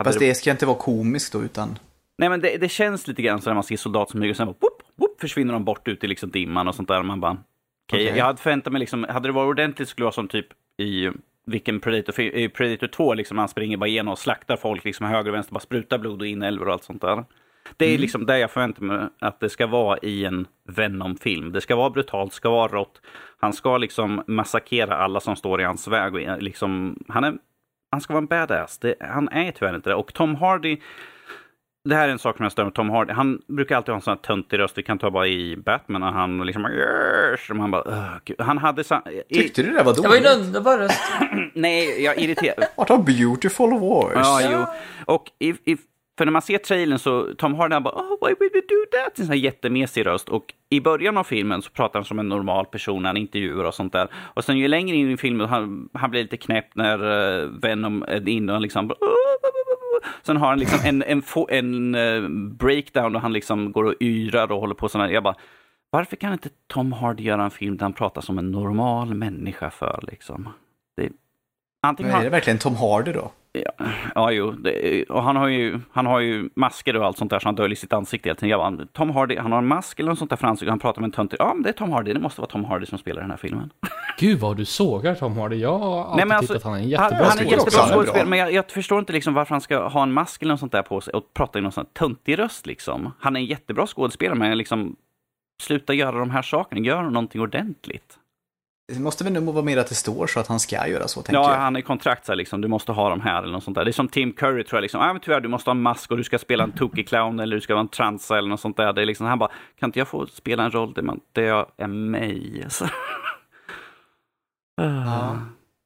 Fast 0.03 0.19
det 0.19 0.35
ska 0.35 0.51
inte 0.51 0.65
vara 0.65 0.77
komiskt 0.77 1.33
då, 1.33 1.43
utan... 1.43 1.79
Nej 2.17 2.29
men 2.29 2.41
det, 2.41 2.57
det 2.57 2.69
känns 2.69 3.07
lite 3.07 3.21
grann 3.21 3.41
så 3.41 3.49
när 3.49 3.53
man 3.53 3.63
ser 3.63 3.77
soldater 3.77 4.11
som 4.11 4.19
hugger 4.21 4.31
och 4.33 4.37
sen 4.37 4.47
bara, 4.47 4.55
whoop, 4.61 4.81
whoop, 4.95 5.21
försvinner 5.21 5.53
de 5.53 5.65
bort 5.65 5.87
ut 5.87 6.03
i 6.03 6.07
liksom 6.07 6.31
dimman 6.31 6.67
och 6.67 6.75
sånt 6.75 6.87
där. 6.87 7.03
Man 7.03 7.19
bara, 7.19 7.31
okej, 7.31 8.07
Okej. 8.07 8.17
jag 8.17 8.25
hade 8.25 8.41
förväntat 8.41 8.73
mig 8.73 8.79
liksom, 8.79 9.03
hade 9.09 9.27
det 9.27 9.31
varit 9.33 9.47
ordentligt 9.49 9.89
skulle 9.89 10.03
det 10.03 10.05
vara 10.05 10.13
som 10.13 10.27
typ 10.27 10.47
i 10.77 11.09
vilken 11.47 11.79
Predator, 11.79 12.19
i 12.19 12.49
Predator 12.49 12.87
2, 12.87 13.13
liksom 13.13 13.37
han 13.37 13.47
springer 13.47 13.77
bara 13.77 13.87
igenom 13.87 14.11
och 14.11 14.19
slaktar 14.19 14.57
folk 14.57 14.83
liksom 14.83 15.05
höger 15.05 15.29
och 15.29 15.35
vänster, 15.35 15.53
bara 15.53 15.59
sprutar 15.59 15.97
blod 15.97 16.21
och 16.21 16.27
inälvor 16.27 16.67
och 16.67 16.73
allt 16.73 16.83
sånt 16.83 17.01
där. 17.01 17.25
Det 17.77 17.85
är 17.85 17.97
liksom 17.97 18.25
det 18.25 18.39
jag 18.39 18.51
förväntar 18.51 18.83
mig 18.83 19.07
att 19.19 19.39
det 19.39 19.49
ska 19.49 19.67
vara 19.67 19.97
i 19.97 20.25
en 20.25 20.47
Venom-film. 20.67 21.51
Det 21.51 21.61
ska 21.61 21.75
vara 21.75 21.89
brutalt, 21.89 22.33
ska 22.33 22.49
vara 22.49 22.67
rått. 22.67 23.01
Han 23.39 23.53
ska 23.53 23.77
liksom 23.77 24.23
massakera 24.27 24.97
alla 24.97 25.19
som 25.19 25.35
står 25.35 25.61
i 25.61 25.63
hans 25.63 25.87
väg. 25.87 26.13
Och 26.13 26.21
eh, 26.21 26.39
liksom, 26.39 26.99
han, 27.07 27.23
är, 27.23 27.37
han 27.91 28.01
ska 28.01 28.13
vara 28.13 28.21
en 28.21 28.27
badass. 28.27 28.77
Det, 28.77 28.95
han 28.99 29.29
är 29.29 29.51
tyvärr 29.51 29.75
inte 29.75 29.89
det. 29.89 29.95
Och 29.95 30.13
Tom 30.13 30.35
Hardy, 30.35 30.77
det 31.87 31.95
här 31.95 32.07
är 32.07 32.11
en 32.11 32.19
sak 32.19 32.37
som 32.37 32.43
jag 32.43 32.51
stör 32.51 32.63
med 32.63 32.73
Tom 32.73 32.89
Hardy. 32.89 33.13
Han 33.13 33.41
brukar 33.47 33.75
alltid 33.75 33.89
ha 33.89 33.95
en 33.95 34.01
sån 34.01 34.11
här 34.11 34.17
töntig 34.17 34.59
röst. 34.59 34.77
Vi 34.77 34.83
kan 34.83 34.97
ta 34.97 35.11
bara 35.11 35.27
i 35.27 35.57
Batman 35.57 36.01
när 36.01 36.11
han 36.11 36.45
liksom 36.45 36.65
och 37.49 37.55
man 37.55 37.71
bara. 37.71 38.19
Han 38.39 38.57
hade 38.57 38.83
Tyckte 39.29 39.63
du 39.63 39.71
det 39.71 39.83
var 39.83 39.93
Det 39.93 40.01
var 40.01 40.15
ju 40.15 40.17
en 40.17 40.23
dåligt? 40.23 40.45
underbar 40.45 40.77
röst. 40.77 41.01
Nej, 41.53 42.03
jag 42.03 42.17
är 42.17 42.21
irriterad. 42.21 42.67
What 42.77 42.91
a 42.91 42.97
beautiful 42.97 43.69
voice. 43.79 44.15
Ja, 44.15 44.41
jo. 44.51 44.65
Och 45.05 45.31
i, 45.39 45.49
i, 45.49 45.77
för 46.17 46.25
när 46.25 46.31
man 46.31 46.41
ser 46.41 46.57
trailern 46.57 46.99
så 46.99 47.33
Tom 47.37 47.55
Hardy 47.55 47.73
han 47.73 47.83
bara 47.83 47.95
oh, 47.95 48.27
why 48.27 48.35
would 48.39 48.51
we 48.53 48.61
do 48.61 48.85
that? 48.91 49.19
En 49.19 49.25
sån 49.25 49.33
här 49.33 49.39
jättemesig 49.39 50.05
röst. 50.05 50.29
Och 50.29 50.53
i 50.69 50.81
början 50.81 51.17
av 51.17 51.23
filmen 51.23 51.61
så 51.61 51.69
pratar 51.69 51.99
han 51.99 52.05
som 52.05 52.19
en 52.19 52.29
normal 52.29 52.65
person 52.65 53.01
när 53.01 53.09
han 53.09 53.17
intervjuar 53.17 53.63
och 53.63 53.73
sånt 53.73 53.93
där. 53.93 54.07
Och 54.33 54.43
sen 54.43 54.57
ju 54.57 54.67
längre 54.67 54.95
in 54.95 55.11
i 55.11 55.17
filmen, 55.17 55.47
han, 55.47 55.89
han 55.93 56.11
blir 56.11 56.21
lite 56.21 56.37
knäpp 56.37 56.75
när 56.75 57.03
uh, 57.03 57.49
Venom 57.61 58.03
är 58.07 58.29
inne 58.29 58.51
och 58.51 58.55
han 58.55 58.61
liksom 58.61 58.87
bara, 58.87 58.97
Sen 60.23 60.37
har 60.37 60.49
han 60.49 60.59
liksom 60.59 60.79
en, 60.83 61.03
en, 61.03 61.23
en 61.49 61.95
eh, 61.95 62.29
breakdown 62.57 63.15
och 63.15 63.21
han 63.21 63.33
liksom 63.33 63.71
går 63.71 63.83
och 63.83 63.93
yrar 64.01 64.51
och 64.51 64.59
håller 64.59 64.75
på 64.75 64.89
sådär. 64.89 65.09
Jag 65.09 65.23
bara, 65.23 65.35
varför 65.89 66.15
kan 66.15 66.33
inte 66.33 66.49
Tom 66.67 66.91
Hardy 66.93 67.23
göra 67.23 67.43
en 67.43 67.51
film 67.51 67.77
där 67.77 67.83
han 67.83 67.93
pratar 67.93 68.21
som 68.21 68.37
en 68.37 68.51
normal 68.51 69.13
människa 69.13 69.69
för 69.69 69.99
liksom? 70.07 70.49
Det, 71.87 71.89
antingen 71.89 72.11
Men 72.11 72.21
är 72.21 72.23
det 72.23 72.29
verkligen 72.29 72.59
Tom 72.59 72.75
Hardy 72.75 73.11
då? 73.11 73.31
Ja, 73.51 73.85
ja 74.15 74.31
jo. 74.31 74.51
Det, 74.51 75.03
och 75.03 75.23
han 75.23 75.35
har, 75.35 75.47
ju, 75.47 75.79
han 75.91 76.05
har 76.05 76.19
ju 76.19 76.49
masker 76.55 76.95
och 76.95 77.05
allt 77.05 77.17
sånt 77.17 77.31
där 77.31 77.39
så 77.39 77.47
han 77.47 77.55
döljer 77.55 77.75
sitt 77.75 77.93
ansikte 77.93 78.29
hela 78.29 78.35
tiden. 78.35 78.49
Jag 78.49 78.59
bara, 78.59 78.85
Tom 78.93 79.09
Hardy, 79.09 79.37
han 79.37 79.51
har 79.51 79.59
en 79.59 79.67
mask 79.67 79.99
eller 79.99 80.09
något 80.09 80.19
sånt 80.19 80.29
där 80.29 80.37
för 80.37 80.47
ansiktet. 80.47 80.69
Han 80.69 80.79
pratar 80.79 81.01
med 81.01 81.07
en 81.07 81.11
tönt. 81.11 81.33
Ja, 81.39 81.51
men 81.53 81.63
det 81.63 81.69
är 81.69 81.73
Tom 81.73 81.91
Hardy. 81.91 82.13
Det 82.13 82.19
måste 82.19 82.41
vara 82.41 82.49
Tom 82.49 82.65
Hardy 82.65 82.85
som 82.85 82.97
spelar 82.97 83.21
den 83.21 83.31
här 83.31 83.37
filmen. 83.37 83.69
Gud 84.19 84.39
vad 84.39 84.57
du 84.57 84.65
sågar 84.65 85.15
Tom 85.15 85.37
Hardy. 85.37 85.55
Jag 85.55 85.79
har 85.79 85.99
alltid 86.03 86.17
Nej, 86.17 86.25
men 86.25 86.37
alltså, 86.37 86.53
tyckt 86.53 86.65
att 86.65 86.71
han 86.71 86.79
är 86.79 86.83
en 86.83 86.89
jättebra 86.89 87.25
han 87.25 87.37
jättebra 87.37 87.81
Han 87.81 87.89
är 87.89 87.93
bra. 87.93 87.93
skådespelare, 87.93 88.29
men 88.29 88.39
jag, 88.39 88.53
jag 88.53 88.71
förstår 88.71 88.99
inte 88.99 89.13
liksom 89.13 89.33
varför 89.33 89.55
han 89.55 89.61
ska 89.61 89.87
ha 89.87 90.03
en 90.03 90.13
mask 90.13 90.41
eller 90.41 90.53
något 90.53 90.59
sånt 90.59 90.71
där 90.71 90.81
på 90.81 91.01
sig 91.01 91.13
och 91.13 91.33
prata 91.33 91.59
i 91.59 91.61
någon 91.61 91.71
sån 91.71 91.85
här 91.85 92.07
töntig 92.07 92.39
röst 92.39 92.65
liksom. 92.65 93.11
Han 93.19 93.35
är 93.35 93.39
en 93.39 93.45
jättebra 93.45 93.87
skådespelare, 93.87 94.37
men 94.37 94.57
liksom 94.57 94.95
sluta 95.61 95.93
göra 95.93 96.19
de 96.19 96.29
här 96.29 96.41
sakerna. 96.41 96.81
Gör 96.81 97.03
någonting 97.03 97.41
ordentligt. 97.41 98.19
Det 98.93 98.99
måste 98.99 99.23
väl 99.23 99.33
nog 99.33 99.53
vara 99.53 99.65
mer 99.65 99.77
att 99.77 99.87
det 99.87 99.95
står 99.95 100.27
så 100.27 100.39
att 100.39 100.47
han 100.47 100.59
ska 100.59 100.87
göra 100.87 101.07
så, 101.07 101.21
tänker 101.21 101.41
Ja, 101.41 101.51
jag. 101.51 101.57
han 101.59 101.75
är 101.75 101.79
i 101.79 101.83
kontrakt 101.83 102.25
så 102.25 102.31
här, 102.31 102.37
liksom, 102.37 102.61
du 102.61 102.67
måste 102.67 102.91
ha 102.91 103.09
dem 103.09 103.21
här 103.21 103.43
eller 103.43 103.51
något 103.53 103.63
sånt 103.63 103.75
där. 103.75 103.85
Det 103.85 103.91
är 103.91 103.93
som 103.93 104.07
Tim 104.07 104.33
Curry 104.33 104.63
tror 104.63 104.77
jag, 104.77 104.81
liksom, 104.81 105.01
ah, 105.01 105.13
men 105.13 105.21
tyvärr 105.21 105.41
du 105.41 105.47
måste 105.47 105.69
ha 105.69 105.75
en 105.75 105.81
mask 105.81 106.11
och 106.11 106.17
du 106.17 106.23
ska 106.23 106.39
spela 106.39 106.63
en 106.63 106.71
tokig 106.71 107.07
clown 107.07 107.39
eller 107.39 107.55
du 107.55 107.61
ska 107.61 107.73
vara 107.73 107.81
en 107.81 107.87
transa 107.87 108.37
eller 108.37 108.49
något 108.49 108.59
sånt 108.59 108.77
där. 108.77 108.93
Det 108.93 109.01
är 109.01 109.05
liksom, 109.05 109.25
han 109.27 109.39
bara, 109.39 109.51
kan 109.79 109.87
inte 109.89 109.99
jag 109.99 110.07
få 110.07 110.27
spela 110.27 110.63
en 110.63 110.71
roll 110.71 110.93
där, 110.93 111.01
man, 111.01 111.19
där 111.31 111.43
jag 111.43 111.65
är 111.77 111.87
mig? 111.87 112.65
Så. 112.69 112.85
Ja. 114.81 115.39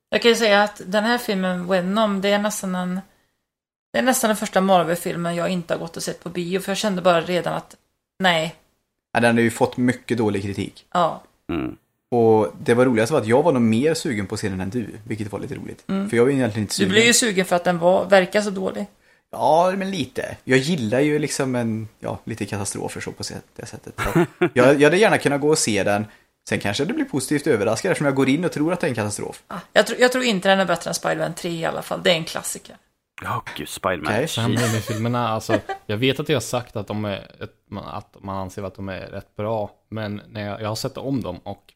Jag 0.10 0.22
kan 0.22 0.30
ju 0.32 0.36
säga 0.36 0.64
att 0.64 0.82
den 0.86 1.04
här 1.04 1.18
filmen, 1.18 1.68
Venom, 1.68 2.22
det 2.22 2.30
är 2.30 2.40
nästan 2.40 2.76
en... 2.76 3.00
Det 3.94 4.00
är 4.00 4.04
nästan 4.04 4.28
den 4.28 4.38
första 4.38 4.62
Marvel-filmen 4.62 5.36
jag 5.36 5.50
inte 5.50 5.74
har 5.74 5.80
gått 5.80 5.98
och 5.98 6.04
sett 6.04 6.24
på 6.24 6.30
bio, 6.30 6.60
för 6.60 6.72
jag 6.72 6.78
kände 6.78 7.02
bara 7.02 7.22
redan 7.22 7.54
att 7.54 7.76
nej, 8.20 8.56
Ja, 9.14 9.20
Den 9.20 9.36
har 9.36 9.42
ju 9.44 9.52
fått 9.52 9.78
mycket 9.78 10.18
dålig 10.18 10.42
kritik. 10.44 10.86
ja. 10.94 11.24
Mm. 11.50 11.78
Och 12.12 12.48
det 12.64 12.74
var 12.74 12.86
roligast 12.86 13.12
var 13.12 13.20
att 13.20 13.28
jag 13.28 13.44
var 13.44 13.52
nog 13.52 13.62
mer 13.62 13.94
sugen 13.94 14.28
på 14.28 14.36
den 14.36 14.62
än 14.62 14.70
du, 14.70 14.88
vilket 15.08 15.32
var 15.32 15.40
lite 15.40 15.56
roligt. 15.56 15.84
Mm. 15.90 16.10
För 16.10 16.18
jag 16.18 16.24
var 16.24 16.32
egentligen 16.32 16.64
inte 16.64 16.72
Du 16.72 16.76
sugen. 16.76 16.92
blev 16.92 17.04
ju 17.06 17.14
sugen 17.14 17.46
för 17.46 17.56
att 17.56 17.64
den 17.64 17.80
var, 17.80 18.06
verkar 18.06 18.42
så 18.42 18.50
dålig. 18.50 18.86
Ja, 19.32 19.74
men 19.78 19.92
lite. 19.92 20.38
Jag 20.44 20.60
gillar 20.60 21.00
ju 21.00 21.20
liksom 21.20 21.56
en, 21.56 21.88
ja, 22.00 22.20
lite 22.24 22.46
katastrofer 22.46 23.02
så 23.02 23.12
på 23.12 23.24
det 23.56 23.66
sättet. 23.66 23.94
Jag, 24.54 24.68
jag 24.76 24.82
hade 24.82 24.98
gärna 24.98 25.18
kunnat 25.18 25.42
gå 25.42 25.50
och 25.50 25.58
se 25.58 25.84
den. 25.84 26.06
Sen 26.50 26.60
kanske 26.60 26.86
det 26.86 26.94
blir 26.94 27.06
positivt 27.06 27.48
överraskad 27.48 27.92
eftersom 27.92 28.06
jag 28.06 28.16
går 28.16 28.30
in 28.30 28.46
och 28.46 28.52
tror 28.52 28.74
att 28.74 28.80
det 28.80 28.88
är 28.88 28.90
en 28.90 28.96
katastrof. 28.96 29.44
Ah, 29.48 29.58
Jag, 29.74 29.88
tror- 29.88 30.00
jag 30.00 30.12
tror 30.12 30.24
inte 30.24 30.50
den 30.50 30.60
är 30.60 30.66
bättre 30.66 30.90
än 30.90 30.94
Spider-Man 30.94 31.34
3 31.34 31.50
i 31.52 31.66
alla 31.66 31.82
fall. 31.82 32.02
Det 32.04 32.12
är 32.12 32.16
en 32.16 32.24
klassiker. 32.24 32.76
Ja, 33.24 33.44
gud, 33.58 33.70
Spiderman. 33.70 34.14
Okej. 34.14 34.28
Sam 34.28 34.52
Raimi-filmerna, 34.58 35.28
alltså, 35.30 35.60
jag 35.86 35.98
vet 35.98 36.20
att 36.20 36.30
jag 36.30 36.36
har 36.36 36.42
sagt 36.42 36.76
att, 36.76 36.88
de 36.88 37.06
är 37.06 37.32
att 37.70 38.16
man 38.22 38.38
anser 38.38 38.64
att 38.64 38.76
de 38.76 38.90
är 38.90 39.00
rätt 39.08 39.36
bra, 39.36 39.72
men 39.90 40.22
när 40.30 40.48
jag, 40.48 40.62
jag 40.62 40.68
har 40.68 40.76
sett 40.76 40.98
om 40.98 41.22
dem 41.24 41.40
och 41.44 41.74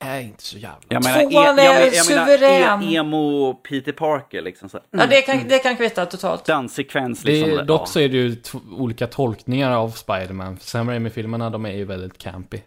är 0.00 0.20
inte 0.20 0.42
så 0.42 0.58
jävla 0.58 0.78
Jag 0.88 1.04
menar, 1.04 1.30
Tvåan 1.30 1.58
e- 1.58 1.62
jag, 1.62 1.76
är 1.76 1.84
men- 1.86 1.94
jag 1.94 2.08
menar 2.10 2.26
suverän. 2.26 2.82
e- 2.82 2.94
emo 2.96 3.54
Peter 3.54 3.92
Parker 3.92 4.42
liksom. 4.42 4.68
Så, 4.68 4.80
Ja, 4.90 5.06
det 5.06 5.22
kan, 5.22 5.48
det 5.48 5.58
kan 5.58 5.76
kvitta 5.76 6.06
totalt. 6.06 6.44
Danssekvens 6.44 7.22
det 7.22 7.32
liksom. 7.32 7.50
ja. 7.58 7.62
dock 7.64 7.88
så 7.88 8.00
är 8.00 8.08
det 8.08 8.16
ju 8.16 8.36
olika 8.70 9.06
tolkningar 9.06 9.70
av 9.70 9.90
Spider-Man. 9.90 10.58
Sam 10.58 10.90
Raimi-filmerna, 10.90 11.50
de 11.50 11.66
är 11.66 11.72
ju 11.72 11.84
väldigt 11.84 12.18
campy. 12.18 12.58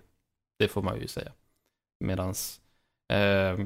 Det 0.60 0.68
får 0.68 0.82
man 0.82 1.00
ju 1.02 1.08
säga. 1.08 1.32
Medans 2.06 2.60
eh, 3.14 3.66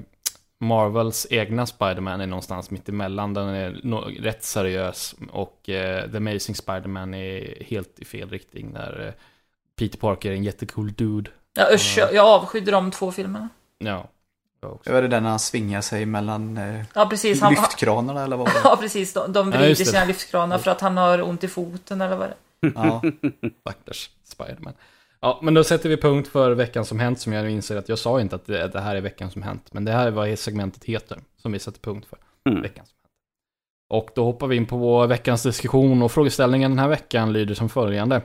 Marvels 0.59 1.28
egna 1.30 1.65
Spider-Man 1.65 2.22
är 2.22 2.28
någonstans 2.28 2.72
mitt 2.72 2.89
emellan. 2.89 3.34
Den 3.34 3.47
är 3.47 3.72
no- 3.72 4.22
rätt 4.22 4.43
seriös 4.43 5.15
och 5.32 5.70
eh, 5.70 6.11
The 6.11 6.18
Amazing 6.18 6.55
Spider-Man 6.55 7.13
är 7.13 7.63
helt 7.63 7.99
i 7.99 8.05
fel 8.05 8.30
riktning. 8.30 8.74
Där 8.74 9.05
eh, 9.07 9.13
Peter 9.80 9.97
Parker 9.97 10.32
är 10.32 10.36
en 10.36 10.43
jättecool 10.43 10.91
dude. 10.93 11.32
Ja, 11.57 11.73
usch, 11.73 11.97
jag, 11.97 12.13
jag 12.13 12.25
avskydde 12.25 12.71
de 12.71 12.91
två 12.91 13.11
filmerna. 13.11 13.49
Ja. 13.77 14.07
jag 14.61 14.71
också. 14.71 14.89
Det 14.89 14.93
var 14.93 15.01
det 15.01 15.07
där 15.07 15.21
när 15.21 15.29
han 15.29 15.39
svingar 15.39 15.81
sig 15.81 16.05
mellan 16.05 16.57
eh, 16.57 16.83
Ja, 16.93 17.05
precis. 17.09 17.41
Han, 17.41 17.53
lyftkranarna 17.53 18.23
eller 18.23 18.37
vad 18.37 18.47
var 18.47 18.53
det? 18.53 18.61
ja, 18.69 18.75
precis. 18.75 19.13
De, 19.13 19.33
de 19.33 19.47
Ja, 19.51 19.57
vrider 19.57 19.69
just 19.69 19.85
det. 19.85 19.91
sina 19.91 20.05
lyftkranar 20.05 20.57
för 20.57 20.71
att 20.71 20.81
han 20.81 20.97
har 20.97 21.21
ont 21.21 21.43
i 21.43 21.47
foten 21.47 22.01
eller 22.01 22.15
vad 22.17 22.29
det 22.29 22.67
är. 22.67 22.71
Ja. 22.75 23.01
Stackars 23.61 24.09
Spiderman. 24.23 24.73
Ja, 25.19 25.39
men 25.43 25.53
då 25.53 25.63
sätter 25.63 25.89
vi 25.89 25.97
punkt 25.97 26.27
för 26.27 26.51
veckan 26.51 26.85
som 26.85 26.99
hänt 26.99 27.19
som 27.19 27.33
jag 27.33 27.43
nu 27.45 27.51
inser 27.51 27.75
att 27.75 27.89
jag 27.89 27.99
sa 27.99 28.21
inte 28.21 28.35
att 28.35 28.45
det, 28.45 28.67
det 28.67 28.79
här 28.81 28.95
är 28.95 29.01
veckan 29.01 29.31
som 29.31 29.41
hänt. 29.41 29.73
Men 29.73 29.85
det 29.85 29.91
här 29.91 30.07
är 30.07 30.11
vad 30.11 30.39
segmentet 30.39 30.83
heter 30.83 31.19
som 31.41 31.51
vi 31.51 31.59
sätter 31.59 31.79
punkt 31.79 32.07
för. 32.09 32.19
Mm. 32.49 32.61
Veckan 32.61 32.85
som 32.85 32.95
hänt. 33.03 33.13
Och 33.89 34.09
då 34.15 34.23
hoppar 34.23 34.47
vi 34.47 34.55
in 34.55 34.65
på 34.65 35.05
veckans 35.07 35.43
diskussion 35.43 36.01
och 36.01 36.11
frågeställningen 36.11 36.71
den 36.71 36.79
här 36.79 36.87
veckan 36.87 37.33
lyder 37.33 37.55
som 37.55 37.69
följande. 37.69 38.21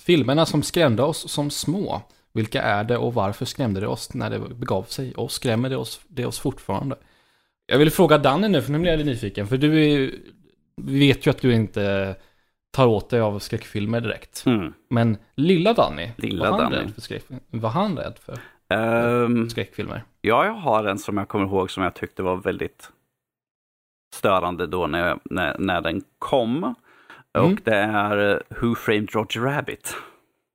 Filmerna 0.00 0.46
som 0.46 0.62
skrämde 0.62 1.02
oss 1.02 1.30
som 1.32 1.50
små. 1.50 2.02
Vilka 2.32 2.62
är 2.62 2.84
det 2.84 2.96
och 2.96 3.14
varför 3.14 3.44
skrämde 3.44 3.80
det 3.80 3.86
oss 3.86 4.14
när 4.14 4.30
det 4.30 4.38
begav 4.38 4.82
sig? 4.82 5.14
Och 5.14 5.32
skrämmer 5.32 5.68
det 5.68 5.76
oss, 5.76 6.00
det 6.08 6.26
oss 6.26 6.40
fortfarande? 6.40 6.96
Jag 7.66 7.78
vill 7.78 7.90
fråga 7.90 8.18
Danny 8.18 8.48
nu, 8.48 8.62
för 8.62 8.72
nu 8.72 8.78
blir 8.78 8.90
jag 8.90 8.98
lite 8.98 9.10
nyfiken. 9.10 9.46
För 9.46 9.56
du 9.56 9.84
är, 9.84 10.10
vi 10.76 10.98
vet 10.98 11.26
ju 11.26 11.30
att 11.30 11.40
du 11.40 11.54
inte 11.54 12.16
tar 12.70 12.86
åt 12.86 13.10
dig 13.10 13.20
av 13.20 13.38
skräckfilmer 13.38 14.00
direkt. 14.00 14.42
Mm. 14.46 14.72
Men 14.90 15.16
lilla 15.34 15.72
Danny, 15.72 16.10
Lilla 16.16 16.50
var, 16.50 16.58
han 16.58 16.72
Danny. 16.72 16.84
Rädd 16.84 16.94
för 16.94 17.00
skräck, 17.00 17.24
var 17.50 17.70
han 17.70 17.96
rädd 17.98 18.18
för 18.20 18.38
Ehm, 18.68 19.50
skräckfilmer? 19.50 20.04
ja, 20.20 20.44
jag 20.44 20.52
har 20.52 20.84
en 20.84 20.98
som 20.98 21.16
jag 21.16 21.28
kommer 21.28 21.46
ihåg 21.46 21.70
som 21.70 21.82
jag 21.82 21.94
tyckte 21.94 22.22
var 22.22 22.36
väldigt 22.36 22.90
störande 24.14 24.66
då 24.66 24.86
när, 24.86 25.08
jag, 25.08 25.20
när, 25.24 25.58
när 25.58 25.80
den 25.80 26.02
kom. 26.18 26.74
Mm. 27.38 27.52
Och 27.52 27.60
det 27.64 27.76
är 27.76 28.42
Who 28.48 28.74
Framed 28.74 29.10
Roger 29.14 29.40
Rabbit. 29.40 29.96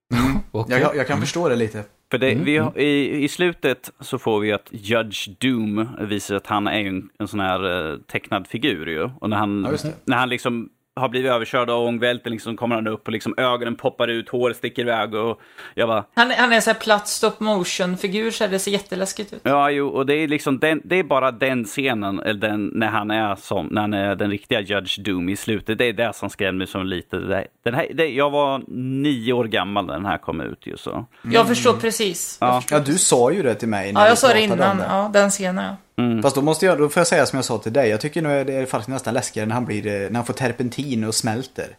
Okej. 0.51 0.79
Jag, 0.81 0.95
jag 0.95 1.07
kan 1.07 1.21
förstå 1.21 1.49
det 1.49 1.55
lite. 1.55 1.83
För 2.11 2.17
det, 2.17 2.31
Mm, 2.31 2.45
vi, 2.45 2.55
mm. 2.57 2.65
har- 2.65 2.77
i, 2.79 3.23
i 3.23 3.27
slutet 3.27 3.91
så 3.99 4.17
får 4.19 4.39
vi 4.39 4.51
att 4.51 4.67
Judge 4.71 5.29
Doom 5.39 5.87
visar 5.99 6.35
att 6.35 6.47
han 6.47 6.67
är 6.67 6.79
ju 6.79 6.87
en, 6.87 7.09
en 7.19 7.27
sån 7.27 7.39
här 7.39 7.91
eh, 7.93 7.97
tecknad 7.99 8.47
figur 8.47 8.85
ju. 8.87 9.09
Och 9.19 9.29
när 9.29 9.37
han, 9.37 9.67
Ja, 9.83 9.89
när 10.05 10.17
han 10.17 10.29
liksom 10.29 10.69
har 10.97 11.09
blivit 11.09 11.31
överkörd 11.31 11.69
av 11.69 11.83
ångvälten 11.85 12.31
liksom 12.31 12.57
kommer 12.57 12.75
han 12.75 12.87
upp 12.87 13.07
och 13.07 13.13
liksom 13.13 13.33
ögonen 13.37 13.75
poppar 13.75 14.07
ut, 14.07 14.29
håret 14.29 14.57
sticker 14.57 14.81
iväg 14.81 15.13
och 15.15 15.41
jag 15.73 15.87
bara 15.89 16.03
Han, 16.15 16.31
han 16.31 16.51
är 16.51 16.55
en 16.55 16.61
sån 16.61 16.73
här 16.73 16.79
platt 16.79 17.07
stop 17.07 17.31
motion-figur 17.39 18.31
så 18.31 18.47
det 18.47 18.59
ser 18.59 18.71
jätteläskigt 18.71 19.33
ut. 19.33 19.41
Ja, 19.43 19.69
jo, 19.69 19.87
och 19.87 20.05
det 20.05 20.13
är 20.13 20.27
liksom 20.27 20.59
den, 20.59 20.81
det 20.83 20.95
är 20.95 21.03
bara 21.03 21.31
den 21.31 21.65
scenen, 21.65 22.19
eller 22.19 22.39
den, 22.39 22.71
när 22.73 22.87
han 22.87 23.11
är 23.11 23.35
som, 23.35 23.67
när 23.67 23.81
han 23.81 23.93
är 23.93 24.15
den 24.15 24.29
riktiga 24.29 24.61
Judge 24.61 24.99
Doom 24.99 25.29
i 25.29 25.35
slutet. 25.35 25.77
Det 25.77 25.85
är 25.85 25.93
det 25.93 26.15
som 26.15 26.29
skrämde 26.29 26.57
mig 26.57 26.67
som 26.67 26.85
lite. 26.85 27.17
Det, 27.17 27.47
den 27.63 27.73
här, 27.73 27.87
det, 27.93 28.07
jag 28.07 28.29
var 28.29 28.61
nio 29.01 29.33
år 29.33 29.45
gammal 29.45 29.85
när 29.85 29.93
den 29.93 30.05
här 30.05 30.17
kom 30.17 30.41
ut 30.41 30.67
ju 30.67 30.77
så. 30.77 31.05
Jag 31.21 31.47
förstår 31.47 31.73
precis. 31.73 32.37
Ja. 32.41 32.47
Jag 32.47 32.61
förstår 32.61 32.77
Ja, 32.77 32.83
du 32.85 32.97
sa 32.97 33.31
ju 33.31 33.43
det 33.43 33.55
till 33.55 33.67
mig 33.67 33.93
när 33.93 34.01
Ja, 34.01 34.07
jag 34.07 34.17
sa 34.17 34.27
det 34.27 34.41
innan. 34.41 34.83
Ja, 34.89 35.09
den 35.13 35.29
scenen 35.29 35.65
ja. 35.65 35.75
Mm. 36.01 36.21
Fast 36.21 36.35
då 36.35 36.41
måste 36.41 36.65
jag, 36.65 36.77
då 36.77 36.89
får 36.89 36.99
jag 36.99 37.07
säga 37.07 37.25
som 37.25 37.37
jag 37.37 37.45
sa 37.45 37.57
till 37.57 37.73
dig. 37.73 37.89
Jag 37.89 38.01
tycker 38.01 38.21
nog 38.21 38.31
det 38.45 38.53
är 38.53 38.65
faktiskt 38.65 38.87
nästan 38.89 39.13
läskigare 39.13 39.47
när 39.47 39.53
han 39.55 39.65
blir, 39.65 39.87
eh, 39.87 40.09
när 40.09 40.15
han 40.15 40.25
får 40.25 40.33
terpentin 40.33 41.03
och 41.03 41.15
smälter. 41.15 41.77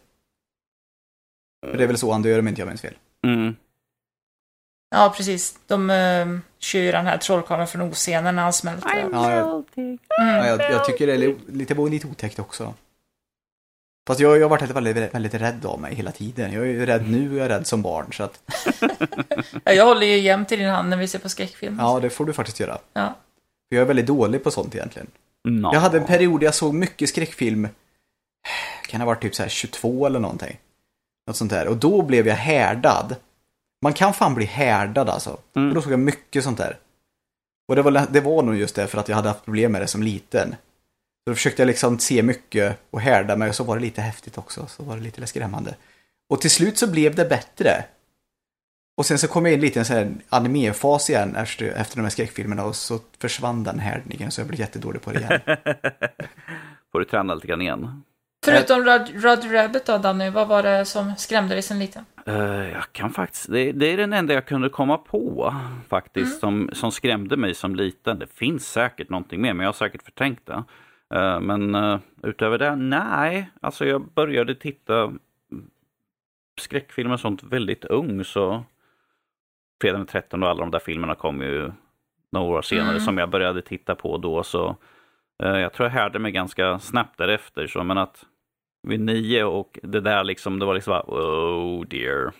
För 1.65 1.77
det 1.77 1.83
är 1.83 1.87
väl 1.87 1.97
så 1.97 2.11
han 2.11 2.21
dör 2.21 2.39
om 2.39 2.47
inte 2.47 2.61
jag 2.61 2.67
minns 2.67 2.81
fel. 2.81 2.93
Mm. 3.27 3.55
Ja, 4.95 5.13
precis. 5.17 5.59
De 5.67 5.89
uh, 5.89 6.39
kör 6.59 6.79
ju 6.79 6.91
den 6.91 7.05
här 7.05 7.17
trollkarlen 7.17 7.67
från 7.67 7.81
oscenen 7.81 8.35
när 8.35 8.43
han 8.43 8.53
smälter. 8.53 9.07
Ja, 9.11 9.31
jag, 9.33 9.63
Mm. 9.75 9.97
ja, 10.07 10.47
jag, 10.47 10.61
jag 10.71 10.85
tycker 10.85 11.07
det 11.07 11.13
är 11.13 11.17
li- 11.17 11.35
lite, 11.47 11.73
lite 11.73 12.07
otäckt 12.07 12.39
också. 12.39 12.73
Fast 14.07 14.19
jag, 14.19 14.37
jag 14.37 14.41
har 14.41 14.49
varit 14.49 14.69
väldigt, 14.69 15.13
väldigt 15.15 15.33
rädd 15.33 15.65
av 15.65 15.81
mig 15.81 15.95
hela 15.95 16.11
tiden. 16.11 16.53
Jag 16.53 16.63
är 16.63 16.67
ju 16.67 16.85
rädd 16.85 17.09
nu 17.09 17.29
och 17.31 17.37
jag 17.37 17.45
är 17.45 17.49
rädd 17.49 17.67
som 17.67 17.81
barn. 17.81 18.13
Så 18.13 18.23
att, 18.23 18.41
Ja, 19.63 19.71
jag 19.73 19.85
håller 19.85 20.07
ju 20.07 20.17
jämt 20.19 20.51
i 20.51 20.55
din 20.55 20.69
hand 20.69 20.89
när 20.89 20.97
vi 20.97 21.07
ser 21.07 21.19
på 21.19 21.29
skräckfilm. 21.29 21.77
ja, 21.79 21.99
det 21.99 22.09
får 22.09 22.25
du 22.25 22.33
faktiskt 22.33 22.59
göra. 22.59 22.77
Ja. 22.93 23.15
För 23.69 23.75
jag 23.75 23.81
är 23.81 23.85
väldigt 23.87 24.05
dålig 24.05 24.43
på 24.43 24.51
sånt 24.51 24.75
egentligen. 24.75 25.07
Nå. 25.43 25.73
Jag 25.73 25.79
hade 25.79 25.97
en 25.97 26.05
period 26.05 26.39
där 26.39 26.45
jag 26.45 26.55
såg 26.55 26.73
mycket 26.73 27.09
skräckfilm. 27.09 27.67
Kan 28.87 29.01
ha 29.01 29.05
varit 29.05 29.21
typ 29.21 29.35
så 29.35 29.43
här 29.43 29.49
22 29.49 30.05
eller 30.05 30.19
någonting. 30.19 30.57
Något 31.27 31.35
sånt 31.35 31.51
där. 31.51 31.67
Och 31.67 31.77
då 31.77 32.01
blev 32.01 32.27
jag 32.27 32.35
härdad. 32.35 33.15
Man 33.81 33.93
kan 33.93 34.13
fan 34.13 34.35
bli 34.35 34.45
härdad 34.45 35.09
alltså. 35.09 35.37
Mm. 35.55 35.69
Och 35.69 35.75
då 35.75 35.81
såg 35.81 35.91
jag 35.91 35.99
mycket 35.99 36.43
sånt 36.43 36.57
där. 36.57 36.77
Och 37.67 37.75
det 37.75 37.81
var, 37.81 38.07
det 38.11 38.21
var 38.21 38.43
nog 38.43 38.55
just 38.55 38.75
det 38.75 38.87
för 38.87 38.97
att 38.97 39.09
jag 39.09 39.15
hade 39.15 39.29
haft 39.29 39.45
problem 39.45 39.71
med 39.71 39.81
det 39.81 39.87
som 39.87 40.03
liten. 40.03 40.49
Så 41.23 41.29
då 41.31 41.35
försökte 41.35 41.61
jag 41.61 41.67
liksom 41.67 41.99
se 41.99 42.23
mycket 42.23 42.79
och 42.89 43.01
härda 43.01 43.35
mig 43.35 43.49
och 43.49 43.55
så 43.55 43.63
var 43.63 43.75
det 43.75 43.81
lite 43.81 44.01
häftigt 44.01 44.37
också. 44.37 44.67
Så 44.67 44.83
var 44.83 44.95
det 44.95 45.01
lite 45.01 45.27
skrämmande. 45.27 45.75
Och 46.29 46.41
till 46.41 46.51
slut 46.51 46.77
så 46.77 46.87
blev 46.87 47.15
det 47.15 47.25
bättre. 47.25 47.85
Och 48.99 49.05
sen 49.05 49.19
så 49.19 49.27
kom 49.27 49.45
jag 49.45 49.53
in 49.53 49.61
lite 49.61 49.79
i 49.79 49.79
en 49.79 49.85
sån 49.85 49.95
här 49.95 50.11
animefas 50.29 51.09
igen 51.09 51.35
efter, 51.35 51.65
efter 51.65 51.95
de 51.95 52.01
här 52.01 52.09
skräckfilmerna 52.09 52.65
och 52.65 52.75
så 52.75 52.99
försvann 53.21 53.63
den 53.63 53.79
härdningen 53.79 54.31
så 54.31 54.41
jag 54.41 54.47
blev 54.47 54.59
jättedålig 54.59 55.01
på 55.01 55.11
det 55.11 55.19
igen. 55.19 55.39
Får 56.91 56.99
du 56.99 57.05
träna 57.05 57.35
lite 57.35 57.47
grann 57.47 57.61
igen. 57.61 58.03
Förutom 58.45 58.83
Rod, 58.83 59.23
Rod 59.23 59.53
Rabbit 59.53 59.85
då, 59.85 59.97
Danny, 59.97 60.29
vad 60.29 60.47
var 60.47 60.63
det 60.63 60.85
som 60.85 61.15
skrämde 61.17 61.55
dig 61.55 61.61
sen 61.61 61.79
liten? 61.79 62.05
Eh, 62.25 62.35
jag 62.69 62.83
kan 62.91 63.11
faktiskt, 63.11 63.51
det, 63.51 63.71
det 63.71 63.93
är 63.93 63.97
den 63.97 64.13
enda 64.13 64.33
jag 64.33 64.45
kunde 64.45 64.69
komma 64.69 64.97
på 64.97 65.55
faktiskt 65.89 66.39
som, 66.39 66.69
som 66.73 66.91
skrämde 66.91 67.37
mig 67.37 67.53
som 67.53 67.75
liten. 67.75 68.19
Det 68.19 68.27
finns 68.27 68.71
säkert 68.71 69.09
någonting 69.09 69.41
mer, 69.41 69.53
men 69.53 69.63
jag 69.63 69.67
har 69.67 69.73
säkert 69.73 70.03
förträngt 70.03 70.45
det. 70.45 70.63
Eh, 71.13 71.39
men 71.39 71.75
uh, 71.75 71.99
utöver 72.23 72.57
det, 72.57 72.75
nej. 72.75 73.49
Alltså 73.61 73.85
jag 73.85 74.11
började 74.11 74.55
titta 74.55 75.13
skräckfilmer 76.59 77.13
och 77.13 77.19
sånt 77.19 77.43
väldigt 77.43 77.85
ung 77.85 78.25
så 78.25 78.63
Fredag 79.81 79.97
den 79.97 80.07
13 80.07 80.43
och 80.43 80.49
alla 80.49 80.59
de 80.59 80.71
där 80.71 80.79
filmerna 80.79 81.15
kom 81.15 81.41
ju 81.41 81.71
några 82.31 82.57
år 82.57 82.61
senare 82.61 82.89
Mm. 82.89 82.99
som 82.99 83.17
jag 83.17 83.29
började 83.29 83.61
titta 83.61 83.95
på 83.95 84.17
då 84.17 84.43
så 84.43 84.75
eh, 85.43 85.57
jag 85.57 85.73
tror 85.73 85.87
jag 85.87 85.93
härde 85.93 86.19
mig 86.19 86.31
ganska 86.31 86.79
snabbt 86.79 87.17
därefter. 87.17 87.67
Så 87.67 87.83
men 87.83 87.97
att 87.97 88.25
vid 88.87 88.99
nio 88.99 89.43
och 89.43 89.79
det 89.83 90.01
där 90.01 90.23
liksom, 90.23 90.59
det 90.59 90.65
var 90.65 90.73
liksom 90.73 90.91
bara, 90.91 91.03
oh 91.07 91.85
dear. 91.85 92.31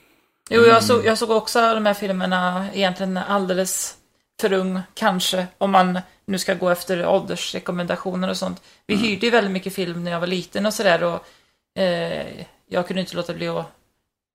Jo, 0.50 0.62
jag 0.62 0.84
såg, 0.84 1.06
jag 1.06 1.18
såg 1.18 1.32
också 1.32 1.60
de 1.74 1.86
här 1.86 1.94
filmerna 1.94 2.66
egentligen 2.74 3.18
alldeles 3.18 3.96
för 4.42 4.54
ung, 4.54 4.80
kanske, 4.94 5.48
om 5.58 5.72
man 5.72 6.00
nu 6.26 6.38
ska 6.38 6.54
gå 6.54 6.70
efter 6.70 7.08
åldersrekommendationer 7.08 8.30
och 8.30 8.38
sånt. 8.38 8.64
Vi 8.88 8.96
hyrde 8.96 9.26
ju 9.26 9.32
väldigt 9.32 9.54
mycket 9.54 9.76
film 9.76 10.04
när 10.04 10.12
jag 10.12 10.20
var 10.20 10.28
liten 10.28 10.66
och 10.66 10.74
sådär 10.74 11.04
och 11.04 11.28
eh, 11.82 12.46
jag 12.70 12.88
kunde 12.88 13.02
inte 13.02 13.16
låta 13.16 13.34
bli 13.34 13.48
att 13.48 13.66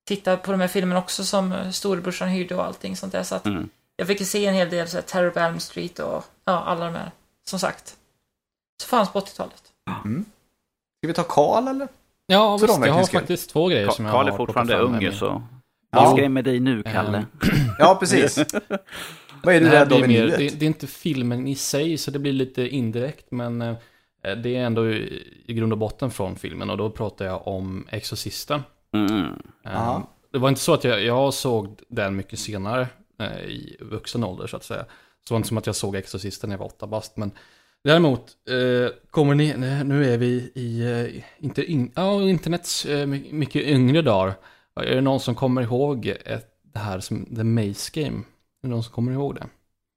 titta 0.05 0.37
på 0.37 0.51
de 0.51 0.61
här 0.61 0.67
filmerna 0.67 0.99
också 0.99 1.23
som 1.23 1.71
storebrorsan 1.71 2.29
hyrde 2.29 2.55
och 2.55 2.65
allting 2.65 2.95
sånt 2.95 3.11
där. 3.13 3.23
Så 3.23 3.35
att 3.35 3.45
Mm. 3.45 3.69
jag 3.95 4.07
fick 4.07 4.27
se 4.27 4.45
en 4.45 4.53
hel 4.53 4.69
del 4.69 4.87
så 4.87 4.97
här, 4.97 5.01
Terror 5.01 5.29
på 5.29 5.39
Elm 5.39 5.59
Street 5.59 5.99
och 5.99 6.23
ja, 6.45 6.59
alla 6.59 6.85
de 6.85 6.95
här, 6.95 7.11
som 7.47 7.59
sagt. 7.59 7.95
Så 8.81 8.87
fanns 8.87 9.11
på 9.11 9.19
80-talet. 9.19 9.63
Ska 10.97 11.07
vi 11.07 11.13
ta 11.13 11.23
Karl 11.23 11.67
eller? 11.67 11.87
Ja, 12.27 12.53
visst, 12.57 12.67
jag 12.67 12.73
har 12.73 12.79
verkligen 12.79 13.05
skull. 13.05 13.19
faktiskt 13.19 13.49
två 13.49 13.67
grejer 13.67 13.89
som 13.89 14.05
jag 14.05 14.11
Karl 14.13 14.25
har 14.25 14.33
är 14.33 14.37
fortfarande 14.37 14.77
ung 14.79 14.91
med 14.97 15.13
så. 15.13 15.25
Ja. 15.91 16.01
Jag 16.03 16.11
skrämmer 16.17 16.41
dig 16.41 16.59
nu, 16.59 16.83
Kalle. 16.83 17.17
Ehm, 17.17 17.25
Ja, 17.79 17.95
precis. 17.99 18.37
Vad 19.43 19.55
är 19.55 19.59
du 19.59 19.69
rädd 19.69 19.93
av 19.93 20.03
i 20.03 20.07
nuet? 20.07 20.37
det, 20.37 20.59
det 20.59 20.65
är 20.65 20.67
inte 20.67 20.87
filmen 20.87 21.47
i 21.47 21.55
sig, 21.55 21.97
så 21.97 22.11
det 22.11 22.19
blir 22.19 22.33
lite 22.33 22.67
indirekt, 22.67 23.25
men 23.31 23.61
eh, 23.61 23.75
det 24.43 24.55
är 24.55 24.65
ändå 24.65 24.89
i, 24.89 25.23
i 25.45 25.53
grund 25.53 25.71
och 25.71 25.77
botten 25.77 26.11
från 26.11 26.35
filmen, 26.35 26.69
och 26.69 26.77
då 26.77 26.89
pratar 26.89 27.25
jag 27.25 27.47
om 27.47 27.87
Exorcisten. 27.91 28.63
Mm. 28.95 29.41
Ja. 29.63 30.07
Det 30.31 30.37
var 30.39 30.49
inte 30.49 30.61
så 30.61 30.73
att 30.73 30.83
jag, 30.83 31.03
jag 31.03 31.33
såg 31.33 31.79
den 31.87 32.15
mycket 32.15 32.39
senare, 32.39 32.87
eh, 33.19 33.39
i 33.39 33.77
vuxen 33.81 34.23
ålder 34.23 34.47
så 34.47 34.57
att 34.57 34.63
säga. 34.63 34.83
Så 34.83 35.27
det 35.27 35.33
var 35.33 35.37
inte 35.37 35.47
som 35.47 35.57
att 35.57 35.65
jag 35.65 35.75
såg 35.75 35.95
Exorcisten 35.95 36.49
när 36.49 36.53
jag 36.55 36.59
var 36.59 36.65
åtta 36.65 36.87
bast, 36.87 37.17
men 37.17 37.31
däremot 37.83 38.21
eh, 38.49 38.93
kommer 39.11 39.35
ni, 39.35 39.53
nej, 39.57 39.83
nu 39.83 40.13
är 40.13 40.17
vi 40.17 40.51
i, 40.55 40.81
eh, 40.91 41.23
inte 41.45 41.63
in, 41.71 41.91
ja, 41.95 42.21
internets 42.21 42.85
my- 42.85 43.31
mycket 43.31 43.61
yngre 43.63 44.01
dagar. 44.01 44.33
Är 44.75 44.95
det 44.95 45.01
någon 45.01 45.19
som 45.19 45.35
kommer 45.35 45.61
ihåg 45.61 46.07
ett, 46.25 46.47
det 46.73 46.79
här 46.79 46.99
som 46.99 47.25
The 47.35 47.43
Maze 47.43 48.01
Game? 48.01 48.17
Är 48.17 48.23
det 48.63 48.69
någon 48.69 48.83
som 48.83 48.93
kommer 48.93 49.11
ihåg 49.11 49.35
det? 49.35 49.47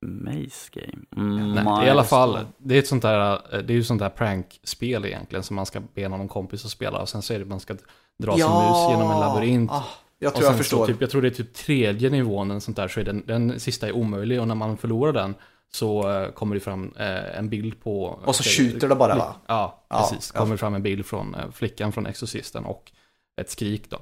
Maze 0.07 0.71
Game. 0.73 1.05
Mm, 1.17 1.55
Nej, 1.55 1.87
I 1.87 1.91
alla 1.91 2.05
fall, 2.05 2.39
det 2.59 2.75
är 2.75 2.79
ett 2.79 2.87
sånt 2.89 3.03
där, 3.03 3.41
det 3.63 3.73
är 3.73 3.77
ju 3.77 3.85
sånt 3.85 4.01
där 4.01 4.09
prankspel 4.11 5.05
egentligen 5.05 5.43
som 5.43 5.57
man 5.57 5.67
ska 5.67 5.81
be 5.95 6.09
någon 6.09 6.29
kompis 6.29 6.65
att 6.65 6.71
spela 6.71 6.99
och 6.99 7.09
sen 7.09 7.23
så 7.23 7.35
är 7.35 7.39
det 7.39 7.45
man 7.45 7.61
ska 7.61 7.77
dra 8.19 8.33
sin 8.33 8.47
mus 8.47 8.91
genom 8.91 9.11
en 9.11 9.21
labyrint. 9.21 9.71
Ah, 9.71 9.85
jag 10.19 10.35
tror 10.35 10.47
jag 10.47 10.57
förstår. 10.57 10.79
Så 10.79 10.87
typ, 10.87 11.01
jag 11.01 11.11
tror 11.11 11.23
det 11.23 11.29
är 11.29 11.35
typ 11.35 11.55
tredje 11.55 12.11
nivån, 12.11 12.51
en 12.51 12.61
sånt 12.61 12.77
där, 12.77 12.89
så 12.89 13.01
är 13.01 13.05
den, 13.05 13.23
den 13.27 13.61
sista 13.61 13.87
är 13.89 13.93
omöjlig 13.93 14.41
och 14.41 14.49
när 14.49 14.55
man 14.55 14.77
förlorar 14.77 15.13
den 15.13 15.35
så 15.73 16.11
eh, 16.11 16.31
kommer 16.31 16.55
det 16.55 16.61
fram 16.61 16.95
eh, 16.99 17.39
en 17.39 17.49
bild 17.49 17.83
på... 17.83 18.05
Och 18.25 18.37
så 18.37 18.43
skjuter 18.43 18.89
det 18.89 18.95
bara, 18.95 19.15
va? 19.17 19.35
Ja, 19.47 19.85
Ja, 19.89 20.09
precis. 20.11 20.31
ja. 20.35 20.41
Kommer 20.41 20.57
fram 20.57 20.75
en 20.75 20.83
bild 20.83 21.07
från 21.07 21.35
eh, 21.35 21.51
flickan 21.53 21.93
från 21.93 22.07
Exorcisten 22.07 22.65
och 22.65 22.93
ett 23.41 23.51
skrik 23.51 23.91
då. 23.91 23.99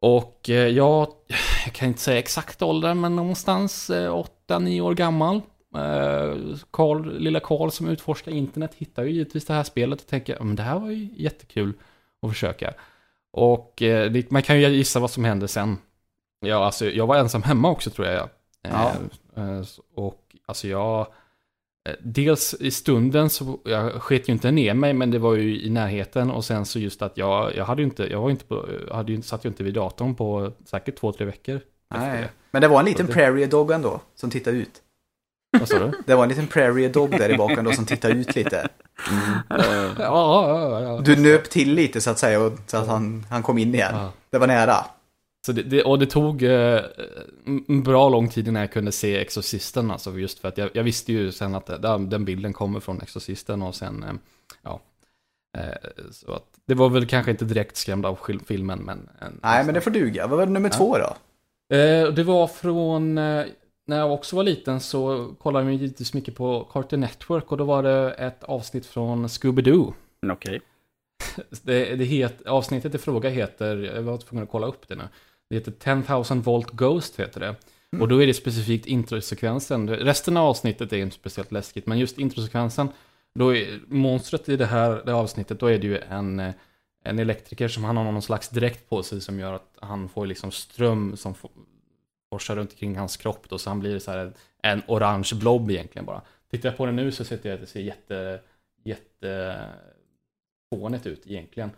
Och 0.00 0.50
eh, 0.50 0.68
jag, 0.68 1.08
jag 1.64 1.74
kan 1.74 1.88
inte 1.88 2.00
säga 2.00 2.18
exakt 2.18 2.62
ålder, 2.62 2.94
men 2.94 3.16
någonstans 3.16 3.90
eh, 3.90 4.24
8-9 4.48 4.80
år 4.80 4.94
gammal. 4.94 5.36
Eh, 5.76 6.36
Carl, 6.70 7.18
lilla 7.18 7.40
Karl 7.40 7.70
som 7.70 7.88
utforskar 7.88 8.32
internet 8.32 8.74
hittar 8.76 9.02
ju 9.04 9.10
givetvis 9.10 9.46
det 9.46 9.54
här 9.54 9.62
spelet 9.62 10.00
och 10.00 10.06
tänker, 10.06 10.38
men 10.40 10.56
det 10.56 10.62
här 10.62 10.78
var 10.78 10.90
ju 10.90 11.08
jättekul 11.16 11.72
att 12.22 12.30
försöka. 12.30 12.74
Och 13.32 13.82
eh, 13.82 14.10
det, 14.10 14.30
man 14.30 14.42
kan 14.42 14.60
ju 14.60 14.68
gissa 14.68 15.00
vad 15.00 15.10
som 15.10 15.24
hände 15.24 15.48
sen. 15.48 15.78
Ja, 16.40 16.64
alltså 16.64 16.86
jag 16.86 17.06
var 17.06 17.16
ensam 17.16 17.42
hemma 17.42 17.70
också 17.70 17.90
tror 17.90 18.06
jag. 18.06 18.28
Ja. 18.62 18.92
Eh, 19.36 19.44
eh, 19.44 19.62
och 19.94 20.20
alltså 20.46 20.68
jag... 20.68 21.00
eh, 21.88 21.94
Dels 22.02 22.54
i 22.54 22.70
stunden 22.70 23.30
så, 23.30 23.58
jag 23.64 23.92
sket 23.92 24.28
ju 24.28 24.32
inte 24.32 24.50
ner 24.50 24.74
mig, 24.74 24.92
men 24.92 25.10
det 25.10 25.18
var 25.18 25.34
ju 25.34 25.62
i 25.62 25.70
närheten. 25.70 26.30
Och 26.30 26.44
sen 26.44 26.66
så 26.66 26.78
just 26.78 27.02
att 27.02 27.16
jag, 27.16 27.56
jag 27.56 27.64
hade 27.64 27.82
ju 27.82 27.86
inte, 27.86 28.10
jag 28.10 28.20
var 28.20 28.30
inte 28.30 28.44
på, 28.44 28.68
hade 28.92 29.12
ju 29.12 29.16
inte, 29.16 29.28
satt 29.28 29.44
ju 29.44 29.48
inte 29.48 29.64
vid 29.64 29.74
datorn 29.74 30.14
på 30.14 30.52
säkert 30.64 30.96
två, 30.96 31.12
tre 31.12 31.26
veckor. 31.26 31.60
Nej. 31.90 32.20
det. 32.20 32.30
Men 32.50 32.62
det 32.62 32.68
var 32.68 32.78
en 32.78 32.84
liten 32.84 33.06
prairie 33.06 33.46
dog 33.46 33.70
ändå, 33.70 34.00
som 34.14 34.30
tittade 34.30 34.56
ut. 34.56 34.82
Vad 35.58 35.68
sa 35.68 35.78
du? 35.78 35.92
Det 36.06 36.14
var 36.14 36.22
en 36.22 36.28
liten 36.28 36.46
prairie 36.46 36.88
dog 36.88 37.10
där 37.10 37.30
i 37.34 37.36
baken 37.36 37.64
då 37.64 37.72
som 37.72 37.86
tittade 37.86 38.14
ut 38.14 38.36
lite. 38.36 38.68
ja. 39.98 41.00
Du 41.04 41.16
nöp 41.16 41.50
till 41.50 41.74
lite 41.74 42.00
så 42.00 42.10
att 42.10 42.18
säga, 42.18 42.40
och, 42.40 42.52
så 42.66 42.76
att 42.76 42.88
han, 42.88 43.26
han 43.30 43.42
kom 43.42 43.58
in 43.58 43.74
igen. 43.74 43.94
Det 44.30 44.38
var 44.38 44.46
nära. 44.46 44.76
Så 45.46 45.52
det, 45.52 45.62
det, 45.62 45.82
och 45.82 45.98
det 45.98 46.06
tog 46.06 46.42
eh, 46.42 46.80
en 47.68 47.82
bra 47.82 48.08
lång 48.08 48.28
tid 48.28 48.48
innan 48.48 48.60
jag 48.60 48.72
kunde 48.72 48.92
se 48.92 49.20
Exorcisten, 49.20 49.90
alltså 49.90 50.18
just 50.18 50.38
för 50.38 50.48
att 50.48 50.58
jag, 50.58 50.70
jag 50.72 50.82
visste 50.82 51.12
ju 51.12 51.32
sen 51.32 51.54
att 51.54 51.82
den, 51.82 52.10
den 52.10 52.24
bilden 52.24 52.52
kommer 52.52 52.80
från 52.80 53.00
Exorcisten 53.00 53.62
och 53.62 53.74
sen, 53.74 54.02
eh, 54.02 54.12
ja, 54.62 54.80
Eh, 55.58 55.90
så 56.12 56.32
att, 56.32 56.44
det 56.66 56.74
var 56.74 56.88
väl 56.88 57.06
kanske 57.06 57.30
inte 57.30 57.44
direkt 57.44 57.76
skrämd 57.76 58.06
av 58.06 58.18
filmen, 58.46 58.78
men... 58.78 59.08
En, 59.20 59.40
Nej, 59.42 59.64
men 59.64 59.74
det 59.74 59.80
får 59.80 59.90
duga. 59.90 60.26
Vad 60.26 60.38
var 60.38 60.46
nummer 60.46 60.68
Ja. 60.72 60.76
två 60.76 60.98
då? 60.98 61.16
Eh, 61.76 62.08
det 62.08 62.22
var 62.24 62.46
från, 62.46 63.18
eh, 63.18 63.44
när 63.86 63.98
jag 63.98 64.12
också 64.12 64.36
var 64.36 64.42
liten 64.44 64.80
så 64.80 65.34
kollade 65.38 65.64
jag 65.64 65.74
givetvis 65.74 66.14
mycket 66.14 66.34
på 66.34 66.68
Cartoon 66.72 67.00
Network 67.00 67.52
och 67.52 67.58
då 67.58 67.64
var 67.64 67.82
det 67.82 68.10
ett 68.12 68.44
avsnitt 68.44 68.86
från 68.86 69.26
Scooby-Doo. 69.26 69.92
Okej. 70.32 70.60
Det, 71.62 71.96
det 71.96 72.04
het, 72.04 72.46
avsnittet 72.46 72.94
i 72.94 72.98
fråga 72.98 73.30
heter, 73.30 73.76
jag 73.76 74.02
var 74.02 74.18
tvungen 74.18 74.42
att 74.44 74.50
kolla 74.50 74.66
upp 74.66 74.88
det 74.88 74.94
nu, 74.94 75.08
det 75.50 75.56
heter 75.56 76.02
10,000 76.02 76.42
Volt 76.42 76.70
Ghost 76.70 77.20
heter 77.20 77.40
det. 77.40 77.46
Mm. 77.92 78.02
Och 78.02 78.08
då 78.08 78.22
är 78.22 78.26
det 78.26 78.34
specifikt 78.34 78.86
introsekvensen. 78.86 79.88
Resten 79.88 80.36
av 80.36 80.46
avsnittet 80.46 80.92
är 80.92 80.96
inte 80.96 81.16
speciellt 81.16 81.52
läskigt, 81.52 81.86
men 81.86 81.98
just 81.98 82.18
introsekvensen, 82.18 82.88
då 83.34 83.56
är 83.56 83.80
monstret 83.86 84.48
i 84.48 84.56
det 84.56 84.66
här 84.66 85.02
det 85.06 85.14
avsnittet, 85.14 85.60
då 85.60 85.66
är 85.66 85.78
det 85.78 85.86
ju 85.86 85.98
en, 85.98 86.40
eh, 86.40 86.52
en 87.04 87.18
elektriker 87.18 87.68
som 87.68 87.84
han 87.84 87.96
har 87.96 88.04
någon 88.04 88.22
slags 88.22 88.48
dräkt 88.48 88.88
på 88.88 89.02
sig 89.02 89.20
som 89.20 89.40
gör 89.40 89.52
att 89.52 89.76
han 89.80 90.08
får 90.08 90.26
liksom 90.26 90.50
ström 90.50 91.16
som 91.16 91.34
forsar 92.32 92.56
runt 92.56 92.70
omkring 92.70 92.96
hans 92.96 93.16
kropp 93.16 93.48
då, 93.48 93.58
så 93.58 93.70
han 93.70 93.80
blir 93.80 93.98
så 93.98 94.10
här 94.10 94.32
en 94.62 94.82
orange 94.86 95.30
blob 95.34 95.70
egentligen 95.70 96.06
bara. 96.06 96.22
Tittar 96.50 96.68
jag 96.68 96.76
på 96.76 96.86
det 96.86 96.92
nu 96.92 97.12
så 97.12 97.24
ser 97.24 97.40
jag 97.42 97.54
att 97.54 97.60
det 97.60 97.66
ser 97.66 97.80
jätte, 97.80 98.40
jätte 98.84 99.60
fånigt 100.70 101.06
ut 101.06 101.26
egentligen. 101.26 101.70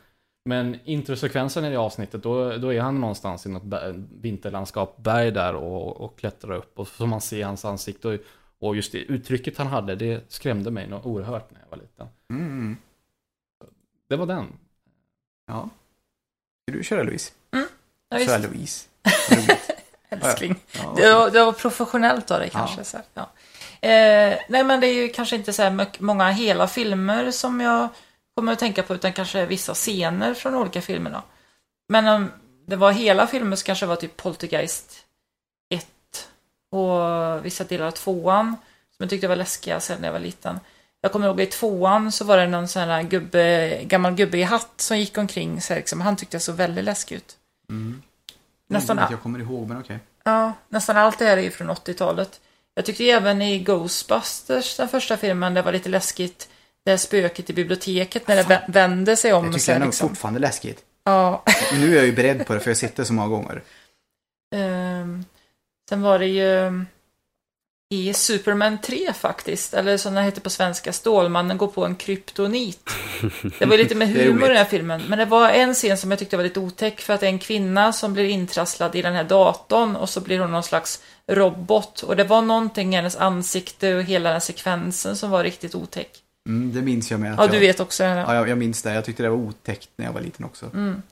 Men 0.45 0.79
introsekvensen 0.85 1.65
i 1.65 1.71
det 1.71 1.77
avsnittet, 1.77 2.23
då, 2.23 2.57
då 2.57 2.73
är 2.73 2.81
han 2.81 3.01
någonstans 3.01 3.47
i 3.47 3.49
något 3.49 3.95
vinterlandskap, 4.21 4.97
berg 4.97 5.31
där 5.31 5.55
och, 5.55 6.01
och 6.01 6.19
klättrar 6.19 6.57
upp 6.57 6.79
och 6.79 6.89
så 6.89 6.95
får 6.95 7.07
man 7.07 7.21
se 7.21 7.43
hans 7.43 7.65
ansikte 7.65 8.09
och, 8.09 8.21
och 8.59 8.77
just 8.77 8.93
det 8.93 8.99
uttrycket 8.99 9.59
han 9.59 9.67
hade, 9.67 9.95
det 9.95 10.33
skrämde 10.33 10.71
mig 10.71 10.89
något 10.89 11.07
oerhört 11.07 11.51
när 11.51 11.61
jag 11.61 11.69
var 11.69 11.79
liten. 11.79 12.09
Mm. 12.31 12.77
Det 14.09 14.17
var 14.17 14.27
den. 14.27 14.47
Ja. 15.47 15.69
Ska 16.63 16.77
du 16.79 16.85
köra 16.85 17.03
Louise? 17.03 17.33
Ja, 17.51 18.19
Köra 18.19 18.39
visst, 18.39 18.51
Louise. 18.53 18.89
Älskling. 20.09 20.57
Ja, 20.73 20.95
Det 20.97 21.13
var, 21.13 21.31
det 21.31 21.45
var 21.45 21.53
professionellt 21.53 22.31
av 22.31 22.41
dig 22.41 22.51
kanske. 22.51 22.81
Ja. 22.81 22.85
Så 22.85 22.97
här, 22.97 23.07
ja. 23.15 23.23
eh, 23.89 24.39
nej, 24.49 24.65
men 24.65 24.81
det 24.81 24.87
är 24.87 24.95
ju 24.95 25.09
kanske 25.09 25.37
inte 25.37 25.53
så 25.53 25.63
här 25.63 25.87
många 25.99 26.31
hela 26.31 26.69
filmer 26.69 27.31
som 27.31 27.61
jag 27.61 27.89
kommer 28.37 28.53
att 28.53 28.59
tänka 28.59 28.83
på, 28.83 28.95
utan 28.95 29.13
kanske 29.13 29.47
vissa 29.47 29.75
scener 29.75 30.35
från 30.35 30.55
olika 30.55 30.81
filmer. 30.81 31.11
Då. 31.11 31.23
Men 31.89 32.09
om 32.09 32.31
det 32.67 32.77
var 32.77 32.93
hela 32.93 33.27
filmer 33.27 33.57
så 33.57 33.65
kanske 33.65 33.85
det 33.87 33.89
var 33.89 33.97
typ 33.97 34.17
Poltergeist 34.17 35.05
1 35.71 35.87
och 36.71 37.47
vissa 37.47 37.65
delar 37.65 37.87
av 37.87 37.91
tvåan 37.91 38.57
som 38.97 39.03
jag 39.05 39.11
tyckte 39.11 39.29
var 39.29 39.37
läskiga 39.37 39.81
sen 39.81 40.01
när 40.01 40.09
jag 40.09 40.13
var 40.13 40.21
liten. 40.21 40.61
Jag 41.01 41.13
kommer 41.13 41.27
ihåg 41.27 41.41
i 41.41 41.47
tvåan 41.47 42.13
så 42.13 42.25
var 42.25 42.37
det 42.37 42.47
någon 42.47 42.69
sån 42.69 42.83
här 42.83 43.03
gubbe, 43.03 43.79
gammal 43.83 44.15
gubbe 44.15 44.39
i 44.39 44.43
hatt 44.43 44.73
som 44.77 44.99
gick 44.99 45.19
omkring. 45.19 45.61
Så 45.61 45.73
här, 45.73 45.81
liksom, 45.81 46.01
han 46.01 46.17
tyckte 46.17 46.35
jag 46.35 46.43
såg 46.43 46.55
väldigt 46.55 46.85
läskig 46.85 47.17
ut. 47.17 47.37
Mm. 47.69 48.03
Nästan, 48.75 48.97
Nästan 48.97 49.13
jag 49.13 49.23
kommer 49.23 49.39
ihåg, 49.39 49.69
men 49.69 49.81
okej. 49.81 49.99
Ja, 50.25 50.53
nästan 50.69 50.97
allt 50.97 51.19
det 51.19 51.25
här 51.25 51.37
är 51.37 51.43
ju 51.43 51.51
från 51.51 51.71
80-talet. 51.71 52.41
Jag 52.75 52.85
tyckte 52.85 53.05
även 53.05 53.43
i 53.43 53.59
Ghostbusters, 53.59 54.77
den 54.77 54.89
första 54.89 55.17
filmen, 55.17 55.55
det 55.55 55.63
var 55.63 55.73
lite 55.73 55.89
läskigt. 55.89 56.49
Det 56.85 56.91
här 56.91 56.99
spöket 56.99 57.51
i 57.51 57.53
biblioteket 57.53 58.29
när 58.29 58.37
det 58.37 58.43
vä- 58.43 58.73
vände 58.73 59.17
sig 59.17 59.33
om. 59.33 59.45
Jag 59.45 59.55
tycker 59.55 59.73
det 59.73 59.77
är 59.77 59.79
nog 59.81 59.89
liksom. 59.89 60.09
fortfarande 60.09 60.41
läskigt. 60.41 60.83
Ja. 61.05 61.43
Nu 61.73 61.93
är 61.93 61.97
jag 61.97 62.07
ju 62.07 62.13
beredd 62.13 62.47
på 62.47 62.55
det, 62.55 62.61
för 62.61 62.71
jag 62.71 62.77
det 63.03 63.05
så 63.05 63.13
många 63.13 63.29
gånger. 63.29 63.63
Ehm, 64.55 65.25
sen 65.89 66.03
var 66.03 66.19
det 66.19 66.27
ju 66.27 66.85
i 67.95 68.15
Superman 68.15 68.79
3 68.81 69.13
faktiskt, 69.13 69.75
eller 69.75 69.97
som 69.97 70.15
den 70.15 70.25
heter 70.25 70.41
på 70.41 70.51
svenska, 70.51 70.93
Stålmannen 70.93 71.57
går 71.59 71.67
på 71.67 71.85
en 71.85 71.95
kryptonit. 71.97 72.91
Det 73.59 73.67
var 73.67 73.77
lite 73.77 73.95
med 73.95 74.09
humor 74.13 74.45
i 74.45 74.49
den 74.49 74.57
här 74.57 74.65
filmen, 74.65 75.03
men 75.09 75.19
det 75.19 75.25
var 75.25 75.51
en 75.51 75.75
scen 75.75 75.99
som 75.99 76.11
jag 76.11 76.19
tyckte 76.19 76.37
var 76.37 76.45
lite 76.45 76.61
otäck 76.61 77.01
för 77.01 77.13
att 77.15 77.21
det 77.21 77.27
är 77.27 77.31
en 77.31 77.39
kvinna 77.39 77.93
som 77.93 78.13
blir 78.13 78.25
intrasslad 78.29 78.95
i 78.97 79.03
den 79.03 79.15
här 79.15 79.25
datorn 79.25 79.97
och 79.97 80.09
så 80.09 80.21
blir 80.21 80.39
hon 80.39 80.53
någon 80.53 80.63
slags 80.63 81.03
robot 81.27 82.03
och 82.03 82.17
det 82.17 82.25
var 82.25 82.43
någonting 82.43 82.93
i 82.93 82.97
hennes 82.97 83.17
ansikte 83.17 83.95
och 83.95 84.03
hela 84.03 84.31
den 84.31 84.41
sekvensen 84.41 85.17
som 85.17 85.31
var 85.31 85.45
riktigt 85.45 85.75
otäck. 85.75 86.11
Mm, 86.49 86.75
det 86.75 86.83
minns 86.83 87.11
jag 87.11 87.21
med. 87.21 87.35
Ja, 87.39 87.47
du 87.47 87.53
jag, 87.55 87.61
vet 87.61 87.81
också. 87.81 88.05
här- 88.05 88.17
Ja, 88.19 88.35
jag, 88.35 88.49
jag 88.49 88.59
minns 88.59 88.83
det. 88.83 88.95
Jag 88.95 89.05
tyckte 89.05 89.23
det 89.23 89.29
var 89.31 89.37
otäckt 89.37 89.89
när 89.97 90.07
jag 90.07 90.13
var 90.13 90.21
liten 90.21 90.45
också. 90.45 90.67
Mm. 90.75 91.03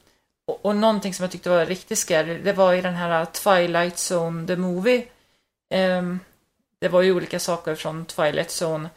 Och, 0.47 0.65
och 0.67 0.77
någonting 0.77 1.15
som 1.15 1.23
jag 1.25 1.31
tyckte 1.33 1.51
var 1.51 1.67
riktigt 1.67 1.99
scary, 1.99 2.39
det 2.39 2.53
var 2.53 2.75
i 2.75 2.81
den 2.81 2.95
här 2.95 3.25
Twilight 3.25 3.97
Zone, 4.11 4.47
the 4.47 4.57
movie. 4.57 5.05
Ehm, 5.75 6.21
det 6.83 6.89
var 6.89 7.03
ju 7.03 7.13
olika 7.15 7.41
saker 7.41 7.75
från 7.75 8.05
Twilight 8.05 8.49
Zone. 8.63 8.89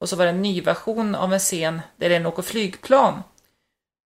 Och 0.00 0.08
så 0.08 0.16
var 0.16 0.24
det 0.24 0.30
en 0.30 0.42
ny 0.42 0.60
version 0.60 1.14
av 1.14 1.32
en 1.32 1.38
scen 1.38 1.80
där 1.96 2.08
det 2.08 2.14
är 2.14 2.20
en 2.20 2.26
åker 2.26 2.42
flygplan. 2.42 3.22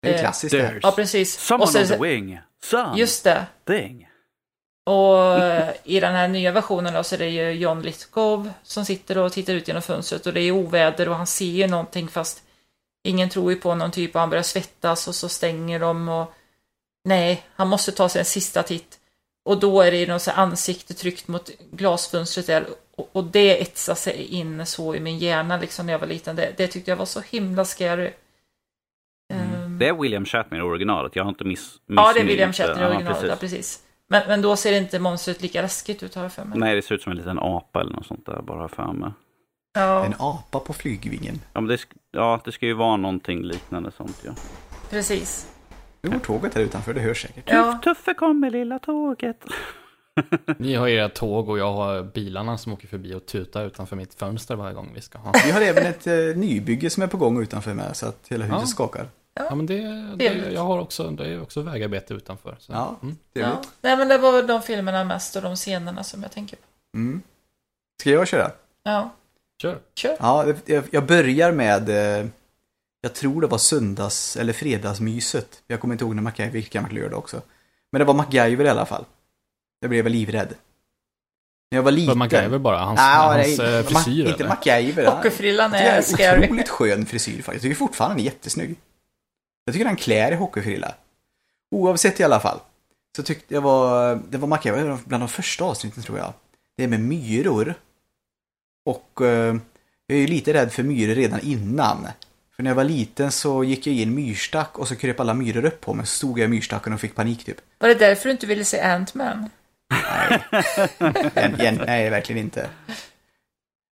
Det 0.02 0.10
är 0.10 0.14
Eh, 0.14 0.20
klassiskt. 0.22 0.56
There's 0.56 0.80
Ja, 0.84 0.92
precis. 0.92 1.40
someone 1.40 1.72
så, 1.72 1.80
on 1.80 1.88
the 1.88 1.98
wing. 1.98 2.40
Some 2.64 3.00
just 3.00 3.24
det. 3.24 3.46
thing. 3.68 4.10
Och 4.86 5.40
eh, 5.44 5.70
i 5.84 6.00
den 6.00 6.14
här 6.16 6.28
nya 6.28 6.52
versionen 6.52 6.94
då 6.94 7.04
så 7.04 7.16
är 7.16 7.20
det 7.20 7.30
ju 7.30 7.52
John 7.52 7.82
Lithgow 7.82 8.50
som 8.64 8.86
sitter 8.86 9.18
och 9.18 9.32
tittar 9.34 9.54
ut 9.54 9.68
genom 9.68 9.82
fönstret 9.84 10.26
och 10.28 10.34
det 10.34 10.42
är 10.42 10.52
oväder 10.52 11.10
och 11.10 11.16
han 11.16 11.28
ser 11.28 11.46
ju 11.46 11.68
någonting 11.68 12.08
fast 12.08 12.44
ingen 13.04 13.30
tror 13.30 13.52
ju 13.52 13.58
på 13.60 13.76
någon 13.76 13.92
typ 13.92 14.16
och 14.16 14.20
han 14.20 14.30
börjar 14.30 14.44
svettas 14.44 15.08
och 15.08 15.16
så 15.16 15.30
stänger 15.30 15.80
de 15.80 16.10
och 16.10 16.34
nej, 17.06 17.44
han 17.56 17.68
måste 17.68 17.92
ta 17.92 18.10
sig 18.10 18.20
en 18.20 18.26
sista 18.26 18.64
titt. 18.64 19.00
Och 19.46 19.60
då 19.60 19.82
är 19.82 19.92
det 19.92 19.98
ju 19.98 20.08
något 20.08 20.22
så 20.22 20.32
här 20.32 20.44
ansikte 20.44 20.94
tryckt 20.94 21.28
mot 21.28 21.50
glasfönstret 21.72 22.48
där 22.48 22.68
och, 22.96 23.10
och 23.12 23.24
det 23.24 23.62
etsar 23.62 23.96
sig 23.96 24.26
in 24.26 24.66
så 24.66 24.96
i 24.96 25.00
min 25.00 25.18
hjärna 25.18 25.58
liksom 25.58 25.86
när 25.86 25.94
jag 25.94 26.00
var 26.00 26.08
liten. 26.08 26.36
Det, 26.36 26.54
det 26.58 26.68
tyckte 26.68 26.92
jag 26.92 26.96
var 26.96 27.06
så 27.06 27.22
himla 27.22 27.66
scary. 27.66 28.12
Ehm, 29.34 29.78
Det 29.80 29.88
är 29.88 29.94
William 29.94 30.26
Shatner 30.26 30.62
originalet. 30.62 31.16
Jag 31.16 31.24
har 31.24 31.30
inte 31.30 31.44
miss, 31.44 31.76
ja, 31.86 32.12
det 32.14 32.20
är 32.20 32.26
William. 32.26 32.54
Shatner 32.54 32.82
Ja, 32.84 32.90
originalet, 32.90 33.24
ja, 33.24 33.36
precis. 33.36 33.40
precis. 33.40 33.80
Men, 34.10 34.28
men 34.28 34.42
då 34.42 34.56
ser 34.56 34.78
inte 34.78 35.00
monstret 35.00 35.42
lika 35.42 35.62
läskigt 35.62 36.04
ut 36.04 36.16
har 36.16 36.22
jag 36.24 36.34
för 36.34 36.46
mig. 36.46 36.60
Nej, 36.60 36.76
det 36.76 36.82
ser 36.82 36.96
ut 36.96 37.02
som 37.02 37.12
en 37.12 37.18
liten 37.18 37.40
apa 37.40 37.82
eller 37.82 37.92
något 37.92 38.06
sånt 38.06 38.26
där, 38.26 38.42
bara 38.42 38.68
för 38.68 38.94
mig. 38.94 39.12
Ja. 39.74 40.06
En 40.06 40.14
apa 40.20 40.60
på 40.60 40.74
flygvingen. 40.74 41.42
Ja, 41.54 41.62
men 41.62 41.68
det, 41.68 41.80
ja, 42.12 42.42
det 42.46 42.52
ska 42.52 42.66
ju 42.66 42.74
vara 42.74 42.98
någonting 42.98 43.44
liknande 43.44 43.92
sånt 43.92 44.22
ja. 44.26 44.32
Precis. 44.90 45.48
Nu 46.02 46.10
går 46.10 46.20
tåget 46.20 46.54
här 46.56 46.62
utanför, 46.62 46.94
det 46.94 47.00
hörs 47.02 47.22
säkert. 47.22 47.44
Ja, 47.48 47.80
Tuffe 47.84 48.14
kommer 48.14 48.50
lilla 48.50 48.80
tåget. 48.80 49.46
Ni 50.58 50.76
har 50.76 50.88
era 50.88 51.10
tåg 51.10 51.50
och 51.50 51.60
jag 51.60 51.74
har 51.74 52.04
bilarna 52.04 52.58
som 52.58 52.74
åker 52.74 52.88
förbi 52.88 53.14
och 53.14 53.26
tutar 53.26 53.66
utanför 53.66 53.96
mitt 53.96 54.14
fönster 54.14 54.56
varje 54.56 54.74
gång 54.74 54.92
vi 54.96 55.02
ska 55.02 55.18
ha. 55.18 55.34
Vi 55.46 55.52
har 55.52 55.62
även 55.62 55.86
ett 55.86 56.08
eh, 56.08 56.14
nybygge 56.14 56.90
som 56.90 57.04
är 57.04 57.08
på 57.08 57.18
gång 57.18 57.42
utanför 57.42 57.74
med, 57.74 57.96
så 57.98 58.06
att 58.08 58.28
hela 58.28 58.46
huset 58.46 58.60
Ja. 58.62 58.66
skakar. 58.68 59.10
Ja, 59.34 59.56
men 59.56 59.66
det, 59.66 59.82
det, 60.16 60.52
jag 60.54 60.62
har 60.62 60.80
också, 60.80 61.10
det 61.10 61.28
är 61.28 61.42
också 61.42 61.62
vägarbete 61.62 62.14
utanför. 62.14 62.56
Så. 62.60 62.72
Ja. 62.72 62.96
Mm. 63.04 63.18
ja. 63.34 63.62
Nej, 63.82 63.98
men 63.98 64.08
det 64.08 64.18
var 64.18 64.44
de 64.44 64.62
filmerna 64.62 65.04
mest 65.04 65.36
och 65.36 65.42
de 65.42 65.56
scenerna 65.56 66.04
som 66.04 66.22
jag 66.24 66.32
tänker 66.32 66.56
på. 66.56 66.64
Mm. 66.98 67.22
Ska 68.02 68.10
jag 68.10 68.28
köra? 68.28 68.52
Ja, 68.84 69.10
Kör. 69.62 69.78
kör. 69.96 70.18
Ja, 70.20 70.44
det- 70.44 70.74
jag, 70.74 70.84
jag 70.92 71.06
börjar 71.06 71.52
med, 71.52 71.90
eh, 71.90 72.26
jag 73.02 73.14
tror 73.14 73.42
det 73.42 73.48
var 73.48 73.58
söndags 73.58 74.38
eller 74.38 74.54
fredagsmyset. 74.54 75.64
Jag 75.68 75.80
kommer 75.80 75.94
inte 75.94 76.04
ihåg 76.06 76.16
när 76.16 76.24
MacGyver 76.24 76.56
gick 76.60 76.70
gammalt 76.74 76.94
lördag 76.94 77.20
också. 77.20 77.42
Men 77.92 78.00
det 78.00 78.06
var 78.06 78.14
MacGyver 78.14 78.66
i 78.66 78.70
alla 78.70 78.86
fall. 78.86 79.06
Jag 79.86 79.90
blev 79.90 80.08
livrädd. 80.08 80.54
När 81.72 81.78
jag 81.78 81.84
var 81.84 81.92
liten. 81.92 82.08
För 82.12 82.16
MacGyver 82.16 82.58
bara, 82.60 82.78
hans, 82.78 83.00
Ja, 83.00 83.04
hans 83.04 83.58
nej, 83.58 83.76
eh, 83.80 83.84
Ma- 83.84 83.84
frisyr 83.84 84.26
Inte 84.28 84.44
eller? 84.44 84.48
MacGyver. 84.48 85.06
Hockeyfrillan 85.06 85.74
är 85.74 85.84
det 85.84 85.90
är 85.90 86.02
scary. 86.02 86.44
otroligt 86.46 86.70
skön 86.70 87.06
frisyr 87.06 87.32
faktiskt. 87.42 87.48
Jag 87.48 87.62
tycker 87.62 87.76
fortfarande 87.76 88.14
han 88.14 88.20
är 88.20 88.24
jättesnygg. 88.24 88.76
Jag 89.66 89.74
tycker 89.74 89.86
han 89.86 89.96
klär 89.96 90.32
i 90.32 90.36
hockeyfrilla. 90.36 90.96
Oavsett 91.72 92.20
i 92.20 92.24
alla 92.24 92.40
fall. 92.40 92.60
Så 93.16 93.24
tyckte 93.24 93.54
jag 93.54 93.62
var, 93.62 94.20
det 94.30 94.38
var 94.38 94.48
MacGyver 94.48 94.98
bland 95.06 95.24
de 95.24 95.28
första 95.30 95.64
avsnitten 95.64 96.04
tror 96.04 96.18
jag. 96.18 96.34
Det 96.78 96.84
är 96.84 96.88
med 96.88 97.00
myror. 97.00 97.74
Och 98.86 99.22
eh, 99.22 99.56
jag 100.08 100.18
är 100.18 100.22
ju 100.22 100.28
lite 100.28 100.54
rädd 100.54 100.72
för 100.72 100.84
myror 100.84 101.16
redan 101.16 101.40
innan. 101.40 102.08
För 102.56 102.64
när 102.64 102.70
jag 102.72 102.76
var 102.76 102.84
liten 102.84 103.32
så 103.32 103.64
gick 103.64 103.88
jag 103.88 103.96
i 103.96 104.04
en 104.04 104.16
myrstack 104.16 104.80
och 104.80 104.88
så 104.88 104.96
kröp 104.96 105.20
alla 105.20 105.34
myror 105.34 105.66
upp 105.66 105.82
på 105.82 105.94
mig. 105.94 106.06
Så 106.06 106.16
stod 106.18 106.40
jag 106.40 106.46
i 106.46 106.48
myrstacken 106.48 106.94
och 106.94 107.00
fick 107.00 107.16
panik 107.16 107.46
typ. 107.46 107.58
Var 107.78 107.88
det 107.90 107.96
därför 107.96 108.24
du 108.26 108.32
inte 108.32 108.46
ville 108.46 108.66
se 108.66 108.82
Ant-Man? 108.82 109.50
En, 111.36 111.62
en, 111.62 111.82
nej, 111.86 112.10
verkligen 112.10 112.42
inte. 112.42 112.70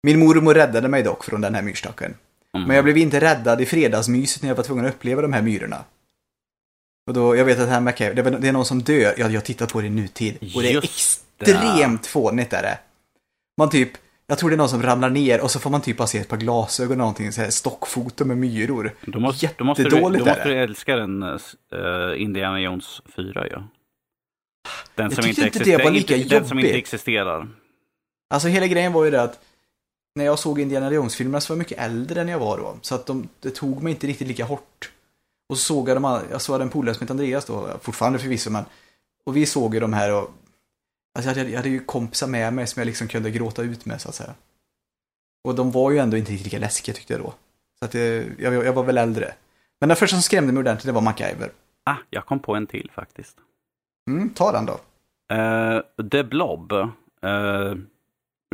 Min 0.04 0.20
mormor 0.20 0.54
räddade 0.54 0.88
mig 0.88 1.04
dock 1.04 1.24
från 1.24 1.42
den 1.42 1.56
här 1.56 1.62
myrstacken. 1.62 2.14
Mm. 2.54 2.68
Men 2.68 2.76
jag 2.76 2.84
blev 2.84 2.98
inte 2.98 3.20
räddad 3.20 3.62
i 3.62 3.66
fredagsmyset 3.66 4.42
när 4.42 4.50
jag 4.50 4.56
var 4.56 4.64
tvungen 4.64 4.86
att 4.86 4.94
uppleva 4.94 5.22
de 5.22 5.34
här 5.34 5.42
myrorna. 5.42 5.84
Och 7.08 7.14
då, 7.14 7.36
jag 7.36 7.46
vet 7.46 7.60
att 7.60 7.66
det 7.66 7.72
här 7.72 7.82
MacGyver, 7.82 8.14
det, 8.14 8.30
det 8.30 8.48
är 8.48 8.52
någon 8.52 8.66
som 8.66 8.82
dör. 8.82 9.14
Jag, 9.18 9.32
jag 9.32 9.46
tittar 9.46 9.66
på 9.66 9.82
det 9.82 9.88
i 9.88 9.90
nutid. 9.90 10.38
Och 10.56 10.62
det 10.62 10.70
är 10.70 10.74
Just 10.74 11.24
det. 11.38 11.52
extremt 11.52 12.08
fånigt 12.08 12.54
är 12.54 12.62
det. 12.62 12.78
Man 13.58 13.70
typ, 13.70 13.92
jag 14.28 14.38
tror 14.38 14.50
det 14.50 14.56
är 14.56 14.58
någon 14.58 14.70
som 14.70 14.84
ramlar 14.84 15.10
ner 15.10 15.42
och 15.42 15.52
så 15.52 15.60
får 15.60 15.70
man 15.70 15.82
typ 15.82 15.98
bara 15.98 16.08
se 16.08 16.18
ett 16.18 16.28
par 16.28 16.38
glasögon 16.38 16.92
och 16.92 16.98
någonting, 16.98 17.32
så 17.32 17.42
här 17.42 17.50
stockfoto 17.50 18.26
med 18.26 18.38
myror. 18.38 18.94
Då 19.06 19.20
måste, 19.20 19.50
då 19.58 19.64
måste, 19.64 19.84
du, 19.84 19.90
Jättedåligt 19.90 20.26
då 20.26 20.32
måste 20.32 20.50
du 20.50 20.64
älska 20.64 20.96
den 20.96 21.24
uh, 21.24 22.22
Indiana 22.22 22.60
Jones 22.60 23.02
4 23.16 23.48
ja. 23.52 23.64
Den 24.96 25.06
Jag 25.06 25.14
som 25.14 25.26
inte, 25.26 25.42
inte 25.42 25.64
det 25.64 25.78
var 25.84 25.92
lika 25.92 26.18
Den 26.18 26.48
som 26.48 26.60
inte 26.60 26.78
existerar. 26.78 27.48
Alltså 28.30 28.48
hela 28.48 28.68
grejen 28.68 28.94
var 28.94 29.06
ju 29.06 29.12
det 29.12 29.22
att 29.22 29.40
när 30.16 30.26
jag 30.26 30.40
såg 30.40 30.60
Indiana 30.60 30.92
Jones-filmerna 30.92 31.42
så 31.42 31.54
var 31.54 31.56
jag 31.56 31.60
mycket 31.60 31.80
äldre 31.80 32.22
än 32.22 32.28
jag 32.28 32.40
var 32.40 32.58
då. 32.58 32.78
Så 32.82 32.96
att 32.96 33.06
de, 33.06 33.30
det 33.40 33.52
tog 33.52 33.84
mig 33.84 33.92
inte 33.94 34.08
riktigt 34.08 34.28
lika 34.28 34.46
hårt. 34.46 34.92
Och 35.50 35.58
så 35.58 35.64
såg 35.64 35.90
jag 35.90 35.96
dem, 35.98 36.06
alla- 36.06 36.24
jag 36.32 36.42
såg 36.42 36.62
en 36.62 36.70
polare 36.70 36.96
som 36.96 37.02
hette 37.04 37.14
Andreas 37.14 37.46
då, 37.46 37.78
fortfarande 37.82 38.20
förvisso 38.20 38.50
men. 38.50 38.64
Och 39.26 39.38
vi 39.38 39.46
såg 39.46 39.74
ju 39.74 39.80
de 39.80 39.94
här 39.94 40.14
och 40.14 40.32
alltså 41.18 41.30
jag, 41.32 41.38
hade, 41.38 41.50
jag 41.50 41.58
hade 41.58 41.70
ju 41.70 41.84
kompisar 41.86 42.28
med 42.28 42.54
mig 42.54 42.68
som 42.68 42.80
jag 42.80 42.86
liksom 42.86 43.08
kunde 43.08 43.32
gråta 43.32 43.62
ut 43.62 43.86
med 43.86 44.02
så 44.02 44.10
att 44.10 44.16
säga. 44.16 44.34
Och 45.44 45.56
de 45.56 45.72
var 45.72 45.92
ju 45.92 45.98
ändå 45.98 46.18
inte 46.18 46.32
riktigt 46.32 46.46
lika 46.46 46.60
läskiga 46.60 46.96
tyckte 46.96 47.14
jag 47.14 47.22
då. 47.22 47.34
Så 47.80 47.86
att 47.86 47.92
det, 47.92 48.26
jag, 48.40 48.54
jag 48.54 48.74
var 48.74 48.84
väl 48.84 48.98
äldre. 48.98 49.34
Men 49.80 49.90
den 49.90 49.96
första 49.98 50.16
som 50.16 50.22
skrämde 50.24 50.54
mig 50.54 50.60
ordentligt 50.60 50.86
det 50.86 50.92
var 50.92 51.02
MacGyver. 51.02 51.52
Ah, 51.86 51.96
jag 52.10 52.26
kom 52.26 52.40
på 52.40 52.56
en 52.56 52.68
till 52.68 52.92
faktiskt. 52.94 53.38
Mm, 54.10 54.30
ta 54.30 54.52
den 54.52 54.66
då. 54.66 54.74
Uh, 55.36 56.10
The 56.12 56.24
Blob. 56.24 56.72
Uh, 56.72 57.76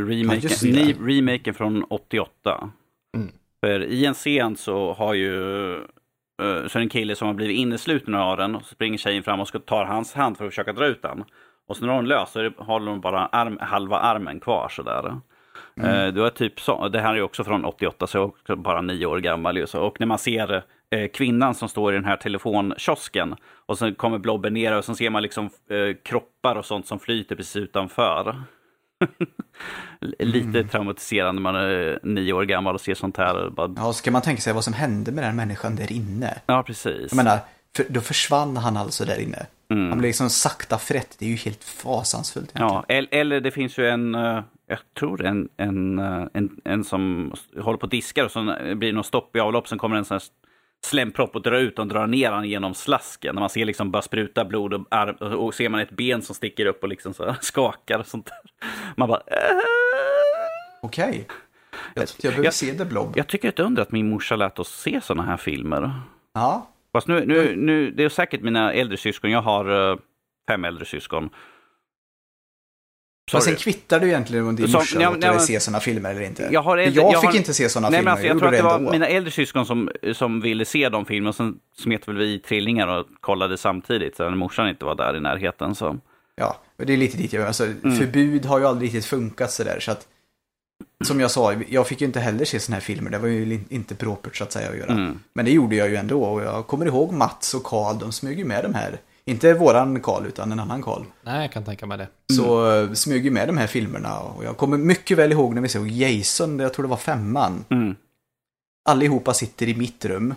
remaken, 0.02 0.50
ny, 0.64 0.96
remaken 1.00 1.54
från 1.54 1.84
88. 1.84 2.72
Mm. 3.16 3.32
För 3.60 3.84
i 3.84 4.06
en 4.06 4.14
scen 4.14 4.58
så 4.58 4.94
har 4.94 5.14
ju 5.14 5.74
eh, 6.42 6.68
så 6.68 6.78
är 6.78 6.80
det 6.80 6.80
en 6.80 6.90
kille 6.90 7.16
som 7.16 7.28
har 7.28 7.34
blivit 7.34 7.58
innesluten 7.58 8.16
av 8.16 8.38
den 8.38 8.56
och 8.56 8.62
så 8.62 8.76
springer 8.76 8.98
tjejen 8.98 9.24
fram 9.24 9.40
och 9.40 9.48
ska 9.48 9.60
ta 9.60 9.86
hans 9.86 10.14
hand 10.14 10.38
för 10.38 10.46
att 10.46 10.52
försöka 10.52 10.74
dra 10.74 10.86
ut 10.86 11.02
den. 11.02 11.24
Och 11.68 11.78
så 11.78 11.86
när 11.86 11.94
hon 11.94 12.08
löser 12.08 12.54
har 12.58 12.80
hon 12.80 13.02
bara 13.02 13.26
arm, 13.26 13.58
halva 13.62 13.98
armen 14.00 14.40
kvar 14.40 14.70
sådär. 14.70 15.20
Mm. 15.80 16.14
det, 16.16 16.22
var 16.22 16.30
typ 16.30 16.60
så, 16.60 16.88
det 16.88 17.00
här 17.02 17.16
är 17.16 17.22
också 17.22 17.44
från 17.44 17.66
88, 17.66 18.08
så 18.08 18.18
jag 18.18 18.58
är 18.58 18.62
bara 18.62 18.82
nio 18.82 19.06
år 19.06 19.20
gammal. 19.20 19.58
ju, 19.58 19.68
så. 19.68 19.82
Och 19.82 20.00
när 20.00 20.08
man 20.08 20.18
ser 20.18 20.64
eh, 20.92 21.08
kvinnan 21.14 21.56
som 21.56 21.70
står 21.70 21.94
i 21.94 21.96
den 21.96 22.06
här 22.06 22.16
telefonkiosken 22.18 23.36
och 23.66 23.78
så 23.78 23.94
kommer 23.96 24.18
blobben 24.18 24.54
ner 24.54 24.78
och 24.78 24.86
så 24.86 24.96
ser 24.96 25.10
man 25.10 25.22
liksom 25.24 25.46
eh, 25.46 25.96
kroppar 26.04 26.56
och 26.56 26.66
sånt 26.66 26.88
som 26.88 27.00
flyter 27.00 27.36
precis 27.36 27.56
utanför. 27.56 28.42
Lite 30.20 30.64
traumatiserande 30.64 31.42
när 31.42 31.52
man 31.52 31.56
är 31.56 32.00
nio 32.04 32.34
år 32.34 32.44
gammal 32.44 32.76
och 32.76 32.82
ser 32.82 32.94
sånt 32.96 33.18
här. 33.18 33.50
Bara, 33.50 33.74
Ja, 33.78 33.94
så 33.94 34.04
kan 34.04 34.14
man 34.14 34.22
tänka 34.22 34.42
sig 34.42 34.54
vad 34.54 34.64
som 34.64 34.74
hände 34.74 35.12
med 35.12 35.24
den 35.24 35.36
människan 35.36 35.76
där 35.76 35.92
inne. 35.92 36.34
ja, 36.46 36.64
precis. 36.64 37.08
Jag 37.12 37.16
menar, 37.16 37.40
för, 37.76 37.86
då 37.90 38.02
försvann 38.02 38.58
han 38.58 38.78
alltså 38.78 39.06
där 39.06 39.20
inne. 39.20 39.46
Mm. 39.72 39.90
Han 39.90 39.98
blev 39.98 40.10
liksom 40.10 40.30
sakta 40.30 40.78
frätt. 40.78 41.16
Det 41.20 41.26
är 41.26 41.30
ju 41.30 41.36
helt 41.36 41.64
fasansfullt 41.64 42.50
egentligen. 42.56 42.84
Ja, 42.90 42.96
el- 42.96 43.08
eller 43.12 43.40
det 43.42 43.52
finns 43.52 43.78
ju 43.80 43.88
en, 43.90 44.16
eh, 44.16 44.40
jag 44.68 44.80
tror 45.00 45.26
en, 45.26 45.50
en, 45.58 46.00
eh, 46.00 46.28
en, 46.34 46.62
en 46.64 46.84
som 46.84 47.32
håller 47.60 47.78
på 47.78 47.84
och 47.84 47.90
diskar 47.90 48.26
och 48.26 48.32
så 48.32 48.44
blir 48.76 48.76
det 48.76 48.92
något 48.92 49.06
stopp 49.06 49.36
i 49.36 49.40
avlopp, 49.40 49.68
sen 49.68 49.78
kommer 49.78 49.96
en 49.98 50.06
sån 50.06 50.16
här 50.16 50.24
slempropp 50.86 51.36
och 51.36 51.42
drar 51.42 51.58
ut 51.60 51.80
och 51.80 51.88
drar 51.88 52.08
ner 52.08 52.32
han 52.32 52.50
genom 52.50 52.74
slasken. 52.74 53.36
När 53.36 53.40
man 53.40 53.50
ser 53.50 53.66
liksom 53.66 53.92
bara 53.92 54.02
spruta 54.02 54.46
blod 54.46 54.74
och, 54.74 54.88
arm, 54.92 55.16
och 55.16 55.54
ser 55.54 55.70
man 55.70 55.80
ett 55.82 55.92
ben 55.92 56.22
som 56.22 56.36
sticker 56.36 56.66
upp 56.66 56.84
och 56.84 56.90
liksom 56.90 57.14
så 57.14 57.36
skakar 57.42 58.00
och 58.00 58.08
sånt 58.08 58.26
där. 58.26 58.68
Man 58.96 59.10
bara... 59.10 59.20
"Äh." 59.20 59.62
Okej. 60.82 61.28
Jag, 61.94 62.04
jag 62.22 62.32
behöver 62.32 62.44
Jag- 62.46 62.54
se 62.54 62.74
The 62.74 62.86
Blob. 62.86 63.14
Jag 63.18 63.28
tycker 63.28 63.50
ett 63.50 63.60
under 63.60 63.82
att 63.82 63.92
min 63.92 64.10
morsa 64.10 64.36
lät 64.36 64.60
oss 64.60 64.70
se 64.82 65.02
såna 65.02 65.24
här 65.24 65.38
filmer. 65.38 65.92
Ja. 66.34 66.68
Fast 66.94 67.08
nu, 67.08 67.26
nu, 67.26 67.56
nu, 67.56 67.92
det 67.92 68.04
är 68.04 68.10
säkert 68.10 68.42
mina 68.42 68.74
äldre 68.74 68.98
syskon, 68.98 69.32
jag 69.32 69.42
har 69.42 69.92
eh, 69.92 69.98
fem 70.48 70.66
äldre 70.66 70.86
syskon. 70.86 71.30
Men 73.34 73.42
sen 73.42 73.58
Sorry. 73.58 73.58
kvittar 73.74 74.00
det 74.00 74.06
ju 74.06 74.12
egentligen 74.12 74.48
om 74.48 74.56
din 74.56 74.68
Så- 74.68 74.78
morsa 74.78 75.00
låter 75.00 75.30
dig 75.32 75.40
se 75.40 75.60
sådana 75.60 75.80
filmer 75.80 76.12
eller 76.12 76.22
inte. 76.22 76.50
Jag, 76.52 76.62
har 76.62 76.78
äldre- 76.78 77.02
jag, 77.12 77.22
fick 77.22 77.30
har- 77.30 77.38
inte 77.38 77.54
se 77.54 77.70
sådana 77.70 77.98
filmer, 77.98 78.12
alltså, 78.12 78.26
jag, 78.28 78.36
jag 78.36 78.40
tror 78.40 78.48
gjorde 78.54 78.58
att 78.58 78.64
det 78.64 78.70
det 78.70 78.74
var 78.74 78.78
ändå. 78.80 78.92
mina 78.92 79.08
äldre 79.08 79.32
syskon 79.32 79.66
som, 79.66 79.90
som 80.14 80.42
ville 80.42 80.66
se 80.66 80.90
de 80.90 81.06
filmerna 81.06 81.34
sen 81.34 81.56
smet 81.80 82.08
väl 82.08 82.18
vi 82.18 82.40
trillingar 82.40 82.88
och 82.88 83.06
kollade 83.22 83.58
samtidigt. 83.58 84.16
Så 84.18 84.24
när 84.30 84.36
morsan 84.36 84.70
inte 84.70 84.86
var 84.86 84.96
där 84.96 85.18
i 85.18 85.20
närheten 85.20 85.76
så. 85.76 85.98
Ja, 86.36 86.58
det 86.78 86.94
är 86.94 86.98
lite 86.98 87.18
dit 87.18 87.34
jag... 87.34 87.48
Alltså, 87.48 87.66
Mm. 87.66 87.96
förbud 87.98 88.46
har 88.46 88.60
ju 88.60 88.66
aldrig 88.66 88.88
riktigt 88.88 89.06
funkat 89.06 89.52
sådär, 89.52 89.80
så 89.80 89.92
att... 89.92 90.08
Som 91.06 91.20
jag 91.20 91.32
sa, 91.32 91.54
jag 91.70 91.88
fick 91.88 92.02
ju 92.02 92.08
inte 92.08 92.20
heller 92.20 92.46
se 92.46 92.60
sådana 92.60 92.76
här 92.76 92.82
filmer. 92.82 93.10
Det 93.12 93.18
var 93.18 93.28
ju 93.28 93.60
inte 93.70 93.96
propert 93.96 94.36
så 94.36 94.44
att 94.44 94.52
säga 94.52 94.70
att 94.70 94.78
göra. 94.78 94.92
Mm. 94.92 95.20
Men 95.34 95.46
det 95.46 95.52
gjorde 95.52 95.76
jag 95.76 95.90
ju 95.90 95.96
ändå. 95.96 96.24
Och 96.24 96.42
jag 96.42 96.68
kommer 96.68 96.86
ihåg 96.86 97.12
Mats 97.14 97.54
och 97.54 97.64
Karl, 97.64 98.00
de 98.00 98.12
smög 98.12 98.40
ju 98.40 98.46
med 98.46 98.64
de 98.64 98.74
här. 98.74 98.98
Inte 99.28 99.54
våran 99.54 100.02
Karl, 100.02 100.26
utan 100.26 100.52
en 100.52 100.60
annan 100.60 100.84
Karl. 100.84 101.04
Nej, 101.24 101.42
jag 101.42 101.52
kan 101.52 101.66
tänka 101.66 101.86
mig 101.86 101.98
det. 101.98 102.08
Så 102.36 102.72
eh, 102.72 102.94
smög 102.94 103.26
ju 103.26 103.32
med 103.32 103.48
de 103.50 103.58
här 103.58 103.68
filmerna. 103.68 104.20
Och 104.20 104.46
jag 104.46 104.58
kommer 104.58 104.78
mycket 104.78 105.18
väl 105.18 105.32
ihåg 105.32 105.54
när 105.56 105.62
vi 105.62 105.70
såg 105.70 105.88
Jason, 105.88 106.60
jag 106.60 106.74
tror 106.74 106.84
det 106.84 106.90
var 106.90 106.98
femman. 106.98 107.66
Mm. 107.70 107.96
Allihopa 108.90 109.34
sitter 109.34 109.68
i 109.70 109.76
mitt 109.76 110.06
rum. 110.06 110.36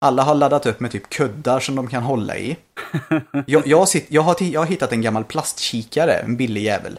Alla 0.00 0.22
har 0.22 0.34
laddat 0.34 0.66
upp 0.66 0.80
med 0.80 0.90
typ 0.90 1.08
kuddar 1.10 1.60
som 1.60 1.74
de 1.74 1.88
kan 1.88 2.02
hålla 2.02 2.36
i. 2.36 2.56
Jag, 3.46 3.66
jag, 3.66 3.88
sitt, 3.88 4.06
jag, 4.08 4.22
har, 4.22 4.36
jag 4.42 4.60
har 4.60 4.66
hittat 4.66 4.92
en 4.92 5.02
gammal 5.02 5.24
plastkikare, 5.24 6.12
en 6.12 6.36
billig 6.36 6.62
jävel. 6.62 6.98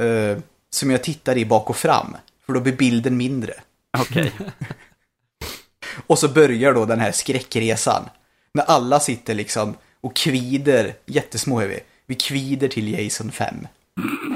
eh, 0.00 0.38
som 0.70 0.90
jag 0.90 1.02
tittar 1.02 1.38
i 1.38 1.44
bak 1.46 1.70
och 1.70 1.76
fram. 1.76 2.16
För 2.46 2.52
då 2.52 2.60
blir 2.60 2.76
bilden 2.76 3.16
mindre. 3.16 3.52
Okej. 3.98 4.32
Och 6.06 6.18
så 6.18 6.28
börjar 6.28 6.74
då 6.74 6.84
den 6.84 7.00
här 7.00 7.12
skräckresan. 7.12 8.02
När 8.54 8.64
alla 8.64 9.00
sitter 9.00 9.34
liksom 9.34 9.74
och 10.04 10.16
kvider, 10.16 10.94
jättesmå 11.06 11.60
är 11.60 11.68
vi. 11.68 11.80
Vi 12.06 12.14
kvider 12.14 12.68
till 12.68 12.92
Jason 12.92 13.32
5. 13.32 13.66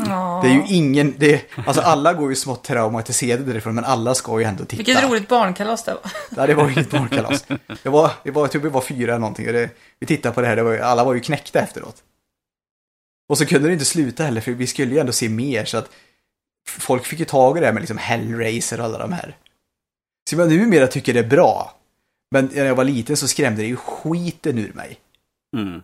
Ja. 0.07 0.41
Det 0.45 0.51
är 0.51 0.55
ju 0.55 0.65
ingen, 0.67 1.15
det 1.19 1.43
alltså 1.67 1.83
alla 1.83 2.15
går 2.15 2.31
ju 2.31 2.37
smått 2.37 2.65
traumatiserade 2.65 3.45
därifrån 3.45 3.75
men 3.75 3.85
alla 3.85 4.15
ska 4.15 4.41
ju 4.41 4.45
ändå 4.45 4.65
titta. 4.65 4.77
Vilket 4.77 5.03
roligt 5.05 5.29
barnkalas 5.29 5.85
det 5.85 5.95
var. 5.95 6.13
Nej, 6.31 6.47
det 6.47 6.55
var 6.55 6.71
inget 6.71 6.91
barnkalas. 6.91 7.45
Det 7.83 7.89
var, 7.89 8.11
det 8.23 8.31
var, 8.31 8.49
tror 8.49 8.63
vi 8.63 8.69
var 8.69 8.81
fyra 8.81 9.11
eller 9.11 9.19
någonting. 9.19 9.47
Och 9.47 9.53
det, 9.53 9.71
vi 10.01 10.07
tittade 10.07 10.35
på 10.35 10.41
det 10.41 10.47
här, 10.47 10.57
det 10.57 10.63
var, 10.63 10.79
alla 10.79 11.05
var 11.05 11.15
ju 11.15 11.21
knäckta 11.21 11.61
efteråt. 11.61 11.97
Och 13.29 13.39
så 13.39 13.47
kunde 13.47 13.69
det 13.69 13.73
inte 13.73 13.85
sluta 13.85 14.25
heller, 14.25 14.41
för 14.41 14.53
vi 14.53 14.67
skulle 14.67 14.95
ju 14.95 14.99
ändå 14.99 15.13
se 15.13 15.29
mer. 15.29 15.65
Så 15.65 15.79
att 15.79 15.91
folk 16.69 17.05
fick 17.05 17.19
ju 17.19 17.25
tag 17.25 17.57
i 17.57 17.61
det 17.61 17.67
här 17.67 17.73
med 17.73 17.81
liksom 17.81 17.99
Hellraiser 17.99 18.79
och 18.81 18.85
alla 18.85 18.99
de 18.99 19.13
här. 19.13 19.37
Så 20.31 20.37
jag 20.37 20.49
numera 20.49 20.87
tycker 20.87 21.15
det 21.15 21.21
är 21.21 21.29
bra. 21.29 21.75
Men 22.31 22.51
när 22.55 22.65
jag 22.65 22.75
var 22.75 22.85
liten 22.85 23.17
så 23.17 23.29
skrämde 23.29 23.63
det 23.63 23.69
ju 23.69 23.77
skiten 23.77 24.59
ur 24.59 24.73
mig. 24.73 24.99
Mm. 25.57 25.83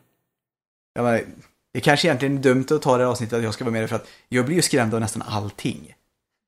Jag 0.94 1.04
menar, 1.04 1.24
det 1.72 1.78
är 1.78 1.80
kanske 1.80 2.08
egentligen 2.08 2.38
är 2.38 2.42
dumt 2.42 2.66
att 2.70 2.82
ta 2.82 2.96
det 2.96 3.04
här 3.04 3.10
avsnittet 3.10 3.36
att 3.36 3.44
jag 3.44 3.54
ska 3.54 3.64
vara 3.64 3.72
med 3.72 3.82
det, 3.82 3.88
för 3.88 3.96
att 3.96 4.08
jag 4.28 4.46
blir 4.46 4.56
ju 4.56 4.62
skrämd 4.62 4.94
av 4.94 5.00
nästan 5.00 5.22
allting. 5.22 5.94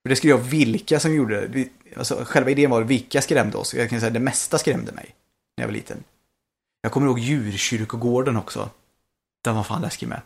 För 0.03 0.09
det 0.09 0.17
skulle 0.17 0.31
jag 0.31 0.39
vilka 0.39 1.01
som 1.01 1.15
gjorde 1.15 1.49
det. 1.49 1.69
Alltså, 1.97 2.25
själva 2.25 2.51
idén 2.51 2.71
var 2.71 2.83
vilka 2.83 3.23
skrämde 3.23 3.59
oss. 3.59 3.75
Jag 3.75 3.91
kan 3.91 4.01
säga 4.01 4.09
att 4.09 4.15
det 4.15 4.21
mesta 4.21 4.59
skrämde 4.59 4.93
mig 4.93 5.15
när 5.57 5.63
jag 5.63 5.69
var 5.69 5.75
liten. 5.75 6.05
Jag 6.83 6.93
kommer 6.93 7.07
ihåg 7.07 7.19
djurkyrkogården 7.19 8.37
också. 8.37 8.71
Den 9.45 9.55
var 9.57 9.63
fan 9.63 9.83
läskig 9.83 10.09
med. 10.09 10.21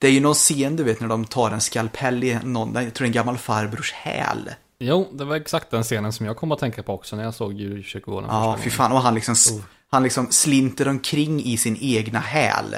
Det 0.00 0.06
är 0.06 0.12
ju 0.12 0.20
någon 0.20 0.34
scen 0.34 0.76
du 0.76 0.84
vet 0.84 1.00
när 1.00 1.08
de 1.08 1.24
tar 1.24 1.50
en 1.50 1.60
skalpell 1.60 2.24
i 2.24 2.38
någon, 2.44 2.74
jag 2.74 2.94
tror 2.94 3.04
det 3.04 3.06
är 3.06 3.06
en 3.06 3.12
gammal 3.12 3.38
farbrors 3.38 3.92
häl. 3.92 4.50
Jo, 4.78 5.08
det 5.12 5.24
var 5.24 5.36
exakt 5.36 5.70
den 5.70 5.82
scenen 5.82 6.12
som 6.12 6.26
jag 6.26 6.36
kom 6.36 6.52
att 6.52 6.58
tänka 6.58 6.82
på 6.82 6.94
också 6.94 7.16
när 7.16 7.24
jag 7.24 7.34
såg 7.34 7.52
djurkyrkogården 7.52 8.28
Ja, 8.32 8.58
fy 8.62 8.70
fan. 8.70 8.92
Och 8.92 9.00
han 9.00 9.14
liksom, 9.14 9.34
Oh. 9.34 9.60
Han 9.94 10.02
liksom 10.02 10.26
slinter 10.30 10.88
omkring 10.88 11.44
i 11.44 11.56
sin 11.56 11.78
egna 11.80 12.18
häl. 12.18 12.76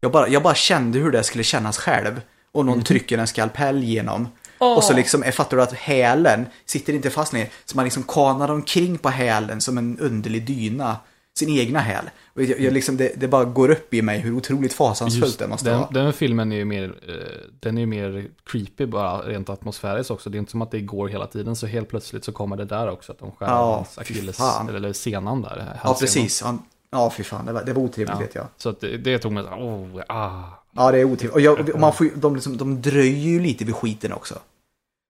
Jag 0.00 0.12
bara, 0.12 0.28
jag 0.28 0.42
bara 0.42 0.54
kände 0.54 0.98
hur 0.98 1.10
det 1.10 1.24
skulle 1.24 1.44
kännas 1.44 1.78
själv. 1.78 2.20
Och 2.52 2.66
någon 2.66 2.82
trycker 2.82 3.18
en 3.18 3.26
skalpell 3.26 3.84
genom. 3.84 4.28
Åh. 4.58 4.76
Och 4.76 4.84
så 4.84 4.92
liksom, 4.92 5.22
jag 5.22 5.34
fattar 5.34 5.56
du 5.56 5.62
att 5.62 5.72
hälen 5.72 6.46
sitter 6.66 6.92
inte 6.92 7.10
fast 7.10 7.32
ner. 7.32 7.48
Så 7.64 7.76
man 7.76 7.84
liksom 7.84 8.02
kanar 8.02 8.50
omkring 8.50 8.98
på 8.98 9.08
hälen 9.08 9.60
som 9.60 9.78
en 9.78 9.98
underlig 9.98 10.46
dyna. 10.46 10.96
Sin 11.38 11.48
egna 11.48 11.80
häl. 11.80 12.10
Och 12.34 12.42
jag, 12.42 12.60
jag 12.60 12.72
liksom, 12.72 12.96
det, 12.96 13.12
det 13.16 13.28
bara 13.28 13.44
går 13.44 13.70
upp 13.70 13.94
i 13.94 14.02
mig 14.02 14.18
hur 14.18 14.36
otroligt 14.36 14.72
fasansfullt 14.72 15.38
det 15.38 15.48
måste 15.48 15.70
den, 15.70 15.78
vara. 15.78 15.90
den 15.90 16.12
filmen 16.12 16.52
är 16.52 16.56
ju 16.56 16.64
mer, 16.64 16.94
eh, 17.08 17.14
den 17.60 17.76
är 17.76 17.80
ju 17.80 17.86
mer 17.86 18.28
creepy 18.44 18.86
bara 18.86 19.18
rent 19.18 19.48
atmosfäriskt 19.48 20.10
också. 20.10 20.30
Det 20.30 20.36
är 20.36 20.38
inte 20.38 20.50
som 20.50 20.62
att 20.62 20.70
det 20.70 20.80
går 20.80 21.08
hela 21.08 21.26
tiden 21.26 21.56
så 21.56 21.66
helt 21.66 21.88
plötsligt 21.88 22.24
så 22.24 22.32
kommer 22.32 22.56
det 22.56 22.64
där 22.64 22.90
också 22.90 23.12
att 23.12 23.18
de 23.18 23.32
skär 23.32 23.46
Ja, 23.46 23.74
hans 23.74 23.98
akilles, 23.98 24.40
eller 24.68 24.92
senan 24.92 25.42
där. 25.42 25.80
Ja, 25.84 25.96
precis. 26.00 26.42
Han, 26.42 26.62
ja, 26.90 27.12
fy 27.16 27.22
fan. 27.22 27.46
Det 27.46 27.52
var, 27.52 27.64
det 27.64 27.72
var 27.72 27.82
otrevligt 27.82 28.20
vet 28.20 28.34
jag. 28.34 28.46
Så 28.56 28.72
det, 28.80 28.96
det 28.96 29.18
tog 29.18 29.32
mig 29.32 29.44
så 29.44 29.50
oh, 29.50 30.00
ah. 30.08 30.40
Ja, 30.72 30.92
det 30.92 30.98
är 30.98 31.04
otrevligt. 31.04 31.34
Och, 31.34 31.40
jag, 31.40 31.68
och 31.68 31.80
man 31.80 31.92
får, 31.92 32.08
de, 32.14 32.34
liksom, 32.34 32.56
de 32.56 32.82
dröjer 32.82 33.28
ju 33.28 33.40
lite 33.40 33.64
vid 33.64 33.74
skiten 33.74 34.12
också. 34.12 34.38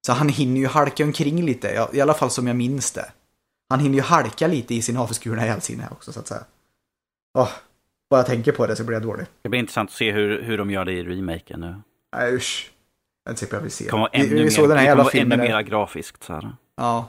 Så 0.07 0.12
han 0.12 0.28
hinner 0.28 0.61
ju 0.61 0.66
halka 0.66 1.05
omkring 1.05 1.44
lite, 1.44 1.69
ja, 1.69 1.90
i 1.93 2.01
alla 2.01 2.15
fall 2.15 2.31
som 2.31 2.47
jag 2.47 2.57
minns 2.57 2.93
det. 2.93 3.07
Han 3.73 3.81
hinner 3.81 3.97
ju 3.97 4.03
halka 4.03 4.47
lite 4.47 4.74
i 4.74 4.82
sin 4.82 4.97
avskurna 4.97 5.43
hälsine 5.43 5.82
också, 5.90 6.12
så 6.12 6.20
att 6.20 6.27
säga. 6.27 6.44
Åh, 7.39 7.49
bara 8.11 8.19
jag 8.19 8.27
tänker 8.27 8.53
på 8.53 8.66
det 8.66 8.77
så 8.77 8.85
blir 8.85 8.97
jag 8.97 9.03
dålig. 9.03 9.27
Det 9.43 9.49
blir 9.49 9.61
intressant 9.61 9.90
att 9.90 9.97
se 9.97 10.12
hur, 10.12 10.43
hur 10.43 10.59
de 10.59 10.70
gör 10.70 10.85
det 10.85 10.93
i 10.93 11.03
remaken 11.03 11.61
nu. 11.61 11.81
Nej, 12.16 12.35
usch. 12.35 12.73
Jag 13.24 13.32
vet 13.32 13.43
inte 13.43 13.57
jag 13.57 13.62
vill 13.62 13.70
se. 13.70 13.85
Det 13.85 13.90
kommer 13.90 14.01
vara 14.01 14.11
Vi- 14.12 14.19
ännu, 14.20 14.35
vi 14.35 14.43
mer, 14.43 14.51
såg 14.51 14.69
den 14.69 14.77
här 14.78 14.85
det 14.85 14.89
jävla 14.89 15.05
kommer 15.05 15.24
vara 15.24 15.35
ännu 15.35 15.36
mera 15.49 15.62
grafiskt. 15.62 16.23
Så 16.24 16.32
här. 16.32 16.57
Ja. 16.77 17.09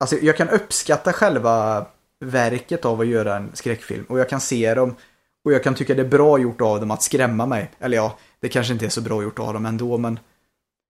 Alltså, 0.00 0.16
jag 0.16 0.36
kan 0.36 0.48
uppskatta 0.48 1.12
själva 1.12 1.86
verket 2.20 2.84
av 2.84 3.00
att 3.00 3.06
göra 3.06 3.36
en 3.36 3.50
skräckfilm. 3.54 4.04
Och 4.08 4.18
jag 4.18 4.28
kan 4.28 4.40
se 4.40 4.74
dem. 4.74 4.94
Och 5.44 5.52
jag 5.52 5.64
kan 5.64 5.74
tycka 5.74 5.94
det 5.94 6.02
är 6.02 6.08
bra 6.08 6.38
gjort 6.38 6.60
av 6.60 6.80
dem 6.80 6.90
att 6.90 7.02
skrämma 7.02 7.46
mig. 7.46 7.70
Eller 7.78 7.96
ja, 7.96 8.18
det 8.40 8.48
kanske 8.48 8.72
inte 8.72 8.86
är 8.86 8.90
så 8.90 9.00
bra 9.00 9.22
gjort 9.22 9.38
av 9.38 9.52
dem 9.54 9.66
ändå, 9.66 9.98
men... 9.98 10.18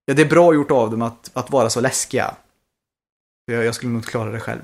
Ja, 0.04 0.14
det 0.14 0.22
är 0.22 0.28
bra 0.28 0.54
gjort 0.54 0.70
av 0.70 0.90
dem 0.90 1.02
att, 1.02 1.30
att 1.34 1.50
vara 1.50 1.70
så 1.70 1.80
läskiga. 1.80 2.34
Jag, 3.52 3.64
jag 3.64 3.74
skulle 3.74 3.92
nog 3.92 3.98
inte 3.98 4.10
klara 4.10 4.30
det 4.30 4.40
själv. 4.40 4.60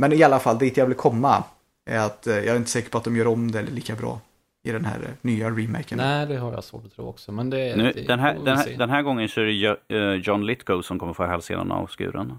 Men 0.00 0.12
i 0.12 0.22
alla 0.22 0.38
fall, 0.38 0.58
dit 0.58 0.76
jag 0.76 0.86
vill 0.86 0.96
komma 0.96 1.44
är 1.90 1.98
att 1.98 2.26
eh, 2.26 2.34
jag 2.36 2.46
är 2.46 2.56
inte 2.56 2.70
säker 2.70 2.90
på 2.90 2.98
att 2.98 3.04
de 3.04 3.16
gör 3.16 3.26
om 3.26 3.50
det 3.50 3.62
lika 3.62 3.94
bra 3.94 4.20
i 4.64 4.72
den 4.72 4.84
här 4.84 5.00
eh, 5.02 5.08
nya 5.20 5.50
remaken. 5.50 5.98
Nej, 5.98 6.26
det 6.26 6.36
har 6.36 6.52
jag 6.52 6.64
svårt 6.64 6.84
att 6.86 6.92
tro 6.94 7.08
också. 7.08 7.32
Men 7.32 7.50
det, 7.50 7.76
Nu, 7.76 7.92
det 7.92 8.02
den, 8.02 8.20
här, 8.20 8.38
den, 8.44 8.56
här, 8.58 8.76
den 8.78 8.90
här 8.90 9.02
gången 9.02 9.28
så 9.28 9.40
är 9.40 9.44
det 9.44 9.96
eh, 9.96 10.14
John 10.14 10.46
Lithgow 10.46 10.82
som 10.82 10.98
kommer 10.98 11.12
få 11.12 11.24
hälsenan 11.26 11.72
avskuren. 11.72 12.38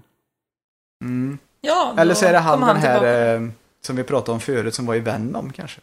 Mm. 1.04 1.38
Ja, 1.60 1.94
Eller 1.98 2.14
så 2.14 2.26
är 2.26 2.32
det 2.32 2.38
han 2.38 2.60
kommer 2.60 2.74
den 2.74 2.82
här 2.82 2.98
tillbaka. 2.98 3.34
eh, 3.34 3.50
som 3.80 3.96
vi 3.96 4.04
pratade 4.04 4.32
om 4.32 4.40
förut, 4.40 4.74
som 4.74 4.86
var 4.86 4.94
i 4.94 5.00
Venom 5.00 5.52
kanske. 5.52 5.80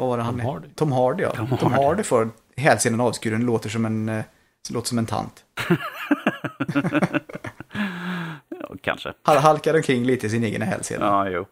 Vad 0.00 0.08
var 0.08 0.16
det 0.16 0.22
han 0.22 0.34
Tom 0.38 0.46
Hardy. 0.46 0.68
Tom 0.74 0.92
Hardy, 0.92 1.22
ja. 1.22 1.30
Tom 1.30 1.56
Tom 1.58 1.72
Hardy. 1.72 1.84
Hardy, 1.84 2.02
får 2.02 2.30
hälsenan 2.56 3.00
avskuren, 3.00 3.46
låter 3.46 3.68
som 3.68 3.84
en, 3.84 4.22
låter 4.70 4.88
som 4.88 4.98
en 4.98 5.06
tant. 5.06 5.44
Ja, 8.48 8.74
kanske. 8.80 9.12
Han 9.22 9.38
halkar 9.38 9.74
omkring 9.74 10.04
lite 10.04 10.26
i 10.26 10.30
sin 10.30 10.44
egen 10.44 10.62
hälsena. 10.62 11.06
Ja. 11.06 11.26
Ja, 11.26 11.30
jo. 11.30 11.46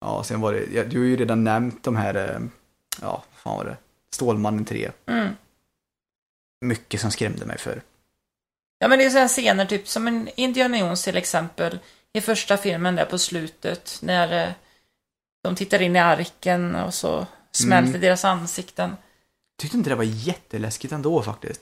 ja, 0.00 0.22
sen 0.24 0.40
var 0.40 0.52
det, 0.52 0.66
ja, 0.72 0.84
du 0.84 0.98
har 0.98 1.06
ju 1.06 1.16
redan 1.16 1.44
nämnt 1.44 1.84
de 1.84 1.96
här, 1.96 2.14
eh, 2.14 2.40
ja, 3.00 3.24
fan 3.36 3.56
var 3.56 3.64
det, 3.64 3.76
Stålmannen 4.10 4.64
3. 4.64 4.90
Mm. 5.06 5.28
Mycket 6.60 7.00
som 7.00 7.10
skrämde 7.10 7.46
mig 7.46 7.58
för. 7.58 7.82
Ja 8.78 8.88
men 8.88 8.98
det 8.98 9.04
är 9.04 9.10
sådana 9.10 9.28
scener 9.28 9.66
typ 9.66 9.88
som 9.88 10.06
en 10.06 10.28
Indiana 10.36 10.78
Jones 10.78 11.04
till 11.04 11.16
exempel. 11.16 11.78
I 12.12 12.20
första 12.20 12.56
filmen 12.56 12.96
där 12.96 13.04
på 13.04 13.18
slutet 13.18 13.98
när 14.02 14.46
eh, 14.48 14.52
de 15.42 15.54
tittar 15.54 15.82
in 15.82 15.96
i 15.96 15.98
arken 15.98 16.74
och 16.74 16.94
så 16.94 17.26
smälter 17.52 17.88
Mm. 17.88 18.00
deras 18.00 18.24
ansikten. 18.24 18.96
Tyckte 19.58 19.76
inte 19.76 19.90
det 19.90 19.96
var 19.96 20.04
jätteläskigt 20.04 20.92
ändå 20.92 21.22
faktiskt. 21.22 21.60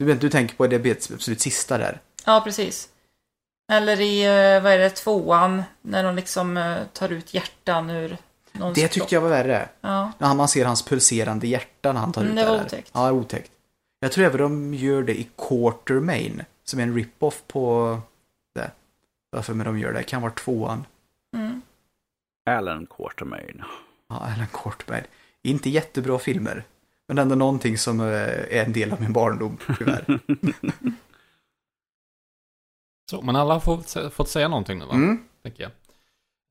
Du, 0.00 0.06
vet, 0.06 0.20
du 0.20 0.30
tänker 0.30 0.54
på 0.56 0.66
det 0.66 1.12
absolut 1.14 1.40
sista 1.40 1.78
där. 1.78 2.00
Ja, 2.24 2.40
precis. 2.44 2.88
Eller 3.72 4.00
i, 4.00 4.24
eh, 4.24 4.62
vad 4.62 4.72
är 4.72 4.78
det, 4.78 4.90
tvåan 4.90 5.62
när 5.82 6.04
de 6.04 6.16
liksom 6.16 6.56
eh, 6.56 6.76
tar 6.92 7.08
ut 7.12 7.34
hjärtan 7.34 7.90
ur 7.90 8.16
någons 8.52 8.74
Det 8.74 8.88
tyckte 8.88 9.14
jag 9.14 9.22
var 9.22 9.28
värre. 9.28 9.68
Ja. 9.80 10.12
När 10.18 10.34
man 10.34 10.48
ser 10.48 10.64
hans 10.64 10.84
pulserande 10.84 11.46
hjärta 11.46 11.92
när 11.92 12.00
han 12.00 12.12
tar 12.12 12.20
Mm, 12.22 12.32
ut 12.38 12.44
det 12.44 12.50
var 12.50 12.56
där. 12.58 12.64
otäckt. 12.64 12.90
Ja, 12.94 13.12
otäckt. 13.12 13.52
Jag 14.00 14.12
tror 14.12 14.24
även 14.24 14.38
de 14.40 14.74
gör 14.74 15.02
det 15.02 15.20
i 15.20 15.28
Quartermain. 15.48 16.44
Som 16.64 16.78
är 16.78 16.82
en 16.82 16.94
rip-off 16.94 17.42
på 17.46 17.98
det. 18.54 18.70
Varför 19.30 19.54
men 19.54 19.66
de 19.66 19.78
gör 19.78 19.92
det? 19.92 20.02
Kan 20.02 20.22
vara 20.22 20.32
tvåan. 20.32 20.86
Mm. 21.36 21.62
Alan 22.50 22.86
Quartermain. 22.86 23.62
Ja, 24.08 24.16
Alan 24.34 24.46
Quartermain. 24.52 25.04
Inte 25.42 25.70
jättebra 25.70 26.18
filmer. 26.18 26.64
Men 27.10 27.18
ändå 27.18 27.34
någonting 27.34 27.78
som 27.78 28.00
eh, 28.00 28.06
är 28.06 28.64
en 28.64 28.72
del 28.72 28.92
av 28.92 29.00
min 29.00 29.12
barndom, 29.12 29.58
tyvärr. 29.78 30.20
Så, 33.10 33.22
men 33.22 33.36
alla 33.36 33.54
har 33.54 33.60
fått, 33.60 33.96
fått 34.12 34.28
säga 34.28 34.48
någonting 34.48 34.78
nu 34.78 34.84
va? 34.84 34.94
Mm. 34.94 35.18
Tänker 35.42 35.62
jag. 35.62 35.72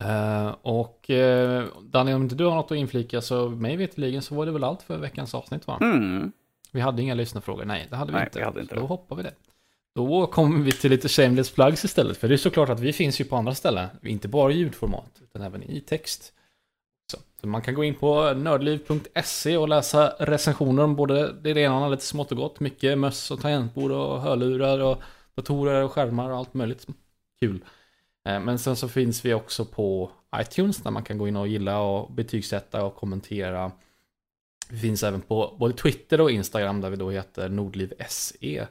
Eh, 0.10 0.56
och 0.62 1.10
uh, 1.10 1.64
Daniel, 1.82 2.16
om 2.16 2.24
inte 2.24 2.36
du 2.36 2.46
har 2.46 2.56
något 2.56 2.72
att 2.72 2.78
inflika 2.78 3.22
så 3.22 3.50
mig 3.50 3.78
veterligen 3.78 4.22
så 4.22 4.36
var 4.36 4.46
det 4.46 4.52
väl 4.52 4.64
allt 4.64 4.82
för 4.82 4.98
veckans 4.98 5.36
avsnitt 5.36 5.68
va? 5.68 5.78
Mm. 5.82 6.32
Vi 6.72 6.82
hade 6.82 7.02
inga 7.02 7.14
lyssnarfrågor, 7.14 7.66
nej 7.66 7.88
det 7.90 7.96
hade 7.96 8.12
vi 8.12 8.18
Nej, 8.18 8.26
inte. 8.26 8.40
vi 8.40 8.46
hade 8.46 8.62
inte 8.62 8.74
så 8.74 8.76
det. 8.76 8.82
då 8.82 8.88
hoppar 8.88 9.16
vi 9.16 9.24
det. 9.24 9.34
Då 9.96 10.28
kommer 10.28 10.64
vi 10.64 10.72
till 10.72 10.92
lite 10.92 11.10
shameless 11.10 11.52
plugs 11.52 11.86
istället. 11.86 12.18
För 12.18 12.28
det 12.28 12.36
är 12.36 12.38
såklart 12.38 12.70
att 12.70 12.80
vi 12.80 12.94
finns 12.94 13.22
ju 13.22 13.26
på 13.26 13.36
andra 13.36 13.56
ställen. 13.56 13.88
Inte 14.04 14.28
bara 14.28 14.52
i 14.52 14.58
ljudformat, 14.58 15.22
utan 15.24 15.42
även 15.42 15.64
i 15.64 15.82
text. 15.82 16.34
Så, 17.12 17.18
så 17.42 17.48
man 17.48 17.62
kan 17.62 17.74
gå 17.74 17.84
in 17.84 17.96
på 17.96 18.34
nördliv.se 18.34 19.58
och 19.58 19.70
läsa 19.70 20.14
recensioner 20.20 20.84
om 20.84 20.96
både 20.96 21.34
det 21.34 21.50
ena 21.50 21.86
och 21.86 21.92
lite 21.92 22.06
smått 22.06 22.32
och 22.32 22.38
gott. 22.38 22.60
Mycket 22.60 22.98
möss 22.98 23.32
och 23.32 23.42
tangentbord 23.42 23.92
och 23.92 24.22
hörlurar 24.22 24.80
och 24.80 25.02
datorer 25.36 25.84
och 25.84 25.92
skärmar 25.92 26.30
och 26.30 26.38
allt 26.38 26.54
möjligt. 26.54 26.88
Kul. 27.40 27.66
Eh, 28.26 28.40
men 28.40 28.60
sen 28.60 28.76
så 28.76 28.88
finns 28.88 29.26
vi 29.26 29.34
också 29.34 29.66
på 29.66 30.12
iTunes 30.36 30.78
där 30.78 30.92
man 30.92 31.04
kan 31.04 31.18
gå 31.18 31.28
in 31.28 31.36
och 31.36 31.48
gilla 31.48 31.80
och 31.80 32.12
betygsätta 32.12 32.86
och 32.86 32.96
kommentera. 32.96 33.72
Vi 34.70 34.78
finns 34.80 35.04
även 35.04 35.22
på 35.22 35.56
både 35.60 35.74
Twitter 35.74 36.22
och 36.22 36.32
Instagram 36.32 36.82
där 36.82 36.90
vi 36.90 36.96
då 36.96 37.10
heter 37.10 37.50
nordliv.se. 37.50 38.66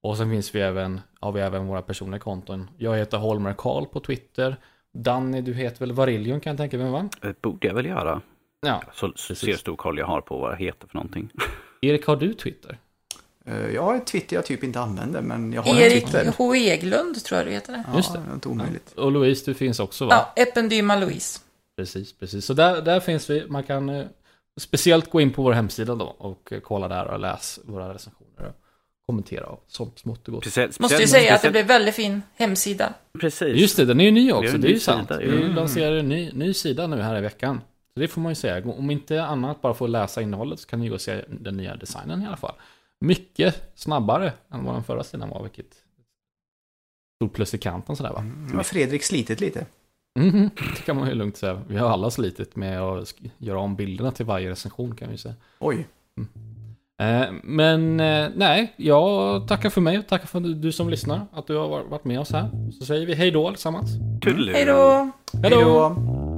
Och 0.00 0.16
sen 0.16 0.30
finns 0.30 0.54
vi 0.54 0.60
även, 0.60 1.00
har 1.20 1.32
vi 1.32 1.40
även 1.40 1.66
våra 1.66 1.82
personliga 1.82 2.20
konton. 2.20 2.70
Jag 2.78 2.96
heter 2.96 3.18
Holmer 3.18 3.54
Karl 3.58 3.86
på 3.86 4.00
Twitter. 4.00 4.56
Danny, 4.94 5.40
du 5.40 5.54
heter 5.54 5.78
väl 5.80 5.92
Varillion 5.92 6.40
kan 6.40 6.50
jag 6.50 6.58
tänka 6.58 6.78
mig 6.78 6.90
va? 6.90 7.08
Det 7.20 7.42
borde 7.42 7.66
jag 7.66 7.74
väl 7.74 7.86
göra. 7.86 8.20
Ja. 8.66 8.82
Så, 8.94 9.12
så 9.16 9.34
ser 9.34 9.56
stor 9.56 9.76
koll 9.76 9.98
jag 9.98 10.06
har 10.06 10.20
på 10.20 10.38
vad 10.38 10.52
jag 10.52 10.56
heter 10.58 10.86
för 10.88 10.94
någonting. 10.94 11.30
Erik, 11.80 12.06
har 12.06 12.16
du 12.16 12.34
Twitter? 12.34 12.78
Eh, 13.46 13.66
Jag 13.70 13.82
har 13.82 13.94
ett 13.96 14.06
Twitter 14.06 14.36
jag 14.36 14.46
typ 14.46 14.64
inte 14.64 14.80
använder, 14.80 15.20
men 15.20 15.52
jag 15.52 15.62
har 15.62 15.70
en 15.74 15.78
Erik 15.78 16.04
Twitter. 16.04 16.32
H. 16.38 16.54
Eglund 16.54 17.24
tror 17.24 17.38
jag 17.38 17.46
du 17.46 17.50
heter 17.52 17.72
det. 17.72 17.84
Ja, 17.90 17.96
Just 17.96 18.12
det. 18.12 18.20
inte 18.34 18.48
omöjligt. 18.48 18.92
Och 18.92 19.12
Louise, 19.12 19.50
du 19.50 19.54
finns 19.54 19.80
också 19.80 20.04
va? 20.06 20.12
Ja, 20.36 20.42
Ependyma 20.42 20.96
Louise. 20.96 21.40
Precis, 21.76 22.12
precis. 22.18 22.44
Så 22.44 22.54
där, 22.54 22.82
där 22.82 23.00
finns 23.00 23.30
vi. 23.30 23.46
Man 23.48 23.62
kan 23.62 23.88
eh, 23.88 24.06
speciellt 24.60 25.10
gå 25.10 25.20
in 25.20 25.32
på 25.32 25.42
vår 25.42 25.52
hemsida 25.52 25.94
då 25.94 26.04
och 26.18 26.52
eh, 26.52 26.60
kolla 26.60 26.88
där 26.88 27.06
och 27.06 27.18
läsa 27.20 27.60
våra 27.64 27.94
recensioner 27.94 28.21
kommentera 29.06 29.46
och 29.46 29.64
sånt 29.66 29.98
smått 29.98 30.28
och 30.28 30.34
gott. 30.34 30.44
Speciellt, 30.44 30.80
Måste 30.80 31.00
ju 31.00 31.06
säga 31.06 31.34
att 31.34 31.42
det 31.42 31.50
blev 31.50 31.66
väldigt 31.66 31.94
fin 31.94 32.22
hemsida. 32.34 32.94
Precis. 33.20 33.60
Just 33.60 33.76
det, 33.76 33.84
den 33.84 34.00
är 34.00 34.04
ju 34.04 34.10
ny 34.10 34.26
Det 34.26 34.30
är 34.30 34.34
också. 34.34 34.58
Det 34.58 34.68
är 34.68 34.72
ju 34.72 34.80
sant. 34.80 35.08
sida, 35.08 35.20
Vi 35.20 35.36
mm. 35.36 35.54
lanserar 35.54 35.96
en 35.96 36.08
ny, 36.08 36.32
ny 36.32 36.54
sida 36.54 36.86
nu 36.86 37.02
här 37.02 37.18
i 37.18 37.20
veckan. 37.20 37.60
Så 37.94 38.00
det 38.00 38.08
får 38.08 38.20
man 38.20 38.30
ju 38.32 38.36
säga. 38.36 38.64
Om 38.64 38.90
inte 38.90 39.24
annat 39.24 39.62
bara 39.62 39.72
att 39.72 39.90
läsa 39.90 40.22
innehållet 40.22 40.60
så 40.60 40.68
kan 40.68 40.80
ni 40.80 40.88
gå 40.88 40.94
och 40.94 41.00
se 41.00 41.24
den 41.28 41.56
nya 41.56 41.76
designen 41.76 42.22
i 42.22 42.26
alla 42.26 42.36
fall. 42.36 42.54
Mycket 43.00 43.72
snabbare 43.74 44.32
än 44.52 44.64
vad 44.64 44.74
den 44.74 44.84
förra 44.84 45.04
sidan 45.04 45.28
var, 45.28 45.42
vilket 45.42 45.74
stort 47.22 47.32
plus 47.32 47.54
i 47.54 47.58
kanten 47.58 47.96
sådär 47.96 48.12
va. 48.12 48.18
Mm, 48.20 48.56
har 48.56 48.62
Fredrik 48.62 49.02
slitit 49.02 49.40
lite? 49.40 49.66
Mhm, 50.18 50.50
det 50.76 50.82
kan 50.82 50.96
man 50.96 51.08
ju 51.08 51.14
lugnt 51.14 51.36
säga. 51.36 51.62
Vi 51.68 51.76
har 51.76 51.90
alla 51.90 52.10
slitit 52.10 52.56
med 52.56 52.80
att 52.80 53.14
göra 53.38 53.58
om 53.58 53.76
bilderna 53.76 54.12
till 54.12 54.26
varje 54.26 54.50
recension 54.50 54.96
kan 54.96 55.10
vi 55.10 55.18
säga. 55.18 55.34
Oj. 55.58 55.86
Eh, 56.16 56.24
Men 57.42 58.00
eh, 58.00 58.28
nej, 58.34 58.72
jag 58.76 59.48
tackar 59.48 59.70
för 59.70 59.80
mig 59.80 59.98
och 59.98 60.06
tackar 60.06 60.26
för 60.26 60.40
du 60.40 60.72
som 60.72 60.88
lyssnar 60.88 61.26
att 61.32 61.46
du 61.46 61.56
har 61.56 61.68
varit 61.68 62.04
med 62.04 62.20
oss 62.20 62.32
här. 62.32 62.48
Så 62.78 62.84
säger 62.84 63.06
vi 63.06 63.14
hej 63.14 63.30
då 63.30 63.48
allesammans. 63.48 63.90
Hej 64.54 64.64
då! 64.64 65.10
Hej 65.42 65.50
då! 65.50 66.31